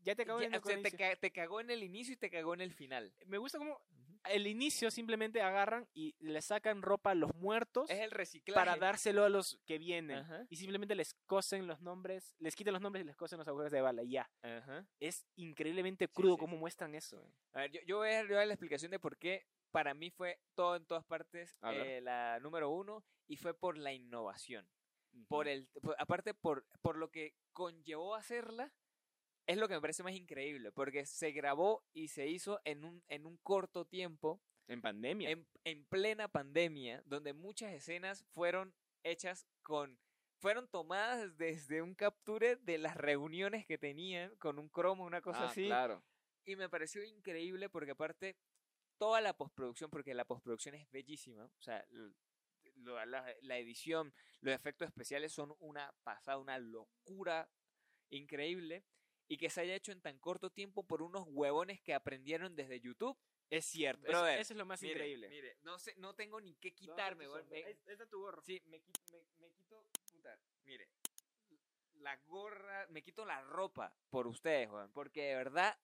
Ya 0.04 0.14
te 0.14 0.22
acabo 0.22 0.40
ya- 0.40 0.48
de 0.50 0.58
o 0.58 0.62
sea, 0.62 0.80
te, 0.82 1.16
te 1.16 1.30
cagó 1.32 1.60
en 1.60 1.70
el 1.70 1.82
inicio 1.82 2.14
y 2.14 2.16
te 2.16 2.30
cagó 2.30 2.54
en 2.54 2.60
el 2.60 2.72
final. 2.72 3.12
Me 3.26 3.38
gusta 3.38 3.58
como 3.58 3.80
el 4.30 4.46
inicio 4.46 4.90
simplemente 4.90 5.40
agarran 5.42 5.88
y 5.94 6.14
le 6.18 6.40
sacan 6.42 6.82
ropa 6.82 7.10
a 7.10 7.14
los 7.14 7.34
muertos 7.36 7.90
Es 7.90 8.00
el 8.00 8.10
reciclaje. 8.10 8.54
para 8.58 8.76
dárselo 8.76 9.24
a 9.24 9.28
los 9.28 9.58
que 9.66 9.78
vienen. 9.78 10.18
Ajá, 10.18 10.46
Y 10.50 10.56
simplemente 10.56 10.94
les 10.94 11.14
cosen 11.26 11.66
los 11.66 11.80
nombres, 11.80 12.34
les 12.38 12.54
quitan 12.56 12.72
los 12.74 12.82
nombres 12.82 13.04
y 13.04 13.06
les 13.06 13.16
cosen 13.16 13.38
los 13.38 13.48
agujeros 13.48 13.72
de 13.72 13.80
bala. 13.80 14.02
y 14.02 14.10
Ya. 14.10 14.30
ajá. 14.42 14.86
Es 15.00 15.26
increíblemente 15.36 16.08
crudo 16.08 16.36
sí, 16.38 16.46
sí. 16.50 16.56
muestran 16.56 16.94
eso. 16.94 17.22
A 17.52 17.60
ver, 17.60 17.70
yo, 17.72 17.80
yo 17.86 17.96
voy 17.98 18.08
a 18.10 18.12
dar 18.14 18.22
yo 18.24 18.28
voy 18.28 18.36
a 18.36 18.38
dar 18.40 18.46
la 18.48 18.54
explicación 18.54 18.90
de 18.90 18.98
por 18.98 19.16
qué 19.18 19.46
para 19.70 19.94
mí 19.94 20.10
fue 20.10 20.38
todo 20.54 20.76
en 20.76 20.86
todas 20.86 21.04
partes 21.04 21.58
eh, 21.72 22.00
la 22.02 22.38
número 22.40 22.70
uno 22.70 23.04
y 23.26 23.36
fue 23.36 23.52
por 23.54 23.76
la 23.76 23.92
innovación. 23.92 24.68
Por 25.28 25.48
el, 25.48 25.68
por- 25.82 25.96
aparte 25.98 26.34
por, 26.34 26.66
por 26.82 26.96
lo 26.96 27.10
que 27.10 27.34
conllevó 27.52 28.14
hacerla, 28.14 28.72
es 29.46 29.56
lo 29.58 29.68
que 29.68 29.74
me 29.74 29.80
parece 29.80 30.02
más 30.02 30.14
increíble, 30.14 30.72
porque 30.72 31.06
se 31.06 31.30
grabó 31.32 31.84
y 31.92 32.08
se 32.08 32.26
hizo 32.28 32.60
en 32.64 32.84
un, 32.84 33.02
en 33.08 33.26
un 33.26 33.36
corto 33.38 33.84
tiempo, 33.86 34.40
En 34.68 34.80
pandemia. 34.80 35.30
en, 35.30 35.46
en 35.64 35.84
plena 35.86 36.28
pandemia, 36.28 37.02
donde 37.06 37.32
muchas 37.32 37.72
escenas 37.72 38.24
fueron 38.32 38.74
hechas 39.04 39.46
con, 39.62 39.98
fueron 40.38 40.68
tomadas 40.68 41.36
desde 41.36 41.80
un 41.80 41.94
capture 41.94 42.56
de 42.56 42.78
las 42.78 42.96
reuniones 42.96 43.64
que 43.66 43.78
tenían 43.78 44.34
con 44.36 44.58
un 44.58 44.68
cromo, 44.68 45.04
una 45.04 45.20
cosa 45.20 45.44
Ah, 45.44 45.50
así, 45.50 45.66
Claro. 45.66 46.02
y 46.44 46.56
me 46.56 46.68
pareció 46.68 47.04
increíble 47.04 47.68
porque 47.70 47.92
aparte 47.92 48.36
toda 48.98 49.20
la 49.20 49.36
postproducción, 49.36 49.90
porque 49.90 50.12
la 50.14 50.24
postproducción 50.24 50.74
es 50.74 50.90
bellísima, 50.90 51.44
o 51.44 51.62
sea, 51.62 51.84
lo- 51.90 53.04
la, 53.06 53.24
la 53.42 53.58
edición, 53.58 54.12
los 54.40 54.54
efectos 54.54 54.88
especiales 54.88 55.32
son 55.32 55.54
una 55.60 55.94
pasada, 56.02 56.38
una 56.38 56.58
locura 56.58 57.48
increíble 58.10 58.84
y 59.28 59.36
que 59.38 59.50
se 59.50 59.60
haya 59.60 59.74
hecho 59.74 59.92
en 59.92 60.00
tan 60.00 60.18
corto 60.18 60.50
tiempo 60.50 60.82
por 60.84 61.02
unos 61.02 61.24
huevones 61.28 61.80
que 61.80 61.94
aprendieron 61.94 62.54
desde 62.56 62.80
YouTube. 62.80 63.16
Es 63.50 63.64
cierto. 63.66 64.02
Eso, 64.06 64.12
Brother, 64.12 64.40
eso 64.40 64.52
es 64.52 64.56
lo 64.56 64.66
más 64.66 64.82
Mire, 64.82 64.94
increíble. 64.94 65.28
Mire, 65.28 65.56
no 65.62 65.78
sé, 65.78 65.94
no 65.96 66.14
tengo 66.14 66.40
ni 66.40 66.54
qué 66.56 66.70
No, 66.70 66.76
quitarme, 66.76 67.24
sombrero. 67.26 67.48
me- 67.50 67.64
ahí 67.64 67.76
está 67.86 68.06
tu 68.06 68.20
gorro. 68.20 68.42
Sí, 68.42 68.60
me 68.66 68.80
quito, 68.80 69.00
me, 69.12 69.46
me 69.46 69.52
quito, 69.52 69.84
puta, 70.12 70.38
mire, 70.64 70.88
la 72.00 72.16
gorra, 72.26 72.86
me 72.90 73.02
quito 73.02 73.24
la 73.24 73.40
ropa 73.42 73.94
por 74.10 74.26
ustedes, 74.26 74.70
weón, 74.70 74.90
porque 74.92 75.22
de 75.28 75.34
verdad, 75.36 75.76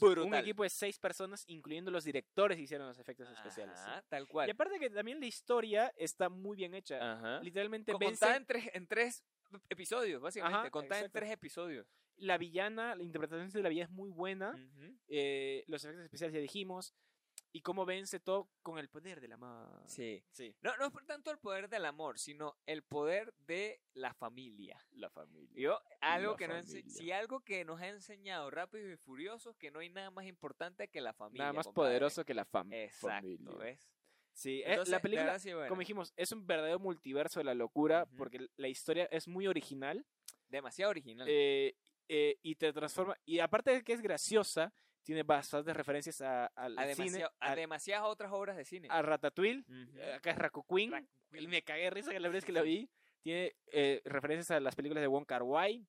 brutal. 0.00 0.26
Un 0.26 0.34
equipo 0.34 0.62
de 0.62 0.70
seis 0.70 0.98
personas, 0.98 1.44
incluyendo 1.48 1.90
los 1.90 2.04
directores, 2.04 2.58
hicieron 2.58 2.86
los 2.86 2.98
efectos 2.98 3.28
especiales. 3.30 3.78
sí. 3.78 3.84
Ajá, 3.88 4.02
tal 4.08 4.28
cual. 4.28 4.48
Y 4.48 4.52
aparte 4.52 4.78
que 4.78 4.90
también 4.90 5.20
la 5.20 5.26
historia 5.26 5.92
está 5.96 6.28
muy 6.28 6.56
bien 6.56 6.74
hecha. 6.74 7.12
Ajá. 7.12 7.40
Literalmente 7.42 7.92
Contada 7.92 8.36
en 8.36 8.46
tres, 8.46 8.70
en 8.74 8.86
tres 8.86 9.24
episodios, 9.68 10.20
básicamente, 10.20 10.58
Ajá, 10.58 10.70
contada 10.70 11.00
en 11.04 11.10
tres 11.10 11.30
episodios. 11.30 11.86
La 12.20 12.38
villana, 12.38 12.94
la 12.94 13.02
interpretación 13.02 13.48
de 13.50 13.62
la 13.62 13.68
villana 13.68 13.86
es 13.90 13.90
muy 13.94 14.10
buena. 14.10 14.50
Ujú. 14.50 14.96
eh, 15.08 15.64
los 15.66 15.84
efectos 15.84 16.04
especiales 16.04 16.34
ya 16.34 16.40
dijimos. 16.40 16.94
Y 17.52 17.62
cómo 17.62 17.84
vence 17.84 18.20
todo 18.20 18.48
con 18.62 18.78
el 18.78 18.88
poder 18.88 19.20
de 19.20 19.26
la 19.26 19.36
mano. 19.36 19.82
Sí. 19.86 20.22
Sí. 20.30 20.54
No, 20.60 20.76
no 20.76 20.86
es 20.86 20.92
por 20.92 21.04
tanto 21.04 21.32
el 21.32 21.38
poder 21.38 21.68
del 21.68 21.84
amor, 21.84 22.18
sino 22.18 22.56
el 22.64 22.82
poder 22.84 23.32
de 23.46 23.80
la 23.94 24.14
familia. 24.14 24.78
La 24.92 25.10
familia. 25.10 25.50
Yo, 25.60 25.80
algo 26.00 26.32
La 26.32 26.36
que 26.36 26.48
no 26.48 26.62
si 26.62 27.10
algo 27.10 27.40
que 27.40 27.64
nos 27.64 27.80
ha 27.80 27.88
enseñado 27.88 28.50
Rápidos 28.50 28.92
y 28.92 28.96
Furiosos, 28.98 29.56
que 29.56 29.72
no 29.72 29.80
hay 29.80 29.88
nada 29.90 30.12
más 30.12 30.26
importante 30.26 30.86
que 30.88 31.00
la 31.00 31.12
familia. 31.12 31.44
Nada 31.46 31.52
más 31.54 31.66
compadre. 31.66 31.88
poderoso 31.88 32.24
que 32.24 32.34
la 32.34 32.44
fam 32.44 32.72
Exacto, 32.72 33.26
familia. 33.26 33.54
¿ves? 33.58 33.90
Sí, 34.32 34.60
eh, 34.60 34.64
Entonces, 34.68 34.92
la 34.92 35.00
película, 35.00 35.24
verdad 35.24 35.38
sí, 35.40 35.52
bueno, 35.52 35.68
como 35.68 35.80
dijimos, 35.80 36.12
es 36.16 36.30
un 36.30 36.46
verdadero 36.46 36.78
multiverso 36.78 37.40
de 37.40 37.44
la 37.44 37.54
locura 37.54 38.06
porque 38.16 38.48
la 38.56 38.68
historia 38.68 39.06
es 39.06 39.26
muy 39.26 39.48
original 39.48 40.06
demasiado 40.48 40.90
original. 40.90 41.26
eh, 41.28 41.74
eh, 42.12 42.38
y 42.42 42.56
te 42.56 42.72
transforma. 42.72 43.16
Y 43.24 43.38
aparte 43.38 43.70
de 43.70 43.82
que 43.84 43.92
es 43.92 44.00
graciosa, 44.00 44.72
tiene 45.04 45.22
bastantes 45.22 45.74
referencias 45.76 46.20
a- 46.20 46.46
al 46.46 46.76
a, 46.78 46.94
cine, 46.94 47.22
a 47.24 47.30
a, 47.38 47.54
demasiadas 47.54 48.06
otras 48.08 48.32
obras 48.32 48.56
de 48.56 48.64
cine. 48.64 48.88
a 48.90 49.00
Ratatouille. 49.00 49.64
Ujú. 49.68 49.96
eh, 49.98 50.14
Acá 50.14 50.32
es 50.32 50.38
Raku 50.38 50.64
Queen. 50.66 50.90
Raku 50.90 51.06
Me 51.48 51.62
cagué 51.62 51.84
de 51.84 51.90
risa 51.90 52.10
que 52.10 52.18
la 52.20 52.28
vez 52.28 52.44
que 52.44 52.52
la 52.52 52.62
vi. 52.62 52.90
Tiene 53.22 53.54
eh, 53.72 54.00
referencias 54.04 54.50
a 54.50 54.60
las 54.60 54.74
películas 54.74 55.02
de 55.02 55.06
Wong 55.06 55.24
Kar 55.26 55.42
Wai. 55.44 55.86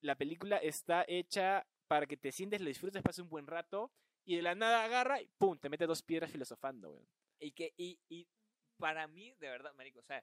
La 0.00 0.16
película 0.16 0.56
está 0.58 1.04
hecha 1.06 1.66
para 1.86 2.06
que 2.06 2.16
te 2.16 2.32
sientes, 2.32 2.60
lo 2.60 2.66
disfrutes, 2.68 3.02
pases 3.02 3.20
un 3.22 3.28
buen 3.28 3.46
rato. 3.46 3.92
Y 4.24 4.34
de 4.36 4.42
la 4.42 4.54
nada 4.56 4.82
agarra 4.84 5.20
y 5.20 5.28
¡pum! 5.38 5.56
Te 5.58 5.68
mete 5.68 5.86
dos 5.86 6.02
piedras 6.02 6.30
filosofando, 6.32 6.90
weón. 6.90 7.06
Y 7.38 7.52
que, 7.52 7.72
y, 7.76 7.98
y 8.08 8.26
para 8.78 9.06
mí, 9.06 9.32
de 9.38 9.48
verdad, 9.48 9.72
marico, 9.74 10.00
o 10.00 10.02
sea, 10.02 10.22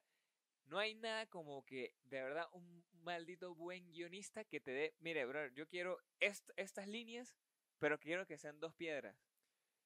no 0.66 0.80
hay 0.80 0.95
nada 0.95 1.26
como 1.28 1.66
que, 1.66 1.95
de 2.05 2.22
verdad, 2.22 2.47
un 2.53 2.84
maldito 3.01 3.53
buen 3.55 3.91
guionista 3.91 4.43
que 4.45 4.59
te 4.59 4.72
dé, 4.72 4.93
mire, 4.99 5.26
bro, 5.26 5.47
yo 5.49 5.68
quiero 5.68 5.97
est- 6.20 6.49
estas 6.55 6.88
líneas, 6.88 7.36
pero 7.80 7.99
quiero 7.99 8.26
que 8.26 8.38
sean 8.38 8.59
dos 8.59 8.74
piedras. 8.74 9.18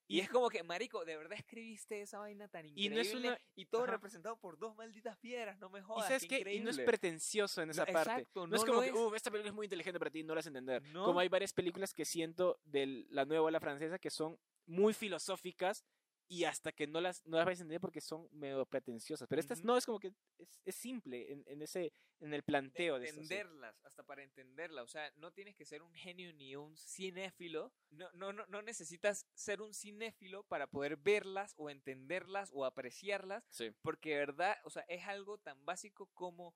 Y 0.09 0.21
es 0.21 0.29
como 0.29 0.49
que, 0.49 0.63
marico, 0.63 1.03
de 1.03 1.17
verdad 1.17 1.37
escribiste 1.37 2.01
esa 2.01 2.19
vaina 2.19 2.47
tan 2.47 2.65
Y 2.65 2.69
increíble 2.69 2.95
no 2.95 3.01
es 3.01 3.13
una- 3.13 3.39
y 3.55 3.65
todo 3.65 3.83
Ajá. 3.83 3.91
representado 3.93 4.39
por 4.39 4.57
dos 4.57 4.73
malditas 4.75 5.17
piedras, 5.17 5.59
no 5.59 5.69
me 5.69 5.79
Y 5.79 5.81
jodas, 5.81 6.07
sabes 6.07 6.25
qué 6.25 6.43
qué? 6.43 6.53
Y 6.55 6.59
no 6.61 6.69
es 6.69 6.79
pretencioso 6.79 7.61
en 7.61 7.71
esa 7.71 7.85
No, 7.85 7.91
parte. 7.91 8.11
exacto, 8.11 8.47
no, 8.47 8.55
es 8.55 8.61
no 8.61 8.65
como 8.67 8.77
lo 8.77 8.83
que, 8.83 8.89
es. 8.91 8.95
"Uh, 8.95 9.15
esta 9.15 9.29
película 9.31 9.49
es 9.49 9.55
muy 9.55 9.65
inteligente 9.65 9.99
para 9.99 10.09
ti, 10.11 10.23
no 10.23 10.33
la 10.33 10.39
vas 10.39 10.45
a 10.45 10.49
entender. 10.49 10.81
Como 10.93 11.19
hay 11.19 11.27
varias 11.27 11.51
películas 11.51 11.93
que 11.93 12.05
siento 12.05 12.57
de 12.63 13.05
la 13.09 13.25
nueva 13.25 13.43
ola 13.43 13.59
francesa 13.59 13.99
que 13.99 14.09
son 14.09 14.39
muy 14.65 14.93
filosóficas 14.93 15.83
y 16.29 16.43
hasta 16.43 16.71
que 16.71 16.87
no 16.87 16.99
las, 16.99 17.25
no 17.25 17.37
las 17.37 17.45
vais 17.45 17.59
a 17.59 17.63
entender 17.63 17.79
porque 17.79 18.01
son 18.01 18.27
medio 18.31 18.65
pretenciosas. 18.65 19.27
Pero 19.27 19.39
estas 19.39 19.63
no, 19.63 19.77
es 19.77 19.85
como 19.85 19.99
que 19.99 20.13
es, 20.37 20.59
es 20.65 20.75
simple 20.75 21.31
en, 21.31 21.43
en 21.47 21.61
ese, 21.61 21.93
en 22.19 22.33
el 22.33 22.43
planteo 22.43 22.99
de, 22.99 23.07
sí. 23.07 23.13
entenderlas, 23.13 23.79
hasta 23.85 24.03
para 24.03 24.23
entenderla. 24.23 24.83
O 24.83 24.87
sea, 24.87 25.11
no 25.15 25.31
tienes 25.31 25.55
que 25.55 25.65
ser 25.65 25.81
un 25.81 25.93
genio 25.93 26.33
ni 26.33 26.55
un 26.55 26.77
cinéfilo. 26.77 27.71
No, 27.91 28.11
no, 28.13 28.33
no, 28.33 28.45
no 28.47 28.61
necesitas 28.61 29.25
ser 29.33 29.61
un 29.61 29.73
cinéfilo 29.73 30.43
para 30.43 30.67
poder 30.67 30.97
verlas 30.97 31.53
o 31.57 31.69
entenderlas 31.69 32.51
o 32.53 32.65
apreciarlas. 32.65 33.45
Sí. 33.49 33.71
Porque, 33.81 34.11
de 34.11 34.17
verdad, 34.17 34.57
o 34.63 34.69
sea, 34.69 34.83
es 34.89 35.05
algo 35.07 35.37
tan 35.37 35.63
básico 35.65 36.07
como 36.13 36.55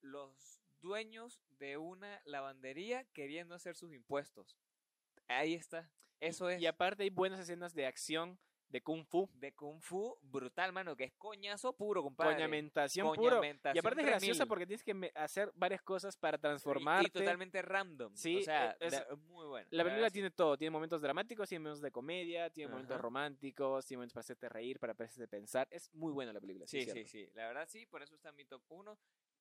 los 0.00 0.60
dueños 0.80 1.40
de 1.58 1.76
una 1.76 2.20
lavandería 2.24 3.04
queriendo 3.12 3.54
hacer 3.54 3.74
sus 3.74 3.92
impuestos. 3.92 4.56
Ahí 5.28 5.54
está. 5.54 5.90
Eso 6.20 6.48
es. 6.50 6.60
Y 6.60 6.66
aparte 6.66 7.04
hay 7.04 7.10
buenas 7.10 7.40
escenas 7.40 7.74
de 7.74 7.86
acción, 7.86 8.38
de 8.68 8.82
kung 8.82 9.04
fu, 9.06 9.28
de 9.34 9.52
Kung 9.54 9.80
Fu 9.80 10.18
brutal, 10.22 10.72
mano, 10.72 10.94
que 10.94 11.04
es 11.04 11.12
coñazo 11.14 11.72
puro, 11.72 12.02
compadre. 12.02 12.34
coñamentación 12.34 13.06
puro. 13.14 13.22
Y 13.22 13.28
Coñamentación 13.38 13.78
aparte 13.86 14.00
es 14.02 14.06
graciosa 14.06 14.44
3000. 14.44 14.48
porque 14.48 14.66
tienes 14.66 14.84
que 14.84 15.12
hacer 15.14 15.50
varias 15.54 15.80
cosas 15.82 16.16
para 16.16 16.36
Y- 16.36 16.40
transformarte. 16.40 17.06
Y 17.08 17.10
totalmente 17.10 17.62
random. 17.62 18.14
Sí, 18.14 18.36
o 18.38 18.42
sea, 18.42 18.76
es- 18.78 18.92
de- 18.92 19.16
muy 19.16 19.46
bueno. 19.46 19.66
La 19.70 19.84
película 19.84 20.08
sí. 20.08 20.12
tiene 20.14 20.30
todo, 20.30 20.58
tiene 20.58 20.70
momentos 20.70 21.00
dramáticos, 21.00 21.48
tiene 21.48 21.60
momentos 21.62 21.80
de 21.82 21.90
comedia, 21.90 22.50
tiene 22.50 22.70
momentos 22.70 22.94
Ajá. 22.94 23.02
románticos, 23.02 23.86
tiene 23.86 23.98
momentos 23.98 24.12
para 24.14 24.20
hacerte 24.20 24.48
reír, 24.50 24.78
para 24.78 24.92
hacerte 24.92 25.28
pensar. 25.28 25.66
Es 25.70 25.92
muy 25.94 26.12
buena 26.12 26.32
la 26.32 26.40
película. 26.40 26.66
Sí, 26.66 26.78
es 26.80 26.84
sí, 26.84 26.90
cierto. 26.92 27.10
sí. 27.10 27.28
La 27.34 27.46
verdad 27.46 27.66
sí, 27.68 27.86
por 27.86 28.02
eso 28.02 28.14
está 28.14 28.28
en 28.28 28.36
mi 28.36 28.44
top 28.44 28.62
1. 28.68 28.98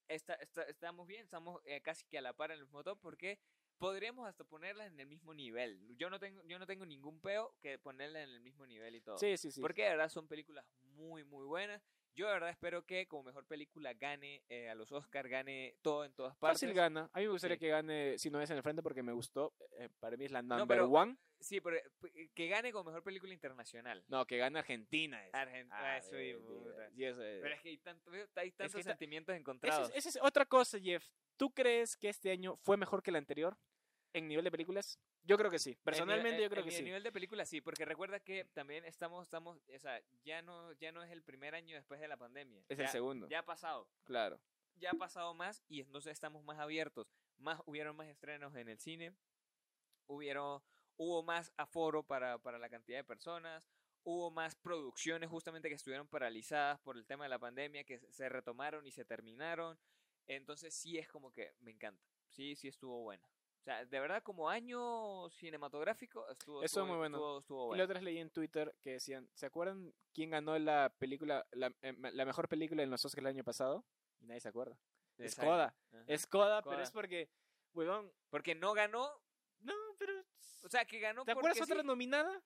Está, 0.08 0.36
está- 0.36 0.64
estamos 0.64 1.06
bien, 1.06 1.24
estamos 1.26 1.62
eh, 1.66 1.82
casi 1.82 2.06
que 2.08 2.18
a 2.18 2.22
la 2.22 2.32
par 2.32 2.52
en 2.52 2.60
el 2.60 2.64
mismo 2.64 2.82
top 2.82 2.98
porque 3.02 3.40
podríamos 3.78 4.28
hasta 4.28 4.44
ponerlas 4.44 4.88
en 4.88 5.00
el 5.00 5.08
mismo 5.08 5.34
nivel. 5.34 5.80
Yo 5.98 6.10
no 6.10 6.20
tengo, 6.20 6.44
yo 6.44 6.60
no 6.60 6.66
tengo 6.66 6.86
ningún 6.86 7.20
peo 7.20 7.56
que 7.62 7.78
ponerlas 7.80 8.24
en 8.24 8.30
el 8.30 8.42
mismo 8.42 8.66
nivel 8.66 8.96
y 8.96 9.02
todo. 9.02 9.18
Sí, 9.18 9.38
sí, 9.38 9.52
sí. 9.52 9.62
Porque 9.62 9.84
de 9.84 9.90
verdad 9.90 10.10
son 10.10 10.28
películas 10.28 10.66
muy, 10.96 11.24
muy 11.24 11.46
buenas. 11.46 11.82
Yo 12.18 12.26
de 12.26 12.34
verdad 12.34 12.50
espero 12.50 12.84
que 12.84 13.06
como 13.08 13.22
mejor 13.22 13.46
película 13.46 13.94
gane 13.94 14.42
eh, 14.50 14.70
a 14.70 14.74
los 14.76 14.92
Oscar, 14.92 15.30
gane 15.30 15.76
todo 15.84 16.04
en 16.04 16.12
todas 16.14 16.36
partes. 16.36 16.60
Fácil 16.62 16.74
gana. 16.74 17.08
A 17.14 17.20
mí 17.20 17.26
me 17.26 17.32
gustaría 17.32 17.58
Sí. 17.58 17.60
que 17.60 17.68
gane 17.70 18.18
Si 18.18 18.32
no 18.32 18.42
es 18.42 18.50
en 18.50 18.58
el 18.58 18.64
frente 18.64 18.82
porque 18.82 19.04
me 19.04 19.12
gustó. 19.12 19.54
Eh, 19.78 19.88
para 20.00 20.18
mí 20.18 20.26
es 20.26 20.32
la 20.32 20.42
number 20.42 20.66
pero- 20.68 20.90
one. 20.90 21.16
Sí, 21.40 21.62
pero 21.62 21.78
eh, 21.78 22.30
que 22.34 22.48
gane 22.48 22.72
como 22.72 22.86
mejor 22.86 23.04
película 23.04 23.32
internacional. 23.32 24.04
No, 24.08 24.26
que 24.26 24.38
gane 24.38 24.58
Argentina. 24.58 25.24
es. 25.28 25.32
Argentina, 25.36 25.76
Ah, 25.80 25.98
eso 26.00 26.16
eh, 26.16 26.26
y 26.26 26.30
eh, 26.32 26.38
puta. 26.38 26.90
y 26.96 27.04
eso, 27.04 27.22
eh. 27.24 27.40
Pero 27.44 27.54
es 27.54 27.62
que 27.62 27.70
hay, 27.70 27.78
tanto, 27.78 28.12
hay 28.12 28.52
tantos 28.52 28.76
que 28.76 28.84
ta- 28.84 28.90
sentimientos 28.90 29.36
encontrados. 29.36 29.90
es, 29.92 29.98
esa 30.08 30.10
es 30.10 30.26
otra 30.26 30.46
cosa, 30.48 30.80
Jeff. 30.80 31.06
¿Tú 31.38 31.52
crees 31.54 31.96
que 31.96 32.10
este 32.10 32.32
año 32.32 32.56
fue 32.64 32.78
mejor 32.78 33.04
que 33.04 33.12
el 33.12 33.18
anterior 33.18 33.56
en 34.14 34.28
nivel 34.28 34.44
de 34.46 34.52
películas? 34.52 35.00
Yo 35.24 35.38
creo 35.38 35.52
que 35.52 35.60
sí. 35.60 35.76
Personalmente, 35.84 36.38
El 36.38 36.44
yo 36.44 36.50
creo 36.50 36.64
que 36.64 36.72
sí. 36.72 36.84
nivel 36.84 37.04
de 37.04 37.12
película 37.12 37.46
sí, 37.46 37.62
porque 37.62 37.86
recuerda 37.86 38.20
que 38.20 38.46
también 38.46 38.86
estamos, 38.86 39.24
estamos, 39.24 39.58
o 39.74 39.80
sea, 39.80 40.02
ya 40.24 40.42
no, 40.42 40.72
ya 40.74 40.92
no 40.92 41.04
es 41.04 41.12
el 41.12 41.22
primer 41.24 41.54
año 41.56 41.76
después 41.76 42.00
de 42.00 42.08
la 42.08 42.18
pandemia. 42.18 42.64
Es 42.70 42.78
ya, 42.78 42.86
el 42.86 42.90
segundo. 42.90 43.28
Ya 43.28 43.40
ha 43.40 43.46
pasado, 43.46 43.88
Claro. 44.06 44.40
ya 44.76 44.92
ha 44.92 44.94
pasado 44.94 45.34
más 45.34 45.64
y 45.68 45.82
entonces 45.82 46.14
estamos 46.14 46.44
más 46.44 46.60
abiertos. 46.60 47.08
Más, 47.38 47.62
hubieron 47.66 47.96
más 47.96 48.08
estrenos 48.08 48.56
en 48.56 48.70
el 48.70 48.80
cine, 48.80 49.14
hubieron, 50.08 50.62
hubo 50.96 51.24
más 51.24 51.54
aforo 51.58 52.04
para, 52.04 52.38
para 52.40 52.58
la 52.58 52.70
cantidad 52.70 52.98
de 52.98 53.04
personas, 53.04 53.70
hubo 54.04 54.32
más 54.32 54.56
producciones 54.56 55.30
justamente 55.30 55.68
que 55.70 55.76
estuvieron 55.76 56.08
paralizadas 56.08 56.80
por 56.80 56.98
el 56.98 57.06
tema 57.06 57.26
de 57.26 57.30
la 57.30 57.40
pandemia, 57.40 57.84
que 57.84 58.00
se 58.00 58.30
retomaron 58.30 58.88
y 58.88 58.92
se 58.92 59.06
terminaron. 59.06 59.78
Entonces 60.28 60.74
sí 60.74 60.98
es 60.98 61.08
como 61.08 61.32
que 61.32 61.54
me 61.60 61.72
encanta. 61.72 62.04
Sí, 62.30 62.56
sí 62.56 62.68
estuvo 62.68 63.02
buena. 63.04 63.24
Sea, 63.68 63.84
de 63.84 64.00
verdad 64.00 64.24
como 64.24 64.50
año 64.50 65.30
cinematográfico 65.30 66.26
estuvo, 66.30 66.64
Estuvo 66.64 66.86
muy 66.86 66.96
bueno. 67.00 67.18
estuvo- 67.18 67.40
estuvo 67.40 67.76
Y 67.76 67.78
la 67.78 67.84
otra 67.84 68.00
leí 68.00 68.18
en 68.18 68.30
Twitter 68.30 68.74
que 68.82 68.92
decían, 68.92 69.30
¿se 69.34 69.46
acuerdan 69.46 69.94
quién 70.14 70.30
ganó 70.30 70.58
la 70.58 70.94
película, 70.98 71.46
la, 71.52 71.68
eh, 71.82 71.94
la 72.14 72.24
mejor 72.24 72.48
película 72.48 72.82
en 72.82 72.90
los 72.90 73.04
Oscars 73.04 73.20
el 73.26 73.28
año 73.28 73.44
pasado? 73.44 73.84
Y 74.22 74.26
nadie 74.26 74.40
se 74.40 74.48
acuerda. 74.48 74.80
Es. 75.18 75.36
Coda. 75.36 75.76
Es 76.06 76.26
Coda, 76.28 76.62
pero 76.62 76.82
es 76.82 76.92
porque, 76.92 77.30
huevón, 77.74 78.10
Porque 78.30 78.56
no 78.56 78.72
ganó, 78.74 79.12
no, 79.60 79.74
pero... 80.00 80.14
o 80.64 80.70
sea, 80.70 80.86
que 80.86 81.00
ganó 81.02 81.26
¿Te 81.26 81.32
acuerdas 81.34 81.60
otra 81.62 81.82
sí. 81.82 81.86
nominada? 81.86 82.42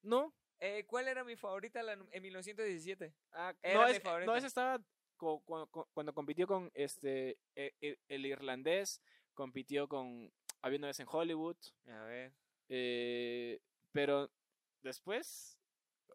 ¿No? 0.00 0.34
Eh, 0.58 0.86
¿Cuál 0.86 1.06
era 1.06 1.22
mi 1.22 1.36
favorita 1.36 1.82
la- 1.82 1.92
en 1.92 2.22
1917? 2.22 3.12
Ah, 3.32 3.52
Era 3.60 3.78
no, 3.82 3.86
mi 3.90 3.92
es- 3.96 4.02
favorita. 4.02 4.32
no, 4.32 4.36
esa 4.38 4.46
estaba 4.46 4.82
cuando 5.18 6.14
compitió 6.14 6.46
con 6.46 6.70
este 6.72 7.38
e- 7.54 7.74
e- 7.82 7.98
el, 8.08 8.24
irlandés, 8.26 9.02
compitió 9.34 9.86
con 9.88 10.32
Había 10.62 10.78
una 10.78 10.86
vez 10.88 11.00
en 11.00 11.06
Hollywood, 11.10 11.56
A 11.88 12.04
ver. 12.04 12.32
eh, 12.68 13.60
pero 13.90 14.30
después 14.80 15.58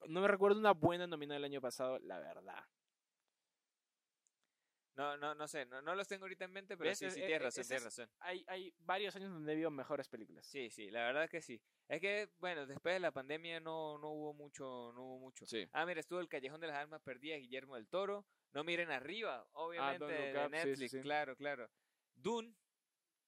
no 0.07 0.21
me 0.21 0.27
recuerdo 0.27 0.59
una 0.59 0.71
buena 0.71 1.05
nominada 1.05 1.37
el 1.37 1.43
año 1.43 1.61
pasado, 1.61 1.99
la 1.99 2.19
verdad. 2.19 2.63
No, 4.95 5.15
no, 5.15 5.35
no 5.35 5.47
sé, 5.47 5.63
no, 5.67 5.79
no 5.83 5.93
los 5.93 6.07
tengo 6.07 6.23
ahorita 6.25 6.45
en 6.45 6.53
mente, 6.53 6.75
pero 6.75 6.89
¿Ves? 6.89 6.97
sí, 6.97 7.11
sí, 7.11 7.17
tienes 7.19 7.43
razón, 7.43 7.63
tienes. 7.67 8.01
Hay, 8.19 8.43
hay 8.47 8.73
varios 8.79 9.15
años 9.15 9.31
donde 9.31 9.51
he 9.51 9.55
visto 9.55 9.69
mejores 9.69 10.07
películas. 10.07 10.47
Sí, 10.47 10.71
sí, 10.71 10.89
la 10.89 11.03
verdad 11.03 11.29
que 11.29 11.39
sí. 11.39 11.61
Es 11.87 12.01
que, 12.01 12.29
bueno, 12.39 12.65
después 12.65 12.95
de 12.95 12.99
la 12.99 13.11
pandemia 13.11 13.59
no, 13.59 13.99
no 13.99 14.09
hubo 14.09 14.33
mucho, 14.33 14.91
no 14.95 15.03
hubo 15.03 15.19
mucho. 15.19 15.45
Sí. 15.45 15.67
Ah, 15.71 15.85
mira, 15.85 15.99
estuvo 15.99 16.19
El 16.19 16.27
Callejón 16.27 16.61
de 16.61 16.67
las 16.67 16.77
Almas 16.77 17.01
Perdidas, 17.03 17.39
Guillermo 17.39 17.75
del 17.75 17.87
Toro. 17.87 18.25
No 18.53 18.63
miren 18.63 18.89
arriba, 18.89 19.47
obviamente, 19.51 19.99
Don't 19.99 20.17
Look 20.17 20.33
de 20.33 20.45
Up, 20.45 20.51
sí, 20.51 20.75
sí, 20.75 20.81
Netflix, 20.81 21.03
claro, 21.03 21.35
claro. 21.35 21.69
Dune, 22.15 22.55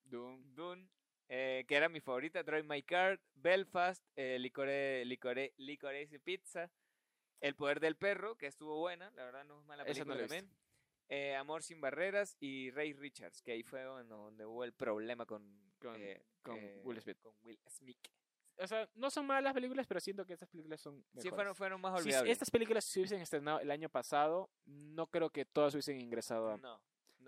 Doom. 0.06 0.56
Dune, 0.56 0.90
eh, 1.30 1.64
que 1.68 1.76
era 1.76 1.88
mi 1.90 2.00
favorita, 2.02 2.44
Drive 2.44 2.64
My 2.64 2.82
Car, 2.84 3.20
Belfast, 3.36 4.04
eh, 4.16 4.38
Licore, 4.40 5.06
Licore, 5.06 5.54
Licorice 5.58 6.20
Pizza, 6.20 6.70
El 7.40 7.56
Poder 7.56 7.80
del 7.80 7.96
Perro, 7.96 8.36
que 8.36 8.48
estuvo 8.48 8.78
buena, 8.80 9.10
la 9.12 9.24
verdad 9.26 9.46
no 9.46 9.60
es 9.62 9.66
mala 9.66 9.84
no 9.84 9.88
película 9.88 10.18
también. 10.18 10.50
Eh, 11.12 11.36
Amor 11.36 11.64
sin 11.64 11.80
barreras 11.82 12.36
y 12.40 12.70
Ray 12.72 12.94
Richards, 12.94 13.42
que 13.42 13.52
ahí 13.54 13.64
fue 13.64 13.82
donde, 13.82 14.04
donde 14.14 14.46
hubo 14.46 14.64
el 14.64 14.74
problema 14.74 15.26
con, 15.26 15.72
Con- 15.80 15.96
eh, 15.96 16.22
con 16.44 16.58
eh, 16.58 16.82
Will 16.84 17.02
Smith. 17.02 17.18
con 17.22 17.34
Will 17.44 17.60
Smith. 17.68 17.98
O 18.58 18.68
sea, 18.68 18.90
no 18.96 19.10
son 19.10 19.26
malas 19.26 19.54
películas, 19.54 19.88
pero 19.88 20.02
siento 20.02 20.26
que 20.26 20.34
estas 20.34 20.50
películas 20.50 20.82
son 20.82 20.98
Sí, 21.02 21.08
mejores. 21.16 21.34
fueron, 21.36 21.56
fueron 21.56 21.82
más 21.82 22.04
Si 22.04 22.10
estas 22.10 22.52
películas 22.52 22.84
se 22.84 23.00
hubiesen 23.00 23.22
estrenado 23.22 23.60
el 23.62 23.72
año 23.72 23.88
pasado, 23.90 24.50
no 24.66 25.08
creo 25.08 25.30
que 25.30 25.46
todas 25.46 25.74
hubiesen 25.74 26.02
ingresado 26.02 26.50
a... 26.52 26.58
No, 26.58 26.82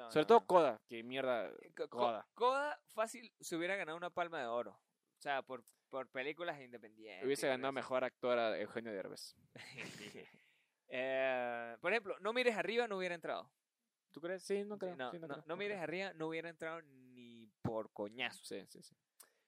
no, 0.05 0.11
Sobre 0.11 0.23
no, 0.23 0.27
todo. 0.27 0.45
Coda, 0.45 0.81
que 0.87 1.03
mierda. 1.03 1.51
Co- 1.75 1.89
Coda. 1.89 2.27
Coda 2.33 2.79
fácil 2.87 3.31
se 3.39 3.55
hubiera 3.55 3.75
ganado 3.75 3.97
una 3.97 4.09
palma 4.09 4.39
de 4.39 4.45
oro. 4.47 4.71
O 4.71 5.21
sea, 5.21 5.41
por, 5.41 5.63
por 5.89 6.07
películas 6.09 6.59
independientes. 6.59 7.25
Hubiese 7.25 7.47
ganado 7.47 7.71
mejor 7.71 8.03
actor 8.03 8.37
a 8.39 8.57
Eugenio 8.59 8.91
Derbez. 8.91 9.35
Eh, 10.93 11.77
por 11.79 11.91
ejemplo, 11.93 12.17
No 12.19 12.33
mires 12.33 12.55
arriba 12.57 12.85
no 12.85 12.97
hubiera 12.97 13.15
entrado. 13.15 13.49
¿Tú 14.11 14.19
crees? 14.19 14.43
Sí, 14.43 14.65
no 14.65 14.77
creo. 14.77 14.95
no, 14.97 15.09
sí, 15.11 15.19
no, 15.19 15.27
creo, 15.29 15.43
no 15.47 15.55
mires 15.55 15.79
arriba 15.79 16.11
no 16.15 16.27
hubiera 16.27 16.49
entrado 16.49 16.81
ni 16.81 17.47
por 17.61 17.89
coñazo. 17.93 18.43
Sí, 18.43 18.65
sí, 18.67 18.81
sí. 18.83 18.93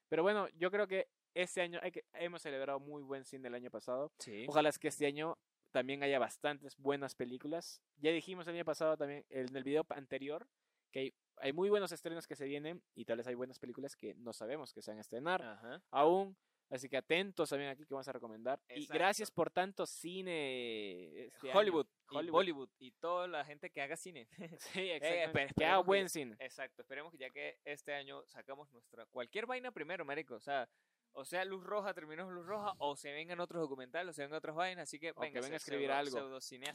Pero 0.08 0.24
bueno, 0.24 0.48
yo 0.56 0.72
creo 0.72 0.88
que 0.88 1.10
este 1.34 1.60
año 1.62 1.80
hay 1.84 1.92
que, 1.92 2.06
hemos 2.14 2.42
celebrado 2.42 2.80
muy 2.80 3.02
buen 3.04 3.26
cine 3.26 3.50
el 3.50 3.56
año 3.56 3.70
pasado. 3.70 4.14
Sí. 4.20 4.46
Ojalá 4.48 4.70
es 4.70 4.80
que 4.80 4.88
este 4.88 5.06
año 5.06 5.38
también 5.74 6.04
haya 6.04 6.20
bastantes 6.20 6.78
buenas 6.78 7.16
películas. 7.16 7.82
Ya 7.98 8.12
dijimos 8.12 8.48
el 8.48 8.56
año 8.56 8.64
pasado 8.66 8.96
también, 8.96 9.26
en 9.30 9.54
el 9.56 9.64
video 9.64 9.86
anterior, 9.90 10.48
que 10.92 11.00
hay, 11.00 11.14
hay 11.38 11.52
muy 11.52 11.70
buenos 11.70 11.92
estrenos 11.92 12.28
que 12.28 12.36
se 12.38 12.46
vienen 12.46 12.82
y 12.96 13.04
tal 13.06 13.18
vez 13.18 13.28
hay 13.28 13.36
buenas 13.36 13.60
películas 13.60 13.96
que 13.98 14.14
no 14.16 14.32
sabemos 14.32 14.72
que 14.74 14.82
se 14.82 14.92
van 14.92 15.00
a 15.00 15.02
estrenar 15.02 15.42
Ajá. 15.42 15.82
aún. 15.92 16.38
Así 16.70 16.90
que 16.90 16.98
atentos 16.98 17.50
también 17.50 17.70
aquí 17.70 17.86
que 17.86 17.94
vamos 17.94 18.08
a 18.08 18.14
recomendar. 18.14 18.60
Y 18.70 18.74
Exacto. 18.84 18.94
gracias 18.94 19.30
por 19.32 19.52
tanto 19.52 19.86
cine. 19.86 21.26
este 21.26 21.50
año. 21.52 21.60
Hollywood, 21.60 21.86
y 22.10 22.16
Hollywood. 22.16 22.32
Bollywood 22.32 22.70
y 22.80 22.92
toda 22.94 23.28
la 23.28 23.46
gente 23.46 23.70
que 23.70 23.82
haga 23.82 23.96
cine. 23.98 24.28
Sí, 24.60 24.80
Eh, 24.80 24.96
exactamente. 24.96 25.32
pero 25.34 25.54
que 25.56 25.66
haga 25.66 25.78
buen 25.80 26.10
cine. 26.10 26.36
Exacto, 26.40 26.82
esperemos 26.82 27.12
que 27.12 27.18
ya 27.20 27.30
que 27.30 27.60
este 27.66 27.94
año 27.94 28.24
sacamos 28.28 28.72
nuestra 28.72 29.06
cualquier 29.08 29.46
vaina 29.46 29.72
primero, 29.72 30.06
marico, 30.06 30.36
o 30.36 30.40
sea, 30.40 30.68
o 31.14 31.26
sea, 31.26 31.46
Luz 31.46 31.64
Roja, 31.64 31.94
terminamos 31.94 32.34
Luz 32.34 32.46
Roja, 32.46 32.74
o 32.80 32.96
se 32.96 33.12
vengan 33.12 33.40
otros 33.40 33.62
documentales, 33.62 34.10
o 34.10 34.14
se 34.14 34.24
vengan 34.24 34.38
otras 34.38 34.56
vainas, 34.56 34.84
así 34.84 35.00
que 35.00 35.14
venga, 35.20 35.42
venga 35.42 35.54
a 35.54 35.58
escribir 35.58 35.92
algo. 35.92 36.12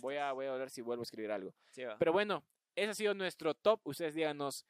Voy 0.01 0.17
a, 0.17 0.33
voy 0.33 0.47
a 0.47 0.53
ver 0.53 0.71
si 0.71 0.81
vuelvo 0.81 1.03
a 1.03 1.05
escribir 1.05 1.31
algo. 1.31 1.55
Pero 1.75 1.97
Pero 1.99 2.13
bueno, 2.13 2.45
ese 2.75 2.91
ha 2.91 2.95
sido 2.95 3.15
nuestro 3.15 3.55
top. 3.55 3.81
Ustedes 3.85 4.15
díganos 4.15 4.67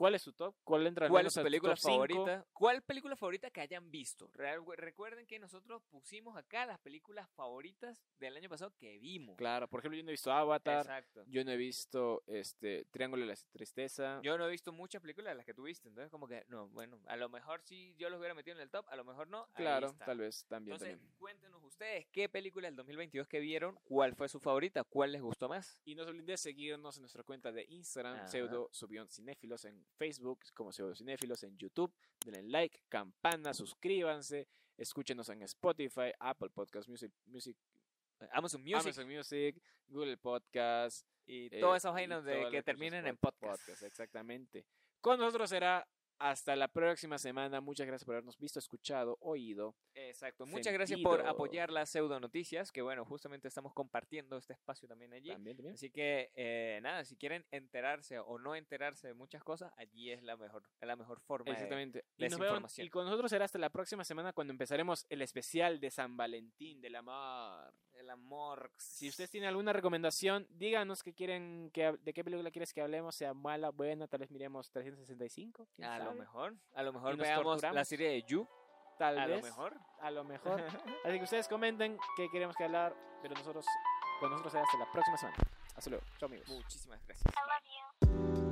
¿Cuál 0.00 0.14
es 0.14 0.22
su 0.22 0.32
top? 0.32 0.54
¿Cuál 0.64 0.86
entra 0.86 1.04
al 1.04 1.12
¿Cuál 1.12 1.26
es 1.26 1.34
su 1.34 1.42
película 1.42 1.76
cinco? 1.76 1.92
favorita? 1.92 2.46
¿Cuál 2.54 2.80
película 2.80 3.16
favorita 3.16 3.50
que 3.50 3.60
hayan 3.60 3.90
visto? 3.90 4.30
Recuerden 4.32 5.26
que 5.26 5.38
nosotros 5.38 5.82
pusimos 5.90 6.38
acá 6.38 6.64
las 6.64 6.78
películas 6.78 7.28
favoritas 7.28 8.02
del 8.18 8.34
año 8.34 8.48
pasado 8.48 8.72
que 8.78 8.98
vimos. 8.98 9.36
Claro, 9.36 9.68
por 9.68 9.80
ejemplo, 9.80 9.98
yo 9.98 10.02
no 10.02 10.08
he 10.08 10.12
visto 10.12 10.32
Avatar, 10.32 10.78
Exacto. 10.86 11.22
yo 11.26 11.44
no 11.44 11.50
he 11.50 11.58
visto 11.58 12.22
este 12.26 12.86
Triángulo 12.86 13.26
de 13.26 13.34
la 13.34 13.38
Tristeza. 13.52 14.22
Yo 14.22 14.38
no 14.38 14.48
he 14.48 14.50
visto 14.50 14.72
muchas 14.72 15.02
películas 15.02 15.32
de 15.32 15.34
las 15.34 15.44
que 15.44 15.52
tú 15.52 15.64
viste, 15.64 15.88
entonces 15.88 16.10
como 16.10 16.26
que, 16.26 16.46
no, 16.48 16.68
bueno, 16.70 16.98
a 17.04 17.16
lo 17.18 17.28
mejor 17.28 17.60
sí 17.62 17.94
yo 17.98 18.08
los 18.08 18.18
hubiera 18.20 18.34
metido 18.34 18.56
en 18.56 18.62
el 18.62 18.70
top, 18.70 18.88
a 18.88 18.96
lo 18.96 19.04
mejor 19.04 19.28
no. 19.28 19.42
ahí 19.52 19.64
claro, 19.64 19.88
está. 19.88 20.06
tal 20.06 20.16
vez 20.20 20.46
también, 20.46 20.76
Entonces, 20.76 20.96
también. 20.96 21.18
cuéntenos 21.18 21.62
ustedes 21.62 22.06
qué 22.10 22.30
película 22.30 22.68
del 22.68 22.76
2022 22.76 23.28
que 23.28 23.40
vieron, 23.40 23.78
cuál 23.84 24.14
fue 24.14 24.30
su 24.30 24.40
favorita, 24.40 24.82
cuál 24.82 25.12
les 25.12 25.20
gustó 25.20 25.46
más. 25.46 25.78
Y 25.84 25.94
no 25.94 26.04
se 26.04 26.08
olviden 26.08 26.24
de 26.24 26.38
seguirnos 26.38 26.96
en 26.96 27.02
nuestra 27.02 27.22
cuenta 27.22 27.52
de 27.52 27.66
Instagram, 27.68 28.16
Ajá. 28.16 28.28
pseudo 28.28 28.70
subión 28.72 29.06
cinéfilos, 29.10 29.66
en 29.66 29.84
Facebook 29.98 30.40
como 30.54 30.72
pseudo 30.72 30.94
cinéfilos, 30.94 31.42
en 31.42 31.56
YouTube, 31.58 31.92
denle 32.24 32.42
like, 32.50 32.80
campana, 32.88 33.52
suscríbanse, 33.54 34.48
escúchenos 34.76 35.28
en 35.28 35.42
Spotify, 35.42 36.12
Apple 36.18 36.50
Podcast 36.50 36.88
Music, 36.88 37.12
Music 37.26 37.56
Amazon 38.32 38.62
Music 38.62 38.76
Amazon 38.80 39.08
Music, 39.08 39.62
Google 39.88 40.16
Podcast, 40.18 41.06
y 41.26 41.46
eh, 41.54 41.60
todas 41.60 41.82
esas 41.82 41.92
vainas 41.92 42.24
de 42.24 42.48
que 42.50 42.62
terminen 42.62 43.06
en 43.06 43.16
pod- 43.18 43.34
podcast. 43.38 43.82
Exactamente. 43.82 44.66
Con 45.00 45.18
nosotros 45.18 45.48
será 45.48 45.86
hasta 46.20 46.54
la 46.54 46.68
próxima 46.68 47.18
semana. 47.18 47.60
Muchas 47.60 47.86
gracias 47.86 48.04
por 48.04 48.14
habernos 48.14 48.38
visto, 48.38 48.58
escuchado, 48.58 49.16
oído. 49.20 49.74
Exacto. 49.94 50.46
Muchas 50.46 50.72
gracias 50.72 51.00
por 51.00 51.26
apoyar 51.26 51.70
las 51.70 51.90
pseudo 51.90 52.20
noticias, 52.20 52.70
que 52.70 52.82
bueno, 52.82 53.04
justamente 53.04 53.48
estamos 53.48 53.72
compartiendo 53.74 54.36
este 54.36 54.52
espacio 54.52 54.86
también 54.86 55.12
allí. 55.14 55.30
También, 55.30 55.56
también. 55.56 55.74
Así 55.74 55.90
que 55.90 56.30
eh, 56.34 56.78
nada, 56.82 57.04
si 57.04 57.16
quieren 57.16 57.44
enterarse 57.50 58.18
o 58.18 58.38
no 58.38 58.54
enterarse 58.54 59.08
de 59.08 59.14
muchas 59.14 59.42
cosas, 59.42 59.72
allí 59.76 60.10
es 60.10 60.22
la 60.22 60.36
mejor, 60.36 60.62
la 60.80 60.94
mejor 60.94 61.20
forma. 61.20 61.46
de- 61.46 61.52
Exactamente. 61.52 62.04
Y, 62.18 62.22
vemos- 62.24 62.38
desinformación. 62.38 62.86
y 62.86 62.90
con 62.90 63.04
nosotros 63.06 63.30
será 63.30 63.46
hasta 63.46 63.58
la 63.58 63.70
próxima 63.70 64.04
semana 64.04 64.32
cuando 64.32 64.52
empezaremos 64.52 65.06
el 65.08 65.22
especial 65.22 65.80
de 65.80 65.90
San 65.90 66.16
Valentín 66.16 66.80
del 66.82 66.96
amor. 66.96 67.72
Amor. 68.10 68.70
Si 68.76 69.08
ustedes 69.08 69.30
tienen 69.30 69.48
alguna 69.48 69.72
recomendación, 69.72 70.46
díganos 70.50 71.02
que 71.02 71.14
quieren 71.14 71.70
que, 71.72 71.92
de 72.02 72.12
qué 72.12 72.24
película 72.24 72.50
quieres 72.50 72.72
que 72.72 72.82
hablemos, 72.82 73.14
sea 73.14 73.34
mala, 73.34 73.70
buena, 73.70 74.08
tal 74.08 74.20
vez 74.20 74.30
miremos 74.30 74.70
365. 74.70 75.68
¿quién 75.74 75.88
A 75.88 75.98
lo 76.00 76.14
mejor, 76.14 76.54
a 76.74 76.82
lo 76.82 76.92
mejor 76.92 77.16
veamos 77.16 77.62
la 77.62 77.84
serie 77.84 78.08
de 78.08 78.22
You, 78.22 78.46
Tal 78.98 79.18
a 79.18 79.26
vez. 79.26 79.36
lo 79.38 79.42
mejor. 79.42 79.74
A 80.00 80.10
lo 80.10 80.24
mejor. 80.24 80.60
Así 81.04 81.16
que 81.18 81.24
ustedes 81.24 81.48
comenten 81.48 81.96
qué 82.16 82.28
queremos 82.30 82.56
que 82.56 82.64
hablar, 82.64 82.94
pero 83.22 83.34
nosotros 83.34 83.64
con 84.18 84.30
nosotros 84.30 84.52
será 84.52 84.64
hasta 84.64 84.78
la 84.78 84.92
próxima 84.92 85.16
semana. 85.16 85.38
Hasta 85.74 85.90
luego. 85.90 86.04
Chao 86.18 86.26
amigos. 86.28 86.48
Muchísimas 86.48 87.00
gracias. 87.06 87.32
I 87.32 88.08
love 88.10 88.34
you. 88.42 88.49